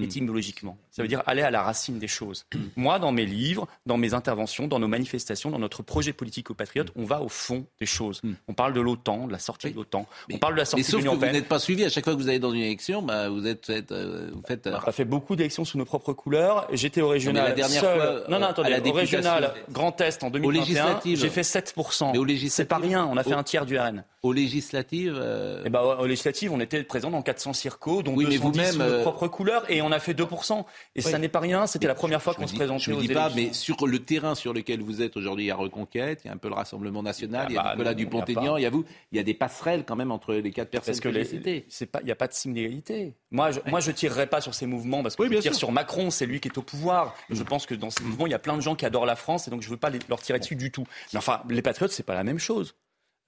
Étymologiquement. 0.00 0.76
Ça 0.90 1.02
veut 1.02 1.08
dire 1.08 1.22
aller 1.26 1.42
à 1.42 1.50
la 1.50 1.62
racine 1.62 1.98
des 1.98 2.08
choses. 2.08 2.46
Moi, 2.76 2.98
dans 2.98 3.12
mes 3.12 3.26
livres, 3.26 3.66
dans 3.86 3.96
mes 3.96 4.14
interventions, 4.14 4.66
dans 4.66 4.78
nos 4.78 4.88
manifestations, 4.88 5.50
dans 5.50 5.58
notre 5.58 5.82
projet 5.82 6.12
politique 6.12 6.50
aux 6.50 6.54
Patriotes, 6.54 6.90
Hmm. 6.94 7.02
on 7.02 7.04
va 7.04 7.22
au 7.22 7.28
fond 7.28 7.64
des 7.80 7.86
choses. 7.86 8.20
On 8.48 8.54
parle 8.54 8.72
de 8.72 8.80
l'OTAN, 8.80 9.26
de 9.26 9.32
la 9.32 9.38
sortie 9.38 9.70
de 9.70 9.76
l'OTAN. 9.76 10.06
On 10.32 10.38
parle 10.38 10.54
de 10.54 10.58
la 10.58 10.62
mais 10.62 10.66
sortie 10.66 10.90
de 10.92 10.96
l'Union 10.98 11.10
vous 11.12 11.16
européenne. 11.16 11.34
n'êtes 11.34 11.48
pas 11.48 11.58
suivi. 11.58 11.84
À 11.84 11.88
chaque 11.88 12.04
fois 12.04 12.14
que 12.14 12.18
vous 12.18 12.28
allez 12.28 12.38
dans 12.38 12.52
une 12.52 12.60
élection, 12.62 13.02
bah, 13.02 13.28
vous 13.28 13.46
êtes, 13.46 13.70
êtes, 13.70 13.92
euh, 13.92 14.30
vous 14.32 14.42
faites. 14.46 14.66
euh, 14.66 14.78
On 14.84 14.88
a 14.88 14.92
fait 14.92 15.04
beaucoup 15.04 15.36
d'élections 15.36 15.64
sous 15.64 15.78
nos 15.78 15.84
propres 15.84 16.12
couleurs. 16.12 16.66
J'étais 16.72 17.00
au 17.00 17.08
régional. 17.08 17.42
Non, 17.42 17.42
mais 17.44 17.48
la 17.50 17.54
dernière 17.56 17.80
seul. 17.82 18.00
fois, 18.00 18.20
non, 18.28 18.38
non, 18.38 18.46
euh, 18.46 18.50
attendez. 18.50 18.70
la 18.70 18.78
au 18.80 18.92
régional 18.92 19.54
Grand 19.70 20.00
Est 20.00 20.22
en 20.24 20.30
2021, 20.30 20.60
législatives. 20.60 21.18
j'ai 21.18 21.30
fait 21.30 21.42
7%. 21.42 22.12
Mais 22.12 22.18
aux 22.18 22.22
C'est 22.24 22.28
législatives. 22.32 22.66
pas 22.68 22.78
rien. 22.78 23.06
On 23.06 23.16
a 23.16 23.22
fait 23.24 23.32
un 23.34 23.42
tiers 23.42 23.66
du 23.66 23.78
RN. 23.78 24.04
Aux 24.22 24.32
législatives. 24.32 25.18
euh, 25.20 25.64
Et 25.64 25.70
ben, 25.70 25.80
aux 25.80 26.06
législatives, 26.06 26.52
on 26.52 26.60
était 26.60 26.82
présent 26.84 27.10
dans 27.10 27.22
400 27.22 27.52
circos, 27.52 28.02
dont 28.02 28.14
Oui, 28.14 28.24
mais 28.28 28.36
210 28.38 28.40
vous-même, 28.40 28.72
sous 28.90 28.96
nos 28.96 29.02
propres 29.02 29.28
couleurs, 29.28 29.64
et 29.68 29.81
on 29.82 29.92
a 29.92 29.98
fait 29.98 30.14
2%. 30.14 30.64
Et 30.94 31.02
Oui. 31.04 31.10
ça 31.10 31.18
n'est 31.18 31.28
pas 31.28 31.40
rien. 31.40 31.66
C'était 31.66 31.86
la 31.86 31.94
première 31.94 32.22
fois 32.22 32.34
qu'on 32.34 32.46
se 32.46 32.54
présentait 32.54 32.82
Je 32.84 32.90
ne 32.92 32.96
aux 32.96 33.00
dis 33.00 33.08
pas, 33.08 33.30
élections. 33.30 33.42
mais 33.48 33.52
sur 33.52 33.86
le 33.86 33.98
terrain 33.98 34.34
sur 34.34 34.52
lequel 34.52 34.80
vous 34.82 35.02
êtes 35.02 35.16
aujourd'hui, 35.16 35.44
il 35.44 35.48
y 35.48 35.50
a 35.50 35.56
Reconquête, 35.56 36.22
il 36.24 36.28
y 36.28 36.30
a 36.30 36.34
un 36.34 36.36
peu 36.36 36.48
le 36.48 36.54
Rassemblement 36.54 37.02
National, 37.02 37.46
Ah 37.46 37.50
il 37.50 37.54
y 37.54 37.58
a 37.58 37.62
bah, 37.62 37.70
Nicolas 37.74 37.90
non, 37.90 37.96
il 37.96 38.00
y 38.00 38.02
a 38.02 38.04
Dupont-Aignan, 38.04 38.56
il 38.56 38.62
y 38.62 38.66
a 38.66 38.70
vous. 38.70 38.84
Il 39.12 39.16
y 39.16 39.20
a 39.20 39.22
des 39.22 39.34
passerelles 39.34 39.84
quand 39.84 39.96
même 39.96 40.10
entre 40.12 40.34
les 40.34 40.50
quatre 40.50 40.70
personnes 40.70 40.92
Parce 40.92 41.00
que 41.00 41.08
que 41.08 41.14
j'ai 41.14 41.20
les- 41.20 41.24
citées. 41.28 41.66
c'est 41.68 41.86
pas, 41.86 42.00
il 42.00 42.06
n'y 42.06 42.12
a 42.12 42.16
pas 42.16 42.28
de 42.28 42.32
signe 42.32 42.54
d'égalité. 42.54 43.14
Moi, 43.30 43.50
je, 43.50 43.60
moi, 43.66 43.80
je 43.80 43.90
tirerai 43.90 44.26
pas 44.26 44.40
sur 44.40 44.54
ces 44.54 44.66
mouvements 44.66 45.02
parce 45.02 45.16
que 45.16 45.22
Oui, 45.22 45.28
je 45.32 45.34
tire 45.40 45.52
sûr. 45.52 45.58
sur 45.58 45.72
Macron, 45.72 46.10
c'est 46.10 46.26
lui 46.26 46.40
qui 46.40 46.48
est 46.48 46.58
au 46.58 46.62
pouvoir. 46.62 47.14
Et 47.30 47.34
je 47.34 47.42
pense 47.42 47.66
que 47.66 47.74
dans 47.74 47.90
ces 47.90 48.02
mouvements, 48.04 48.26
il 48.26 48.30
y 48.30 48.34
a 48.34 48.38
plein 48.38 48.56
de 48.56 48.62
gens 48.62 48.74
qui 48.74 48.84
adorent 48.86 49.06
la 49.06 49.16
France 49.16 49.48
et 49.48 49.50
donc 49.50 49.62
je 49.62 49.68
veux 49.68 49.76
pas 49.76 49.90
les- 49.90 49.98
leur 50.08 50.20
tirer 50.20 50.38
dessus 50.38 50.56
du 50.56 50.70
tout. 50.70 50.84
Mais 51.12 51.18
enfin, 51.18 51.42
les 51.48 51.62
patriotes, 51.62 51.92
c'est 51.92 52.02
pas 52.02 52.14
la 52.14 52.24
même 52.24 52.38
chose. 52.38 52.74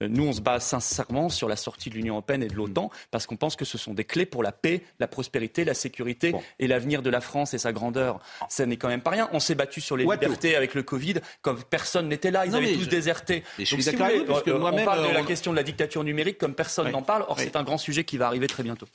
Euh, 0.03 0.07
Nous, 0.09 0.23
on 0.27 0.33
se 0.33 0.41
base 0.41 0.63
sincèrement 0.65 1.29
sur 1.29 1.47
la 1.47 1.55
sortie 1.55 1.89
de 1.89 1.95
l'Union 1.95 2.15
européenne 2.15 2.43
et 2.43 2.47
de 2.47 2.55
l'OTAN 2.55 2.89
parce 3.11 3.25
qu'on 3.25 3.37
pense 3.37 3.55
que 3.55 3.63
ce 3.63 3.77
sont 3.77 3.93
des 3.93 4.03
clés 4.03 4.25
pour 4.25 4.43
la 4.43 4.51
paix, 4.51 4.81
la 4.99 5.07
prospérité, 5.07 5.63
la 5.63 5.73
sécurité 5.73 6.35
et 6.59 6.67
l'avenir 6.67 7.01
de 7.01 7.09
la 7.09 7.21
France 7.21 7.53
et 7.53 7.57
sa 7.57 7.71
grandeur. 7.71 8.19
Ça 8.49 8.65
n'est 8.65 8.75
quand 8.75 8.89
même 8.89 8.99
pas 9.01 9.11
rien. 9.11 9.29
On 9.31 9.39
s'est 9.39 9.55
battu 9.55 9.79
sur 9.79 9.95
les 9.95 10.03
libertés 10.05 10.55
avec 10.57 10.73
le 10.73 10.83
Covid 10.83 11.15
comme 11.41 11.63
personne 11.63 12.09
n'était 12.09 12.29
là. 12.31 12.45
Ils 12.45 12.51
Non, 12.51 12.57
avaient 12.57 12.73
tous 12.73 12.81
je- 12.83 12.89
déserté. 12.89 13.43
mais 13.57 13.63
je 13.63 13.73
suis 13.73 13.83
si 13.83 13.91
vous 13.95 14.03
voulez, 14.03 14.25
parce 14.25 14.43
que 14.43 14.49
euh, 14.51 14.59
moi-même, 14.59 14.81
on 14.81 14.85
parle 14.85 15.07
de 15.07 15.13
la 15.13 15.21
on- 15.21 15.25
question 15.25 15.51
de 15.51 15.55
la 15.55 15.63
dictature 15.63 16.03
numérique 16.03 16.37
comme 16.37 16.55
personne 16.55 16.87
Oui. 16.87 16.91
n'en 16.91 17.01
parle. 17.01 17.23
Or, 17.29 17.35
Oui. 17.37 17.43
c'est 17.45 17.55
un 17.55 17.63
grand 17.63 17.77
sujet 17.77 18.03
qui 18.03 18.17
va 18.17 18.27
arriver 18.27 18.47
très 18.47 18.63
bientôt. 18.63 18.87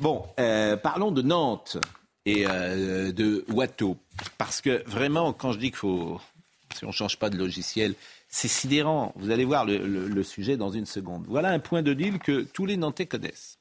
Bon, 0.00 0.26
euh, 0.38 0.76
parlons 0.76 1.12
de 1.12 1.22
Nantes 1.22 1.78
et 2.26 2.44
euh, 2.46 3.10
de 3.10 3.42
Watteau. 3.50 3.96
Parce 4.36 4.60
que 4.60 4.82
vraiment, 4.86 5.32
quand 5.32 5.52
je 5.52 5.58
dis 5.58 5.70
qu'il 5.70 5.76
faut, 5.78 6.20
si 6.76 6.84
on 6.84 6.88
ne 6.88 6.92
change 6.92 7.18
pas 7.18 7.30
de 7.30 7.38
logiciel, 7.38 7.94
c'est 8.32 8.48
sidérant. 8.48 9.12
Vous 9.16 9.30
allez 9.30 9.44
voir 9.44 9.66
le, 9.66 10.22
sujet 10.22 10.56
dans 10.56 10.70
une 10.70 10.86
seconde. 10.86 11.26
Voilà 11.28 11.50
un 11.50 11.58
point 11.58 11.82
de 11.82 11.92
deal 11.92 12.18
que 12.18 12.40
tous 12.40 12.64
les 12.64 12.78
Nantais 12.78 13.06
connaissent. 13.06 13.58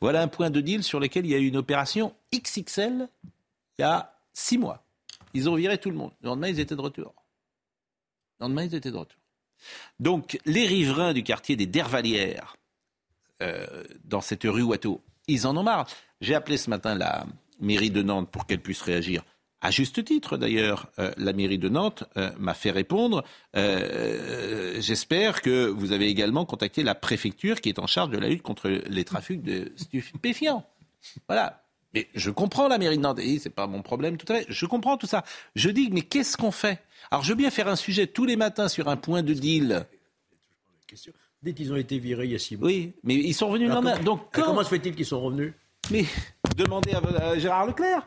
Voilà 0.00 0.22
un 0.22 0.28
point 0.28 0.50
de 0.50 0.60
deal 0.60 0.84
sur 0.84 1.00
lequel 1.00 1.24
il 1.24 1.32
y 1.32 1.34
a 1.34 1.38
eu 1.38 1.48
une 1.48 1.56
opération 1.56 2.14
XXL 2.32 3.08
il 3.78 3.82
y 3.82 3.84
a 3.84 4.14
six 4.34 4.58
mois. 4.58 4.84
Ils 5.32 5.48
ont 5.48 5.56
viré 5.56 5.78
tout 5.78 5.90
le 5.90 5.96
monde. 5.96 6.12
Le 6.20 6.28
lendemain, 6.28 6.48
ils 6.48 6.60
étaient 6.60 6.76
de 6.76 6.80
retour. 6.80 7.14
Le 8.38 8.44
lendemain, 8.44 8.64
ils 8.64 8.74
étaient 8.74 8.90
de 8.90 8.96
retour. 8.96 9.18
Donc, 9.98 10.38
les 10.44 10.66
riverains 10.66 11.14
du 11.14 11.24
quartier 11.24 11.56
des 11.56 11.66
Dervalières, 11.66 12.56
euh, 13.40 13.84
dans 14.04 14.20
cette 14.20 14.44
rue 14.44 14.62
Watteau, 14.62 15.00
ils 15.26 15.46
en 15.46 15.56
ont 15.56 15.62
marre. 15.62 15.88
J'ai 16.20 16.34
appelé 16.34 16.58
ce 16.58 16.68
matin 16.68 16.94
la 16.94 17.26
mairie 17.58 17.90
de 17.90 18.02
Nantes 18.02 18.30
pour 18.30 18.46
qu'elle 18.46 18.60
puisse 18.60 18.82
réagir. 18.82 19.24
À 19.64 19.70
juste 19.70 20.04
titre, 20.04 20.36
d'ailleurs, 20.36 20.90
euh, 20.98 21.10
la 21.16 21.32
mairie 21.32 21.56
de 21.56 21.70
Nantes 21.70 22.04
euh, 22.18 22.30
m'a 22.38 22.52
fait 22.52 22.70
répondre. 22.70 23.24
J'espère 23.54 25.40
que 25.40 25.66
vous 25.66 25.92
avez 25.92 26.06
également 26.06 26.44
contacté 26.44 26.82
la 26.82 26.94
préfecture 26.94 27.62
qui 27.62 27.70
est 27.70 27.78
en 27.78 27.86
charge 27.86 28.10
de 28.10 28.18
la 28.18 28.28
lutte 28.28 28.42
contre 28.42 28.68
les 28.68 29.04
trafics 29.04 29.42
de 29.42 29.72
stupéfiants. 29.76 30.66
Voilà. 31.28 31.62
Mais 31.94 32.08
je 32.14 32.30
comprends 32.30 32.68
la 32.68 32.76
mairie 32.76 32.98
de 32.98 33.02
Nantes, 33.02 33.20
et 33.20 33.38
c'est 33.38 33.48
pas 33.48 33.66
mon 33.66 33.80
problème 33.80 34.18
tout 34.18 34.30
à 34.30 34.40
fait. 34.40 34.46
Je 34.50 34.66
comprends 34.66 34.98
tout 34.98 35.06
ça. 35.06 35.24
Je 35.54 35.70
dis, 35.70 35.88
mais 35.90 36.02
qu'est-ce 36.02 36.36
qu'on 36.36 36.50
fait? 36.50 36.82
Alors, 37.10 37.24
je 37.24 37.30
veux 37.30 37.36
bien 37.36 37.50
faire 37.50 37.68
un 37.68 37.76
sujet 37.76 38.06
tous 38.06 38.26
les 38.26 38.36
matins 38.36 38.68
sur 38.68 38.88
un 38.88 38.96
point 38.96 39.22
de 39.22 39.32
deal. 39.32 39.86
Dès 41.42 41.54
qu'ils 41.54 41.72
ont 41.72 41.76
été 41.76 41.98
virés 41.98 42.26
il 42.26 42.32
y 42.32 42.34
a 42.34 42.38
six 42.38 42.58
mois. 42.58 42.66
Oui, 42.66 42.92
mais 43.02 43.14
ils 43.14 43.32
sont 43.32 43.48
revenus 43.48 43.68
le 43.68 43.74
lendemain. 43.74 43.98
Donc, 44.00 44.28
comment 44.30 44.62
se 44.62 44.68
fait-il 44.68 44.94
qu'ils 44.94 45.06
sont 45.06 45.22
revenus? 45.22 45.54
Mais 45.90 46.04
demandez 46.56 46.92
à 46.92 47.38
Gérard 47.38 47.66
Leclerc. 47.66 48.06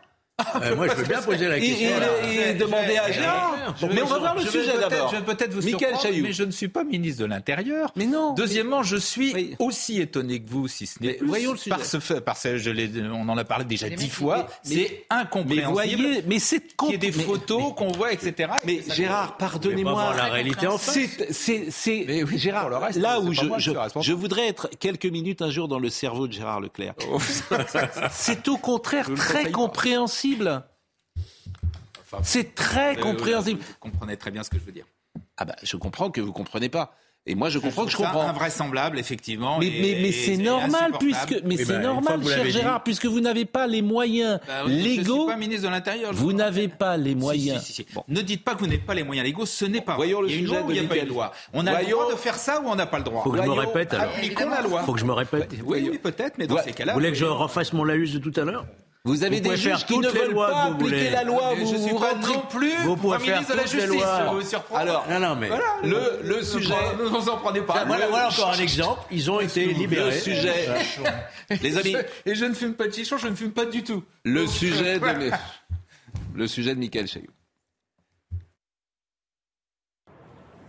Euh, 0.62 0.76
moi, 0.76 0.88
je 0.88 0.94
veux 0.94 1.06
bien 1.06 1.22
poser 1.22 1.48
la 1.48 1.60
question. 1.60 1.90
Et, 2.32 2.54
demander 2.54 2.96
à 2.98 3.12
Gérard. 3.12 3.76
mais 3.92 4.04
on 4.04 4.06
va 4.06 4.20
voir 4.20 4.36
le 4.36 4.42
sujet 4.42 4.78
d'abord. 4.80 5.10
Je 5.12 5.18
vais 5.18 5.24
peut-être 5.24 5.54
vous 5.54 5.62
surprendre, 5.62 6.08
mais 6.22 6.32
je 6.32 6.44
ne 6.44 6.52
suis 6.52 6.68
pas 6.68 6.84
ministre 6.84 7.22
de 7.22 7.26
l'Intérieur. 7.26 7.92
Mais 7.96 8.06
non. 8.06 8.34
Deuxièmement, 8.34 8.84
je 8.84 8.98
suis 8.98 9.56
aussi 9.58 10.00
étonné 10.00 10.40
que 10.40 10.50
vous, 10.50 10.68
si 10.68 10.86
ce 10.86 11.02
n'est 11.02 11.14
plus. 11.14 11.28
Voyons 11.28 11.52
le 11.54 11.58
sujet. 11.58 11.76
Parce, 11.76 11.98
parce 12.24 12.44
que 12.44 12.58
je 12.58 12.72
on 13.12 13.28
en 13.30 13.38
a 13.38 13.44
parlé 13.44 13.66
déjà 13.66 13.90
dix 13.90 14.10
fois. 14.10 14.48
C'est 14.62 15.06
incompréhensible. 15.10 15.68
Mais 15.68 15.74
voyez, 15.74 16.24
mais 16.28 16.40
c'est 16.40 16.62
qu'il 16.76 16.92
y 16.92 16.94
ait 16.94 16.98
des 16.98 17.12
photos 17.12 17.74
qu'on 17.76 17.92
voit, 17.92 18.14
etc. 18.14 18.52
Mais 18.64 18.82
Gérard, 18.94 19.38
pardonnez-moi. 19.38 20.14
la 20.16 20.26
réalité 20.26 20.68
en 20.68 20.78
C'est, 20.78 21.72
c'est, 21.72 22.28
Gérard. 22.38 22.70
Là 22.96 23.20
où 23.20 23.34
je 23.34 24.14
voudrais 24.14 24.48
être 24.48 24.70
quelques 24.80 25.06
minutes 25.06 25.42
un 25.42 25.50
jour 25.50 25.68
dans 25.68 25.80
le 25.80 25.90
cerveau 25.90 26.28
de 26.28 26.34
Gérard 26.34 26.62
Leclerc. 26.62 26.94
Oh. 27.10 27.18
C'est 28.12 28.48
au 28.48 28.58
contraire 28.58 29.10
très 29.16 29.52
compréhensible 29.52 30.26
c'est 32.23 32.55
très 32.55 32.95
compréhensible. 32.95 33.59
Vous 33.61 33.75
comprenez 33.80 34.17
très 34.17 34.32
bien 34.32 34.43
ce 34.43 34.49
que 34.49 34.59
je 34.59 34.63
veux 34.63 34.71
dire. 34.71 34.86
Ah 35.38 35.45
bah, 35.45 35.55
je 35.63 35.78
comprends 35.78 36.09
que 36.09 36.21
vous 36.21 36.34
comprenez 36.34 36.69
pas. 36.69 36.95
Et 37.30 37.36
moi, 37.36 37.49
je 37.49 37.59
comprends 37.59 37.84
que 37.84 37.91
je 37.91 37.97
comprends. 37.97 38.23
C'est 38.23 38.30
invraisemblable, 38.30 38.99
effectivement. 38.99 39.59
Mais, 39.59 39.69
mais, 39.82 40.11
c'est 40.13 40.38
normal, 40.38 40.93
puisque, 40.97 41.41
mais 41.43 41.57
c'est 41.57 41.80
normal, 41.80 42.25
cher 42.25 42.49
Gérard, 42.49 42.84
puisque 42.84 43.05
vous 43.05 43.19
n'avez 43.19 43.43
pas 43.43 43.67
les 43.67 43.82
moyens 43.82 44.39
bah 44.47 44.63
légaux. 44.65 45.03
Je 45.03 45.19
suis 45.19 45.28
pas 45.28 45.36
ministre 45.36 45.67
de 45.67 45.71
l'Intérieur. 45.73 46.13
Vous 46.13 46.32
n'avez 46.32 46.69
pas 46.69 46.95
les 46.95 47.15
moyens. 47.15 47.61
Si, 47.61 47.73
si, 47.73 47.86
si, 47.86 47.99
Ne 48.07 48.21
dites 48.21 48.45
pas 48.45 48.55
que 48.55 48.59
vous 48.59 48.67
n'avez 48.67 48.78
pas 48.78 48.93
les 48.93 49.03
moyens 49.03 49.28
légaux, 49.28 49.45
ce 49.45 49.65
n'est 49.65 49.82
pas 49.82 49.95
Voyons 49.95 50.21
le 50.21 50.30
il 50.30 50.36
y 50.36 50.38
a 50.38 50.39
une 50.39 50.47
loi 50.47 50.61
ou 50.61 50.71
il 50.71 50.80
n'y 50.80 50.86
a 50.86 50.88
pas 50.88 50.97
une 50.97 51.09
loi. 51.09 51.34
On 51.51 51.67
a 51.67 51.82
le 51.82 51.89
droit 51.89 52.09
de 52.09 52.17
faire 52.17 52.36
ça 52.36 52.61
ou 52.61 52.69
on 52.69 52.75
n'a 52.75 52.86
pas 52.86 52.99
le 52.99 53.03
droit 53.03 53.23
Faut 53.23 53.32
que 53.32 53.38
je 53.38 53.43
me 53.43 53.51
répète 53.51 53.93
alors. 53.93 54.13
Appliquons 54.15 54.49
la 54.49 54.61
loi. 54.61 54.84
Faut 54.84 54.93
que 54.93 54.99
je 54.99 55.05
me 55.05 55.13
répète. 55.13 55.53
Oui, 55.65 55.89
oui, 55.91 55.97
peut-être, 55.97 56.38
mais 56.38 56.47
dans 56.47 56.63
ces 56.63 56.71
cas-là. 56.71 56.93
Vous 56.93 56.99
voulez 56.99 57.11
que 57.11 57.17
je 57.17 57.25
refasse 57.25 57.73
mon 57.73 57.84
laïus 57.84 58.13
de 58.13 58.19
tout 58.19 58.39
à 58.39 58.45
l'heure? 58.45 58.65
Vous 59.08 59.24
avez 59.24 59.39
des 59.39 59.55
juges 59.58 59.86
qui 59.86 59.97
ne 59.97 60.10
veulent 60.10 60.36
pas 60.36 60.64
appliquer 60.66 61.10
la 61.10 61.24
loi. 61.24 61.53
Vous, 61.58 61.72
je 61.72 61.78
suis 61.78 61.91
vous 61.91 61.99
pas 61.99 62.16
non 62.16 62.41
plus 62.49 62.74
vous 62.84 62.95
pouvez 62.97 63.20
faire 63.20 63.36
ministre 63.36 63.53
de 63.53 63.58
la 63.58 63.66
Justice. 63.66 64.03
Vous 64.32 64.41
surprendre. 64.41 64.82
Alors, 64.82 65.05
non, 65.10 65.20
non, 65.20 65.36
mais 65.36 65.47
voilà, 65.47 65.64
le, 65.84 66.20
le 66.24 66.43
sujet. 66.43 66.74
Ne 66.99 67.03
vous 67.05 67.30
en 67.30 67.38
prenez 67.38 67.62
pas. 67.62 67.86
Voilà, 67.86 68.08
voilà 68.08 68.28
encore 68.28 68.51
un 68.51 68.60
exemple. 68.60 69.01
Ils 69.12 69.32
ont 69.32 69.39
été 69.39 69.66
libérés. 69.74 70.12
Le 70.12 70.20
sujet. 70.20 70.68
Les 71.62 71.78
amis. 71.78 71.95
Et 72.26 72.36
je 72.36 72.45
ne 72.45 72.53
fume 72.53 72.74
pas 72.74 72.88
de 72.88 72.93
chichon, 72.93 73.18
je 73.18 73.28
ne 73.28 73.36
fume 73.36 73.51
pas 73.51 73.66
du 73.66 73.84
tout. 73.84 74.03
Le 74.24 74.45
sujet 74.45 74.99
de. 74.99 75.32
Le 76.36 76.47
sujet 76.47 76.76
de 76.76 76.80
Michael 76.80 77.08
Chaillot. 77.08 77.32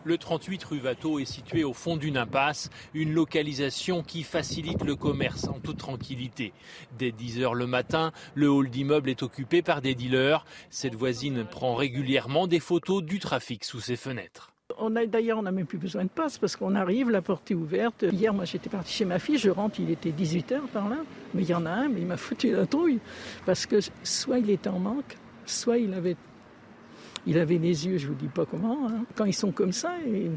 Le 0.08 0.16
38 0.16 0.64
rue 0.64 0.80
Watteau 0.80 1.18
est 1.18 1.26
situé 1.26 1.64
au 1.64 1.74
fond 1.74 1.98
d'une 1.98 2.16
impasse, 2.16 2.70
une 2.94 3.12
localisation 3.12 4.02
qui 4.02 4.22
facilite 4.22 4.82
le 4.82 4.96
commerce 4.96 5.46
en 5.48 5.60
toute 5.60 5.76
tranquillité. 5.76 6.54
Dès 6.98 7.12
10 7.12 7.42
heures 7.42 7.54
le 7.54 7.66
matin, 7.66 8.12
le 8.34 8.48
hall 8.48 8.70
d'immeuble 8.70 9.10
est 9.10 9.22
occupé 9.22 9.60
par 9.60 9.82
des 9.82 9.94
dealers. 9.94 10.46
Cette 10.70 10.94
voisine 10.94 11.44
prend 11.44 11.74
régulièrement 11.74 12.46
des 12.46 12.58
photos 12.58 13.02
du 13.02 13.18
trafic 13.18 13.66
sous 13.66 13.80
ses 13.80 13.96
fenêtres. 13.96 14.50
On 14.78 14.96
a 14.96 15.04
d'ailleurs, 15.04 15.40
on 15.40 15.42
n'a 15.42 15.52
même 15.52 15.66
plus 15.66 15.76
besoin 15.76 16.04
de 16.04 16.08
passe 16.08 16.38
parce 16.38 16.56
qu'on 16.56 16.74
arrive, 16.74 17.10
la 17.10 17.20
porte 17.20 17.50
est 17.50 17.54
ouverte. 17.54 18.06
Hier, 18.10 18.32
moi, 18.32 18.46
j'étais 18.46 18.70
parti 18.70 18.90
chez 18.90 19.04
ma 19.04 19.18
fille, 19.18 19.36
je 19.36 19.50
rentre, 19.50 19.78
il 19.78 19.90
était 19.90 20.12
18 20.12 20.52
h 20.52 20.60
par 20.72 20.88
là, 20.88 21.04
mais 21.34 21.42
il 21.42 21.50
y 21.50 21.54
en 21.54 21.66
a 21.66 21.70
un, 21.70 21.88
mais 21.90 22.00
il 22.00 22.06
m'a 22.06 22.16
foutu 22.16 22.50
la 22.52 22.64
trouille 22.64 23.00
parce 23.44 23.66
que 23.66 23.80
soit 24.02 24.38
il 24.38 24.48
était 24.48 24.70
en 24.70 24.78
manque, 24.78 25.18
soit 25.44 25.76
il 25.76 25.92
avait 25.92 26.16
il 27.28 27.38
avait 27.38 27.58
les 27.58 27.86
yeux, 27.86 27.98
je 27.98 28.06
ne 28.06 28.12
vous 28.12 28.18
dis 28.18 28.28
pas 28.28 28.46
comment. 28.46 28.88
Hein. 28.88 29.04
Quand 29.14 29.26
ils 29.26 29.34
sont 29.34 29.52
comme 29.52 29.72
ça, 29.72 29.92
et, 30.06 30.30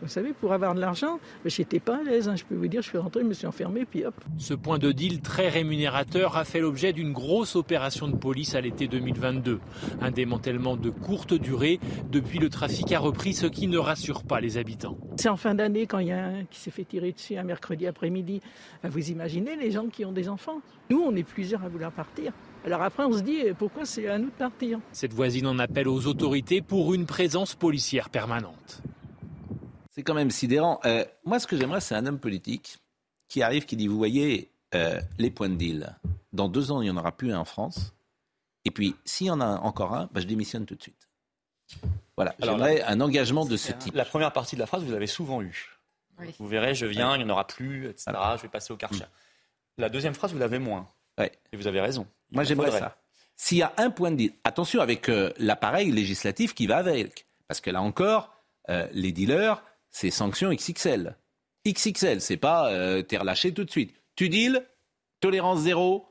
vous 0.00 0.08
savez, 0.08 0.32
pour 0.32 0.52
avoir 0.52 0.74
de 0.74 0.80
l'argent, 0.80 1.18
j'étais 1.44 1.80
pas 1.80 1.98
à 1.98 2.02
l'aise. 2.02 2.28
Hein. 2.28 2.36
je 2.36 2.44
peux 2.44 2.54
vous 2.54 2.68
dire, 2.68 2.82
je 2.82 2.88
suis 2.88 2.98
rentré, 2.98 3.22
je 3.22 3.26
me 3.26 3.32
suis 3.32 3.46
enfermé, 3.46 3.86
puis 3.86 4.04
hop. 4.04 4.14
Ce 4.36 4.52
point 4.52 4.78
de 4.78 4.92
deal 4.92 5.20
très 5.22 5.48
rémunérateur 5.48 6.36
a 6.36 6.44
fait 6.44 6.60
l'objet 6.60 6.92
d'une 6.92 7.12
grosse 7.12 7.56
opération 7.56 8.08
de 8.08 8.16
police 8.16 8.54
à 8.54 8.60
l'été 8.60 8.88
2022. 8.88 9.58
Un 10.00 10.10
démantèlement 10.10 10.76
de 10.76 10.90
courte 10.90 11.32
durée. 11.32 11.80
Depuis, 12.10 12.38
le 12.38 12.50
trafic 12.50 12.92
a 12.92 12.98
repris, 12.98 13.32
ce 13.32 13.46
qui 13.46 13.66
ne 13.66 13.78
rassure 13.78 14.22
pas 14.22 14.40
les 14.40 14.58
habitants. 14.58 14.98
C'est 15.16 15.30
en 15.30 15.36
fin 15.36 15.54
d'année, 15.54 15.86
quand 15.86 15.98
il 15.98 16.08
y 16.08 16.12
a 16.12 16.26
un 16.26 16.44
qui 16.44 16.60
s'est 16.60 16.70
fait 16.70 16.84
tirer 16.84 17.12
dessus 17.12 17.36
un 17.36 17.44
mercredi 17.44 17.86
après-midi. 17.86 18.40
Ben, 18.82 18.90
vous 18.90 19.10
imaginez 19.10 19.56
les 19.56 19.70
gens 19.70 19.86
qui 19.86 20.04
ont 20.04 20.12
des 20.12 20.28
enfants 20.28 20.60
Nous, 20.90 21.00
on 21.00 21.16
est 21.16 21.22
plusieurs 21.22 21.64
à 21.64 21.68
vouloir 21.68 21.90
partir. 21.90 22.32
Alors 22.64 22.82
après, 22.82 23.04
on 23.04 23.12
se 23.12 23.22
dit 23.22 23.42
pourquoi 23.58 23.84
c'est 23.84 24.08
à 24.08 24.18
nous 24.18 24.26
de 24.26 24.34
partir. 24.34 24.78
Cette 24.92 25.12
voisine 25.12 25.46
en 25.46 25.58
appelle 25.58 25.88
aux 25.88 26.06
autorités 26.06 26.62
pour 26.62 26.94
une 26.94 27.06
présence 27.06 27.54
policière 27.54 28.08
permanente. 28.08 28.82
C'est 29.90 30.02
quand 30.02 30.14
même 30.14 30.30
sidérant. 30.30 30.80
Euh, 30.84 31.04
moi, 31.24 31.38
ce 31.38 31.46
que 31.46 31.56
j'aimerais, 31.56 31.80
c'est 31.80 31.94
un 31.94 32.06
homme 32.06 32.20
politique 32.20 32.78
qui 33.28 33.42
arrive, 33.42 33.66
qui 33.66 33.76
dit, 33.76 33.88
vous 33.88 33.98
voyez, 33.98 34.50
euh, 34.74 35.00
les 35.18 35.30
points 35.30 35.48
de 35.48 35.56
deal, 35.56 35.98
dans 36.32 36.48
deux 36.48 36.70
ans, 36.70 36.80
il 36.80 36.84
n'y 36.84 36.90
en 36.90 36.96
aura 36.96 37.12
plus 37.12 37.32
un 37.32 37.40
en 37.40 37.44
France. 37.44 37.92
Et 38.64 38.70
puis, 38.70 38.94
s'il 39.04 39.26
y 39.26 39.30
en 39.30 39.40
a 39.40 39.46
encore 39.46 39.94
un, 39.94 40.08
bah, 40.12 40.20
je 40.20 40.26
démissionne 40.26 40.64
tout 40.64 40.76
de 40.76 40.82
suite. 40.82 41.08
Voilà, 42.16 42.34
j'aimerais 42.38 42.82
un 42.82 43.00
engagement 43.00 43.44
de 43.44 43.56
ce 43.56 43.72
type. 43.72 43.94
La 43.94 44.04
première 44.04 44.32
partie 44.32 44.56
de 44.56 44.60
la 44.60 44.66
phrase, 44.66 44.84
vous 44.84 44.92
avez 44.92 45.06
souvent 45.06 45.42
eu. 45.42 45.78
Vous 46.38 46.46
verrez, 46.46 46.74
je 46.74 46.86
viens, 46.86 47.16
il 47.16 47.18
n'y 47.18 47.24
en 47.24 47.30
aura 47.30 47.46
plus, 47.46 47.88
etc. 47.88 48.12
Je 48.36 48.42
vais 48.42 48.48
passer 48.48 48.72
au 48.72 48.76
Karcher. 48.76 49.04
La 49.78 49.88
deuxième 49.88 50.14
phrase, 50.14 50.32
vous 50.32 50.38
l'avez 50.38 50.58
moins. 50.58 50.86
Et 51.20 51.56
vous 51.56 51.66
avez 51.66 51.80
raison. 51.80 52.06
Moi, 52.30 52.44
j'aimerais 52.44 52.70
ça. 52.70 52.96
S'il 53.36 53.58
y 53.58 53.62
a 53.62 53.72
un 53.76 53.90
point 53.90 54.10
de 54.10 54.16
deal, 54.16 54.32
attention 54.44 54.80
avec 54.80 55.08
euh, 55.08 55.32
l'appareil 55.38 55.90
législatif 55.90 56.54
qui 56.54 56.66
va 56.66 56.76
avec. 56.76 57.26
Parce 57.48 57.60
que 57.60 57.70
là 57.70 57.82
encore, 57.82 58.32
euh, 58.70 58.86
les 58.92 59.12
dealers, 59.12 59.62
c'est 59.90 60.10
sanction 60.10 60.50
XXL. 60.52 61.16
XXL, 61.66 62.20
c'est 62.20 62.36
pas 62.36 62.70
euh, 62.70 63.02
t'es 63.02 63.16
relâché 63.16 63.52
tout 63.52 63.64
de 63.64 63.70
suite. 63.70 63.94
Tu 64.16 64.28
deals, 64.28 64.64
tolérance 65.20 65.60
zéro 65.60 66.06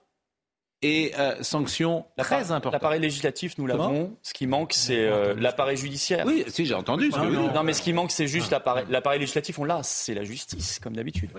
et 0.82 1.14
euh, 1.20 1.42
sanction 1.44 2.06
très 2.18 2.52
importante. 2.52 2.74
L'appareil 2.74 3.00
législatif, 3.00 3.58
nous 3.58 3.68
l'avons. 3.68 4.16
Ce 4.24 4.34
qui 4.34 4.48
manque, 4.48 4.74
c'est 4.74 5.36
l'appareil 5.36 5.78
judiciaire. 5.78 6.26
Oui, 6.26 6.44
si 6.48 6.66
j'ai 6.66 6.74
entendu. 6.74 7.10
non, 7.10 7.64
mais 7.64 7.74
ce 7.74 7.82
qui 7.82 7.94
manque, 7.94 8.12
c'est 8.12 8.28
juste 8.28 8.52
l'appareil 8.52 9.20
législatif. 9.20 9.60
On 9.60 9.64
l'a, 9.64 9.84
c'est 9.84 10.14
la 10.14 10.24
justice, 10.24 10.80
comme 10.80 10.96
d'habitude. 10.96 11.30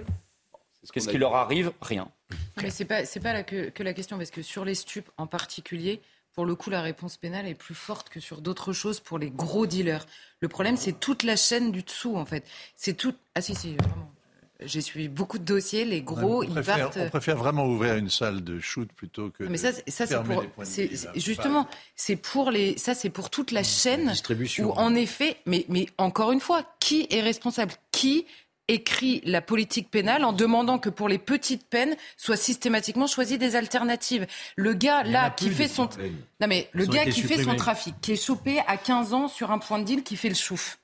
Qu'est-ce 0.93 1.09
qui 1.09 1.19
leur 1.19 1.35
arrive? 1.37 1.73
Rien. 1.81 2.09
Mais 2.61 2.71
c'est 2.71 2.85
pas 2.85 3.05
c'est 3.05 3.21
pas 3.21 3.43
que, 3.43 3.71
que, 3.71 3.83
la 3.83 3.95
question 3.95 4.19
parce 4.19 4.31
que 4.31 4.43
sur 4.43 4.65
les 4.65 4.75
stupes 4.75 5.11
en 5.17 5.27
particulier, 5.27 6.01
pour 6.35 6.47
le 6.47 6.55
coup, 6.55 6.71
la 6.71 6.81
réponse 6.81 7.17
pénale 7.17 7.47
est 7.47 7.55
plus 7.55 7.75
forte 7.75 8.09
que 8.09 8.21
sur 8.21 8.41
d'autres 8.41 8.73
choses 8.73 9.01
pour 9.01 9.19
les 9.19 9.31
gros 9.31 9.67
dealers. 9.67 10.07
Le 10.41 10.49
problème, 10.49 10.77
c'est 10.77 10.99
toute 10.99 11.25
la 11.25 11.37
chaîne 11.37 11.73
du 11.73 11.83
dessous, 11.83 12.17
en 12.17 12.25
fait. 12.25 12.47
C'est 12.75 12.95
tout. 12.95 13.15
Ah 13.35 13.43
si, 13.43 13.55
si, 13.55 13.77
vraiment. 13.77 14.11
J'ai 14.65 14.81
suivi 14.81 15.09
beaucoup 15.09 15.39
de 15.39 15.45
dossiers, 15.45 15.85
les 15.85 16.03
gros, 16.03 16.45
ils 16.45 16.55
partent. 16.55 16.97
On 16.97 17.09
préfère 17.09 17.37
vraiment 17.37 17.67
ouvrir 17.67 17.97
une 17.97 18.09
salle 18.09 18.45
de 18.45 18.61
shoot 18.61 18.89
plutôt 18.93 19.31
que. 19.31 19.45
Mais 19.45 19.59
ça, 19.59 19.73
ça 19.73 20.07
c'est 20.07 20.23
pour. 20.23 20.45
justement, 21.17 21.69
c'est 21.97 22.17
pour 22.17 22.51
les. 22.51 22.79
Ça, 22.79 22.95
c'est 22.95 23.11
pour 23.11 23.29
toute 23.29 23.51
la 23.51 23.65
chaîne. 23.65 24.09
Distribution. 24.09 24.71
Où, 24.71 24.73
en 24.73 24.95
effet, 24.95 25.37
mais, 25.47 25.67
mais 25.69 25.87
encore 25.99 26.33
une 26.33 26.41
fois, 26.41 26.65
qui 26.79 27.09
est 27.11 27.23
responsable? 27.23 27.73
Qui 27.91 28.25
écrit 28.69 29.21
la 29.25 29.41
politique 29.41 29.91
pénale 29.91 30.25
en 30.25 30.33
demandant 30.33 30.79
que 30.79 30.89
pour 30.89 31.09
les 31.09 31.19
petites 31.19 31.67
peines 31.69 31.97
soient 32.17 32.37
systématiquement 32.37 33.07
choisies 33.07 33.39
des 33.39 33.57
alternatives. 33.57 34.27
Le 34.57 34.75
gars 34.75 35.03
là 35.03 35.31
qui 35.31 35.51
fait 35.51 35.69
son 35.69 35.89
non 36.41 36.47
mais 36.49 36.69
le 36.73 36.87
gars 36.87 37.05
qui 37.07 37.23
fait 37.23 37.43
son 37.43 37.57
trafic, 37.57 37.95
qui 38.01 38.13
est 38.13 38.23
chopé 38.23 38.61
à 38.67 38.77
15 38.77 39.15
ans 39.15 39.29
sur 39.29 39.51
un 39.51 39.59
point 39.59 39.79
de 39.79 39.85
deal, 39.85 40.03
qui 40.03 40.17
fait 40.17 40.29
le 40.29 40.35
chouf. 40.35 40.79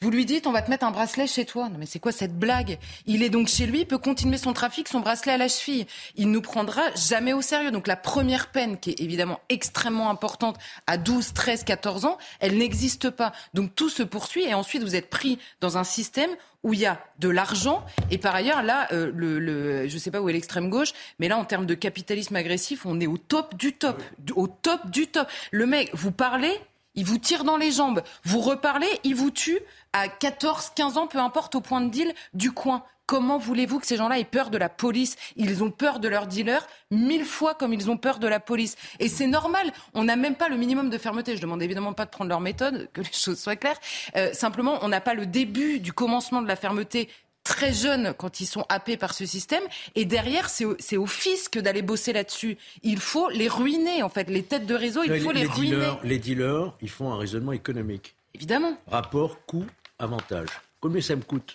Vous 0.00 0.10
lui 0.10 0.26
dites, 0.26 0.46
on 0.46 0.52
va 0.52 0.60
te 0.60 0.70
mettre 0.70 0.84
un 0.84 0.90
bracelet 0.90 1.26
chez 1.26 1.46
toi. 1.46 1.68
Non 1.68 1.76
mais 1.78 1.86
c'est 1.86 1.98
quoi 1.98 2.12
cette 2.12 2.38
blague? 2.38 2.78
Il 3.06 3.22
est 3.22 3.30
donc 3.30 3.48
chez 3.48 3.66
lui, 3.66 3.80
il 3.80 3.86
peut 3.86 3.98
continuer 3.98 4.36
son 4.36 4.52
trafic, 4.52 4.88
son 4.88 5.00
bracelet 5.00 5.32
à 5.32 5.38
la 5.38 5.48
cheville. 5.48 5.86
Il 6.16 6.30
nous 6.30 6.42
prendra 6.42 6.82
jamais 6.94 7.32
au 7.32 7.40
sérieux. 7.40 7.70
Donc 7.70 7.86
la 7.86 7.96
première 7.96 8.48
peine, 8.48 8.78
qui 8.78 8.90
est 8.90 9.00
évidemment 9.00 9.40
extrêmement 9.48 10.10
importante 10.10 10.58
à 10.86 10.98
12, 10.98 11.32
13, 11.32 11.64
14 11.64 12.04
ans, 12.04 12.18
elle 12.40 12.58
n'existe 12.58 13.08
pas. 13.10 13.32
Donc 13.54 13.74
tout 13.74 13.88
se 13.88 14.02
poursuit 14.02 14.44
et 14.44 14.54
ensuite 14.54 14.82
vous 14.82 14.94
êtes 14.94 15.08
pris 15.08 15.38
dans 15.60 15.78
un 15.78 15.84
système 15.84 16.30
où 16.64 16.74
il 16.74 16.80
y 16.80 16.86
a 16.86 17.00
de 17.20 17.28
l'argent. 17.28 17.84
Et 18.10 18.18
par 18.18 18.34
ailleurs, 18.34 18.62
là, 18.62 18.88
euh, 18.92 19.12
le, 19.14 19.86
je 19.86 19.94
ne 19.94 19.98
sais 19.98 20.10
pas 20.10 20.20
où 20.20 20.28
est 20.28 20.32
l'extrême 20.32 20.70
gauche, 20.70 20.92
mais 21.18 21.28
là, 21.28 21.38
en 21.38 21.44
termes 21.44 21.66
de 21.66 21.74
capitalisme 21.74 22.34
agressif, 22.34 22.84
on 22.84 23.00
est 23.00 23.06
au 23.06 23.18
top 23.18 23.54
du 23.54 23.74
top. 23.74 24.02
Au 24.34 24.48
top 24.48 24.90
du 24.90 25.06
top. 25.06 25.28
Le 25.52 25.66
mec, 25.66 25.90
vous 25.94 26.10
parlez, 26.10 26.58
il 26.94 27.04
vous 27.04 27.18
tire 27.18 27.44
dans 27.44 27.56
les 27.56 27.72
jambes. 27.72 28.02
Vous 28.24 28.40
reparlez, 28.40 28.88
il 29.04 29.14
vous 29.14 29.30
tue 29.30 29.58
à 29.92 30.08
14, 30.08 30.72
15 30.74 30.98
ans, 30.98 31.06
peu 31.06 31.18
importe, 31.18 31.54
au 31.54 31.60
point 31.60 31.80
de 31.80 31.90
deal 31.90 32.14
du 32.34 32.52
coin. 32.52 32.82
Comment 33.06 33.36
voulez-vous 33.36 33.80
que 33.80 33.86
ces 33.86 33.96
gens-là 33.96 34.18
aient 34.18 34.24
peur 34.24 34.48
de 34.48 34.56
la 34.56 34.70
police? 34.70 35.16
Ils 35.36 35.62
ont 35.62 35.70
peur 35.70 36.00
de 36.00 36.08
leurs 36.08 36.26
dealers 36.26 36.66
mille 36.90 37.26
fois 37.26 37.54
comme 37.54 37.74
ils 37.74 37.90
ont 37.90 37.98
peur 37.98 38.18
de 38.18 38.26
la 38.26 38.40
police. 38.40 38.76
Et 38.98 39.08
c'est 39.08 39.26
normal. 39.26 39.72
On 39.92 40.04
n'a 40.04 40.16
même 40.16 40.36
pas 40.36 40.48
le 40.48 40.56
minimum 40.56 40.88
de 40.88 40.96
fermeté. 40.96 41.36
Je 41.36 41.42
demande 41.42 41.62
évidemment 41.62 41.92
pas 41.92 42.06
de 42.06 42.10
prendre 42.10 42.30
leur 42.30 42.40
méthode, 42.40 42.88
que 42.94 43.02
les 43.02 43.12
choses 43.12 43.38
soient 43.38 43.56
claires. 43.56 43.78
Euh, 44.16 44.32
simplement, 44.32 44.78
on 44.80 44.88
n'a 44.88 45.02
pas 45.02 45.12
le 45.12 45.26
début 45.26 45.80
du 45.80 45.92
commencement 45.92 46.40
de 46.40 46.48
la 46.48 46.56
fermeté 46.56 47.10
très 47.44 47.72
jeunes 47.72 48.14
quand 48.16 48.40
ils 48.40 48.46
sont 48.46 48.64
happés 48.68 48.96
par 48.96 49.14
ce 49.14 49.26
système. 49.26 49.62
Et 49.94 50.04
derrière, 50.04 50.48
c'est 50.48 50.64
au, 50.64 50.76
au, 50.98 51.06
fisc 51.06 51.58
d'aller 51.58 51.82
bosser 51.82 52.12
là-dessus. 52.12 52.58
Il 52.82 52.98
faut 52.98 53.28
les 53.28 53.48
ruiner, 53.48 54.02
en 54.02 54.08
fait. 54.08 54.28
Les 54.28 54.42
têtes 54.42 54.66
de 54.66 54.74
réseau, 54.74 55.02
il 55.04 55.20
faut 55.20 55.30
les, 55.30 55.46
ruiner. 55.46 55.92
les 56.02 56.18
dealers, 56.18 56.74
ils 56.80 56.90
font 56.90 57.12
un 57.12 57.18
raisonnement 57.18 57.52
économique. 57.52 58.16
Évidemment. 58.34 58.76
Rapport 58.88 59.44
coût-avantage. 59.46 60.48
Combien 60.80 61.00
ça 61.00 61.14
me 61.14 61.22
coûte? 61.22 61.54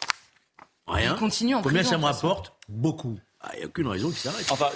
Rien. 0.87 1.15
en 1.15 1.61
Combien 1.61 1.83
ça 1.83 1.97
me 1.97 2.05
rapporte? 2.05 2.53
Beaucoup. 2.67 3.19
Il 3.53 3.59
n'y 3.59 3.63
a 3.63 3.67
aucune 3.67 3.87
raison 3.87 4.09
qu'il 4.09 4.17
s'arrête. 4.17 4.45
Enfin, 4.51 4.69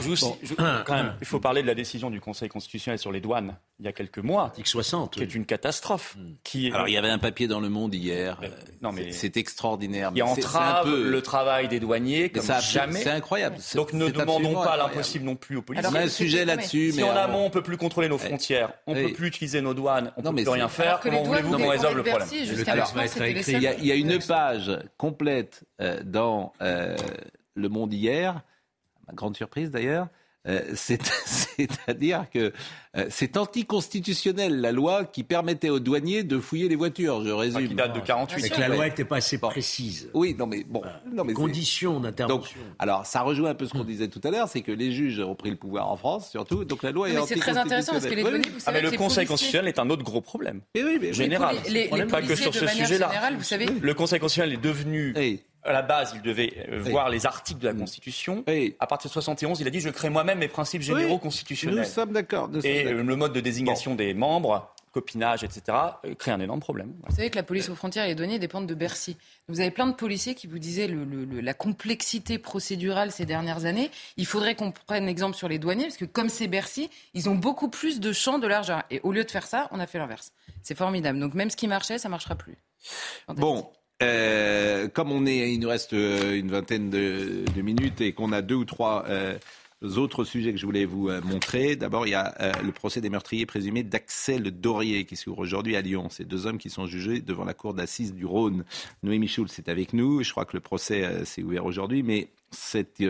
quand 0.86 0.94
même, 0.94 1.16
il 1.20 1.28
faut 1.28 1.40
parler 1.40 1.62
de 1.62 1.68
la 1.68 1.76
décision 1.76 2.10
du 2.10 2.22
Conseil 2.22 2.50
constitutionnel 2.50 2.98
sur 2.98 3.12
les 3.12 3.20
douanes 3.20 3.56
il 3.80 3.86
y 3.86 3.90
a 3.90 3.92
quelques 3.92 4.20
mois. 4.20 4.44
Article 4.44 4.70
60. 4.70 5.16
Qui 5.16 5.24
est 5.24 5.36
une 5.36 5.46
catastrophe. 5.46 6.16
Hmm. 6.18 6.36
Qui 6.44 6.72
Alors, 6.72 6.88
il 6.88 6.94
y 6.94 6.98
avait 6.98 7.10
un 7.10 7.18
papier 7.18 7.48
dans 7.48 7.60
Le 7.60 7.68
Monde 7.68 7.94
hier. 7.94 8.40
Euh, 8.42 8.48
non, 8.82 8.94
mais 8.94 9.12
c'est 9.12 9.36
extraordinaire. 9.36 10.12
Il 10.16 10.24
entrave 10.24 10.86
peu... 10.86 11.10
le 11.10 11.22
travail 11.22 11.68
des 11.68 11.82
douaniers 11.82 12.30
comme 12.30 12.44
ça 12.44 12.62
jamais. 12.62 13.02
C'est 13.02 13.10
incroyable. 13.10 13.58
Donc, 13.76 13.92
ne 13.92 14.08
demandons 14.10 14.54
pas 14.54 14.78
l'impossible 14.78 15.26
non 15.26 15.36
plus 15.36 15.58
aux 15.58 15.62
policiers. 15.62 15.90
On 15.92 15.96
a 15.96 16.02
un 16.02 16.08
sujet 16.08 16.46
là-dessus. 16.46 16.94
Si 16.94 17.04
en 17.04 17.10
amont, 17.12 17.42
on 17.42 17.46
ne 17.46 17.50
peut 17.50 17.64
plus 17.64 17.78
contrôler 17.78 18.08
nos 18.08 18.18
frontières, 18.18 18.72
on 18.88 18.96
ne 18.96 19.08
peut 19.08 19.14
plus 19.14 19.28
utiliser 19.28 19.60
nos 19.62 19.74
douanes, 19.74 20.12
on 20.16 20.22
ne 20.22 20.30
peut 20.30 20.36
plus 20.36 20.50
rien 20.50 20.70
faire, 20.70 21.00
comment 21.02 21.24
voulez-vous 21.24 21.58
qu'on 21.58 21.70
résolve 21.70 21.98
le 21.98 22.04
problème 22.04 22.30
Il 22.32 23.86
y 23.86 23.92
a 23.92 23.96
une 23.96 24.20
page 24.20 24.72
complète 24.98 25.64
euh, 25.82 26.02
dans 26.04 26.54
euh, 26.62 26.96
Le 27.56 27.70
Monde 27.70 27.94
hier 27.94 28.42
ma 29.08 29.14
grande 29.14 29.36
surprise 29.36 29.72
d'ailleurs, 29.72 30.08
euh, 30.46 30.60
c'est-à-dire 30.76 32.26
que 32.34 32.52
euh, 32.98 33.06
c'est 33.10 33.38
anticonstitutionnel 33.38 34.60
la 34.60 34.74
loi 34.74 35.06
qui 35.06 35.24
permettait 35.24 35.70
aux 35.70 35.80
douaniers 35.80 36.24
de 36.24 36.38
fouiller 36.38 36.68
les 36.68 36.76
voitures. 36.76 37.24
Je 37.24 37.32
résume. 37.32 37.70
qui 37.70 37.76
date 37.76 37.96
de 37.96 38.02
48. 38.02 38.42
Mais 38.42 38.50
que 38.50 38.60
la 38.60 38.68
loi 38.68 38.86
n'était 38.86 39.06
pas 39.06 39.18
assez 39.18 39.38
précise. 39.38 40.10
Oui, 40.14 40.36
non 40.38 40.46
mais 40.46 40.66
bon. 40.66 40.82
non, 41.12 41.24
mais 41.24 41.34
conditions 41.34 42.02
d'intervention. 42.02 42.60
Alors 42.78 43.06
ça 43.06 43.22
rejoint 43.22 43.52
un 43.52 43.56
peu 43.56 43.66
ce 43.66 43.72
qu'on 43.72 43.86
disait 43.86 44.10
tout 44.10 44.22
à 44.24 44.32
l'heure, 44.32 44.50
c'est 44.50 44.62
que 44.62 44.74
les 44.74 44.92
juges 44.92 45.20
ont 45.22 45.36
pris 45.36 45.50
le 45.50 45.56
pouvoir 45.56 45.90
en 45.90 45.96
France, 45.96 46.30
surtout. 46.30 46.66
Donc 46.66 46.84
la 46.84 46.92
loi 46.92 47.10
est 47.10 47.26
C'est 47.26 47.36
très 47.36 47.58
intéressant 47.58 47.94
parce 47.94 48.06
que 48.06 48.14
les 48.14 48.24
douaniers, 48.24 48.50
vous 48.54 48.60
savez, 48.60 48.80
ah, 48.80 48.82
mais 48.84 48.92
le 48.92 48.98
Conseil 48.98 49.26
constitutionnel 49.26 49.70
est 49.70 49.80
un 49.80 49.90
autre 49.90 50.04
gros 50.04 50.22
problème. 50.22 50.62
Mais 50.76 50.84
oui, 50.84 50.98
mais 51.00 51.14
général. 51.14 51.56
Les, 51.70 51.90
les, 51.90 52.06
pas 52.06 52.22
que 52.22 52.36
sur 52.36 52.54
ce 52.54 52.68
sujet-là. 52.68 53.12
Vous 53.38 53.44
savez, 53.44 53.66
le 53.66 53.94
Conseil 53.94 54.20
constitutionnel 54.20 54.54
est 54.60 54.62
devenu 54.62 55.14
à 55.66 55.72
la 55.72 55.82
base, 55.82 56.14
il 56.16 56.22
devait 56.22 56.68
euh, 56.70 56.80
voir 56.80 57.10
les 57.10 57.26
articles 57.26 57.60
de 57.60 57.68
la 57.68 57.74
Constitution. 57.74 58.44
À 58.80 58.88
partir 58.88 59.10
de 59.10 59.14
71, 59.14 59.60
il 59.62 59.68
a 59.68 59.70
dit 59.70 59.80
je 59.80 59.90
crée 59.90 60.10
moi-même 60.10 60.40
mes 60.40 60.48
principes 60.48 60.82
généraux 60.82 61.18
constitutionnels. 61.18 61.80
Nous 61.80 61.86
sommes 61.86 62.12
d'accord. 62.12 62.50
Et 62.64 62.86
euh, 62.86 63.04
le 63.04 63.16
mode 63.16 63.34
de 63.34 63.40
désignation 63.40 63.96
des 63.96 64.14
membres, 64.14 64.74
copinage, 64.92 65.44
etc., 65.44 65.78
euh, 66.06 66.16
crée 66.16 66.32
un 66.32 66.40
énorme 66.40 66.60
problème. 66.60 66.94
Vous 67.08 67.16
savez 67.16 67.30
que 67.30 67.36
la 67.36 67.44
police 67.44 67.70
aux 67.70 67.76
frontières 67.76 68.06
et 68.06 68.10
les 68.10 68.16
douaniers 68.16 68.40
dépendent 68.40 68.68
de 68.68 68.76
Bercy. 68.76 69.18
Vous 69.48 69.60
avez 69.60 69.72
plein 69.72 69.88
de 69.88 69.94
policiers 69.94 70.36
qui 70.36 70.48
vous 70.48 70.60
disaient 70.60 70.88
le, 70.88 71.26
la 71.42 71.54
complexité 71.54 72.38
procédurale 72.38 73.12
ces 73.12 73.26
dernières 73.26 73.66
années. 73.66 73.90
Il 74.18 74.26
faudrait 74.26 74.56
qu'on 74.56 74.72
prenne 74.72 75.08
exemple 75.08 75.36
sur 75.36 75.48
les 75.48 75.60
douaniers, 75.60 75.86
parce 75.86 75.98
que 75.98 76.06
comme 76.06 76.30
c'est 76.30 76.48
Bercy, 76.48 76.90
ils 77.14 77.30
ont 77.30 77.36
beaucoup 77.36 77.70
plus 77.70 78.00
de 78.00 78.12
champs 78.14 78.40
de 78.40 78.48
largeur. 78.48 78.84
Et 78.92 79.00
au 79.04 79.12
lieu 79.12 79.24
de 79.24 79.32
faire 79.32 79.48
ça, 79.48 79.68
on 79.72 79.80
a 79.80 79.88
fait 79.88 79.98
l'inverse. 79.98 80.32
C'est 80.62 80.78
formidable. 80.78 81.20
Donc 81.20 81.34
même 81.34 81.50
ce 81.50 81.58
qui 81.58 81.68
marchait, 81.68 81.98
ça 81.98 82.08
ne 82.08 82.12
marchera 82.12 82.36
plus. 82.36 82.58
Bon, 83.30 83.72
euh, 84.04 84.88
comme 84.90 85.12
on 85.12 85.26
est, 85.26 85.54
il 85.54 85.60
nous 85.60 85.70
reste 85.70 85.94
euh, 85.94 86.38
une 86.38 86.50
vingtaine 86.50 86.90
de, 86.90 87.44
minutes 87.62 88.02
et 88.02 88.14
qu'on 88.14 88.32
a 88.32 88.42
deux 88.42 88.56
ou 88.56 88.66
trois 88.66 89.06
euh, 89.08 89.38
autres 89.96 90.24
sujets 90.24 90.52
que 90.52 90.58
je 90.58 90.66
voulais 90.66 90.86
vous 90.86 91.10
montrer. 91.24 91.76
D'abord, 91.76 92.08
il 92.08 92.12
y 92.12 92.16
a 92.16 92.54
le 92.64 92.72
procès 92.72 93.02
des 93.02 93.10
meurtriers 93.10 93.46
présumés 93.46 93.84
d'Axel 93.84 94.44
Dorier 94.44 95.04
qui 95.04 95.18
s'ouvre 95.18 95.40
aujourd'hui 95.40 95.76
à 95.76 95.82
Lyon. 95.82 96.10
Ces 96.10 96.24
deux 96.24 96.46
hommes 96.46 96.58
qui 96.58 96.70
sont 96.70 96.86
jugés 96.86 97.20
devant 97.20 97.44
la 97.44 97.54
cour 97.54 97.74
d'assises 97.74 98.14
du 98.14 98.26
Rhône. 98.26 98.64
Noémie 99.04 99.28
Schulz 99.28 99.54
est 99.58 99.68
avec 99.68 99.92
nous. 99.92 100.24
Je 100.24 100.32
crois 100.32 100.46
que 100.46 100.56
le 100.56 100.62
procès 100.62 101.26
s'est 101.26 101.44
ouvert 101.44 101.66
aujourd'hui, 101.66 102.02
mais 102.02 102.30
cette 102.52 103.04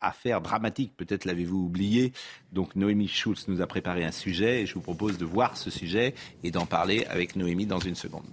affaire 0.00 0.40
dramatique, 0.40 0.92
peut-être 0.96 1.24
l'avez-vous 1.24 1.64
oublié. 1.64 2.12
Donc 2.52 2.76
Noémie 2.76 3.08
Schulz 3.08 3.46
nous 3.48 3.60
a 3.60 3.66
préparé 3.66 4.04
un 4.04 4.12
sujet 4.12 4.62
et 4.62 4.66
je 4.66 4.74
vous 4.74 4.82
propose 4.82 5.18
de 5.18 5.24
voir 5.24 5.56
ce 5.56 5.70
sujet 5.70 6.14
et 6.44 6.52
d'en 6.52 6.66
parler 6.66 7.06
avec 7.06 7.34
Noémie 7.34 7.66
dans 7.66 7.80
une 7.80 7.96
seconde. 7.96 8.24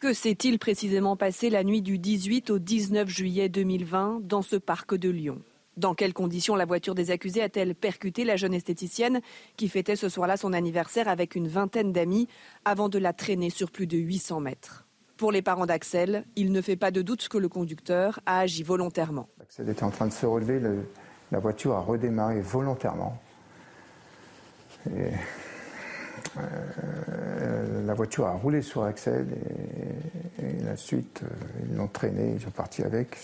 Que 0.00 0.14
s'est-il 0.14 0.58
précisément 0.58 1.14
passé 1.14 1.50
la 1.50 1.62
nuit 1.62 1.82
du 1.82 1.98
18 1.98 2.48
au 2.48 2.58
19 2.58 3.06
juillet 3.06 3.50
2020 3.50 4.20
dans 4.22 4.40
ce 4.40 4.56
parc 4.56 4.94
de 4.94 5.10
Lyon? 5.10 5.42
Dans 5.76 5.92
quelles 5.92 6.14
conditions 6.14 6.56
la 6.56 6.64
voiture 6.64 6.94
des 6.94 7.10
accusés 7.10 7.42
a-t-elle 7.42 7.74
percuté 7.74 8.24
la 8.24 8.36
jeune 8.36 8.54
esthéticienne 8.54 9.20
qui 9.58 9.68
fêtait 9.68 9.96
ce 9.96 10.08
soir-là 10.08 10.38
son 10.38 10.54
anniversaire 10.54 11.06
avec 11.06 11.34
une 11.34 11.48
vingtaine 11.48 11.92
d'amis 11.92 12.28
avant 12.64 12.88
de 12.88 12.98
la 12.98 13.12
traîner 13.12 13.50
sur 13.50 13.70
plus 13.70 13.86
de 13.86 13.98
800 13.98 14.40
mètres? 14.40 14.86
Pour 15.18 15.32
les 15.32 15.42
parents 15.42 15.66
d'Axel, 15.66 16.24
il 16.34 16.50
ne 16.50 16.62
fait 16.62 16.76
pas 16.76 16.90
de 16.90 17.02
doute 17.02 17.28
que 17.28 17.36
le 17.36 17.50
conducteur 17.50 18.20
a 18.24 18.38
agi 18.38 18.62
volontairement. 18.62 19.28
Axel 19.42 19.68
était 19.68 19.84
en 19.84 19.90
train 19.90 20.06
de 20.06 20.14
se 20.14 20.24
relever, 20.24 20.62
la 21.30 21.38
voiture 21.40 21.74
a 21.74 21.80
redémarré 21.82 22.40
volontairement. 22.40 23.20
Euh, 26.38 27.86
la 27.86 27.94
voiture 27.94 28.26
a 28.26 28.32
roulé 28.32 28.62
sur 28.62 28.84
Axel 28.84 29.26
et, 30.42 30.64
la 30.64 30.76
suite, 30.76 31.22
euh, 31.22 31.28
ils 31.68 31.76
l'ont 31.76 31.88
traîné, 31.88 32.34
ils 32.36 32.40
sont 32.40 32.50
partis 32.50 32.82
avec, 32.82 33.16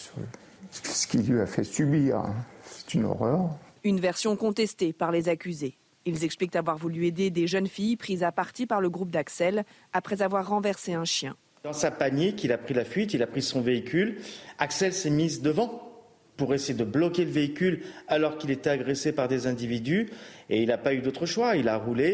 ce 0.71 1.07
qui 1.07 1.19
lui 1.19 1.41
a 1.41 1.47
fait 1.47 1.65
subir. 1.65 2.19
Hein. 2.19 2.35
C'est 2.65 2.95
une 2.95 3.05
horreur. 3.05 3.51
Une 3.85 4.01
version 4.01 4.37
contestée 4.37 4.93
par 4.93 5.13
les 5.13 5.29
accusés. 5.29 5.77
Ils 6.05 6.25
expliquent 6.25 6.57
avoir 6.57 6.77
voulu 6.77 7.07
aider 7.07 7.31
des 7.31 7.47
jeunes 7.47 7.67
filles 7.67 7.97
prises 7.97 8.23
à 8.23 8.33
partie 8.33 8.67
par 8.67 8.81
le 8.81 8.91
groupe 8.91 9.11
d'Axel 9.11 9.65
après 9.93 10.23
avoir 10.23 10.49
renversé 10.49 10.95
un 10.95 11.05
chien. 11.05 11.37
Dans 11.65 11.73
sa 11.73 11.91
panique, 11.91 12.45
il 12.45 12.53
a 12.53 12.59
pris 12.59 12.75
la 12.75 12.85
fuite, 12.85 13.13
il 13.15 13.23
a 13.23 13.27
pris 13.27 13.43
son 13.43 13.61
véhicule. 13.61 14.19
Axel 14.59 14.93
s'est 14.93 15.11
mise 15.11 15.43
devant 15.43 15.86
pour 16.37 16.55
essayer 16.55 16.75
de 16.75 16.85
bloquer 16.85 17.25
le 17.25 17.31
véhicule 17.31 17.83
alors 18.09 18.37
qu'il 18.39 18.51
était 18.51 18.71
agressé 18.71 19.13
par 19.13 19.29
des 19.29 19.47
individus. 19.47 20.09
Et 20.49 20.63
il 20.63 20.69
n'a 20.69 20.79
pas 20.79 20.95
eu 20.95 21.01
d'autre 21.01 21.27
choix. 21.27 21.57
Il 21.57 21.69
a 21.69 21.77
roulé 21.77 22.05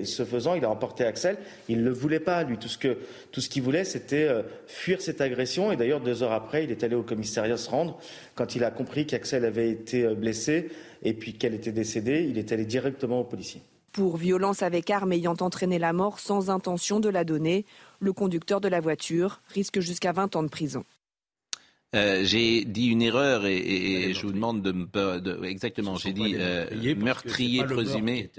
et 0.00 0.04
ce 0.04 0.24
faisant, 0.24 0.54
il 0.54 0.64
a 0.64 0.70
emporté 0.70 1.04
Axel. 1.04 1.38
Il 1.68 1.78
ne 1.78 1.84
le 1.84 1.90
voulait 1.90 2.20
pas, 2.20 2.44
lui. 2.44 2.56
Tout 2.58 2.68
ce 2.68 3.48
qu'il 3.48 3.62
voulait, 3.62 3.84
c'était 3.84 4.28
euh, 4.28 4.42
fuir 4.66 5.00
cette 5.00 5.20
agression. 5.20 5.72
Et 5.72 5.76
d'ailleurs, 5.76 6.00
deux 6.00 6.22
heures 6.22 6.32
après, 6.32 6.64
il 6.64 6.70
est 6.70 6.84
allé 6.84 6.94
au 6.94 7.02
commissariat 7.02 7.56
se 7.56 7.68
rendre. 7.68 7.98
Quand 8.34 8.54
il 8.54 8.64
a 8.64 8.70
compris 8.70 9.06
qu'Axel 9.06 9.44
avait 9.44 9.70
été 9.70 10.04
euh, 10.04 10.14
blessé 10.14 10.70
et 11.02 11.14
puis 11.14 11.34
qu'elle 11.34 11.54
était 11.54 11.72
décédée, 11.72 12.26
il 12.28 12.38
est 12.38 12.52
allé 12.52 12.64
directement 12.64 13.20
au 13.20 13.24
policier. 13.24 13.62
Pour 13.92 14.18
violence 14.18 14.62
avec 14.62 14.88
arme 14.90 15.12
ayant 15.12 15.34
entraîné 15.40 15.80
la 15.80 15.92
mort 15.92 16.20
sans 16.20 16.48
intention 16.48 17.00
de 17.00 17.08
la 17.08 17.24
donner, 17.24 17.64
le 17.98 18.12
conducteur 18.12 18.60
de 18.60 18.68
la 18.68 18.78
voiture 18.78 19.40
risque 19.48 19.80
jusqu'à 19.80 20.12
20 20.12 20.36
ans 20.36 20.44
de 20.44 20.48
prison. 20.48 20.84
Euh, 21.96 22.20
j'ai 22.22 22.64
dit 22.64 22.86
une 22.86 23.02
erreur 23.02 23.46
et, 23.46 24.14
je 24.14 24.22
vous 24.24 24.32
demande 24.32 24.62
de 24.62 24.70
me 24.70 25.18
de, 25.18 25.44
exactement. 25.44 25.96
J'ai 25.96 26.12
dit 26.12 26.36
euh, 26.36 26.94
meurtrier 26.96 27.64
présumé. 27.64 28.30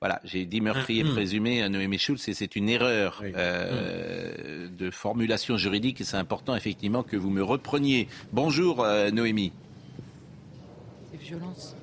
Voilà, 0.00 0.20
j'ai 0.24 0.44
dit 0.44 0.60
meurtrier 0.60 1.04
hum. 1.04 1.12
présumé 1.12 1.62
à 1.62 1.70
Noémie 1.70 1.98
Schulz 1.98 2.28
et 2.28 2.34
c'est 2.34 2.54
une 2.54 2.68
erreur 2.68 3.22
euh, 3.24 4.66
hum. 4.66 4.76
de 4.76 4.90
formulation 4.90 5.56
juridique 5.56 6.02
et 6.02 6.04
c'est 6.04 6.18
important 6.18 6.54
effectivement 6.54 7.02
que 7.02 7.16
vous 7.16 7.30
me 7.30 7.42
repreniez. 7.42 8.08
Bonjour 8.32 8.86
Noémie. 9.12 9.52
C'est 11.10 11.22
violence. 11.22 11.74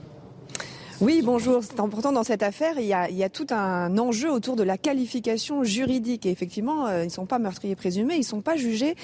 Oui, 1.01 1.21
bonjour. 1.21 1.61
C'est 1.61 1.81
important 1.81 2.13
dans 2.13 2.23
cette 2.23 2.41
affaire. 2.41 2.79
Il 2.79 2.85
y, 2.85 2.93
a, 2.93 3.09
il 3.09 3.17
y, 3.17 3.23
a, 3.25 3.27
tout 3.27 3.47
un 3.49 3.97
enjeu 3.97 4.31
autour 4.31 4.55
de 4.55 4.63
la 4.63 4.77
qualification 4.77 5.65
juridique. 5.65 6.25
Et 6.25 6.31
effectivement, 6.31 6.87
euh, 6.87 7.01
ils 7.01 7.07
ne 7.07 7.11
sont 7.11 7.25
pas 7.25 7.37
meurtriers 7.37 7.75
présumés. 7.75 8.13
Ils 8.13 8.19
ne 8.19 8.23
sont 8.23 8.39
pas 8.39 8.55
jugés 8.55 8.95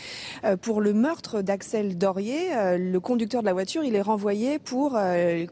euh, 0.46 0.56
pour 0.56 0.80
le 0.80 0.94
meurtre 0.94 1.42
d'Axel 1.42 1.98
Dorier. 1.98 2.56
Euh, 2.56 2.78
le 2.78 3.00
conducteur 3.02 3.42
de 3.42 3.46
la 3.46 3.52
voiture, 3.52 3.84
il 3.84 3.96
est 3.96 4.02
renvoyé 4.02 4.58
pour 4.58 4.98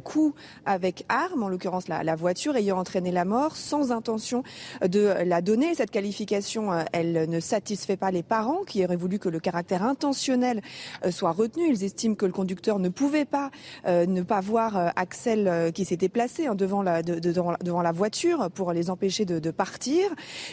coup 0.06 0.34
avec 0.66 1.04
arme, 1.10 1.44
en 1.44 1.50
l'occurrence 1.50 1.90
la, 1.90 2.04
la, 2.04 2.16
voiture 2.16 2.56
ayant 2.56 2.78
entraîné 2.78 3.12
la 3.12 3.26
mort, 3.26 3.58
sans 3.58 3.92
intention 3.92 4.44
de 4.82 5.14
la 5.26 5.42
donner. 5.42 5.76
Cette 5.76 5.92
qualification, 5.92 6.70
elle 6.94 7.30
ne 7.30 7.40
satisfait 7.42 7.98
pas 7.98 8.12
les 8.12 8.24
parents 8.24 8.64
qui 8.66 8.84
auraient 8.86 8.96
voulu 8.96 9.20
que 9.20 9.28
le 9.28 9.40
caractère 9.40 9.84
intentionnel 9.84 10.62
soit 11.10 11.32
retenu. 11.32 11.70
Ils 11.70 11.84
estiment 11.84 12.16
que 12.16 12.26
le 12.26 12.32
conducteur 12.32 12.80
ne 12.80 12.90
pouvait 12.90 13.26
pas 13.26 13.52
ne 13.86 14.22
pas 14.22 14.40
voir 14.40 14.94
Axel 14.96 15.72
qui 15.74 15.86
s'était 15.86 16.10
placé 16.10 16.29
Hein, 16.38 16.56
devant, 16.56 16.82
la, 16.82 17.02
devant, 17.02 17.82
la 17.82 17.92
voiture 17.92 18.50
pour 18.54 18.72
les 18.72 18.90
empêcher 18.90 19.26
de, 19.26 19.52
partir. 19.52 20.04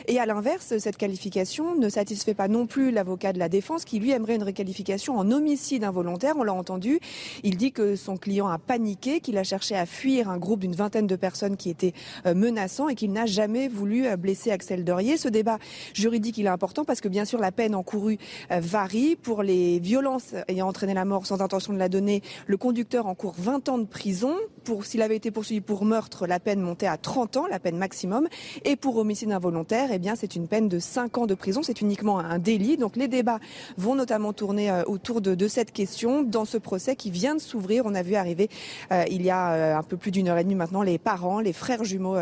Et 0.09 0.18
à 0.18 0.27
l'inverse, 0.27 0.79
cette 0.79 0.97
qualification 0.97 1.77
ne 1.77 1.89
satisfait 1.89 2.35
pas 2.35 2.49
non 2.49 2.66
plus 2.66 2.91
l'avocat 2.91 3.33
de 3.33 3.39
la 3.39 3.49
défense 3.49 3.85
qui 3.85 3.99
lui 3.99 4.11
aimerait 4.11 4.37
une 4.37 4.43
réqualification 4.43 5.18
en 5.18 5.31
homicide 5.31 5.85
involontaire. 5.85 6.35
On 6.39 6.43
l'a 6.43 6.55
entendu. 6.55 6.99
Il 7.45 7.57
dit 7.57 7.72
que 7.72 7.95
son 7.95 8.16
client 8.16 8.49
a 8.49 8.59
paniqué, 8.59 9.20
qu'il 9.20 9.39
a 9.39 9.45
cherché 9.45 9.77
à 9.77 9.87
fuir 9.87 10.31
un 10.31 10.39
groupe 10.39 10.61
d'une 10.61 10.74
vingtaine 10.74 11.07
de 11.07 11.16
personnes 11.16 11.57
qui 11.57 11.70
étaient 11.70 11.93
euh, 12.24 12.35
menaçants 12.35 12.89
et 12.89 12.95
qu'il 12.95 13.12
n'a 13.12 13.27
jamais 13.27 13.68
voulu 13.68 14.07
euh, 14.07 14.16
blesser 14.16 14.51
Axel 14.51 14.85
Dorier. 14.85 15.16
Ce 15.16 15.29
débat 15.29 15.59
juridique, 15.93 16.39
il 16.39 16.47
est 16.47 16.51
important 16.51 16.85
parce 16.85 17.01
que 17.01 17.09
bien 17.09 17.24
sûr 17.24 17.39
la 17.39 17.53
peine 17.53 17.74
encourue 17.74 18.18
euh, 18.51 18.61
varie. 18.61 19.16
Pour 19.16 19.43
les 19.43 19.79
violences 19.79 20.35
ayant 20.49 20.68
entraîné 20.68 20.95
la 20.95 21.05
mort 21.05 21.27
sans 21.27 21.43
intention 21.43 21.72
de 21.72 21.79
la 21.79 21.89
donner, 21.89 22.22
le 22.47 22.57
conducteur 22.57 23.07
encourt 23.07 23.35
20 23.39 23.68
ans 23.68 23.79
de 23.79 23.87
prison. 23.87 24.35
Pour 24.67 24.85
s'il 24.85 25.01
avait 25.01 25.14
été 25.14 25.31
poursuivi 25.31 25.61
pour 25.61 25.85
meurtre, 25.85 26.27
la 26.27 26.41
peine 26.41 26.59
montait 26.61 26.89
à 26.89 26.97
30 26.97 27.37
ans, 27.37 27.47
la 27.47 27.61
peine 27.61 27.77
maximum. 27.77 28.27
Et 28.64 28.75
pour 28.75 28.97
homicide 28.97 29.31
involontaire, 29.31 29.91
eh 29.93 30.01
bien, 30.01 30.17
c'est 30.17 30.35
une 30.35 30.49
peine 30.49 30.69
de 30.69 30.81
5 30.81 31.19
ans 31.19 31.27
de 31.27 31.35
prison. 31.35 31.62
C'est 31.62 31.81
uniquement 31.81 32.19
un 32.19 32.41
délit. 32.41 32.77
Donc 32.77 32.97
les 32.97 33.07
débats 33.07 33.39
vont 33.79 33.95
notamment 33.95 34.33
tourner 34.33 34.69
euh, 34.69 34.83
autour 34.89 35.21
de, 35.21 35.47
cette 35.47 35.73
question 35.73 36.25
dans 36.25 36.45
ce 36.45 36.59
procès 36.59 36.97
qui 36.97 37.12
vient 37.12 37.37
de 37.37 37.41
s'ouvrir. 37.41 37.87
On 37.87 37.95
a 37.95 38.03
vu 38.03 38.17
arriver 38.17 38.51
euh, 38.91 39.05
il 39.09 39.23
y 39.23 39.31
a 39.31 39.53
euh, 39.53 39.77
un 39.77 39.85
peu 39.85 39.97
plus 39.97 40.11
d'une 40.11 40.27
heure 40.27 40.39
et 40.39 40.43
demie 40.43 40.57
maintenant 40.57 40.83
les 40.83 40.99
parents, 40.99 41.39
les 41.39 41.53
frères 41.53 41.85
jumeaux 41.85 42.17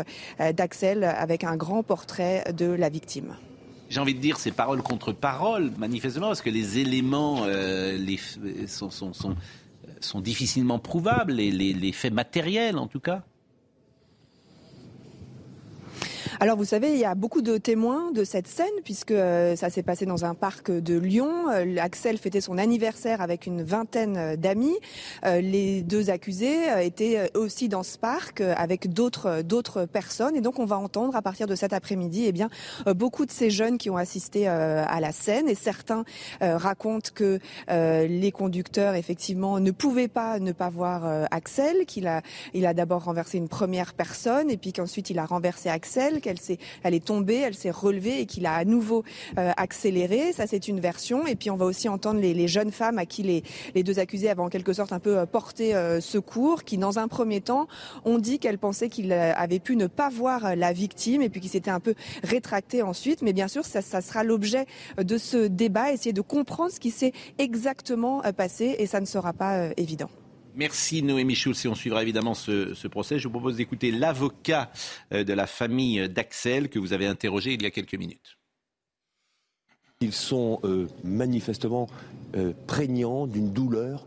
d'Axel 0.53 1.03
avec 1.03 1.43
un 1.43 1.55
grand 1.55 1.81
portrait 1.81 2.43
de 2.55 2.67
la 2.67 2.89
victime 2.89 3.35
j'ai 3.87 3.99
envie 3.99 4.15
de 4.15 4.19
dire, 4.19 4.37
c'est 4.37 4.51
parole 4.51 4.81
contre 4.81 5.11
parole, 5.11 5.71
manifestement, 5.77 6.27
parce 6.27 6.41
que 6.41 6.49
les 6.49 6.79
éléments 6.79 7.45
sont, 8.67 9.35
sont 9.99 10.21
difficilement 10.21 10.79
prouvables, 10.79 11.33
les, 11.33 11.51
les, 11.51 11.91
faits 11.91 12.13
matériels 12.13 12.77
en 12.77 12.87
tout 12.87 12.99
cas. 12.99 13.23
Alors 16.41 16.57
vous 16.57 16.65
savez, 16.65 16.91
il 16.91 16.97
y 16.97 17.05
a 17.05 17.15
beaucoup 17.15 17.41
de 17.41 17.57
témoins 17.57 18.11
de 18.11 18.25
cette 18.25 18.47
scène 18.47 18.65
puisque 18.83 19.11
euh, 19.11 19.55
ça 19.55 19.69
s'est 19.69 19.83
passé 19.83 20.05
dans 20.05 20.25
un 20.25 20.33
parc 20.33 20.69
de 20.69 20.97
Lyon. 20.97 21.49
Euh, 21.49 21.77
Axel 21.79 22.17
fêtait 22.17 22.41
son 22.41 22.57
anniversaire 22.57 23.21
avec 23.21 23.45
une 23.45 23.63
vingtaine 23.63 24.17
euh, 24.17 24.35
d'amis. 24.35 24.75
Les 25.23 25.81
deux 25.81 26.09
accusés 26.09 26.57
étaient 26.81 27.31
aussi 27.35 27.69
dans 27.69 27.83
ce 27.83 27.97
parc 27.97 28.41
avec 28.41 28.91
d'autres 28.91 29.85
personnes 29.85 30.35
et 30.35 30.41
donc 30.41 30.59
on 30.59 30.65
va 30.65 30.77
entendre 30.77 31.15
à 31.15 31.21
partir 31.21 31.47
de 31.47 31.55
cet 31.55 31.73
après-midi 31.73 32.25
eh 32.27 32.31
bien 32.31 32.49
beaucoup 32.85 33.25
de 33.25 33.31
ces 33.31 33.49
jeunes 33.49 33.77
qui 33.77 33.89
ont 33.89 33.97
assisté 33.97 34.47
à 34.47 34.99
la 34.99 35.11
scène 35.11 35.49
et 35.49 35.55
certains 35.55 36.03
racontent 36.41 37.09
que 37.13 37.39
les 37.69 38.31
conducteurs 38.31 38.95
effectivement 38.95 39.59
ne 39.59 39.71
pouvaient 39.71 40.07
pas 40.07 40.39
ne 40.39 40.51
pas 40.51 40.69
voir 40.69 41.27
Axel, 41.31 41.85
qu'il 41.85 42.07
a 42.07 42.21
il 42.53 42.65
a 42.65 42.73
d'abord 42.73 43.05
renversé 43.05 43.37
une 43.37 43.49
première 43.49 43.93
personne 43.93 44.49
et 44.51 44.57
puis 44.57 44.73
qu'ensuite 44.73 45.09
il 45.09 45.19
a 45.19 45.25
renversé 45.25 45.69
Axel 45.69 46.21
qu'elle 46.25 46.39
s'est, 46.39 46.57
elle 46.83 46.95
est 46.95 47.05
tombée, 47.05 47.37
elle 47.37 47.53
s'est 47.53 47.71
relevée 47.71 48.21
et 48.21 48.25
qu'il 48.25 48.47
a 48.47 48.53
à 48.53 48.65
nouveau 48.65 49.03
euh, 49.37 49.51
accéléré. 49.57 50.33
Ça, 50.33 50.47
c'est 50.47 50.67
une 50.67 50.79
version. 50.79 51.27
Et 51.27 51.35
puis, 51.35 51.51
on 51.51 51.55
va 51.55 51.65
aussi 51.65 51.87
entendre 51.87 52.19
les, 52.19 52.47
jeunes 52.47 52.71
femmes 52.71 52.97
à 52.97 53.05
qui 53.05 53.23
les, 53.23 53.43
les, 53.75 53.83
deux 53.83 53.99
accusés 53.99 54.29
avaient 54.29 54.41
en 54.41 54.49
quelque 54.49 54.73
sorte 54.73 54.91
un 54.91 54.99
peu 54.99 55.19
euh, 55.19 55.25
porté 55.25 55.75
euh, 55.75 56.01
secours, 56.01 56.63
qui, 56.63 56.77
dans 56.77 56.97
un 56.97 57.07
premier 57.07 57.41
temps, 57.41 57.67
ont 58.05 58.17
dit 58.17 58.39
qu'elles 58.39 58.57
pensaient 58.57 58.89
qu'il 58.89 59.13
avait 59.13 59.59
pu 59.59 59.75
ne 59.75 59.87
pas 59.87 60.09
voir 60.09 60.55
la 60.55 60.73
victime 60.73 61.21
et 61.21 61.29
puis 61.29 61.41
qui 61.41 61.49
s'était 61.49 61.71
un 61.71 61.79
peu 61.79 61.93
rétracté 62.23 62.81
ensuite. 62.81 63.21
Mais 63.21 63.33
bien 63.33 63.47
sûr, 63.47 63.65
ça, 63.65 63.81
ça 63.81 64.01
sera 64.01 64.23
l'objet 64.23 64.65
de 64.97 65.17
ce 65.17 65.47
débat, 65.47 65.91
essayer 65.91 66.13
de 66.13 66.21
comprendre 66.21 66.71
ce 66.71 66.79
qui 66.79 66.91
s'est 66.91 67.13
exactement 67.37 68.21
passé 68.35 68.75
et 68.79 68.87
ça 68.87 68.99
ne 68.99 69.05
sera 69.05 69.33
pas 69.33 69.69
évident. 69.77 70.09
Merci 70.55 71.03
Noémie 71.03 71.35
Schulz 71.35 71.65
et 71.65 71.67
on 71.67 71.75
suivra 71.75 72.01
évidemment 72.01 72.33
ce, 72.33 72.87
procès. 72.87 73.19
Je 73.19 73.27
vous 73.27 73.33
propose 73.33 73.57
d'écouter 73.57 73.91
l'avocat 73.91 74.71
euh, 75.11 75.25
de 75.25 75.33
la 75.33 75.47
famille 75.47 76.07
d'Axel 76.07 76.69
que 76.69 76.79
vous 76.79 76.93
avez 76.93 77.07
interrogé 77.07 77.53
il 77.53 77.61
y 77.61 77.65
a 77.65 77.71
quelques 77.71 77.95
minutes. 77.95 78.37
Ils 79.99 80.13
sont 80.13 80.59
euh, 80.63 80.87
manifestement 81.03 81.87
euh, 82.35 82.53
prégnants 82.67 83.27
d'une 83.27 83.51
douleur 83.51 84.05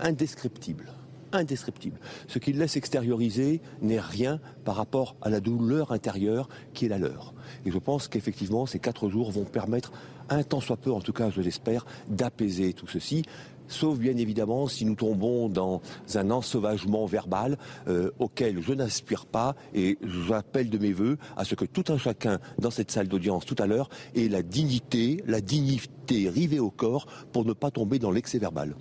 indescriptible. 0.00 0.92
Indescriptible. 1.32 1.98
Ce 2.28 2.38
qu'ils 2.38 2.58
laissent 2.58 2.76
extérioriser 2.76 3.62
n'est 3.80 4.00
rien 4.00 4.38
par 4.66 4.76
rapport 4.76 5.16
à 5.22 5.30
la 5.30 5.40
douleur 5.40 5.92
intérieure 5.92 6.50
qui 6.74 6.84
est 6.84 6.88
la 6.88 6.98
leur. 6.98 7.32
Et 7.64 7.70
je 7.70 7.78
pense 7.78 8.08
qu'effectivement, 8.08 8.66
ces 8.66 8.78
quatre 8.78 9.08
jours 9.08 9.30
vont 9.30 9.44
permettre, 9.44 9.92
un 10.28 10.42
temps 10.42 10.60
soit 10.60 10.76
peu 10.76 10.92
en 10.92 11.00
tout 11.00 11.14
cas, 11.14 11.30
je 11.30 11.40
l'espère, 11.40 11.86
d'apaiser 12.08 12.74
tout 12.74 12.86
ceci 12.86 13.24
sauf 13.72 13.98
bien 13.98 14.16
évidemment 14.16 14.68
si 14.68 14.84
nous 14.84 14.94
tombons 14.94 15.48
dans 15.48 15.80
un 16.14 16.30
ensauvagement 16.30 17.06
verbal 17.06 17.58
euh, 17.88 18.10
auquel 18.18 18.62
je 18.62 18.72
n'aspire 18.72 19.26
pas 19.26 19.56
et 19.74 19.98
j'appelle 20.28 20.70
de 20.70 20.78
mes 20.78 20.92
voeux 20.92 21.18
à 21.36 21.44
ce 21.44 21.54
que 21.54 21.64
tout 21.64 21.84
un 21.92 21.98
chacun 21.98 22.38
dans 22.58 22.70
cette 22.70 22.90
salle 22.90 23.08
d'audience 23.08 23.44
tout 23.44 23.56
à 23.58 23.66
l'heure 23.66 23.88
ait 24.14 24.28
la 24.28 24.42
dignité, 24.42 25.22
la 25.26 25.40
dignité 25.40 26.28
rivée 26.28 26.60
au 26.60 26.70
corps 26.70 27.06
pour 27.32 27.44
ne 27.44 27.52
pas 27.52 27.70
tomber 27.70 27.98
dans 27.98 28.10
l'excès 28.10 28.38
verbal. 28.38 28.74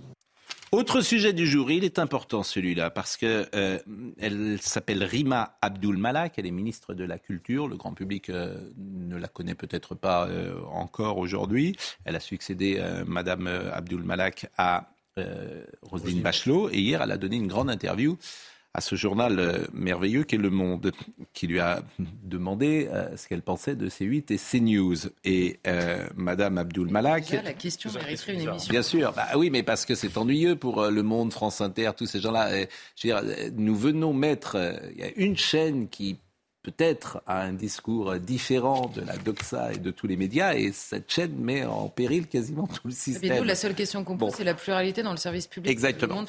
Autre 0.73 1.01
sujet 1.01 1.33
du 1.33 1.45
jour, 1.45 1.69
il 1.69 1.83
est 1.83 1.99
important 1.99 2.43
celui-là 2.43 2.89
parce 2.91 3.17
que 3.17 3.45
euh, 3.55 3.77
elle 4.17 4.57
s'appelle 4.61 5.03
Rima 5.03 5.57
Abdul 5.61 5.97
Malak, 5.97 6.35
elle 6.37 6.45
est 6.45 6.51
ministre 6.51 6.93
de 6.93 7.03
la 7.03 7.19
Culture. 7.19 7.67
Le 7.67 7.75
grand 7.75 7.93
public 7.93 8.29
euh, 8.29 8.55
ne 8.77 9.17
la 9.17 9.27
connaît 9.27 9.53
peut-être 9.53 9.95
pas 9.95 10.29
euh, 10.29 10.61
encore 10.71 11.17
aujourd'hui. 11.17 11.75
Elle 12.05 12.15
a 12.15 12.21
succédé 12.21 12.81
Madame 13.05 13.47
Abdul 13.47 14.03
Malak 14.03 14.49
à 14.57 14.93
Roselyne 15.81 16.21
Bachelot 16.21 16.69
et 16.69 16.79
hier 16.79 17.01
elle 17.01 17.11
a 17.11 17.17
donné 17.17 17.35
une 17.35 17.47
grande 17.47 17.69
interview 17.69 18.17
à 18.73 18.81
ce 18.81 18.95
journal 18.95 19.39
euh, 19.39 19.65
merveilleux 19.73 20.23
qu'est 20.23 20.37
Le 20.37 20.49
Monde, 20.49 20.91
qui 21.33 21.47
lui 21.47 21.59
a 21.59 21.83
demandé 22.23 22.87
euh, 22.91 23.15
ce 23.17 23.27
qu'elle 23.27 23.41
pensait 23.41 23.75
de 23.75 23.89
C8 23.89 24.31
et 24.33 24.37
CNews. 24.37 25.09
Et 25.25 25.59
euh, 25.67 26.07
Madame 26.15 26.57
Abdul 26.57 26.87
Malak. 26.87 27.31
la 27.31 27.53
question 27.53 27.91
mériterait 27.91 28.35
une 28.35 28.41
émission. 28.41 28.71
Bien 28.71 28.83
sûr, 28.83 29.11
bah 29.13 29.27
oui, 29.35 29.49
mais 29.49 29.63
parce 29.63 29.85
que 29.85 29.95
c'est 29.95 30.17
ennuyeux 30.17 30.55
pour 30.55 30.85
Le 30.85 31.03
Monde, 31.03 31.33
France 31.33 31.59
Inter, 31.59 31.91
tous 31.97 32.05
ces 32.05 32.19
gens-là. 32.19 32.65
Je 32.95 33.07
veux 33.07 33.21
dire, 33.21 33.51
nous 33.57 33.75
venons 33.75 34.13
mettre. 34.13 34.57
Il 34.93 34.99
y 34.99 35.03
a 35.03 35.11
une 35.17 35.35
chaîne 35.35 35.89
qui 35.89 36.17
peut-être 36.63 37.21
à 37.25 37.41
un 37.41 37.53
discours 37.53 38.15
différent 38.15 38.91
de 38.95 39.01
la 39.01 39.17
doxa 39.17 39.73
et 39.73 39.77
de 39.77 39.91
tous 39.91 40.07
les 40.07 40.15
médias, 40.15 40.53
et 40.53 40.71
cette 40.71 41.11
chaîne 41.11 41.35
met 41.35 41.65
en 41.65 41.87
péril 41.87 42.27
quasiment 42.27 42.67
tout 42.67 42.87
le 42.87 42.93
système. 42.93 43.31
Mais 43.31 43.39
nous, 43.39 43.45
la 43.45 43.55
seule 43.55 43.73
question 43.73 44.03
qu'on 44.03 44.17
pose, 44.17 44.33
c'est 44.35 44.43
la 44.43 44.53
pluralité 44.53 45.01
dans 45.01 45.11
le 45.11 45.17
service 45.17 45.47
public. 45.47 45.71
Exactement. 45.71 46.23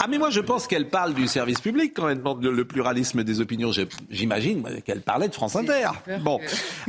ah, 0.00 0.06
mais 0.08 0.18
moi, 0.18 0.30
je 0.30 0.40
pense 0.40 0.66
qu'elle 0.66 0.88
parle 0.88 1.14
du 1.14 1.26
service 1.26 1.60
public 1.60 1.92
quand 1.94 2.08
elle 2.08 2.18
demande 2.18 2.44
le 2.44 2.64
pluralisme 2.64 3.24
des 3.24 3.40
opinions. 3.40 3.70
J'imagine 4.10 4.64
qu'elle 4.82 5.02
parlait 5.02 5.28
de 5.28 5.34
France 5.34 5.56
Inter. 5.56 5.88
Bon. 6.20 6.40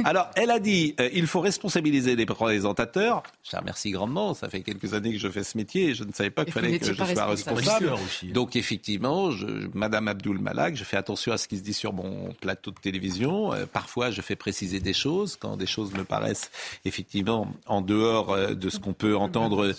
Alors, 0.04 0.30
elle 0.36 0.52
a 0.52 0.60
dit 0.60 0.96
euh, 1.00 1.10
il 1.14 1.28
faut 1.28 1.42
responsabiliser 1.42 2.16
les 2.16 2.26
présentateurs. 2.26 3.24
Je 3.44 3.56
remercie 3.58 3.92
grandement. 3.92 4.34
Ça 4.34 4.50
fait 4.50 4.62
quelques 4.62 4.94
années 4.94 5.12
que 5.12 5.20
je 5.20 5.30
fais 5.30 5.44
ce 5.44 5.58
métier 5.58 5.90
et 5.90 5.94
je 5.94 6.04
ne 6.04 6.12
savais 6.12 6.30
pas 6.30 6.46
qu'il 6.46 6.54
fallait 6.54 6.80
que 6.80 6.86
je 6.86 6.94
sois 6.94 7.26
responsable. 7.26 7.92
Donc, 8.24 8.56
effectivement, 8.56 9.32
je, 9.32 9.68
Madame 9.74 10.08
Abdul 10.08 10.40
Malak, 10.40 10.76
je 10.76 10.84
fais 10.84 10.98
attention 10.98 11.32
à 11.32 11.38
ce 11.38 11.48
qui 11.48 11.58
se 11.58 11.64
dit 11.64 11.74
sur 11.74 11.94
mon 11.94 12.34
plateau 12.34 12.72
de 12.72 12.80
télévision. 12.86 13.52
Euh, 13.52 13.66
parfois, 13.66 14.12
je 14.12 14.22
fais 14.22 14.36
préciser 14.36 14.80
des 14.80 14.94
choses 14.94 15.38
quand 15.38 15.58
des 15.58 15.66
choses 15.66 15.92
me 15.94 16.04
paraissent 16.04 16.52
effectivement 16.86 17.48
en 17.66 17.82
dehors 17.82 18.32
euh, 18.32 18.54
de 18.54 18.70
ce 18.70 18.78
qu'on 18.78 18.94
peut 18.94 19.18
entendre, 19.18 19.74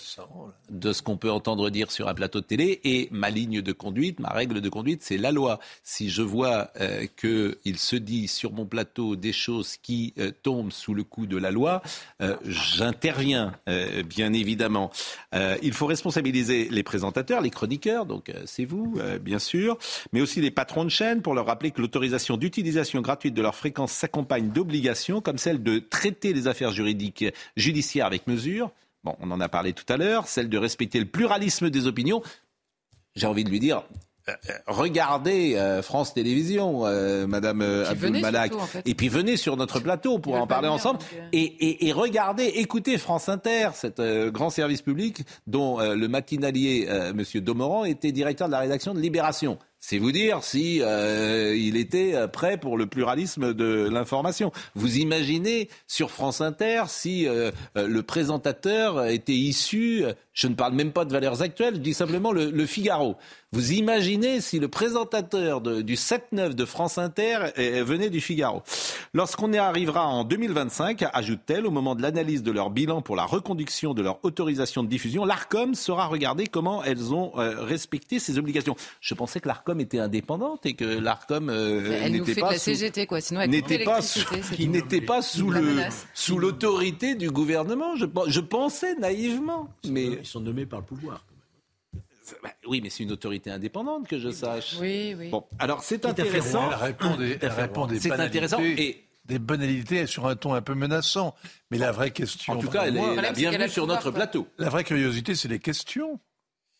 de 0.69 0.91
ce 0.91 1.01
qu'on 1.01 1.15
peut 1.15 1.31
entendre 1.31 1.69
dire 1.69 1.89
sur 1.89 2.09
un 2.09 2.13
plateau 2.13 2.41
de 2.41 2.45
télé. 2.45 2.81
Et 2.83 3.07
ma 3.11 3.29
ligne 3.29 3.61
de 3.61 3.71
conduite, 3.71 4.19
ma 4.19 4.29
règle 4.29 4.59
de 4.59 4.67
conduite, 4.67 5.03
c'est 5.03 5.17
la 5.17 5.31
loi. 5.31 5.59
Si 5.83 6.09
je 6.09 6.21
vois 6.21 6.69
euh, 6.81 7.07
qu'il 7.15 7.79
se 7.79 7.95
dit 7.95 8.27
sur 8.27 8.51
mon 8.51 8.65
plateau 8.65 9.15
des 9.15 9.31
choses 9.31 9.77
qui 9.77 10.13
tombent 10.43 10.73
sous 10.73 10.93
le 10.93 11.03
coup 11.03 11.27
de 11.27 11.37
la 11.37 11.51
loi, 11.51 11.81
j'interviens, 12.45 13.53
bien 14.05 14.33
évidemment. 14.33 14.91
il 15.61 15.73
faut 15.73 15.85
responsabiliser 15.85 16.67
les 16.69 16.83
présentateurs, 16.83 17.41
les 17.41 17.49
chroniqueurs, 17.49 18.05
donc 18.05 18.31
c'est 18.45 18.65
vous, 18.65 18.99
bien 19.21 19.39
sûr, 19.39 19.77
mais 20.11 20.21
aussi 20.21 20.41
les 20.41 20.51
patrons 20.51 20.83
de 20.83 20.89
chaîne 20.89 21.21
pour 21.21 21.33
leur 21.33 21.45
rappeler 21.45 21.71
que 21.71 21.81
l'autorisation 21.81 22.37
d'utilisation 22.37 22.96
gratuite 23.01 23.33
de 23.33 23.41
leur 23.41 23.55
fréquence 23.55 23.91
s'accompagne 23.91 24.49
d'obligations 24.49 25.21
comme 25.21 25.37
celle 25.37 25.63
de 25.63 25.79
traiter 25.79 26.33
les 26.33 26.47
affaires 26.47 26.71
juridiques 26.71 27.25
judiciaires 27.55 28.05
avec 28.05 28.27
mesure. 28.27 28.71
Bon, 29.03 29.15
on 29.19 29.31
en 29.31 29.39
a 29.39 29.49
parlé 29.49 29.73
tout 29.73 29.85
à 29.91 29.97
l'heure, 29.97 30.27
celle 30.27 30.49
de 30.49 30.57
respecter 30.57 30.99
le 30.99 31.05
pluralisme 31.05 31.69
des 31.69 31.87
opinions. 31.87 32.21
J'ai 33.15 33.27
envie 33.27 33.43
de 33.43 33.49
lui 33.49 33.59
dire, 33.59 33.83
regardez 34.67 35.57
France 35.81 36.13
Télévisions, 36.13 36.81
Madame 37.27 37.61
Abdul 37.61 38.19
Malak, 38.19 38.51
et 38.85 38.93
puis 38.93 39.07
venez 39.07 39.37
sur 39.37 39.55
notre 39.55 39.79
plateau 39.79 40.19
pour 40.19 40.35
en 40.35 40.45
parler 40.47 40.67
ensemble, 40.67 40.99
et, 41.31 41.41
et, 41.41 41.87
et, 41.87 41.91
regardez, 41.93 42.43
écoutez 42.43 42.97
France 42.97 43.29
Inter, 43.29 43.69
cet 43.73 44.01
grand 44.01 44.49
service 44.49 44.81
public 44.81 45.21
dont 45.47 45.79
le 45.79 46.07
matinalier 46.07 46.87
Monsieur 47.15 47.39
Domoran 47.39 47.85
était 47.85 48.11
directeur 48.11 48.47
de 48.47 48.51
la 48.51 48.59
rédaction 48.59 48.93
de 48.93 48.99
Libération. 48.99 49.57
C'est 49.89 49.99
vous 49.99 50.11
dire 50.11 50.43
si 50.43 50.81
euh, 50.81 51.55
il 51.55 51.77
était 51.77 52.13
euh, 52.13 52.27
prêt 52.27 52.57
pour 52.57 52.77
le 52.77 52.87
pluralisme 52.87 53.53
de 53.53 53.87
l'information. 53.89 54.51
Vous 54.75 54.97
imaginez 54.97 55.69
sur 55.87 56.11
France 56.11 56.41
Inter 56.41 56.83
si 56.87 57.25
euh, 57.25 57.51
le 57.73 58.03
présentateur 58.03 59.05
était 59.05 59.31
issu, 59.31 60.03
je 60.33 60.47
ne 60.47 60.55
parle 60.55 60.73
même 60.73 60.91
pas 60.91 61.05
de 61.05 61.13
valeurs 61.13 61.41
actuelles, 61.41 61.75
je 61.75 61.79
dis 61.79 61.93
simplement 61.93 62.33
le 62.33 62.65
Figaro. 62.65 63.15
Vous 63.53 63.71
imaginez 63.71 64.41
si 64.41 64.59
le 64.59 64.67
présentateur 64.67 65.61
du 65.61 65.95
7-9 65.95 66.53
de 66.53 66.65
France 66.65 66.97
Inter 66.97 67.37
venait 67.55 68.09
du 68.09 68.19
Figaro. 68.19 68.61
Lorsqu'on 69.13 69.53
y 69.53 69.57
arrivera 69.57 70.05
en 70.05 70.25
2025, 70.25 71.05
ajoute-t-elle, 71.13 71.65
au 71.65 71.71
moment 71.71 71.95
de 71.95 72.01
l'analyse 72.01 72.43
de 72.43 72.51
leur 72.51 72.71
bilan 72.71 73.01
pour 73.01 73.15
la 73.15 73.23
reconduction 73.23 73.93
de 73.93 74.01
leur 74.01 74.19
autorisation 74.23 74.83
de 74.83 74.89
diffusion, 74.89 75.23
l'ARCOM 75.23 75.75
saura 75.75 76.07
regarder 76.07 76.47
comment 76.47 76.83
elles 76.83 77.13
ont 77.13 77.31
respecté 77.35 78.19
ces 78.19 78.37
obligations. 78.37 78.75
Je 78.99 79.13
pensais 79.13 79.39
que 79.39 79.47
l'ARCOM 79.47 79.76
était 79.79 79.99
indépendante 79.99 80.65
et 80.65 80.73
que 80.73 80.85
l'ARCOM 80.85 81.49
euh, 81.49 82.09
n'était 82.09 82.35
pas 82.35 82.51
la 82.51 82.57
CGT, 82.57 83.05
quoi. 83.05 83.21
Sinon, 83.21 83.45
n'était 83.47 83.83
pas 83.83 84.01
sous, 84.01 84.25
qui 84.53 84.67
n'était 84.67 85.01
pas 85.01 85.21
sous 85.21 85.49
le 85.49 85.75
sous 86.13 86.39
l'autorité 86.39 87.15
du 87.15 87.29
gouvernement. 87.31 87.95
Je, 87.95 88.05
je 88.27 88.39
pensais 88.39 88.95
naïvement, 88.95 89.69
mais 89.89 90.05
ils 90.05 90.25
sont 90.25 90.39
nommés 90.39 90.65
par 90.65 90.79
le 90.79 90.85
pouvoir. 90.85 91.25
Bah, 92.43 92.49
oui, 92.67 92.81
mais 92.83 92.89
c'est 92.89 93.03
une 93.03 93.11
autorité 93.11 93.49
indépendante 93.51 94.07
que 94.07 94.19
je 94.19 94.29
sache. 94.29 94.75
Oui, 94.79 95.15
oui. 95.17 95.29
Bon, 95.29 95.45
alors 95.59 95.83
c'est 95.83 96.05
intéressant. 96.05 96.69
Elle 96.69 97.47
répond 97.49 97.87
des, 97.87 97.99
c'est 97.99 98.11
intéressant 98.11 98.59
et 98.61 99.07
des 99.25 99.39
banalités 99.39 100.07
sur 100.07 100.25
un 100.27 100.35
ton 100.35 100.53
un 100.53 100.61
peu 100.61 100.73
menaçant. 100.73 101.35
Mais 101.71 101.77
la 101.77 101.91
vraie 101.91 102.11
question. 102.11 102.53
En 102.53 102.57
tout 102.57 102.69
cas, 102.69 102.83
elle 102.85 102.97
est, 102.97 103.33
bienvenue 103.33 103.69
sur 103.69 103.87
notre 103.87 104.11
plateau. 104.11 104.47
La 104.57 104.69
vraie 104.69 104.83
curiosité, 104.83 105.35
c'est 105.35 105.47
les 105.47 105.59
questions. 105.59 106.19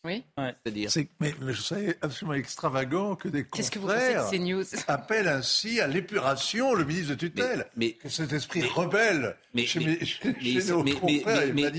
Oui. 0.04 0.22
C'est-à-dire. 0.36 0.90
Mais, 1.20 1.34
mais, 1.40 1.52
je 1.52 1.60
sais 1.60 1.98
absolument 2.02 2.34
extravagant 2.34 3.16
que 3.16 3.28
des 3.28 3.44
Qu'est-ce 3.44 3.70
que 3.70 3.80
vous 3.80 3.88
pensez 3.88 4.38
de 4.38 4.44
news 4.44 4.64
appellent 4.88 5.26
ainsi 5.28 5.80
à 5.80 5.88
l'épuration 5.88 6.74
le 6.74 6.84
ministre 6.84 7.10
de 7.10 7.14
tutelle. 7.16 7.66
Mais, 7.76 7.92
que 7.92 8.08
cet 8.08 8.32
esprit 8.32 8.62
rebelle 8.62 9.36
mais, 9.54 9.66
chez, 9.66 9.80
mais, 9.80 9.98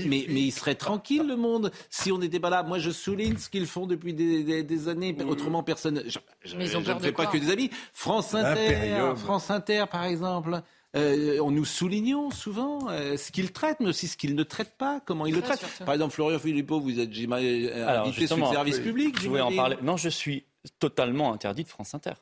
mais, 0.06 0.26
il 0.28 0.52
serait 0.52 0.74
tranquille 0.74 1.26
le 1.26 1.36
monde 1.36 1.72
si 1.88 2.12
on 2.12 2.18
n'était 2.18 2.40
pas 2.40 2.50
là. 2.50 2.62
Moi, 2.62 2.78
je 2.78 2.90
souligne 2.90 3.38
ce 3.38 3.48
qu'ils 3.48 3.66
font 3.66 3.86
depuis 3.86 4.12
des, 4.12 4.88
années. 4.88 5.16
Autrement, 5.26 5.62
personne. 5.62 6.02
Je, 6.44 6.56
ne 6.56 7.00
fais 7.00 7.12
pas 7.12 7.26
que 7.26 7.38
des 7.38 7.50
amis. 7.50 7.70
France 7.94 8.34
Inter, 8.34 9.14
France 9.16 9.50
Inter, 9.50 9.84
par 9.90 10.04
exemple. 10.04 10.62
Euh, 10.96 11.38
on 11.40 11.52
nous 11.52 11.64
soulignons 11.64 12.30
souvent 12.30 12.88
euh, 12.90 13.16
ce 13.16 13.30
qu'ils 13.30 13.52
traitent, 13.52 13.78
mais 13.78 13.90
aussi 13.90 14.08
ce 14.08 14.16
qu'ils 14.16 14.34
ne 14.34 14.42
traitent 14.42 14.76
pas, 14.76 15.00
comment 15.04 15.24
ils 15.24 15.34
le 15.34 15.40
traitent. 15.40 15.84
Par 15.84 15.94
exemple, 15.94 16.14
Florian 16.14 16.38
Philippot, 16.38 16.80
vous 16.80 16.98
êtes 16.98 17.10
euh, 17.16 18.02
invité 18.02 18.26
sur 18.26 18.36
le 18.36 18.46
service 18.46 18.80
public. 18.80 19.20
Je 19.20 19.28
voulais 19.28 19.40
en 19.40 19.54
parler. 19.54 19.76
Non, 19.82 19.96
je 19.96 20.08
suis 20.08 20.46
totalement 20.78 21.32
interdit 21.32 21.62
de 21.62 21.68
France 21.68 21.94
Inter 21.94 22.14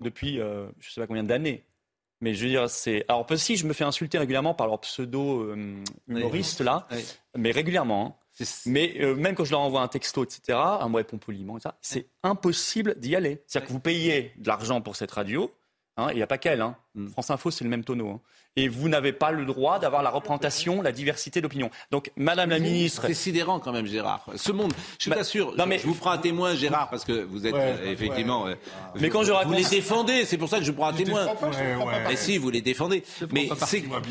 depuis 0.00 0.34
je 0.36 0.42
ne 0.42 0.72
sais 0.80 1.00
pas 1.00 1.06
combien 1.06 1.24
d'années. 1.24 1.64
Mais 2.22 2.34
je 2.34 2.44
veux 2.44 2.50
dire, 2.50 2.68
c'est. 2.68 3.06
Alors, 3.08 3.26
si 3.36 3.56
je 3.56 3.66
me 3.66 3.72
fais 3.72 3.84
insulter 3.84 4.18
régulièrement 4.18 4.52
par 4.52 4.66
leur 4.66 4.78
pseudo 4.80 5.54
humoriste 6.06 6.60
là, 6.60 6.86
mais 7.36 7.50
régulièrement. 7.50 8.18
Hein. 8.40 8.44
Mais 8.66 8.98
même 9.16 9.34
quand 9.34 9.44
je 9.44 9.52
leur 9.52 9.60
envoie 9.60 9.80
un 9.80 9.88
texto, 9.88 10.24
etc., 10.24 10.58
un 10.58 10.88
mot 10.88 10.98
répond 10.98 11.16
poliment, 11.16 11.56
c'est 11.80 12.06
impossible 12.22 12.98
d'y 12.98 13.16
aller. 13.16 13.42
C'est-à-dire 13.46 13.68
que 13.68 13.72
vous 13.72 13.80
payez 13.80 14.32
de 14.36 14.46
l'argent 14.46 14.82
pour 14.82 14.96
cette 14.96 15.10
radio, 15.10 15.50
Hein, 15.96 16.08
il 16.10 16.16
n'y 16.16 16.22
a 16.22 16.26
pas 16.26 16.38
qu'elle. 16.38 16.60
Hein. 16.60 16.76
Mm. 16.94 17.08
France 17.08 17.30
Info, 17.30 17.50
c'est 17.50 17.64
le 17.64 17.70
même 17.70 17.84
tonneau. 17.84 18.10
Hein. 18.10 18.20
Et 18.56 18.68
vous 18.68 18.88
n'avez 18.88 19.12
pas 19.12 19.30
le 19.30 19.44
droit 19.44 19.78
d'avoir 19.78 20.02
la 20.02 20.10
représentation, 20.10 20.82
la 20.82 20.92
diversité 20.92 21.40
d'opinion. 21.40 21.70
Donc, 21.90 22.10
Madame 22.16 22.50
la 22.50 22.58
Ministre... 22.58 23.06
C'est 23.06 23.14
sidérant 23.14 23.60
quand 23.60 23.72
même, 23.72 23.86
Gérard. 23.86 24.26
Ce 24.34 24.50
monde, 24.50 24.72
je 24.98 25.02
suis 25.02 25.10
bah, 25.10 25.18
pas 25.18 25.24
sûr. 25.24 25.54
Non, 25.56 25.66
mais... 25.66 25.78
Je 25.78 25.86
vous 25.86 25.94
ferai 25.94 26.10
un 26.10 26.18
témoin, 26.18 26.54
Gérard, 26.54 26.90
parce 26.90 27.04
que 27.04 27.12
vous 27.12 27.46
êtes 27.46 27.54
euh, 27.54 27.92
effectivement... 27.92 28.48
Euh, 28.48 28.54
mais 28.98 29.08
quand 29.08 29.22
je 29.22 29.32
raconte... 29.32 29.52
Vous 29.52 29.58
les 29.58 29.68
défendez, 29.68 30.24
c'est 30.24 30.38
pour 30.38 30.48
ça 30.48 30.58
que 30.58 30.64
je 30.64 30.72
prends 30.72 30.88
un 30.88 30.92
témoin. 30.92 31.26
Mais 32.08 32.16
si, 32.16 32.38
vous 32.38 32.50
les 32.50 32.60
défendez. 32.60 33.04
Mais 33.32 33.48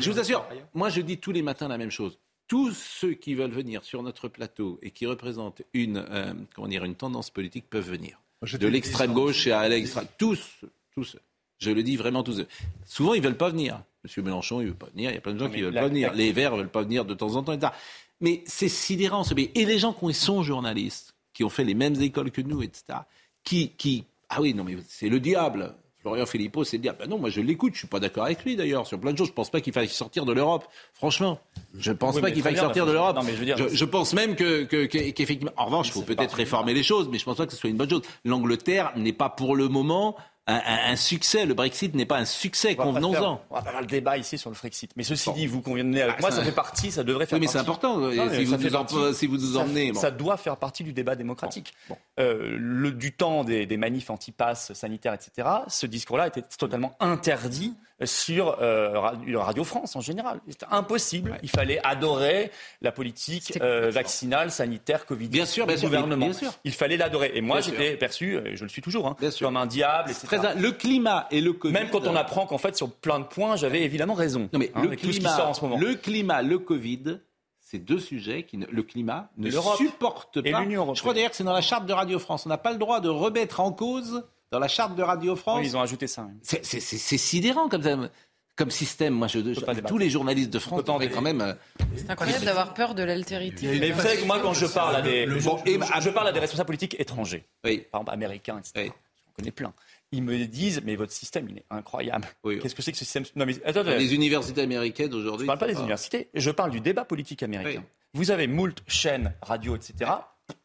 je 0.00 0.10
vous 0.10 0.18
assure, 0.18 0.46
moi 0.74 0.88
je 0.88 1.00
dis 1.00 1.18
tous 1.18 1.32
les 1.32 1.42
matins 1.42 1.68
la 1.68 1.78
même 1.78 1.90
chose 1.90 2.18
tous 2.50 2.72
ceux 2.72 3.12
qui 3.12 3.34
veulent 3.34 3.52
venir 3.52 3.84
sur 3.84 4.02
notre 4.02 4.26
plateau 4.26 4.80
et 4.82 4.90
qui 4.90 5.06
représentent 5.06 5.62
une, 5.72 6.04
euh, 6.10 6.34
comment 6.52 6.66
dire, 6.66 6.82
une 6.82 6.96
tendance 6.96 7.30
politique 7.30 7.70
peuvent 7.70 7.88
venir. 7.88 8.20
De 8.42 8.66
l'extrême 8.66 9.12
gauche 9.12 9.46
à 9.46 9.68
l'extrême. 9.68 10.06
Tous, 10.18 10.56
tous. 10.92 11.16
Je 11.60 11.70
le 11.70 11.82
dis 11.82 11.96
vraiment 11.96 12.22
tous. 12.22 12.42
Souvent, 12.86 13.14
ils 13.14 13.20
ne 13.20 13.26
veulent 13.26 13.36
pas 13.36 13.50
venir. 13.50 13.82
Monsieur 14.02 14.22
Mélenchon, 14.22 14.60
il 14.60 14.64
ne 14.64 14.70
veut 14.70 14.76
pas 14.76 14.88
venir. 14.94 15.10
Il 15.10 15.14
y 15.14 15.18
a 15.18 15.20
plein 15.20 15.34
de 15.34 15.38
gens 15.38 15.50
qui 15.50 15.60
ne 15.60 15.66
veulent 15.66 15.74
pas 15.74 15.88
venir. 15.88 16.12
Les 16.14 16.32
Verts 16.32 16.52
ne 16.52 16.58
veulent 16.58 16.70
pas 16.70 16.82
venir 16.82 17.04
de 17.04 17.14
temps 17.14 17.36
en 17.36 17.42
temps, 17.42 17.52
etc. 17.52 17.72
Mais 18.20 18.42
c'est 18.46 18.68
sidérant 18.68 19.24
ce 19.24 19.34
pays. 19.34 19.50
Et 19.54 19.64
les 19.64 19.78
gens 19.78 19.92
qui 19.92 20.12
sont 20.14 20.42
journalistes, 20.42 21.14
qui 21.32 21.44
ont 21.44 21.48
fait 21.48 21.64
les 21.64 21.74
mêmes 21.74 22.00
écoles 22.00 22.30
que 22.30 22.40
nous, 22.40 22.62
etc., 22.62 23.00
qui, 23.44 23.70
qui 23.70 24.04
ah 24.30 24.40
oui, 24.40 24.54
non, 24.54 24.64
mais 24.64 24.76
c'est 24.88 25.08
le 25.08 25.18
diable. 25.18 25.74
Florian 25.98 26.24
Philippot, 26.24 26.64
c'est 26.64 26.78
le 26.78 26.82
diable. 26.82 26.98
Ben 27.00 27.10
non, 27.10 27.18
moi 27.18 27.28
je 27.28 27.42
l'écoute, 27.42 27.74
je 27.74 27.80
suis 27.80 27.88
pas 27.88 28.00
d'accord 28.00 28.24
avec 28.24 28.42
lui 28.44 28.56
d'ailleurs 28.56 28.86
sur 28.86 28.98
plein 28.98 29.12
de 29.12 29.18
choses. 29.18 29.28
Je 29.28 29.32
pense 29.32 29.50
pas 29.50 29.60
qu'il 29.60 29.72
faille 29.72 29.88
sortir 29.88 30.24
de 30.24 30.32
l'Europe. 30.32 30.66
Franchement, 30.94 31.38
je 31.76 31.92
pense 31.92 32.18
pas 32.20 32.30
qu'il 32.30 32.42
faille 32.42 32.56
sortir 32.56 32.86
de 32.86 32.92
l'Europe. 32.92 33.18
Je, 33.22 33.68
je, 33.68 33.84
pense 33.84 34.14
même 34.14 34.34
que, 34.34 34.62
qu'effectivement, 34.64 35.52
en 35.58 35.66
revanche, 35.66 35.88
il 35.88 35.92
faut 35.92 36.02
peut-être 36.02 36.34
réformer 36.34 36.72
les 36.72 36.82
choses, 36.82 37.08
mais 37.10 37.18
je 37.18 37.24
pense 37.24 37.36
pas 37.36 37.44
que 37.44 37.52
ce 37.52 37.58
soit 37.58 37.68
une 37.68 37.76
bonne 37.76 37.90
chose. 37.90 38.02
L'Angleterre 38.24 38.92
n'est 38.96 39.12
pas 39.12 39.28
pour 39.28 39.56
le 39.56 39.68
moment 39.68 40.16
un, 40.46 40.96
succès. 40.96 41.46
Le 41.46 41.54
Brexit 41.54 41.94
n'est 41.94 42.06
pas 42.06 42.18
un 42.18 42.24
succès, 42.24 42.74
convenons-en. 42.74 43.40
On 43.50 43.54
va 43.54 43.62
pas 43.62 43.70
faire 43.70 43.80
le 43.80 43.86
débat 43.86 44.18
ici 44.18 44.38
sur 44.38 44.50
le 44.50 44.56
Frexit. 44.56 44.90
Mais 44.96 45.02
ceci 45.02 45.32
dit, 45.32 45.46
vous 45.46 45.62
convenez 45.62 46.02
avec 46.02 46.16
ah, 46.18 46.20
moi, 46.20 46.30
ça, 46.30 46.42
fait 46.42 46.52
partie, 46.52 46.90
ça 46.90 47.04
devrait 47.04 47.26
faire 47.26 47.38
oui, 47.38 47.46
mais 47.46 47.52
c'est 47.52 47.58
important 47.58 48.10
si, 48.10 48.44
vous 48.44 48.56
nous 48.56 49.12
si, 49.14 49.26
vous 49.26 49.36
nous 49.36 49.56
emmenez. 49.56 49.94
Ça, 49.94 50.10
doit 50.10 50.36
faire 50.36 50.56
partie 50.56 50.84
du 50.84 50.92
débat 50.92 51.14
démocratique. 51.14 51.74
Euh, 52.18 52.56
le, 52.58 52.92
du 52.92 53.12
temps 53.12 53.44
des, 53.44 53.66
des 53.66 53.76
manifs 53.76 54.10
anti-pass 54.10 54.72
sanitaires, 54.72 55.14
etc., 55.14 55.48
ce 55.68 55.86
discours-là 55.86 56.28
était 56.28 56.42
totalement 56.42 56.96
interdit 57.00 57.74
sur 58.04 58.56
euh, 58.60 58.98
Radio 58.98 59.64
France 59.64 59.96
en 59.96 60.00
général. 60.00 60.40
C'était 60.48 60.66
impossible. 60.70 61.38
Il 61.42 61.50
fallait 61.50 61.80
adorer 61.84 62.50
la 62.80 62.92
politique 62.92 63.58
euh, 63.60 63.90
vaccinale, 63.90 64.50
sanitaire, 64.50 65.06
Covid. 65.06 65.28
Bien 65.28 65.46
sûr, 65.46 65.66
bien 65.66 65.76
gouvernement. 65.76 66.26
Bien 66.26 66.34
sûr. 66.34 66.52
Il 66.64 66.72
fallait 66.72 66.96
l'adorer. 66.96 67.32
Et 67.34 67.40
moi, 67.40 67.60
j'étais 67.60 67.96
perçu, 67.96 68.38
et 68.38 68.56
je 68.56 68.62
le 68.62 68.68
suis 68.68 68.82
toujours, 68.82 69.06
hein, 69.06 69.16
comme 69.40 69.56
un 69.56 69.66
diable. 69.66 70.12
Très, 70.24 70.54
le 70.54 70.72
climat 70.72 71.26
et 71.30 71.40
le 71.40 71.52
Covid. 71.52 71.74
Même 71.74 71.90
quand 71.90 72.06
on 72.06 72.16
apprend 72.16 72.46
qu'en 72.46 72.58
fait, 72.58 72.76
sur 72.76 72.90
plein 72.90 73.20
de 73.20 73.24
points, 73.24 73.56
j'avais 73.56 73.82
évidemment 73.82 74.14
raison. 74.14 74.48
Non, 74.52 74.58
mais 74.58 74.70
hein, 74.74 74.82
le 74.82 74.96
climat, 74.96 75.02
tout 75.02 75.12
ce 75.12 75.18
qui 75.18 75.26
sort 75.26 75.48
en 75.48 75.54
ce 75.54 75.60
moment. 75.62 75.78
Le 75.78 75.94
climat, 75.94 76.42
le 76.42 76.58
Covid, 76.58 77.20
c'est 77.60 77.78
deux 77.78 78.00
sujets 78.00 78.42
qui 78.42 78.56
le 78.56 78.82
climat 78.82 79.30
ne 79.36 79.50
supporte 79.50 80.40
pas. 80.42 80.64
Je 80.64 81.00
crois 81.00 81.14
d'ailleurs 81.14 81.30
que 81.30 81.36
c'est 81.36 81.44
dans 81.44 81.52
la 81.52 81.60
charte 81.60 81.86
de 81.86 81.92
Radio 81.92 82.18
France. 82.18 82.46
On 82.46 82.48
n'a 82.48 82.58
pas 82.58 82.72
le 82.72 82.78
droit 82.78 83.00
de 83.00 83.08
remettre 83.08 83.60
en 83.60 83.72
cause 83.72 84.24
dans 84.50 84.58
la 84.58 84.68
charte 84.68 84.96
de 84.96 85.02
Radio 85.02 85.36
France. 85.36 85.60
ils 85.64 85.76
ont 85.76 85.80
ajouté 85.80 86.06
ça. 86.06 86.28
C'est 86.42 86.80
sidérant 87.18 87.68
comme 87.68 88.08
Comme 88.56 88.70
système, 88.70 89.14
moi, 89.14 89.26
je, 89.26 89.38
tous 89.86 89.98
les 89.98 90.10
journalistes 90.10 90.50
de 90.50 90.58
France 90.58 90.82
quand 90.84 91.22
même. 91.22 91.40
Euh, 91.40 91.54
c'est 91.96 92.10
incroyable 92.10 92.44
d'avoir 92.44 92.74
peur 92.74 92.94
de 92.94 93.02
l'altérité. 93.02 93.78
Mais 93.78 93.90
vous 93.90 94.00
savez 94.00 94.18
que 94.18 94.26
moi, 94.26 94.40
quand 94.40 94.54
je 94.54 94.66
parle 94.66 94.96
à 94.96 95.02
des, 95.02 95.26
je, 95.26 96.10
parle 96.10 96.28
à 96.28 96.32
des 96.32 96.40
responsables 96.40 96.66
politiques 96.66 96.96
étrangers, 96.98 97.44
par 97.62 97.72
exemple 97.72 98.10
américains, 98.10 98.58
etc. 98.58 98.90
On 99.28 99.32
connaît 99.32 99.52
plein 99.52 99.72
ils 100.12 100.24
me 100.24 100.44
disent 100.46 100.82
mais 100.84 100.96
votre 100.96 101.12
système 101.12 101.46
il 101.48 101.58
est 101.58 101.64
incroyable. 101.70 102.26
Qu'est-ce 102.42 102.74
que 102.74 102.82
c'est 102.82 102.90
que 102.90 102.98
ce 102.98 103.04
système? 103.04 103.24
Non 103.36 103.46
mais 103.46 103.54
les 103.96 104.14
universités 104.14 104.60
américaines 104.62 105.14
aujourd'hui. 105.14 105.44
Je 105.44 105.46
parle 105.46 105.58
pas 105.60 105.68
des 105.68 105.78
universités, 105.78 106.28
je 106.34 106.50
parle 106.50 106.72
du 106.72 106.80
débat 106.80 107.04
politique 107.04 107.44
américain. 107.44 107.84
Vous 108.12 108.32
avez 108.32 108.48
moult 108.48 108.82
chaînes, 108.88 109.32
radio, 109.40 109.76
etc 109.76 110.10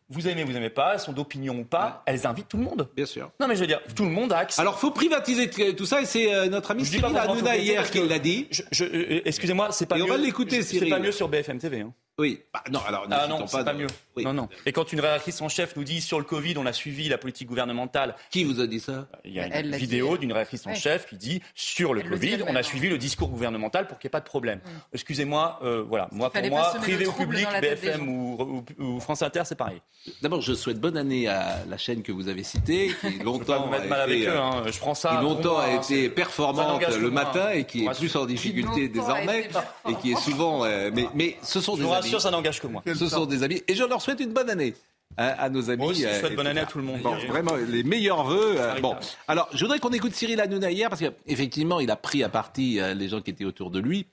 vous 0.10 0.28
aimez, 0.28 0.44
vous 0.44 0.52
n'aimez 0.52 0.70
pas, 0.70 0.94
elles 0.94 1.00
sont 1.00 1.14
d'opinion 1.14 1.58
ou 1.58 1.64
pas, 1.64 2.04
elles 2.06 2.28
invitent 2.28 2.48
tout 2.48 2.58
le 2.58 2.64
monde. 2.64 2.88
Bien 2.96 3.06
sûr. 3.06 3.32
Non, 3.40 3.48
mais 3.48 3.56
je 3.56 3.62
veux 3.62 3.68
dire, 3.68 3.82
tout 3.96 4.04
le 4.04 4.12
monde 4.12 4.32
a 4.34 4.38
accès. 4.40 4.62
Alors, 4.62 4.80
faut 4.80 4.92
privatiser 4.92 5.50
tout 5.76 5.86
ça, 5.86 6.02
et 6.02 6.06
c'est 6.06 6.34
euh, 6.34 6.48
notre 6.48 6.72
ami 6.72 6.86
Cyril 6.86 7.16
Hanouna 7.16 7.58
hier 7.58 7.90
qui 7.90 8.08
l'a 8.08 8.20
dit. 8.20 8.48
Euh, 8.82 9.22
excusez-moi, 9.26 9.70
c'est 9.72 9.88
pas 9.88 9.98
mieux. 9.98 10.04
on 10.04 10.08
va 10.08 10.18
l'écouter, 10.18 10.62
C'est 10.62 10.86
pas 10.88 11.00
mieux 11.00 11.12
sur 11.12 11.28
BFM 11.28 11.58
TV. 11.58 11.82
Hein. 11.82 11.94
Oui. 12.18 12.40
Bah, 12.54 12.64
non, 12.72 12.80
alors, 12.88 13.08
ah 13.12 13.28
non, 13.28 13.46
c'est 13.46 13.66
pas, 13.66 13.74
mieux. 13.74 13.88
Non, 14.18 14.32
non. 14.32 14.48
Et 14.66 14.72
quand 14.72 14.94
une 14.94 15.02
rédactrice 15.02 15.42
en 15.42 15.50
chef 15.50 15.76
nous 15.76 15.84
dit 15.84 16.00
sur 16.00 16.18
le 16.18 16.24
Covid, 16.24 16.58
on 16.58 16.66
a 16.66 16.72
suivi 16.72 17.10
la 17.10 17.18
politique 17.18 17.50
gouvernementale. 17.50 18.16
Qui 18.32 18.46
vous 18.46 18.62
a 18.62 18.68
dit 18.68 18.80
ça? 18.80 19.08
Il 19.26 19.34
y 19.34 19.40
a 19.42 19.60
une 19.60 19.76
vidéo 19.76 20.18
d'une 20.18 20.32
rédactrice 20.32 20.66
en 20.66 20.74
chef 20.76 21.08
qui 21.08 21.18
dit 21.18 21.42
sur 21.56 21.94
le 21.94 22.04
Covid, 22.04 22.44
on 22.48 22.56
a 22.56 22.64
suivi 22.64 22.88
le 22.88 22.98
discours 22.98 23.28
gouvernemental 23.28 23.88
pour 23.88 23.98
qu'il 24.00 24.08
n'y 24.08 24.12
ait 24.12 24.18
pas 24.18 24.22
de 24.22 24.26
problème. 24.26 24.60
Mm. 24.60 24.70
Excusez-moi, 24.94 25.60
euh, 25.64 25.84
voilà. 25.86 26.08
Moi, 26.12 26.32
pour 26.32 26.50
moi, 26.50 26.74
privé 26.82 27.06
ou 27.06 27.12
public, 27.12 27.48
BFM 27.62 28.08
ou, 28.08 29.00
France 29.02 29.22
Inter, 29.22 29.42
c'est 29.44 29.56
pareil. 29.56 29.82
D'abord, 30.22 30.40
je 30.42 30.54
souhaite 30.54 30.80
bonne 30.80 30.98
année 30.98 31.28
à 31.28 31.66
la 31.68 31.78
chaîne 31.78 32.02
que 32.02 32.14
vous 32.14 32.30
avez 32.30 32.44
citée, 32.44 32.92
qui 33.02 33.20
longtemps 33.24 33.70
a 33.72 33.86
mal 33.86 34.02
avec 34.02 34.24
eux, 34.24 34.30
euh, 34.30 34.42
hein. 34.42 34.64
Je 34.68 34.80
prends 34.80 34.96
ça. 34.96 35.18
Qui 35.18 35.24
longtemps 35.24 35.58
a 35.58 35.72
été 35.72 36.10
performante 36.10 36.82
le 36.98 37.12
matin 37.12 37.50
et 37.50 37.66
qui 37.66 37.86
est 37.86 37.98
plus 37.98 38.16
en 38.16 38.26
difficulté 38.26 38.88
désormais 38.88 39.50
et 39.90 39.96
qui 39.96 40.14
est 40.14 40.22
souvent. 40.22 40.64
Euh, 40.64 40.92
mais, 40.94 41.08
mais 41.14 41.38
ce 41.42 41.60
sont 41.60 41.76
des. 41.76 41.84
Rassure, 42.06 42.22
ça 42.22 42.32
n'engage 42.32 42.62
que 42.62 42.68
moi. 42.68 42.84
Ce 42.86 43.08
sont 43.08 43.26
des 43.26 43.44
amis. 43.44 43.62
Et 43.68 43.76
je 43.76 43.84
leur 43.84 44.02
souhaite 44.02 44.20
une 44.20 44.34
bonne 44.34 44.50
année. 44.50 44.74
à, 45.18 45.50
nos 45.50 45.70
amis. 45.70 45.82
Moi 45.84 45.92
aussi, 45.92 46.02
je 46.02 46.08
euh, 46.08 46.20
souhaite 46.20 46.36
bonne 46.36 46.48
année 46.48 46.62
à 46.62 46.66
tout 46.66 46.78
le 46.78 46.84
monde. 46.84 47.02
Bon, 47.02 47.16
vraiment, 47.28 47.56
les 47.56 47.84
meilleurs 47.84 48.26
vœux. 48.26 48.56
euh, 48.60 48.80
bon, 48.82 48.96
alors, 49.28 49.48
je 49.54 49.64
voudrais 49.64 49.80
qu'on 49.80 49.94
écoute 49.94 50.14
Cyril 50.14 50.42
Hanouna 50.42 50.72
hier, 50.72 50.90
parce 50.90 51.02
qu'effectivement, 51.02 51.80
il 51.80 51.90
a 51.92 51.96
pris 51.96 52.24
à 52.24 52.30
partie 52.30 52.80
euh, 52.80 52.94
les 52.94 53.08
gens 53.08 53.22
qui 53.22 53.32
étaient 53.32 53.46
autour 53.46 53.72
de 53.72 53.80
lui, 53.80 54.08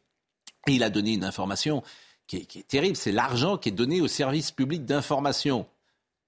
et 0.69 0.73
il 0.73 0.83
a 0.83 0.91
donné 0.91 1.15
une 1.15 1.25
information 1.25 1.83
qui 2.27 2.37
est, 2.39 2.45
qui 2.45 2.61
est 2.61 2.69
terrible, 2.69 2.97
c'est 2.97 3.11
l'argent 3.11 3.57
qui 3.59 3.71
est 3.71 3.73
donné 3.73 4.01
au 4.01 4.07
service 4.07 4.53
public 4.53 4.85
d'information. 4.85 5.67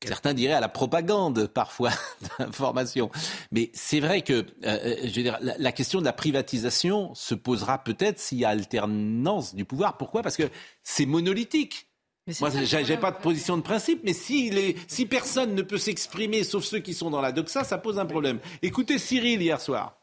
Certains 0.06 0.35
diraient 0.35 0.55
à 0.55 0.60
la 0.60 0.68
propagande 0.68 1.47
parfois 1.47 1.90
d'information. 2.39 3.10
Mais 3.52 3.70
c'est 3.74 4.01
vrai 4.01 4.22
que 4.22 4.32
euh, 4.32 4.44
euh, 4.64 4.97
je 5.02 5.16
veux 5.16 5.22
dire, 5.22 5.39
la, 5.40 5.55
la 5.59 5.72
question 5.72 6.01
de 6.01 6.05
la 6.05 6.12
privatisation 6.12 7.14
se 7.14 7.35
posera 7.35 7.82
peut-être 7.82 8.18
s'il 8.18 8.39
y 8.39 8.44
a 8.44 8.51
alternance 8.51 9.55
du 9.55 9.64
pouvoir. 9.64 9.97
Pourquoi? 9.97 10.22
Parce 10.22 10.36
que 10.36 10.51
c'est 10.82 11.06
monolithique. 11.06 11.89
Moi, 12.40 12.48
j'ai 12.64 12.97
pas 12.97 13.10
de 13.10 13.18
position 13.18 13.59
de 13.59 13.62
principe, 13.62 14.01
mais 14.02 14.14
si, 14.14 14.48
les, 14.48 14.76
si 14.89 15.05
personne 15.05 15.55
ne 15.55 15.60
peut 15.60 15.76
s'exprimer, 15.76 16.43
sauf 16.43 16.64
ceux 16.64 16.78
qui 16.78 16.94
sont 16.94 17.10
dans 17.10 17.20
la 17.20 17.32
doxa, 17.32 17.64
ça 17.64 17.76
pose 17.76 17.98
un 17.98 18.06
problème. 18.06 18.40
Écoutez 18.62 18.98
Cyril 18.98 19.43
hier 19.43 19.60
soir. 19.60 19.98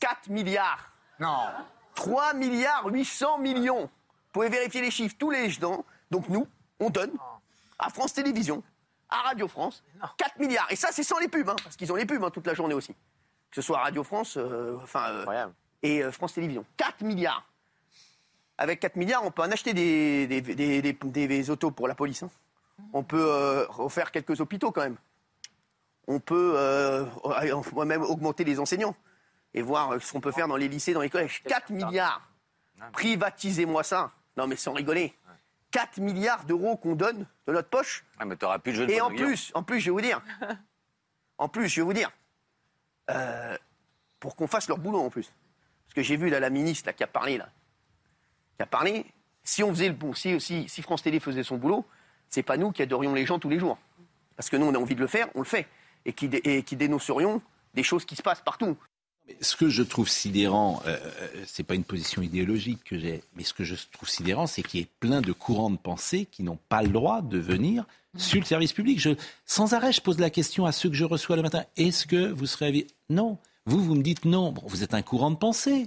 4 0.00 0.28
milliards. 0.28 0.92
Non. 1.18 1.46
3 1.94 2.34
milliards 2.34 2.86
800 2.86 3.38
millions. 3.38 3.82
Vous 3.82 4.32
pouvez 4.32 4.48
vérifier 4.50 4.82
les 4.82 4.90
chiffres 4.90 5.14
tous 5.18 5.30
les 5.30 5.64
ans. 5.64 5.84
Donc 6.10 6.28
nous, 6.28 6.46
on 6.82 6.90
donne 6.90 7.12
à 7.78 7.90
France 7.90 8.12
Télévisions, 8.12 8.62
à 9.08 9.16
Radio 9.22 9.48
France, 9.48 9.82
4 10.16 10.38
milliards. 10.38 10.66
Et 10.70 10.76
ça, 10.76 10.88
c'est 10.92 11.02
sans 11.02 11.18
les 11.18 11.28
pubs, 11.28 11.48
hein, 11.48 11.56
parce 11.62 11.76
qu'ils 11.76 11.90
ont 11.92 11.96
les 11.96 12.06
pubs 12.06 12.22
hein, 12.22 12.30
toute 12.30 12.46
la 12.46 12.54
journée 12.54 12.74
aussi. 12.74 12.92
Que 13.50 13.56
ce 13.56 13.62
soit 13.62 13.78
Radio 13.78 14.02
France, 14.04 14.36
euh, 14.36 14.78
enfin, 14.82 15.04
euh, 15.10 15.24
et 15.82 16.02
euh, 16.02 16.12
France 16.12 16.34
Télévisions. 16.34 16.64
4 16.76 17.02
milliards. 17.02 17.44
Avec 18.58 18.80
4 18.80 18.96
milliards, 18.96 19.24
on 19.24 19.30
peut 19.30 19.42
en 19.42 19.50
acheter 19.50 19.74
des, 19.74 20.26
des, 20.26 20.40
des- 20.40 20.82
des- 20.82 21.26
des 21.28 21.50
autos 21.50 21.70
pour 21.70 21.88
la 21.88 21.94
police. 21.94 22.22
hein. 22.22 22.30
On 22.92 23.02
peut 23.02 23.26
euh, 23.30 23.66
refaire 23.68 24.10
quelques 24.12 24.40
hôpitaux 24.40 24.70
quand 24.72 24.82
même. 24.82 24.96
On 26.06 26.18
peut 26.20 26.54
euh, 26.56 27.04
même 27.84 28.02
augmenter 28.02 28.44
les 28.44 28.58
enseignants 28.58 28.96
et 29.54 29.62
voir 29.62 30.00
ce 30.00 30.12
qu'on 30.12 30.20
peut 30.20 30.32
faire 30.32 30.48
dans 30.48 30.56
les 30.56 30.68
lycées, 30.68 30.92
dans 30.94 31.00
les 31.02 31.10
collèges. 31.10 31.42
4 31.44 31.70
milliards. 31.70 32.22
Privatisez-moi 32.92 33.82
ça. 33.82 34.10
Non, 34.36 34.46
mais 34.46 34.56
sans 34.56 34.72
rigoler. 34.72 35.14
4 35.72 35.98
milliards 35.98 36.44
d'euros 36.44 36.76
qu'on 36.76 36.94
donne 36.94 37.26
de 37.46 37.52
notre 37.52 37.68
poche. 37.68 38.04
Ah, 38.18 38.24
mais 38.24 38.36
t'auras 38.36 38.58
plus 38.60 38.72
de 38.72 38.76
jeu 38.76 38.86
de 38.86 38.92
Et 38.92 39.00
en 39.00 39.08
plus, 39.08 39.50
en 39.54 39.62
plus, 39.64 39.80
je 39.80 39.86
vais 39.86 39.90
vous 39.90 40.00
dire. 40.00 40.22
En 41.38 41.48
plus, 41.48 41.68
je 41.68 41.80
vais 41.80 41.84
vous 41.84 41.92
dire. 41.92 42.10
euh, 43.10 43.56
pour 44.20 44.36
qu'on 44.36 44.46
fasse 44.46 44.68
leur 44.68 44.78
boulot 44.78 45.00
en 45.00 45.10
plus. 45.10 45.32
Parce 45.86 45.94
que 45.94 46.02
j'ai 46.02 46.16
vu 46.16 46.28
là 46.30 46.38
la 46.38 46.50
ministre 46.50 46.86
là, 46.88 46.92
qui 46.92 47.02
a 47.02 47.08
parlé 47.08 47.36
là. 47.38 47.48
Qui 48.56 48.62
a 48.62 48.66
parlé. 48.66 49.04
Si 49.42 49.64
on 49.64 49.70
faisait 49.70 49.88
le 49.88 49.94
bon, 49.94 50.14
si, 50.14 50.40
si, 50.40 50.68
si 50.68 50.82
France 50.82 51.02
Télé 51.02 51.18
faisait 51.18 51.42
son 51.42 51.56
boulot, 51.56 51.84
c'est 52.28 52.44
pas 52.44 52.56
nous 52.56 52.70
qui 52.70 52.82
adorions 52.82 53.12
les 53.14 53.26
gens 53.26 53.40
tous 53.40 53.48
les 53.48 53.58
jours. 53.58 53.78
Parce 54.36 54.48
que 54.48 54.56
nous, 54.56 54.66
on 54.66 54.74
a 54.74 54.78
envie 54.78 54.94
de 54.94 55.00
le 55.00 55.08
faire, 55.08 55.28
on 55.34 55.40
le 55.40 55.44
fait. 55.44 55.66
Et 56.04 56.12
qui, 56.12 56.28
dé- 56.28 56.40
et 56.44 56.62
qui 56.62 56.76
dénoncerions 56.76 57.42
des 57.74 57.82
choses 57.82 58.04
qui 58.04 58.14
se 58.14 58.22
passent 58.22 58.40
partout. 58.40 58.76
Ce 59.40 59.56
que 59.56 59.68
je 59.68 59.82
trouve 59.82 60.08
sidérant, 60.08 60.82
euh, 60.86 60.96
euh, 61.20 61.28
c'est 61.46 61.62
pas 61.62 61.74
une 61.74 61.84
position 61.84 62.22
idéologique 62.22 62.82
que 62.84 62.98
j'ai, 62.98 63.22
mais 63.36 63.44
ce 63.44 63.54
que 63.54 63.64
je 63.64 63.76
trouve 63.92 64.08
sidérant, 64.08 64.46
c'est 64.46 64.62
qu'il 64.62 64.80
y 64.80 64.82
ait 64.82 64.88
plein 65.00 65.20
de 65.20 65.32
courants 65.32 65.70
de 65.70 65.76
pensée 65.76 66.26
qui 66.30 66.42
n'ont 66.42 66.58
pas 66.68 66.82
le 66.82 66.88
droit 66.88 67.22
de 67.22 67.38
venir 67.38 67.84
sur 68.16 68.40
le 68.40 68.46
service 68.46 68.72
public. 68.72 69.00
Je, 69.00 69.10
sans 69.46 69.74
arrêt, 69.74 69.92
je 69.92 70.00
pose 70.00 70.18
la 70.18 70.30
question 70.30 70.66
à 70.66 70.72
ceux 70.72 70.90
que 70.90 70.96
je 70.96 71.04
reçois 71.04 71.36
le 71.36 71.42
matin. 71.42 71.64
Est-ce 71.76 72.06
que 72.06 72.30
vous 72.30 72.46
serez 72.46 72.86
Non. 73.08 73.38
Vous, 73.64 73.82
vous 73.82 73.94
me 73.94 74.02
dites 74.02 74.24
non. 74.24 74.52
Bon, 74.52 74.62
vous 74.66 74.82
êtes 74.82 74.94
un 74.94 75.02
courant 75.02 75.30
de 75.30 75.36
pensée. 75.36 75.86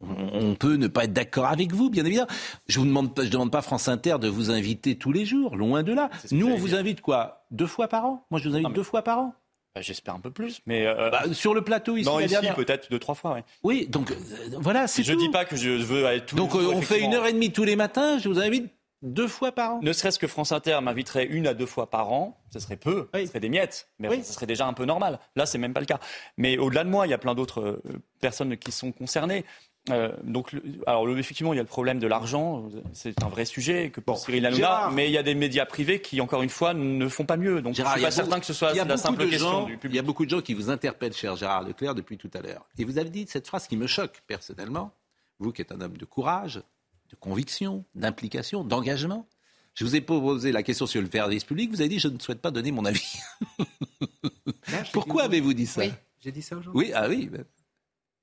On 0.00 0.54
peut 0.54 0.76
ne 0.76 0.86
pas 0.86 1.04
être 1.04 1.12
d'accord 1.12 1.46
avec 1.46 1.74
vous, 1.74 1.90
bien 1.90 2.04
évidemment. 2.06 2.30
Je 2.68 2.78
vous 2.78 2.86
demande 2.86 3.14
pas, 3.14 3.24
je 3.24 3.30
demande 3.30 3.50
pas 3.50 3.60
France 3.60 3.88
Inter 3.88 4.16
de 4.18 4.28
vous 4.28 4.50
inviter 4.50 4.96
tous 4.96 5.12
les 5.12 5.26
jours, 5.26 5.56
loin 5.56 5.82
de 5.82 5.92
là. 5.92 6.08
Nous, 6.30 6.46
on 6.46 6.56
vous 6.56 6.74
invite 6.74 7.02
quoi? 7.02 7.44
Deux 7.50 7.66
fois 7.66 7.88
par 7.88 8.06
an? 8.06 8.24
Moi, 8.30 8.40
je 8.40 8.48
vous 8.48 8.56
invite 8.56 8.72
deux 8.72 8.82
fois 8.82 9.02
par 9.02 9.18
an. 9.18 9.34
Bah, 9.74 9.80
J'espère 9.82 10.14
un 10.14 10.20
peu 10.20 10.30
plus, 10.32 10.60
mais 10.66 10.84
euh, 10.86 11.10
Bah, 11.10 11.22
sur 11.32 11.54
le 11.54 11.62
plateau 11.62 11.96
ici, 11.96 12.08
non, 12.08 12.18
la 12.18 12.24
ici 12.24 12.32
dernière- 12.32 12.56
peut-être 12.56 12.90
deux 12.90 12.98
trois 12.98 13.14
fois. 13.14 13.34
Oui. 13.34 13.42
Oui, 13.62 13.86
donc 13.88 14.10
euh, 14.10 14.14
voilà, 14.58 14.88
c'est 14.88 15.02
Je 15.04 15.12
tout. 15.12 15.18
dis 15.20 15.28
pas 15.30 15.44
que 15.44 15.56
je 15.56 15.70
veux 15.70 16.06
aller 16.06 16.20
tous 16.24 16.34
les 16.34 16.42
Donc 16.42 16.52
jours, 16.58 16.74
on 16.74 16.82
fait 16.82 17.00
une 17.00 17.14
heure 17.14 17.26
et 17.26 17.32
demie 17.32 17.52
tous 17.52 17.64
les 17.64 17.76
matins. 17.76 18.18
Je 18.18 18.28
vous 18.28 18.40
invite 18.40 18.72
deux 19.02 19.28
fois 19.28 19.52
par 19.52 19.74
an. 19.74 19.80
Ne 19.82 19.92
serait-ce 19.92 20.18
que 20.18 20.26
France 20.26 20.50
Inter 20.52 20.78
m'inviterait 20.82 21.24
une 21.24 21.46
à 21.46 21.54
deux 21.54 21.66
fois 21.66 21.88
par 21.88 22.12
an, 22.12 22.36
ce 22.52 22.58
serait 22.58 22.76
peu, 22.76 23.08
ce 23.14 23.26
serait 23.26 23.40
des 23.40 23.48
miettes, 23.48 23.88
mais 23.98 24.08
Oui. 24.08 24.22
ce 24.24 24.32
serait 24.32 24.46
déjà 24.46 24.66
un 24.66 24.72
peu 24.74 24.84
normal. 24.84 25.20
Là, 25.36 25.46
c'est 25.46 25.56
même 25.58 25.72
pas 25.72 25.80
le 25.80 25.86
cas. 25.86 26.00
Mais 26.36 26.58
au-delà 26.58 26.82
de 26.84 26.90
moi, 26.90 27.06
il 27.06 27.10
y 27.10 27.14
a 27.14 27.18
plein 27.18 27.34
d'autres 27.34 27.60
euh, 27.62 27.82
personnes 28.20 28.56
qui 28.58 28.72
sont 28.72 28.90
concernées. 28.92 29.44
Euh, 29.88 30.12
donc, 30.22 30.52
le- 30.52 30.62
alors 30.86 31.06
le- 31.06 31.18
effectivement, 31.18 31.54
il 31.54 31.56
y 31.56 31.58
a 31.58 31.62
le 31.62 31.68
problème 31.68 31.98
de 31.98 32.06
l'argent, 32.06 32.68
c'est 32.92 33.22
un 33.24 33.28
vrai 33.28 33.46
sujet 33.46 33.90
que 33.90 34.00
pour 34.00 34.18
Cyril 34.18 34.44
Hanouna, 34.44 34.58
Gérard. 34.60 34.92
mais 34.92 35.08
il 35.08 35.12
y 35.12 35.16
a 35.18 35.22
des 35.22 35.34
médias 35.34 35.64
privés 35.64 36.02
qui, 36.02 36.20
encore 36.20 36.42
une 36.42 36.50
fois, 36.50 36.74
ne 36.74 37.08
font 37.08 37.24
pas 37.24 37.38
mieux. 37.38 37.62
Donc, 37.62 37.74
Gérard, 37.74 37.94
je 37.94 38.00
il 38.00 38.02
y 38.02 38.02
suis 38.02 38.06
a 38.06 38.08
pas 38.08 38.14
certain 38.14 38.28
beaucoup- 38.30 38.40
que 38.40 38.46
ce 38.46 38.52
soit 38.52 38.74
la 38.74 38.96
simple 38.98 39.24
de 39.24 39.30
question 39.30 39.50
gens- 39.50 39.64
du 39.64 39.78
public. 39.78 39.94
Il 39.94 39.96
y 39.96 39.98
a 39.98 40.02
beaucoup 40.02 40.24
de 40.26 40.30
gens 40.30 40.42
qui 40.42 40.52
vous 40.52 40.68
interpellent, 40.68 41.14
cher 41.14 41.34
Gérard 41.34 41.62
Leclerc, 41.62 41.94
depuis 41.94 42.18
tout 42.18 42.30
à 42.34 42.40
l'heure. 42.42 42.66
Et 42.78 42.84
vous 42.84 42.98
avez 42.98 43.08
dit 43.10 43.24
cette 43.26 43.46
phrase 43.48 43.66
qui 43.66 43.76
me 43.78 43.86
choque 43.86 44.22
personnellement. 44.26 44.92
Vous 45.38 45.50
qui 45.50 45.62
êtes 45.62 45.72
un 45.72 45.80
homme 45.80 45.96
de 45.96 46.04
courage, 46.04 46.56
de 47.10 47.16
conviction, 47.18 47.84
d'implication, 47.94 48.62
d'engagement. 48.64 49.26
Je 49.74 49.84
vous 49.84 49.96
ai 49.96 50.00
posé 50.02 50.52
la 50.52 50.62
question 50.62 50.84
sur 50.86 51.00
le 51.00 51.08
service 51.10 51.44
public. 51.44 51.70
Vous 51.70 51.80
avez 51.80 51.88
dit 51.88 51.98
je 51.98 52.08
ne 52.08 52.18
souhaite 52.18 52.42
pas 52.42 52.50
donner 52.50 52.70
mon 52.70 52.84
avis. 52.84 53.18
Pourquoi 54.92 55.22
avez-vous 55.24 55.54
dit 55.54 55.66
ça? 55.66 55.82
J'ai 56.20 56.32
dit 56.32 56.42
ça 56.42 56.56
aujourd'hui 56.56 56.88
Oui, 56.88 56.92
ah 56.94 57.06
oui. 57.08 57.30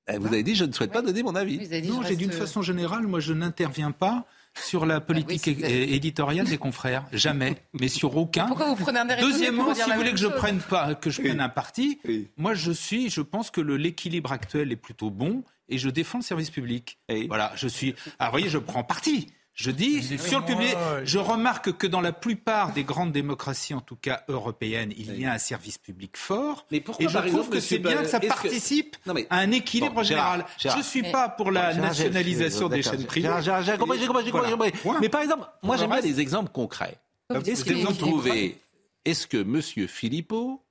Eh, 0.08 0.18
Vous 0.18 0.26
avez 0.28 0.42
dit 0.42 0.54
je 0.54 0.64
ne 0.64 0.72
souhaite 0.72 0.92
pas 0.92 1.02
donner 1.02 1.22
mon 1.22 1.34
avis. 1.34 1.58
Non, 1.88 2.02
j'ai 2.02 2.16
d'une 2.16 2.32
façon 2.32 2.62
générale, 2.62 3.06
moi 3.06 3.20
je 3.20 3.32
n'interviens 3.32 3.90
pas 3.92 4.26
sur 4.54 4.86
la 4.86 5.00
politique 5.00 5.42
oui, 5.46 5.56
c'est- 5.60 5.70
é- 5.70 5.94
éditoriale 5.94 6.46
des 6.46 6.58
confrères, 6.58 7.04
jamais, 7.12 7.56
mais 7.74 7.88
sur 7.88 8.16
aucun. 8.16 8.46
Pourquoi 8.46 8.74
vous 8.74 8.82
prenez 8.82 8.98
un 8.98 9.06
Deuxièmement, 9.20 9.74
si 9.74 9.82
vous 9.82 9.96
voulez 9.96 10.10
que 10.12 10.16
je 10.18 10.26
prenne 10.26 10.58
pas, 10.58 10.94
que 10.94 11.10
je 11.10 11.22
prenne 11.22 11.40
un 11.40 11.48
parti, 11.48 12.00
moi 12.36 12.54
je 12.54 12.72
suis, 12.72 13.10
je 13.10 13.20
pense 13.20 13.50
que 13.50 13.60
l'équilibre 13.60 14.32
actuel 14.32 14.72
est 14.72 14.76
plutôt 14.76 15.10
bon 15.10 15.44
et 15.68 15.78
je 15.78 15.90
défends 15.90 16.18
le 16.18 16.24
service 16.24 16.50
public. 16.50 16.98
Voilà, 17.28 17.52
je 17.56 17.68
suis. 17.68 17.94
Alors, 18.18 18.32
vous 18.32 18.38
voyez, 18.38 18.48
je 18.50 18.58
prends 18.58 18.82
parti. 18.84 19.28
Je 19.58 19.72
dis 19.72 20.04
sur 20.18 20.38
le 20.38 20.44
public, 20.44 20.76
je 21.02 21.18
remarque 21.18 21.72
que 21.76 21.88
dans 21.88 22.00
la 22.00 22.12
plupart 22.12 22.72
des 22.72 22.84
grandes 22.84 23.10
démocraties, 23.10 23.74
en 23.74 23.80
tout 23.80 23.96
cas 23.96 24.22
européennes, 24.28 24.92
il 24.96 25.18
y 25.20 25.26
a 25.26 25.32
un 25.32 25.38
service 25.38 25.78
public 25.78 26.16
fort. 26.16 26.64
Mais 26.70 26.80
pourquoi, 26.80 27.04
et 27.04 27.08
je 27.08 27.12
par 27.14 27.22
trouve 27.22 27.38
exemple, 27.40 27.56
que 27.56 27.60
c'est 27.60 27.78
bien 27.80 28.02
que 28.02 28.08
ça 28.08 28.20
que- 28.20 28.28
participe 28.28 28.96
Non, 29.04 29.14
mais- 29.14 29.26
à 29.30 29.38
un 29.38 29.50
équilibre 29.50 29.96
Bon, 29.96 30.02
général. 30.04 30.46
Gérard. 30.58 30.78
Je 30.78 30.82
suis 30.84 31.02
Mais- 31.02 31.10
pas 31.10 31.28
pour 31.28 31.50
la 31.50 31.72
Gérard, 31.72 31.88
nationalisation 31.88 32.68
des 32.68 32.82
chaînes 32.84 33.04
privées. 33.04 33.28
J'ai 33.42 33.76
compris, 33.78 33.98
j'ai 33.98 34.06
compris, 34.06 34.24
j'ai 34.26 34.30
compris, 34.30 34.50
Voilà. 34.52 34.70
j'ai 34.72 34.78
compris. 34.80 34.98
Mais 35.00 35.08
par 35.08 35.22
exemple, 35.22 35.44
moi 35.64 35.76
j'aime 35.76 35.90
bien 35.90 36.02
des 36.02 36.20
exemples 36.20 36.52
concrets. 36.52 36.96
Est-ce 37.44 37.64
que 37.64 37.74
vous 37.74 37.92
trouvez, 37.94 38.58
est-ce 39.04 39.26
que 39.26 39.38
M. 39.38 39.60
Philippot 39.88 40.62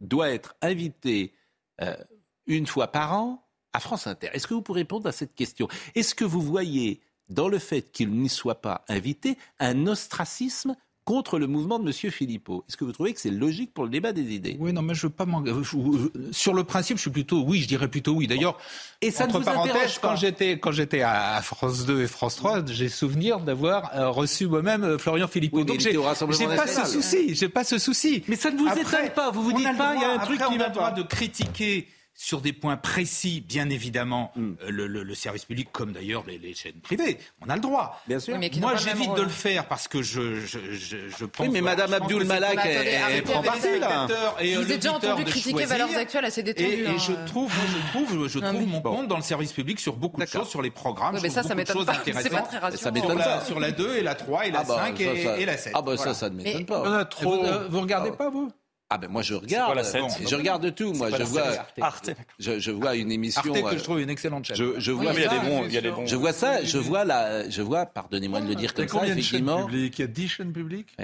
doit 0.00 0.30
être 0.30 0.54
invité 0.62 1.34
euh, 1.82 1.94
une 2.46 2.66
fois 2.66 2.88
par 2.90 3.12
an 3.12 3.46
à 3.74 3.80
France 3.80 4.06
Inter? 4.06 4.30
Est-ce 4.32 4.46
que 4.46 4.54
vous 4.54 4.62
pouvez 4.62 4.80
répondre 4.80 5.06
à 5.06 5.12
cette 5.12 5.34
question? 5.34 5.68
Est-ce 5.94 6.14
que 6.14 6.24
vous 6.24 6.40
voyez 6.40 7.02
dans 7.30 7.48
le 7.48 7.58
fait 7.58 7.90
qu'il 7.92 8.10
n'y 8.10 8.28
soit 8.28 8.60
pas 8.60 8.84
invité 8.88 9.36
un 9.58 9.86
ostracisme 9.86 10.74
contre 11.06 11.38
le 11.40 11.46
mouvement 11.48 11.78
de 11.80 11.88
M. 11.88 12.10
Philippot 12.12 12.62
Est-ce 12.68 12.76
que 12.76 12.84
vous 12.84 12.92
trouvez 12.92 13.12
que 13.14 13.20
c'est 13.20 13.30
logique 13.30 13.72
pour 13.72 13.82
le 13.84 13.90
débat 13.90 14.12
des 14.12 14.32
idées? 14.34 14.56
Oui, 14.60 14.72
non, 14.72 14.82
mais 14.82 14.94
je 14.94 15.06
veux 15.06 15.12
pas 15.12 15.24
m'en- 15.24 15.44
je- 15.44 15.62
je- 15.62 16.32
Sur 16.32 16.54
le 16.54 16.62
principe, 16.62 16.98
je 16.98 17.00
suis 17.02 17.10
plutôt 17.10 17.42
oui, 17.42 17.60
je 17.60 17.66
dirais 17.66 17.88
plutôt 17.88 18.12
oui. 18.12 18.26
D'ailleurs, 18.28 18.58
Et 19.00 19.10
ça 19.10 19.24
ne 19.24 19.30
entre 19.30 19.38
vous 19.40 19.44
parenthèses, 19.46 19.98
quand 20.00 20.14
j'étais 20.14 20.58
quand 20.60 20.70
j'étais 20.70 21.00
à 21.00 21.40
France 21.42 21.84
2 21.86 22.02
et 22.02 22.06
France 22.06 22.36
3, 22.36 22.64
j'ai 22.66 22.88
souvenir 22.88 23.40
d'avoir 23.40 23.90
euh, 23.96 24.10
reçu 24.10 24.46
moi-même 24.46 24.84
euh, 24.84 24.98
Florian 24.98 25.26
Philippot. 25.26 25.58
Oui, 25.60 25.64
Donc 25.64 25.80
j'ai 25.80 25.94
pas 25.94 26.14
ce 26.66 26.84
souci, 26.86 27.34
j'ai 27.34 27.48
pas 27.48 27.64
ce 27.64 27.78
souci. 27.78 28.22
Mais 28.28 28.36
ça 28.36 28.50
ne 28.52 28.58
vous 28.58 28.68
étonne 28.68 29.10
pas, 29.14 29.30
vous 29.32 29.42
vous 29.42 29.52
dites 29.54 29.76
pas, 29.76 29.94
il 29.96 30.02
y 30.02 30.04
a 30.04 30.12
un 30.12 30.18
truc 30.18 30.40
qui 30.48 30.58
va 30.58 30.68
droit 30.68 30.92
de 30.92 31.02
critiquer 31.02 31.88
sur 32.14 32.42
des 32.42 32.52
points 32.52 32.76
précis, 32.76 33.40
bien 33.40 33.70
évidemment, 33.70 34.30
Hmm. 34.36 34.52
euh, 34.62 34.70
le, 34.70 34.86
le- 34.86 35.02
le 35.02 35.14
service 35.14 35.46
public, 35.46 35.68
comme 35.72 35.92
d'ailleurs 35.92 36.22
les, 36.26 36.36
les 36.38 36.54
chaînes 36.54 36.80
privées. 36.82 37.18
On 37.40 37.48
a 37.48 37.54
le 37.54 37.62
droit. 37.62 37.98
Bien 38.06 38.20
sûr. 38.20 38.34
Oui, 38.34 38.40
mais 38.40 38.50
qui 38.50 38.60
n'ont 38.60 38.66
Moi, 38.68 38.74
pas 38.74 38.80
le 38.80 38.86
même 38.86 38.96
j'évite 38.98 39.14
de 39.16 39.22
le 39.22 39.28
faire 39.30 39.66
parce 39.66 39.88
que 39.88 40.02
je, 40.02 40.40
je, 40.40 40.58
je, 40.72 40.96
je 41.08 41.24
pense. 41.24 41.46
Oui, 41.46 41.52
mais 41.52 41.62
Madame 41.62 41.94
Abdul 41.94 42.24
Malak, 42.24 42.58
elle, 42.64 42.86
elle 43.12 43.22
prend 43.22 43.42
parti 43.42 43.78
là. 43.78 44.06
et 44.38 44.54
vous 44.54 44.70
ai 44.70 44.76
déjà 44.76 44.92
entendu 44.92 45.24
critiquer 45.24 45.50
choisir. 45.50 45.68
Valeurs 45.68 45.96
Actuelles 45.96 46.24
assez 46.26 46.42
détendu. 46.42 46.68
Et, 46.68 46.80
et 46.82 46.86
hein. 46.88 46.96
je 46.98 47.12
trouve, 47.26 47.50
je 47.52 47.90
trouve, 47.90 48.28
je 48.28 48.38
Non, 48.38 48.48
trouve 48.48 48.60
mais- 48.60 48.66
mon 48.66 48.80
compte 48.82 49.08
dans 49.08 49.16
le 49.16 49.22
service 49.22 49.52
public 49.54 49.80
sur 49.80 49.96
beaucoup 49.96 50.20
de 50.20 50.26
choses, 50.26 50.48
sur 50.48 50.60
les 50.62 50.70
programmes, 50.70 51.14
Ouais, 51.14 51.20
mais 51.22 51.30
ça, 51.30 51.42
ça 51.42 51.54
m'étonne 51.54 51.76
choses 51.76 51.86
pas. 51.86 51.94
C'est 52.04 52.12
pas 52.30 52.42
très 52.42 52.58
rassurant. 52.58 52.94
Sur 53.00 53.14
la, 53.14 53.44
sur 53.44 53.60
la 53.60 53.70
2 53.72 53.96
et 53.96 54.02
la 54.02 54.14
3 54.14 54.46
et 54.46 54.50
la 54.50 54.60
Ah 54.60 54.64
bah, 54.64 54.76
5 54.86 55.00
et, 55.00 55.24
ça- 55.24 55.38
et 55.38 55.44
la 55.46 55.56
7. 55.56 55.72
Ah 55.74 55.82
bah 55.82 55.96
ça, 55.96 56.12
ça 56.14 56.28
ne 56.28 56.34
m'étonne 56.36 56.66
pas. 56.66 56.82
On 56.82 56.92
a 56.92 57.04
trop. 57.06 57.36
Vous, 57.36 57.40
Vous, 57.70 57.78
euh, 57.78 57.80
regardez 57.80 58.10
pas, 58.12 58.28
vous? 58.30 58.52
Ah 58.92 58.98
ben 58.98 59.08
moi 59.08 59.22
je 59.22 59.34
regarde. 59.34 59.72
quoi 59.72 59.82
la 59.82 60.00
Bon, 60.00 60.08
je 60.28 60.34
regarde 60.34 60.74
tout. 60.74 60.92
Moi 60.94 61.10
je 61.16 61.22
vois, 61.22 61.44
Arte. 61.80 62.10
je, 62.40 62.58
je 62.58 62.70
vois 62.72 62.96
une 62.96 63.12
émission. 63.12 63.40
Arte, 63.54 63.62
que 63.62 63.74
euh, 63.74 63.78
je 63.78 63.84
trouve 63.84 64.00
une 64.00 64.10
excellente 64.10 64.46
chaîne. 64.46 64.56
je, 64.56 64.80
je 64.80 64.90
vois 64.90 65.12
Oui, 65.12 65.18
il 65.18 65.22
y 65.22 65.26
a 65.26 65.30
ça, 65.30 65.38
des 65.38 65.48
bons, 65.48 65.64
il 65.66 65.72
y 65.72 65.78
a 65.78 65.80
des 65.80 65.90
bons. 65.92 66.06
Je 66.06 66.16
vois 66.16 66.32
ça. 66.32 66.64
Je 66.64 66.76
vois 66.78 67.04
la. 67.04 67.48
Je 67.48 67.62
vois. 67.62 67.86
Pardonnez-moi 67.86 68.40
de 68.40 68.48
le 68.48 68.54
dire 68.56 68.72
Il 68.76 68.82
y 68.84 68.86
comme 68.86 68.86
a 68.86 68.88
ça. 68.88 68.98
combien 68.98 69.14
de 69.14 69.20
chaînes 69.20 69.44
Effectivement. 69.44 69.64
publiques? 69.66 69.98
Il 69.98 70.02
y 70.02 70.04
a 70.04 70.08
10 70.08 70.28
chaînes 70.28 70.52
publiques? 70.52 70.96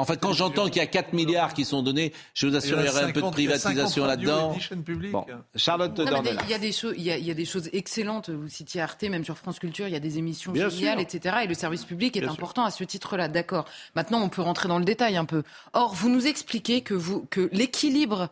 En 0.00 0.04
fait, 0.04 0.20
quand 0.20 0.32
j'entends 0.32 0.66
qu'il 0.66 0.76
y 0.76 0.80
a 0.80 0.86
4 0.86 1.12
milliards 1.12 1.54
qui 1.54 1.64
sont 1.64 1.82
donnés, 1.82 2.12
je 2.32 2.46
vous 2.46 2.54
assure, 2.54 2.80
il 2.80 2.86
y 2.86 2.88
aurait 2.88 3.02
un 3.02 3.10
peu 3.10 3.20
de 3.20 3.30
privatisation 3.30 4.06
là-dedans. 4.06 4.56
Bon. 5.10 5.26
Charlotte 5.56 5.98
Non, 5.98 6.22
mais. 6.22 6.36
Il 6.44 6.50
y, 6.50 6.54
a 6.54 6.58
des 6.58 6.70
choses, 6.70 6.94
il, 6.96 7.02
y 7.02 7.10
a, 7.10 7.18
il 7.18 7.26
y 7.26 7.30
a 7.32 7.34
des 7.34 7.44
choses 7.44 7.68
excellentes. 7.72 8.30
Vous 8.30 8.48
citiez 8.48 8.80
Arte, 8.80 9.02
même 9.02 9.24
sur 9.24 9.36
France 9.36 9.58
Culture, 9.58 9.88
il 9.88 9.92
y 9.92 9.96
a 9.96 10.00
des 10.00 10.18
émissions 10.18 10.52
Bien 10.52 10.68
géniales, 10.68 11.00
sûr. 11.00 11.18
etc. 11.18 11.36
Et 11.42 11.46
le 11.48 11.54
service 11.54 11.84
public 11.84 12.16
est 12.16 12.20
Bien 12.20 12.28
sûr. 12.30 12.38
important 12.38 12.64
à 12.64 12.70
ce 12.70 12.84
titre-là, 12.84 13.26
d'accord. 13.26 13.64
Maintenant, 13.96 14.22
on 14.22 14.28
peut 14.28 14.42
rentrer 14.42 14.68
dans 14.68 14.78
le 14.78 14.84
détail 14.84 15.16
un 15.16 15.24
peu. 15.24 15.42
Or, 15.72 15.94
vous 15.94 16.08
nous 16.08 16.28
expliquez 16.28 16.82
que, 16.82 16.94
vous, 16.94 17.26
que 17.28 17.48
l'équilibre, 17.52 18.28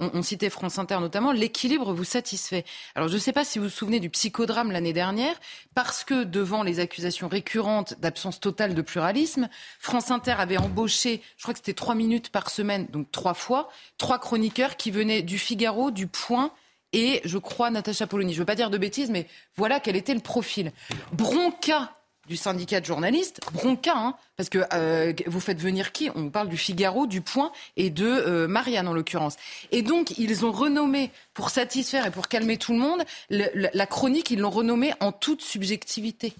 on, 0.00 0.10
on 0.14 0.22
citait 0.22 0.50
France 0.50 0.78
Inter 0.78 0.98
notamment, 1.00 1.30
l'équilibre 1.32 1.92
vous 1.92 2.04
satisfait. 2.04 2.64
Alors, 2.94 3.08
je 3.08 3.14
ne 3.14 3.18
sais 3.20 3.32
pas 3.32 3.44
si 3.44 3.58
vous 3.58 3.66
vous 3.66 3.70
souvenez 3.70 4.00
du 4.00 4.10
psychodrame 4.10 4.72
l'année 4.72 4.92
dernière, 4.92 5.38
parce 5.74 6.02
que 6.02 6.24
devant 6.24 6.62
les 6.62 6.80
accusations 6.80 7.28
récurrentes 7.28 8.00
d'absence 8.00 8.40
totale 8.40 8.74
de 8.74 8.82
pluralisme, 8.82 9.48
France 9.78 10.10
Inter 10.10 10.34
avait 10.38 10.58
embauché, 10.58 11.22
je 11.36 11.42
crois 11.42 11.54
que 11.54 11.58
c'était 11.58 11.74
trois 11.74 11.94
minutes 11.94 12.30
par 12.30 12.50
semaine, 12.50 12.86
donc 12.86 13.12
trois 13.12 13.34
fois, 13.34 13.68
trois 13.98 14.18
chroniqueurs 14.18 14.76
qui 14.76 14.90
venaient 14.90 15.22
du 15.22 15.38
Figaro, 15.38 15.90
du 15.90 16.06
Point 16.06 16.52
et 16.92 17.20
je 17.24 17.38
crois 17.38 17.70
Natacha 17.70 18.06
Polony. 18.06 18.32
Je 18.32 18.38
ne 18.38 18.42
veux 18.42 18.46
pas 18.46 18.56
dire 18.56 18.70
de 18.70 18.78
bêtises, 18.78 19.10
mais 19.10 19.28
voilà 19.56 19.78
quel 19.78 19.94
était 19.94 20.14
le 20.14 20.20
profil. 20.20 20.72
Bronca 21.12 21.99
du 22.28 22.36
syndicat 22.36 22.80
de 22.80 22.86
journalistes, 22.86 23.40
bronca, 23.52 23.92
hein, 23.96 24.14
parce 24.36 24.48
que 24.48 24.58
euh, 24.72 25.12
vous 25.26 25.40
faites 25.40 25.60
venir 25.60 25.92
qui? 25.92 26.10
On 26.14 26.30
parle 26.30 26.48
du 26.48 26.56
Figaro, 26.56 27.06
du 27.06 27.20
Point 27.20 27.52
et 27.76 27.90
de 27.90 28.06
euh, 28.06 28.46
Marianne 28.46 28.88
en 28.88 28.92
l'occurrence. 28.92 29.36
Et 29.72 29.82
donc 29.82 30.16
ils 30.18 30.44
ont 30.44 30.52
renommé, 30.52 31.10
pour 31.34 31.50
satisfaire 31.50 32.06
et 32.06 32.10
pour 32.10 32.28
calmer 32.28 32.56
tout 32.56 32.72
le 32.72 32.78
monde, 32.78 33.04
la 33.30 33.86
chronique, 33.86 34.30
ils 34.30 34.38
l'ont 34.38 34.50
renommée 34.50 34.92
en 35.00 35.12
toute 35.12 35.42
subjectivité. 35.42 36.34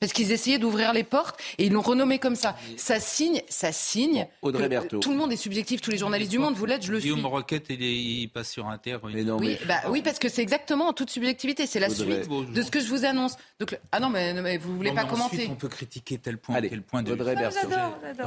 Parce 0.00 0.12
qu'ils 0.12 0.30
essayaient 0.30 0.58
d'ouvrir 0.58 0.92
les 0.92 1.02
portes 1.02 1.40
et 1.58 1.66
ils 1.66 1.72
l'ont 1.72 1.80
renommé 1.82 2.18
comme 2.20 2.36
ça. 2.36 2.56
Ça 2.76 3.00
signe, 3.00 3.42
ça 3.48 3.72
signe. 3.72 4.28
Audrey 4.42 4.68
Berthaud. 4.68 5.00
Tout 5.00 5.10
le 5.10 5.16
monde 5.16 5.32
est 5.32 5.36
subjectif, 5.36 5.80
tous 5.80 5.90
les 5.90 5.98
journalistes 5.98 6.30
du 6.30 6.38
monde, 6.38 6.54
vous 6.54 6.66
l'êtes, 6.66 6.84
je 6.84 6.92
le 6.92 7.00
suis. 7.00 7.10
Guillaume 7.10 7.26
Roquette, 7.26 7.66
il, 7.70 7.82
il 7.82 8.28
passe 8.28 8.50
sur 8.52 8.68
Inter. 8.68 8.98
Mais 9.12 9.24
non, 9.24 9.38
Oui, 9.38 9.56
bah 9.66 9.80
oui, 9.90 10.00
parce 10.02 10.20
que 10.20 10.28
c'est 10.28 10.42
exactement 10.42 10.86
en 10.88 10.92
toute 10.92 11.10
subjectivité. 11.10 11.66
C'est 11.66 11.80
la 11.80 11.88
Audrey. 11.90 12.22
suite 12.22 12.52
de 12.52 12.62
ce 12.62 12.70
que 12.70 12.78
je 12.78 12.86
vous 12.86 13.04
annonce. 13.04 13.34
Donc, 13.58 13.76
ah 13.90 13.98
non, 13.98 14.08
mais, 14.08 14.32
mais 14.40 14.56
vous 14.56 14.76
voulez 14.76 14.90
Non, 14.90 14.96
pas 14.96 15.02
mais 15.04 15.10
commenter 15.10 15.36
ensuite, 15.36 15.50
on 15.50 15.56
peut 15.56 15.68
critiquer 15.68 16.18
tel 16.18 16.38
point, 16.38 16.54
Allez, 16.54 16.68
tel 16.68 16.82
point 16.82 17.02
de 17.02 17.12
Audrey 17.12 17.34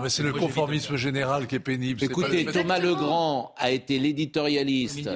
mais 0.02 0.10
c'est 0.10 0.23
le 0.23 0.34
conformisme 0.34 0.98
général 0.98 1.48
qui 1.48 1.56
est 1.56 1.60
pénible. 1.60 2.03
Écoutez, 2.03 2.43
le- 2.43 2.52
Thomas 2.52 2.80
Legrand 2.80 3.53
a 3.57 3.72
été 3.72 3.98
l'éditorialiste. 3.98 5.10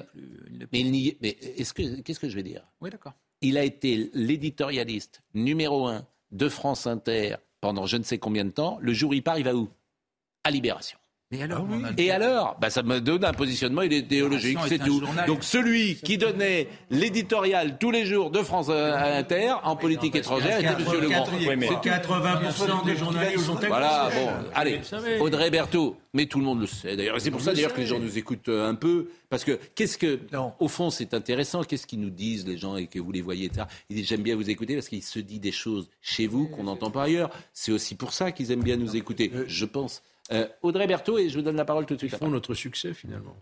Mais 0.72 1.16
mais 1.22 1.34
qu'est-ce 1.34 2.20
que 2.20 2.30
je 2.30 2.36
vais 2.36 2.44
dire? 2.44 2.62
Oui, 2.82 2.90
d'accord. 2.90 3.14
Il 3.42 3.58
a 3.58 3.64
été 3.64 4.10
l'éditorialiste 4.14 5.22
numéro 5.34 5.88
un 5.88 6.06
de 6.36 6.50
France 6.50 6.86
Inter 6.86 7.38
pendant 7.62 7.86
je 7.86 7.98
ne 7.98 8.04
sais 8.04 8.20
combien 8.20 8.46
de 8.46 8.52
temps. 8.52 8.78
Le 8.82 8.94
jour 8.94 9.12
où 9.12 9.14
il 9.14 9.24
part, 9.24 9.40
il 9.40 9.46
va 9.46 9.56
où? 9.56 9.70
À 10.44 10.52
Libération. 10.52 11.00
Mais 11.38 11.44
alors, 11.44 11.66
on 11.70 11.84
a 11.84 11.92
le- 11.92 12.00
Et 12.00 12.12
alors 12.12 12.58
bah, 12.60 12.70
Ça 12.70 12.84
me 12.84 13.00
donne 13.02 13.26
un 13.26 13.34
positionnement 13.34 13.82
idéologique, 13.82 14.58
c'est 14.68 14.76
est 14.76 14.82
un 14.82 14.86
tout. 14.86 15.00
journal. 15.00 15.28
Donc 15.28 15.44
celui 15.44 15.96
qui 15.96 16.18
donnait 16.18 16.68
l'éditorial 16.90 17.78
tous 17.78 17.92
les 17.92 18.06
jours 18.06 18.32
de 18.32 18.40
France 18.42 18.68
euh, 18.70 19.20
Inter 19.20 19.54
en 19.64 19.76
politique 19.76 20.16
étrangère 20.16 20.58
était 20.60 20.68
M. 20.68 21.02
Legrand. 21.02 21.28
Mais 21.58 21.68
80% 21.70 22.86
des 22.86 22.96
journalistes 22.96 23.46
sont 23.46 23.56
Voilà, 23.68 24.10
bon, 24.14 24.30
allez, 24.54 24.80
Audrey 25.20 25.50
Berthaud, 25.50 25.98
mais 26.14 26.26
tout 26.26 26.40
le 26.40 26.46
monde 26.46 26.62
le 26.62 26.68
sait 26.68 26.96
d'ailleurs. 26.96 27.18
Et 27.18 27.20
C'est 27.20 27.32
pour 27.32 27.42
ça 27.42 27.54
d'ailleurs 27.54 27.74
que 27.74 27.82
les 27.82 27.88
gens 27.88 28.00
nous 28.00 28.18
écoutent 28.18 28.50
euh, 28.50 28.70
un 28.70 28.76
peu, 28.76 29.10
parce 29.30 29.44
que 29.44 29.60
qu'est-ce 29.76 29.98
que, 29.98 30.20
au 30.60 30.68
fond, 30.68 30.90
c'est 30.90 31.14
intéressant, 31.14 31.64
qu'est-ce 31.64 31.88
qu'ils 31.88 32.00
nous 32.02 32.10
disent 32.10 32.46
les 32.48 32.58
gens 32.58 32.78
et 32.78 32.88
que 32.88 33.00
vous 33.00 33.12
les 33.12 33.22
voyez, 33.22 33.46
etc. 33.46 33.68
Ils 33.90 33.98
disent 33.98 34.08
j'aime 34.08 34.22
bien 34.24 34.36
vous 34.36 34.50
écouter 34.50 34.76
parce 34.76 34.90
qu'il 34.90 35.04
se 35.04 35.20
dit 35.20 35.40
des 35.40 35.52
choses 35.52 35.90
chez 36.02 36.28
vous 36.28 36.48
qu'on 36.48 36.64
n'entend 36.64 36.92
pas 36.92 37.04
ailleurs. 37.04 37.30
C'est 37.54 37.72
aussi 37.72 37.96
pour 37.96 38.14
ça 38.14 38.32
qu'ils 38.32 38.52
aiment 38.52 38.64
bien 38.64 38.78
nous 38.78 38.96
écouter, 38.96 39.32
je 39.48 39.66
pense. 39.66 40.02
Euh, 40.32 40.48
Audrey 40.62 40.88
Berthaud, 40.88 41.18
et 41.18 41.30
je 41.30 41.38
vous 41.38 41.44
donne 41.44 41.56
la 41.58 41.66
parole 41.66 41.86
tout 41.86 41.94
de 41.94 42.00
suite. 42.00 42.14
Ils 42.14 42.18
font 42.18 42.30
notre 42.30 42.54
succès 42.54 42.94
finalement. 42.94 43.36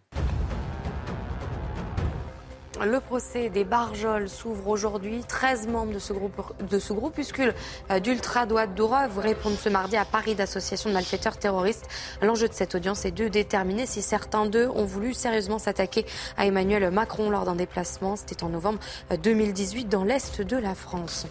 Le 2.86 3.00
procès 3.00 3.50
des 3.50 3.64
Barjols 3.64 4.28
s'ouvre 4.28 4.68
aujourd'hui. 4.68 5.24
13 5.26 5.68
membres 5.68 5.94
de 5.94 6.00
ce, 6.00 6.12
groupe, 6.12 6.42
de 6.70 6.80
ce 6.80 6.92
groupuscule 6.92 7.54
euh, 7.92 8.00
d'ultra-droite 8.00 8.76
doivent 8.76 9.20
répondre 9.20 9.58
ce 9.58 9.70
mardi 9.70 9.96
à 9.96 10.04
Paris 10.04 10.36
d'associations 10.36 10.90
de 10.90 10.94
malfaiteurs 10.94 11.38
terroristes. 11.38 11.88
L'enjeu 12.22 12.50
de 12.50 12.54
cette 12.54 12.76
audience 12.76 13.06
est 13.06 13.12
de 13.12 13.30
déterminer 13.30 13.86
si 13.86 14.02
certains 14.02 14.48
d'eux 14.48 14.68
ont 14.76 14.84
voulu 14.84 15.14
sérieusement 15.14 15.60
s'attaquer 15.60 16.06
à 16.36 16.46
Emmanuel 16.46 16.92
Macron 16.92 17.30
lors 17.30 17.46
d'un 17.46 17.56
déplacement. 17.56 18.18
C'était 18.18 18.44
en 18.44 18.50
novembre 18.50 18.80
euh, 19.12 19.18
2018 19.18 19.88
dans 19.88 20.04
l'Est 20.04 20.42
de 20.42 20.58
la 20.58 20.76
France. 20.76 21.26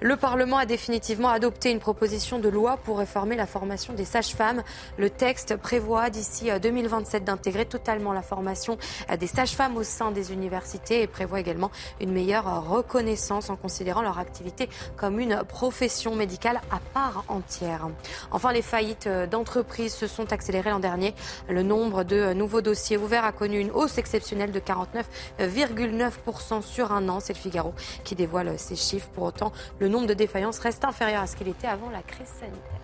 Le 0.00 0.16
Parlement 0.16 0.56
a 0.56 0.64
définitivement 0.64 1.28
adopté 1.28 1.70
une 1.70 1.80
proposition 1.80 2.38
de 2.38 2.48
loi 2.48 2.78
pour 2.78 2.98
réformer 2.98 3.36
la 3.36 3.46
formation 3.46 3.92
des 3.92 4.06
sages-femmes. 4.06 4.62
Le 4.96 5.10
texte 5.10 5.56
prévoit 5.56 6.08
d'ici 6.08 6.50
euh, 6.50 6.58
2027 6.58 7.24
d'intégrer 7.24 7.66
totalement 7.66 8.14
la 8.14 8.22
formation 8.22 8.78
euh, 9.10 9.18
des 9.18 9.26
sages-femmes 9.26 9.76
au 9.76 9.82
sein 9.82 10.10
des 10.10 10.32
universités 10.32 10.93
et 11.02 11.06
prévoit 11.06 11.40
également 11.40 11.70
une 12.00 12.12
meilleure 12.12 12.68
reconnaissance 12.68 13.50
en 13.50 13.56
considérant 13.56 14.02
leur 14.02 14.18
activité 14.18 14.68
comme 14.96 15.20
une 15.20 15.42
profession 15.48 16.14
médicale 16.14 16.60
à 16.70 16.80
part 16.92 17.24
entière. 17.28 17.88
Enfin, 18.30 18.52
les 18.52 18.62
faillites 18.62 19.06
euh, 19.06 19.26
d'entreprises 19.26 19.94
se 19.94 20.06
sont 20.06 20.32
accélérées 20.32 20.70
l'an 20.70 20.80
dernier. 20.80 21.14
Le 21.48 21.62
nombre 21.62 22.04
de 22.04 22.16
euh, 22.16 22.34
nouveaux 22.34 22.60
dossiers 22.60 22.96
ouverts 22.96 23.24
a 23.24 23.32
connu 23.32 23.58
une 23.58 23.70
hausse 23.70 23.98
exceptionnelle 23.98 24.52
de 24.52 24.60
49,9% 24.60 26.62
sur 26.62 26.92
un 26.92 27.08
an. 27.08 27.20
C'est 27.20 27.34
le 27.34 27.38
Figaro 27.38 27.74
qui 28.04 28.14
dévoile 28.14 28.58
ces 28.58 28.76
chiffres. 28.76 29.08
Pour 29.10 29.24
autant, 29.24 29.52
le 29.78 29.88
nombre 29.88 30.06
de 30.06 30.14
défaillances 30.14 30.58
reste 30.58 30.84
inférieur 30.84 31.22
à 31.22 31.26
ce 31.26 31.36
qu'il 31.36 31.48
était 31.48 31.66
avant 31.66 31.90
la 31.90 32.02
crise 32.02 32.28
sanitaire. 32.28 32.80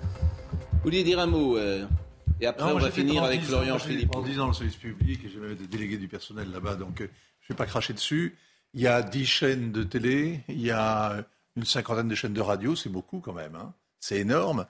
Vous 0.72 0.84
vouliez 0.84 1.04
dire 1.04 1.18
un 1.18 1.26
mot 1.26 1.58
euh, 1.58 1.84
Et 2.40 2.46
après, 2.46 2.70
Non, 2.70 2.76
on 2.76 2.78
va 2.78 2.90
finir 2.90 3.16
30 3.16 3.26
avec 3.26 3.42
Florian 3.42 3.78
Philippe. 3.78 4.10
30 4.10 4.24
ans 4.24 4.28
dans 4.36 4.46
le 4.48 4.52
service 4.54 4.76
public 4.76 5.20
et 5.24 5.28
j'ai 5.28 5.38
même 5.38 5.54
des 5.54 5.66
délégués 5.66 5.98
du 5.98 6.08
personnel 6.08 6.50
là-bas, 6.50 6.76
donc 6.76 7.02
euh, 7.02 7.08
je 7.50 7.54
ne 7.54 7.56
vais 7.58 7.64
pas 7.64 7.66
cracher 7.66 7.92
dessus. 7.92 8.36
Il 8.74 8.80
y 8.80 8.86
a 8.86 9.02
10 9.02 9.26
chaînes 9.26 9.72
de 9.72 9.82
télé, 9.82 10.40
il 10.48 10.60
y 10.60 10.70
a 10.70 11.24
une 11.56 11.64
cinquantaine 11.64 12.06
de 12.06 12.14
chaînes 12.14 12.32
de 12.32 12.40
radio, 12.40 12.76
c'est 12.76 12.88
beaucoup 12.88 13.18
quand 13.18 13.32
même, 13.32 13.56
hein. 13.56 13.72
c'est 13.98 14.18
énorme. 14.20 14.66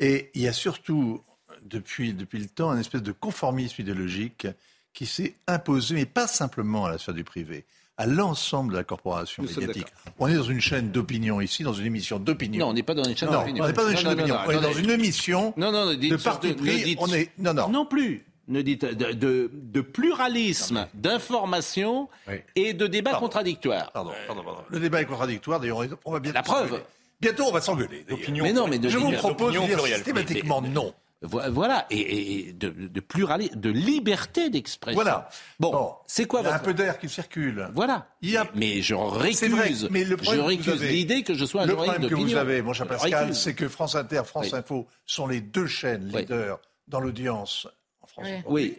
Et 0.00 0.32
il 0.34 0.42
y 0.42 0.48
a 0.48 0.52
surtout, 0.52 1.22
depuis, 1.62 2.12
depuis 2.12 2.40
le 2.40 2.46
temps, 2.48 2.70
un 2.72 2.78
espèce 2.80 3.02
de 3.04 3.12
conformisme 3.12 3.80
idéologique 3.80 4.48
qui 4.92 5.06
s'est 5.06 5.34
imposé, 5.46 5.94
mais 5.94 6.06
pas 6.06 6.26
simplement 6.26 6.86
à 6.86 6.90
la 6.90 6.98
sphère 6.98 7.14
du 7.14 7.22
privé, 7.22 7.64
à 7.96 8.06
l'ensemble 8.06 8.72
de 8.72 8.78
la 8.78 8.84
corporation 8.84 9.44
Nous 9.44 9.48
médiatique. 9.50 9.86
On 10.18 10.26
est 10.26 10.34
dans 10.34 10.42
une 10.42 10.60
chaîne 10.60 10.90
d'opinion 10.90 11.40
ici, 11.40 11.62
dans 11.62 11.72
une 11.72 11.86
émission 11.86 12.18
d'opinion. 12.18 12.66
Non, 12.66 12.70
on 12.70 12.74
n'est 12.74 12.82
pas 12.82 12.94
dans 12.94 13.04
une 13.04 13.16
chaîne 13.16 13.30
d'opinion. 13.30 13.62
On 13.62 13.66
n'est 13.68 13.72
pas 13.72 13.84
dans 13.84 13.90
une 13.90 13.94
Non, 13.94 14.00
chaîne 14.00 14.10
non, 14.10 14.16
d'opinion. 14.16 14.34
non, 14.34 14.42
On 14.48 14.50
est 14.50 14.60
dans 14.60 14.72
une 14.72 14.90
émission 14.90 15.54
de 15.56 16.16
parti 16.16 16.52
pris. 16.54 16.82
dites- 16.82 16.98
On 17.00 17.12
est 17.12 17.30
non, 17.38 17.54
non. 17.54 17.68
Non 17.68 17.86
plus. 17.86 18.24
Ne 18.46 18.60
dites 18.62 18.84
de, 18.84 19.12
de- 19.12 19.50
de 19.52 19.80
pluralisme, 19.80 20.86
d'information 20.94 22.08
et 22.56 22.74
de 22.74 22.86
débat 22.86 23.14
contradictoire. 23.14 23.90
Pardon, 23.92 24.12
pardon, 24.26 24.42
pardon. 24.44 24.60
Le 24.68 24.80
débat 24.80 25.00
est 25.02 25.06
contradictoire. 25.06 25.60
D'ailleurs, 25.60 25.80
on 26.04 26.12
va 26.12 26.20
bientôt. 26.20 26.34
La 26.36 26.42
preuve. 26.42 26.82
Bientôt, 27.20 27.44
on 27.48 27.52
va 27.52 27.60
s'engueuler. 27.60 28.04
Mais 28.42 28.52
non, 28.52 28.66
mais 28.68 28.78
de- 28.78 28.88
je 28.88 28.98
vous 28.98 29.12
propose 29.12 29.54
de 29.54 29.60
dire 29.60 29.80
systématiquement 29.80 30.60
Mais- 30.60 30.68
non. 30.68 30.92
Vo- 31.22 31.40
Voilà, 31.52 31.86
et, 31.88 32.48
et 32.48 32.52
de, 32.52 32.68
de 32.68 33.00
pluralisme, 33.00 33.58
de 33.58 33.70
liberté 33.70 34.50
d'expression. 34.50 35.00
Voilà. 35.00 35.30
Bon, 35.58 35.94
c'est 36.06 36.26
quoi 36.26 36.40
Il 36.40 36.42
y 36.42 36.46
a 36.48 36.50
votre... 36.50 36.62
un 36.62 36.64
peu 36.66 36.74
d'air 36.74 36.98
qui 36.98 37.08
circule. 37.08 37.70
Voilà. 37.72 38.08
Il 38.20 38.28
y 38.30 38.36
a... 38.36 38.46
Mais 38.54 38.82
je 38.82 38.94
C'est 39.32 39.48
vrai, 39.48 39.62
récuse, 39.62 39.88
mais 39.90 40.04
le 40.04 40.18
je 40.20 40.38
récuse 40.38 40.82
l'idée 40.82 41.22
que 41.22 41.32
je 41.32 41.46
sois 41.46 41.62
un 41.62 41.64
Le 41.64 41.70
journaliste 41.70 42.00
problème 42.00 42.10
que 42.26 42.30
vous 42.30 42.36
avez, 42.36 42.60
mon 42.60 42.74
cher 42.74 42.86
Pascal, 42.86 43.22
récuse. 43.24 43.38
c'est 43.40 43.54
que 43.54 43.68
France 43.68 43.94
Inter, 43.94 44.20
France 44.26 44.48
Oui. 44.52 44.58
Info 44.58 44.86
sont 45.06 45.26
les 45.26 45.40
deux 45.40 45.66
chaînes 45.66 46.10
Oui. 46.12 46.20
leaders 46.22 46.58
dans 46.88 47.00
l'audience 47.00 47.66
en 48.04 48.06
France. 48.06 48.26
Oui. 48.26 48.42
Oui. 48.46 48.78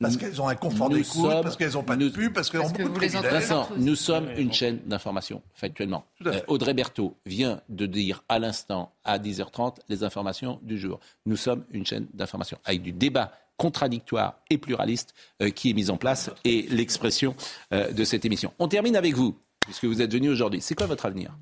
Parce 0.00 0.16
qu'elles 0.16 0.40
ont 0.42 0.48
un 0.48 0.54
confort 0.56 0.90
Nous 0.90 0.96
d'écoute, 0.98 1.12
sommes- 1.30 1.42
parce 1.42 1.56
qu'elles 1.56 1.72
n'ont 1.72 1.82
pas 1.84 1.96
de 1.96 2.08
pub, 2.08 2.32
parce 2.32 2.50
qu'elles 2.50 2.60
ont 2.62 2.70
que 2.70 2.82
beaucoup 2.82 2.94
de 2.94 2.94
privilèges. 2.98 3.32
Vincent, 3.32 3.68
nous 3.76 3.94
sommes 3.94 4.28
une 4.36 4.52
chaîne 4.52 4.80
d'information, 4.86 5.40
factuellement. 5.54 6.04
Euh, 6.26 6.40
Audrey 6.48 6.74
Berthaud 6.74 7.16
vient 7.26 7.60
de 7.68 7.86
dire 7.86 8.22
à 8.28 8.38
l'instant, 8.40 8.92
à 9.04 9.18
10h30, 9.18 9.76
les 9.88 10.02
informations 10.04 10.58
du 10.62 10.78
jour. 10.78 10.98
Nous 11.26 11.36
sommes 11.36 11.64
une 11.70 11.86
chaîne 11.86 12.06
d'information 12.12 12.58
avec 12.64 12.82
du 12.82 12.92
débat 12.92 13.32
contradictoire 13.56 14.38
et 14.50 14.58
pluraliste 14.58 15.14
euh, 15.42 15.50
qui 15.50 15.70
est 15.70 15.74
mis 15.74 15.90
en 15.90 15.96
place 15.96 16.30
et 16.44 16.62
l'expression 16.70 17.34
euh, 17.72 17.92
de 17.92 18.04
cette 18.04 18.24
émission. 18.24 18.52
On 18.58 18.68
termine 18.68 18.94
avec 18.96 19.14
vous, 19.14 19.36
puisque 19.60 19.84
vous 19.84 20.00
êtes 20.02 20.12
venu 20.12 20.28
aujourd'hui. 20.28 20.60
C'est 20.60 20.74
quoi 20.76 20.86
votre 20.86 21.06
avenir? 21.06 21.36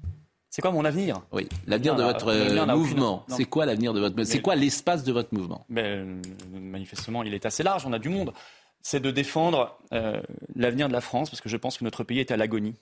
C'est 0.56 0.62
quoi 0.62 0.70
mon 0.70 0.86
avenir 0.86 1.20
Oui, 1.32 1.46
l'avenir 1.66 1.96
de 1.96 2.02
votre 2.02 2.28
euh, 2.28 2.62
aucune- 2.62 2.76
mouvement. 2.78 3.26
C'est 3.28 3.44
quoi 3.44 3.66
l'avenir 3.66 3.92
de 3.92 4.00
votre 4.00 4.24
C'est 4.24 4.40
quoi 4.40 4.54
l'espace 4.56 5.04
de 5.04 5.12
votre 5.12 5.34
mouvement? 5.34 5.66
Mais, 5.68 5.82
euh, 5.84 6.18
manifestement, 6.50 7.22
il 7.24 7.34
est 7.34 7.44
assez 7.44 7.62
large, 7.62 7.84
on 7.84 7.92
a 7.92 7.98
du 7.98 8.08
monde. 8.08 8.32
C'est 8.80 9.00
de 9.00 9.10
défendre 9.10 9.78
euh, 9.92 10.18
l'avenir 10.54 10.88
de 10.88 10.94
la 10.94 11.02
France, 11.02 11.28
parce 11.28 11.42
que 11.42 11.50
je 11.50 11.58
pense 11.58 11.76
que 11.76 11.84
notre 11.84 12.04
pays 12.04 12.20
est 12.20 12.30
à 12.30 12.38
l'agonie. 12.38 12.74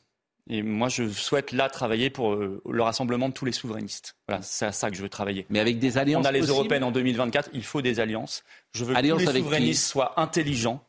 Et 0.48 0.62
moi, 0.62 0.88
je 0.88 1.08
souhaite 1.08 1.50
là 1.50 1.68
travailler 1.68 2.10
pour 2.10 2.34
euh, 2.34 2.62
le 2.70 2.82
rassemblement 2.84 3.28
de 3.28 3.34
tous 3.34 3.44
les 3.44 3.50
souverainistes. 3.50 4.14
Voilà, 4.28 4.40
c'est 4.42 4.66
à 4.66 4.70
ça 4.70 4.88
que 4.88 4.96
je 4.96 5.02
veux 5.02 5.08
travailler. 5.08 5.44
Mais 5.50 5.58
avec 5.58 5.80
des 5.80 5.98
alliances 5.98 6.24
On 6.24 6.28
a 6.28 6.30
les 6.30 6.38
possibles? 6.38 6.56
européennes 6.58 6.84
en 6.84 6.92
2024, 6.92 7.50
il 7.54 7.64
faut 7.64 7.82
des 7.82 7.98
alliances. 7.98 8.44
Je 8.72 8.84
veux 8.84 8.94
que 8.94 9.00
tous 9.00 9.18
les 9.18 9.40
souverainistes 9.40 9.84
soient 9.84 10.20
intelligents. 10.20 10.80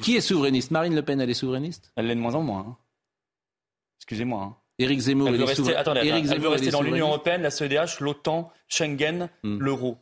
Qui 0.00 0.14
est 0.14 0.20
souverainiste? 0.20 0.70
Marine 0.70 0.94
Le 0.94 1.02
Pen, 1.02 1.20
elle 1.20 1.28
est 1.30 1.34
souverainiste? 1.34 1.90
Elle 1.96 2.06
l'est 2.06 2.14
de 2.14 2.20
moins 2.20 2.36
en 2.36 2.42
moins. 2.44 2.60
hein. 2.68 2.76
Excusez-moi. 3.98 4.42
hein. 4.44 4.56
Éric 4.80 4.98
Zemmour, 5.00 5.28
Elle 5.28 5.34
veut 5.36 5.42
est 5.42 5.44
rester, 5.44 5.62
souverain- 5.62 5.76
attendez, 5.80 6.00
Éric 6.00 6.22
elle 6.24 6.28
Zemmour, 6.28 6.42
veut 6.44 6.48
rester 6.50 6.68
est 6.68 6.70
dans 6.70 6.82
l'Union 6.82 7.06
souverainiste 7.12 7.26
européenne, 7.28 7.42
la 7.42 7.50
CEDH, 7.50 8.00
l'OTAN, 8.00 8.52
Schengen, 8.68 9.28
l'euro. 9.44 9.98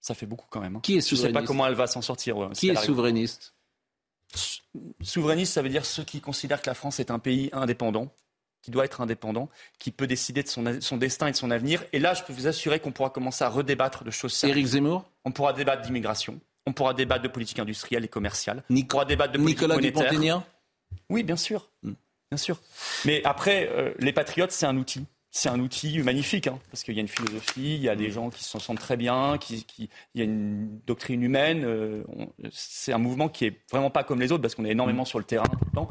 Ça 0.00 0.14
fait 0.14 0.26
beaucoup 0.26 0.46
quand 0.50 0.60
même. 0.60 0.76
Hein. 0.76 0.80
Qui 0.82 0.98
est 0.98 1.08
Je 1.08 1.14
ne 1.14 1.20
sais 1.20 1.32
pas 1.32 1.42
comment 1.42 1.66
elle 1.66 1.74
va 1.74 1.86
s'en 1.86 2.02
sortir. 2.02 2.36
si 2.52 2.60
Qui 2.60 2.68
est 2.70 2.76
souverainiste 2.76 3.54
Souverainiste, 5.02 5.52
ça 5.54 5.62
veut 5.62 5.68
dire 5.68 5.84
ceux 5.84 6.04
qui 6.04 6.20
considèrent 6.20 6.60
que 6.60 6.68
la 6.68 6.74
France 6.74 6.98
est 7.00 7.10
un 7.10 7.18
pays 7.18 7.48
indépendant, 7.52 8.08
qui 8.62 8.70
doit 8.70 8.84
être 8.84 9.00
indépendant, 9.00 9.48
qui 9.78 9.90
peut 9.90 10.06
décider 10.06 10.42
de 10.42 10.48
son, 10.48 10.80
son 10.80 10.96
destin 10.96 11.28
et 11.28 11.30
de 11.32 11.36
son 11.36 11.50
avenir. 11.50 11.84
Et 11.92 11.98
là, 11.98 12.14
je 12.14 12.22
peux 12.24 12.32
vous 12.32 12.46
assurer 12.46 12.80
qu'on 12.80 12.90
pourra 12.92 13.10
commencer 13.10 13.44
à 13.44 13.48
redébattre 13.48 14.04
de 14.04 14.10
choses 14.10 14.32
sérieuses. 14.32 14.56
Éric 14.56 14.66
Zemmour 14.72 15.04
On 15.24 15.30
pourra 15.30 15.52
débattre 15.52 15.82
d'immigration. 15.82 16.40
On 16.66 16.72
pourra 16.72 16.94
débattre 16.94 17.22
de 17.22 17.28
politique 17.28 17.58
industrielle 17.58 18.04
et 18.04 18.08
commerciale. 18.08 18.64
on 18.70 18.82
pourra 18.82 19.04
débattre 19.04 19.32
de 19.32 19.38
politique 19.38 19.58
Nicolas 19.60 19.74
monétaire. 19.76 20.42
Oui, 21.10 21.22
bien 21.22 21.36
sûr. 21.36 21.70
Bien 22.34 22.36
sûr. 22.36 22.58
Mais 23.04 23.22
après, 23.24 23.68
euh, 23.72 23.92
les 23.98 24.12
patriotes, 24.12 24.50
c'est 24.52 24.66
un 24.66 24.76
outil. 24.76 25.04
C'est 25.36 25.48
un 25.48 25.58
outil 25.58 25.98
magnifique, 25.98 26.46
hein, 26.46 26.60
parce 26.70 26.84
qu'il 26.84 26.94
y 26.94 26.98
a 26.98 27.00
une 27.00 27.08
philosophie, 27.08 27.74
il 27.74 27.82
y 27.82 27.88
a 27.88 27.96
des 27.96 28.10
gens 28.10 28.30
qui 28.30 28.44
s'en 28.44 28.60
sentent 28.60 28.78
très 28.78 28.96
bien, 28.96 29.36
qui, 29.38 29.64
qui- 29.64 29.88
il 30.14 30.18
y 30.18 30.22
a 30.22 30.24
une 30.24 30.78
doctrine 30.86 31.22
humaine. 31.24 31.64
euh, 31.64 32.04
on- 32.16 32.28
c'est 32.52 32.92
un 32.92 32.98
mouvement 32.98 33.28
qui 33.28 33.46
est 33.46 33.56
vraiment 33.70 33.90
pas 33.90 34.04
comme 34.04 34.20
les 34.20 34.30
autres, 34.30 34.42
parce 34.42 34.54
qu'on 34.54 34.64
est 34.64 34.70
énormément 34.70 35.04
sur 35.04 35.18
le 35.18 35.24
terrain 35.24 35.44
tout 35.46 35.58
le 35.64 35.74
temps. 35.74 35.88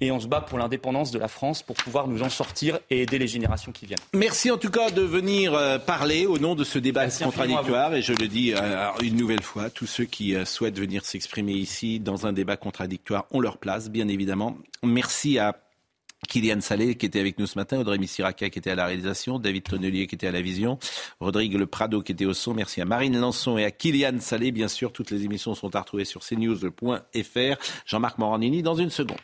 Et 0.00 0.10
on 0.12 0.20
se 0.20 0.26
bat 0.28 0.40
pour 0.40 0.58
l'indépendance 0.58 1.10
de 1.10 1.18
la 1.18 1.26
France, 1.28 1.62
pour 1.62 1.74
pouvoir 1.76 2.06
nous 2.08 2.22
en 2.22 2.28
sortir 2.30 2.78
et 2.88 3.02
aider 3.02 3.18
les 3.18 3.26
générations 3.26 3.72
qui 3.72 3.84
viennent. 3.84 3.98
Merci 4.14 4.48
en 4.50 4.56
tout 4.56 4.70
cas 4.70 4.90
de 4.92 5.02
venir 5.02 5.52
euh, 5.54 5.78
parler 5.78 6.24
au 6.24 6.38
nom 6.38 6.54
de 6.54 6.62
ce 6.64 6.78
débat 6.78 7.00
Merci 7.02 7.24
contradictoire. 7.24 7.92
Et 7.94 8.00
je 8.00 8.12
le 8.14 8.26
dis 8.28 8.54
une 9.02 9.16
nouvelle 9.16 9.42
fois, 9.42 9.68
tous 9.70 9.86
ceux 9.86 10.04
qui 10.04 10.34
souhaitent 10.46 10.78
venir 10.78 11.04
s'exprimer 11.04 11.52
ici 11.52 11.98
dans 12.00 12.26
un 12.26 12.32
débat 12.32 12.56
contradictoire 12.56 13.26
ont 13.32 13.40
leur 13.40 13.58
place, 13.58 13.90
bien 13.90 14.06
évidemment. 14.08 14.56
Merci 14.84 15.38
à 15.40 15.56
Kylian 16.28 16.60
Salé 16.60 16.96
qui 16.96 17.06
était 17.06 17.20
avec 17.20 17.38
nous 17.38 17.46
ce 17.46 17.58
matin, 17.58 17.78
Audrey 17.78 17.98
Missiraka 17.98 18.50
qui 18.50 18.58
était 18.58 18.70
à 18.70 18.74
la 18.74 18.86
réalisation, 18.86 19.38
David 19.38 19.64
Tonnelier 19.64 20.06
qui 20.06 20.14
était 20.14 20.26
à 20.26 20.32
la 20.32 20.42
vision, 20.42 20.78
Rodrigue 21.20 21.54
Le 21.54 21.66
Prado 21.66 22.02
qui 22.02 22.12
était 22.12 22.24
au 22.24 22.34
son. 22.34 22.54
Merci 22.54 22.80
à 22.80 22.84
Marine 22.84 23.18
Lançon 23.18 23.58
et 23.58 23.64
à 23.64 23.70
Kylian 23.70 24.20
Salé. 24.20 24.52
Bien 24.52 24.68
sûr, 24.68 24.92
toutes 24.92 25.10
les 25.10 25.24
émissions 25.24 25.54
sont 25.54 25.74
à 25.76 25.80
retrouver 25.80 26.04
sur 26.04 26.20
cnews.fr. 26.20 27.56
Jean-Marc 27.86 28.18
Morandini 28.18 28.62
dans 28.62 28.74
une 28.74 28.90
seconde. 28.90 29.18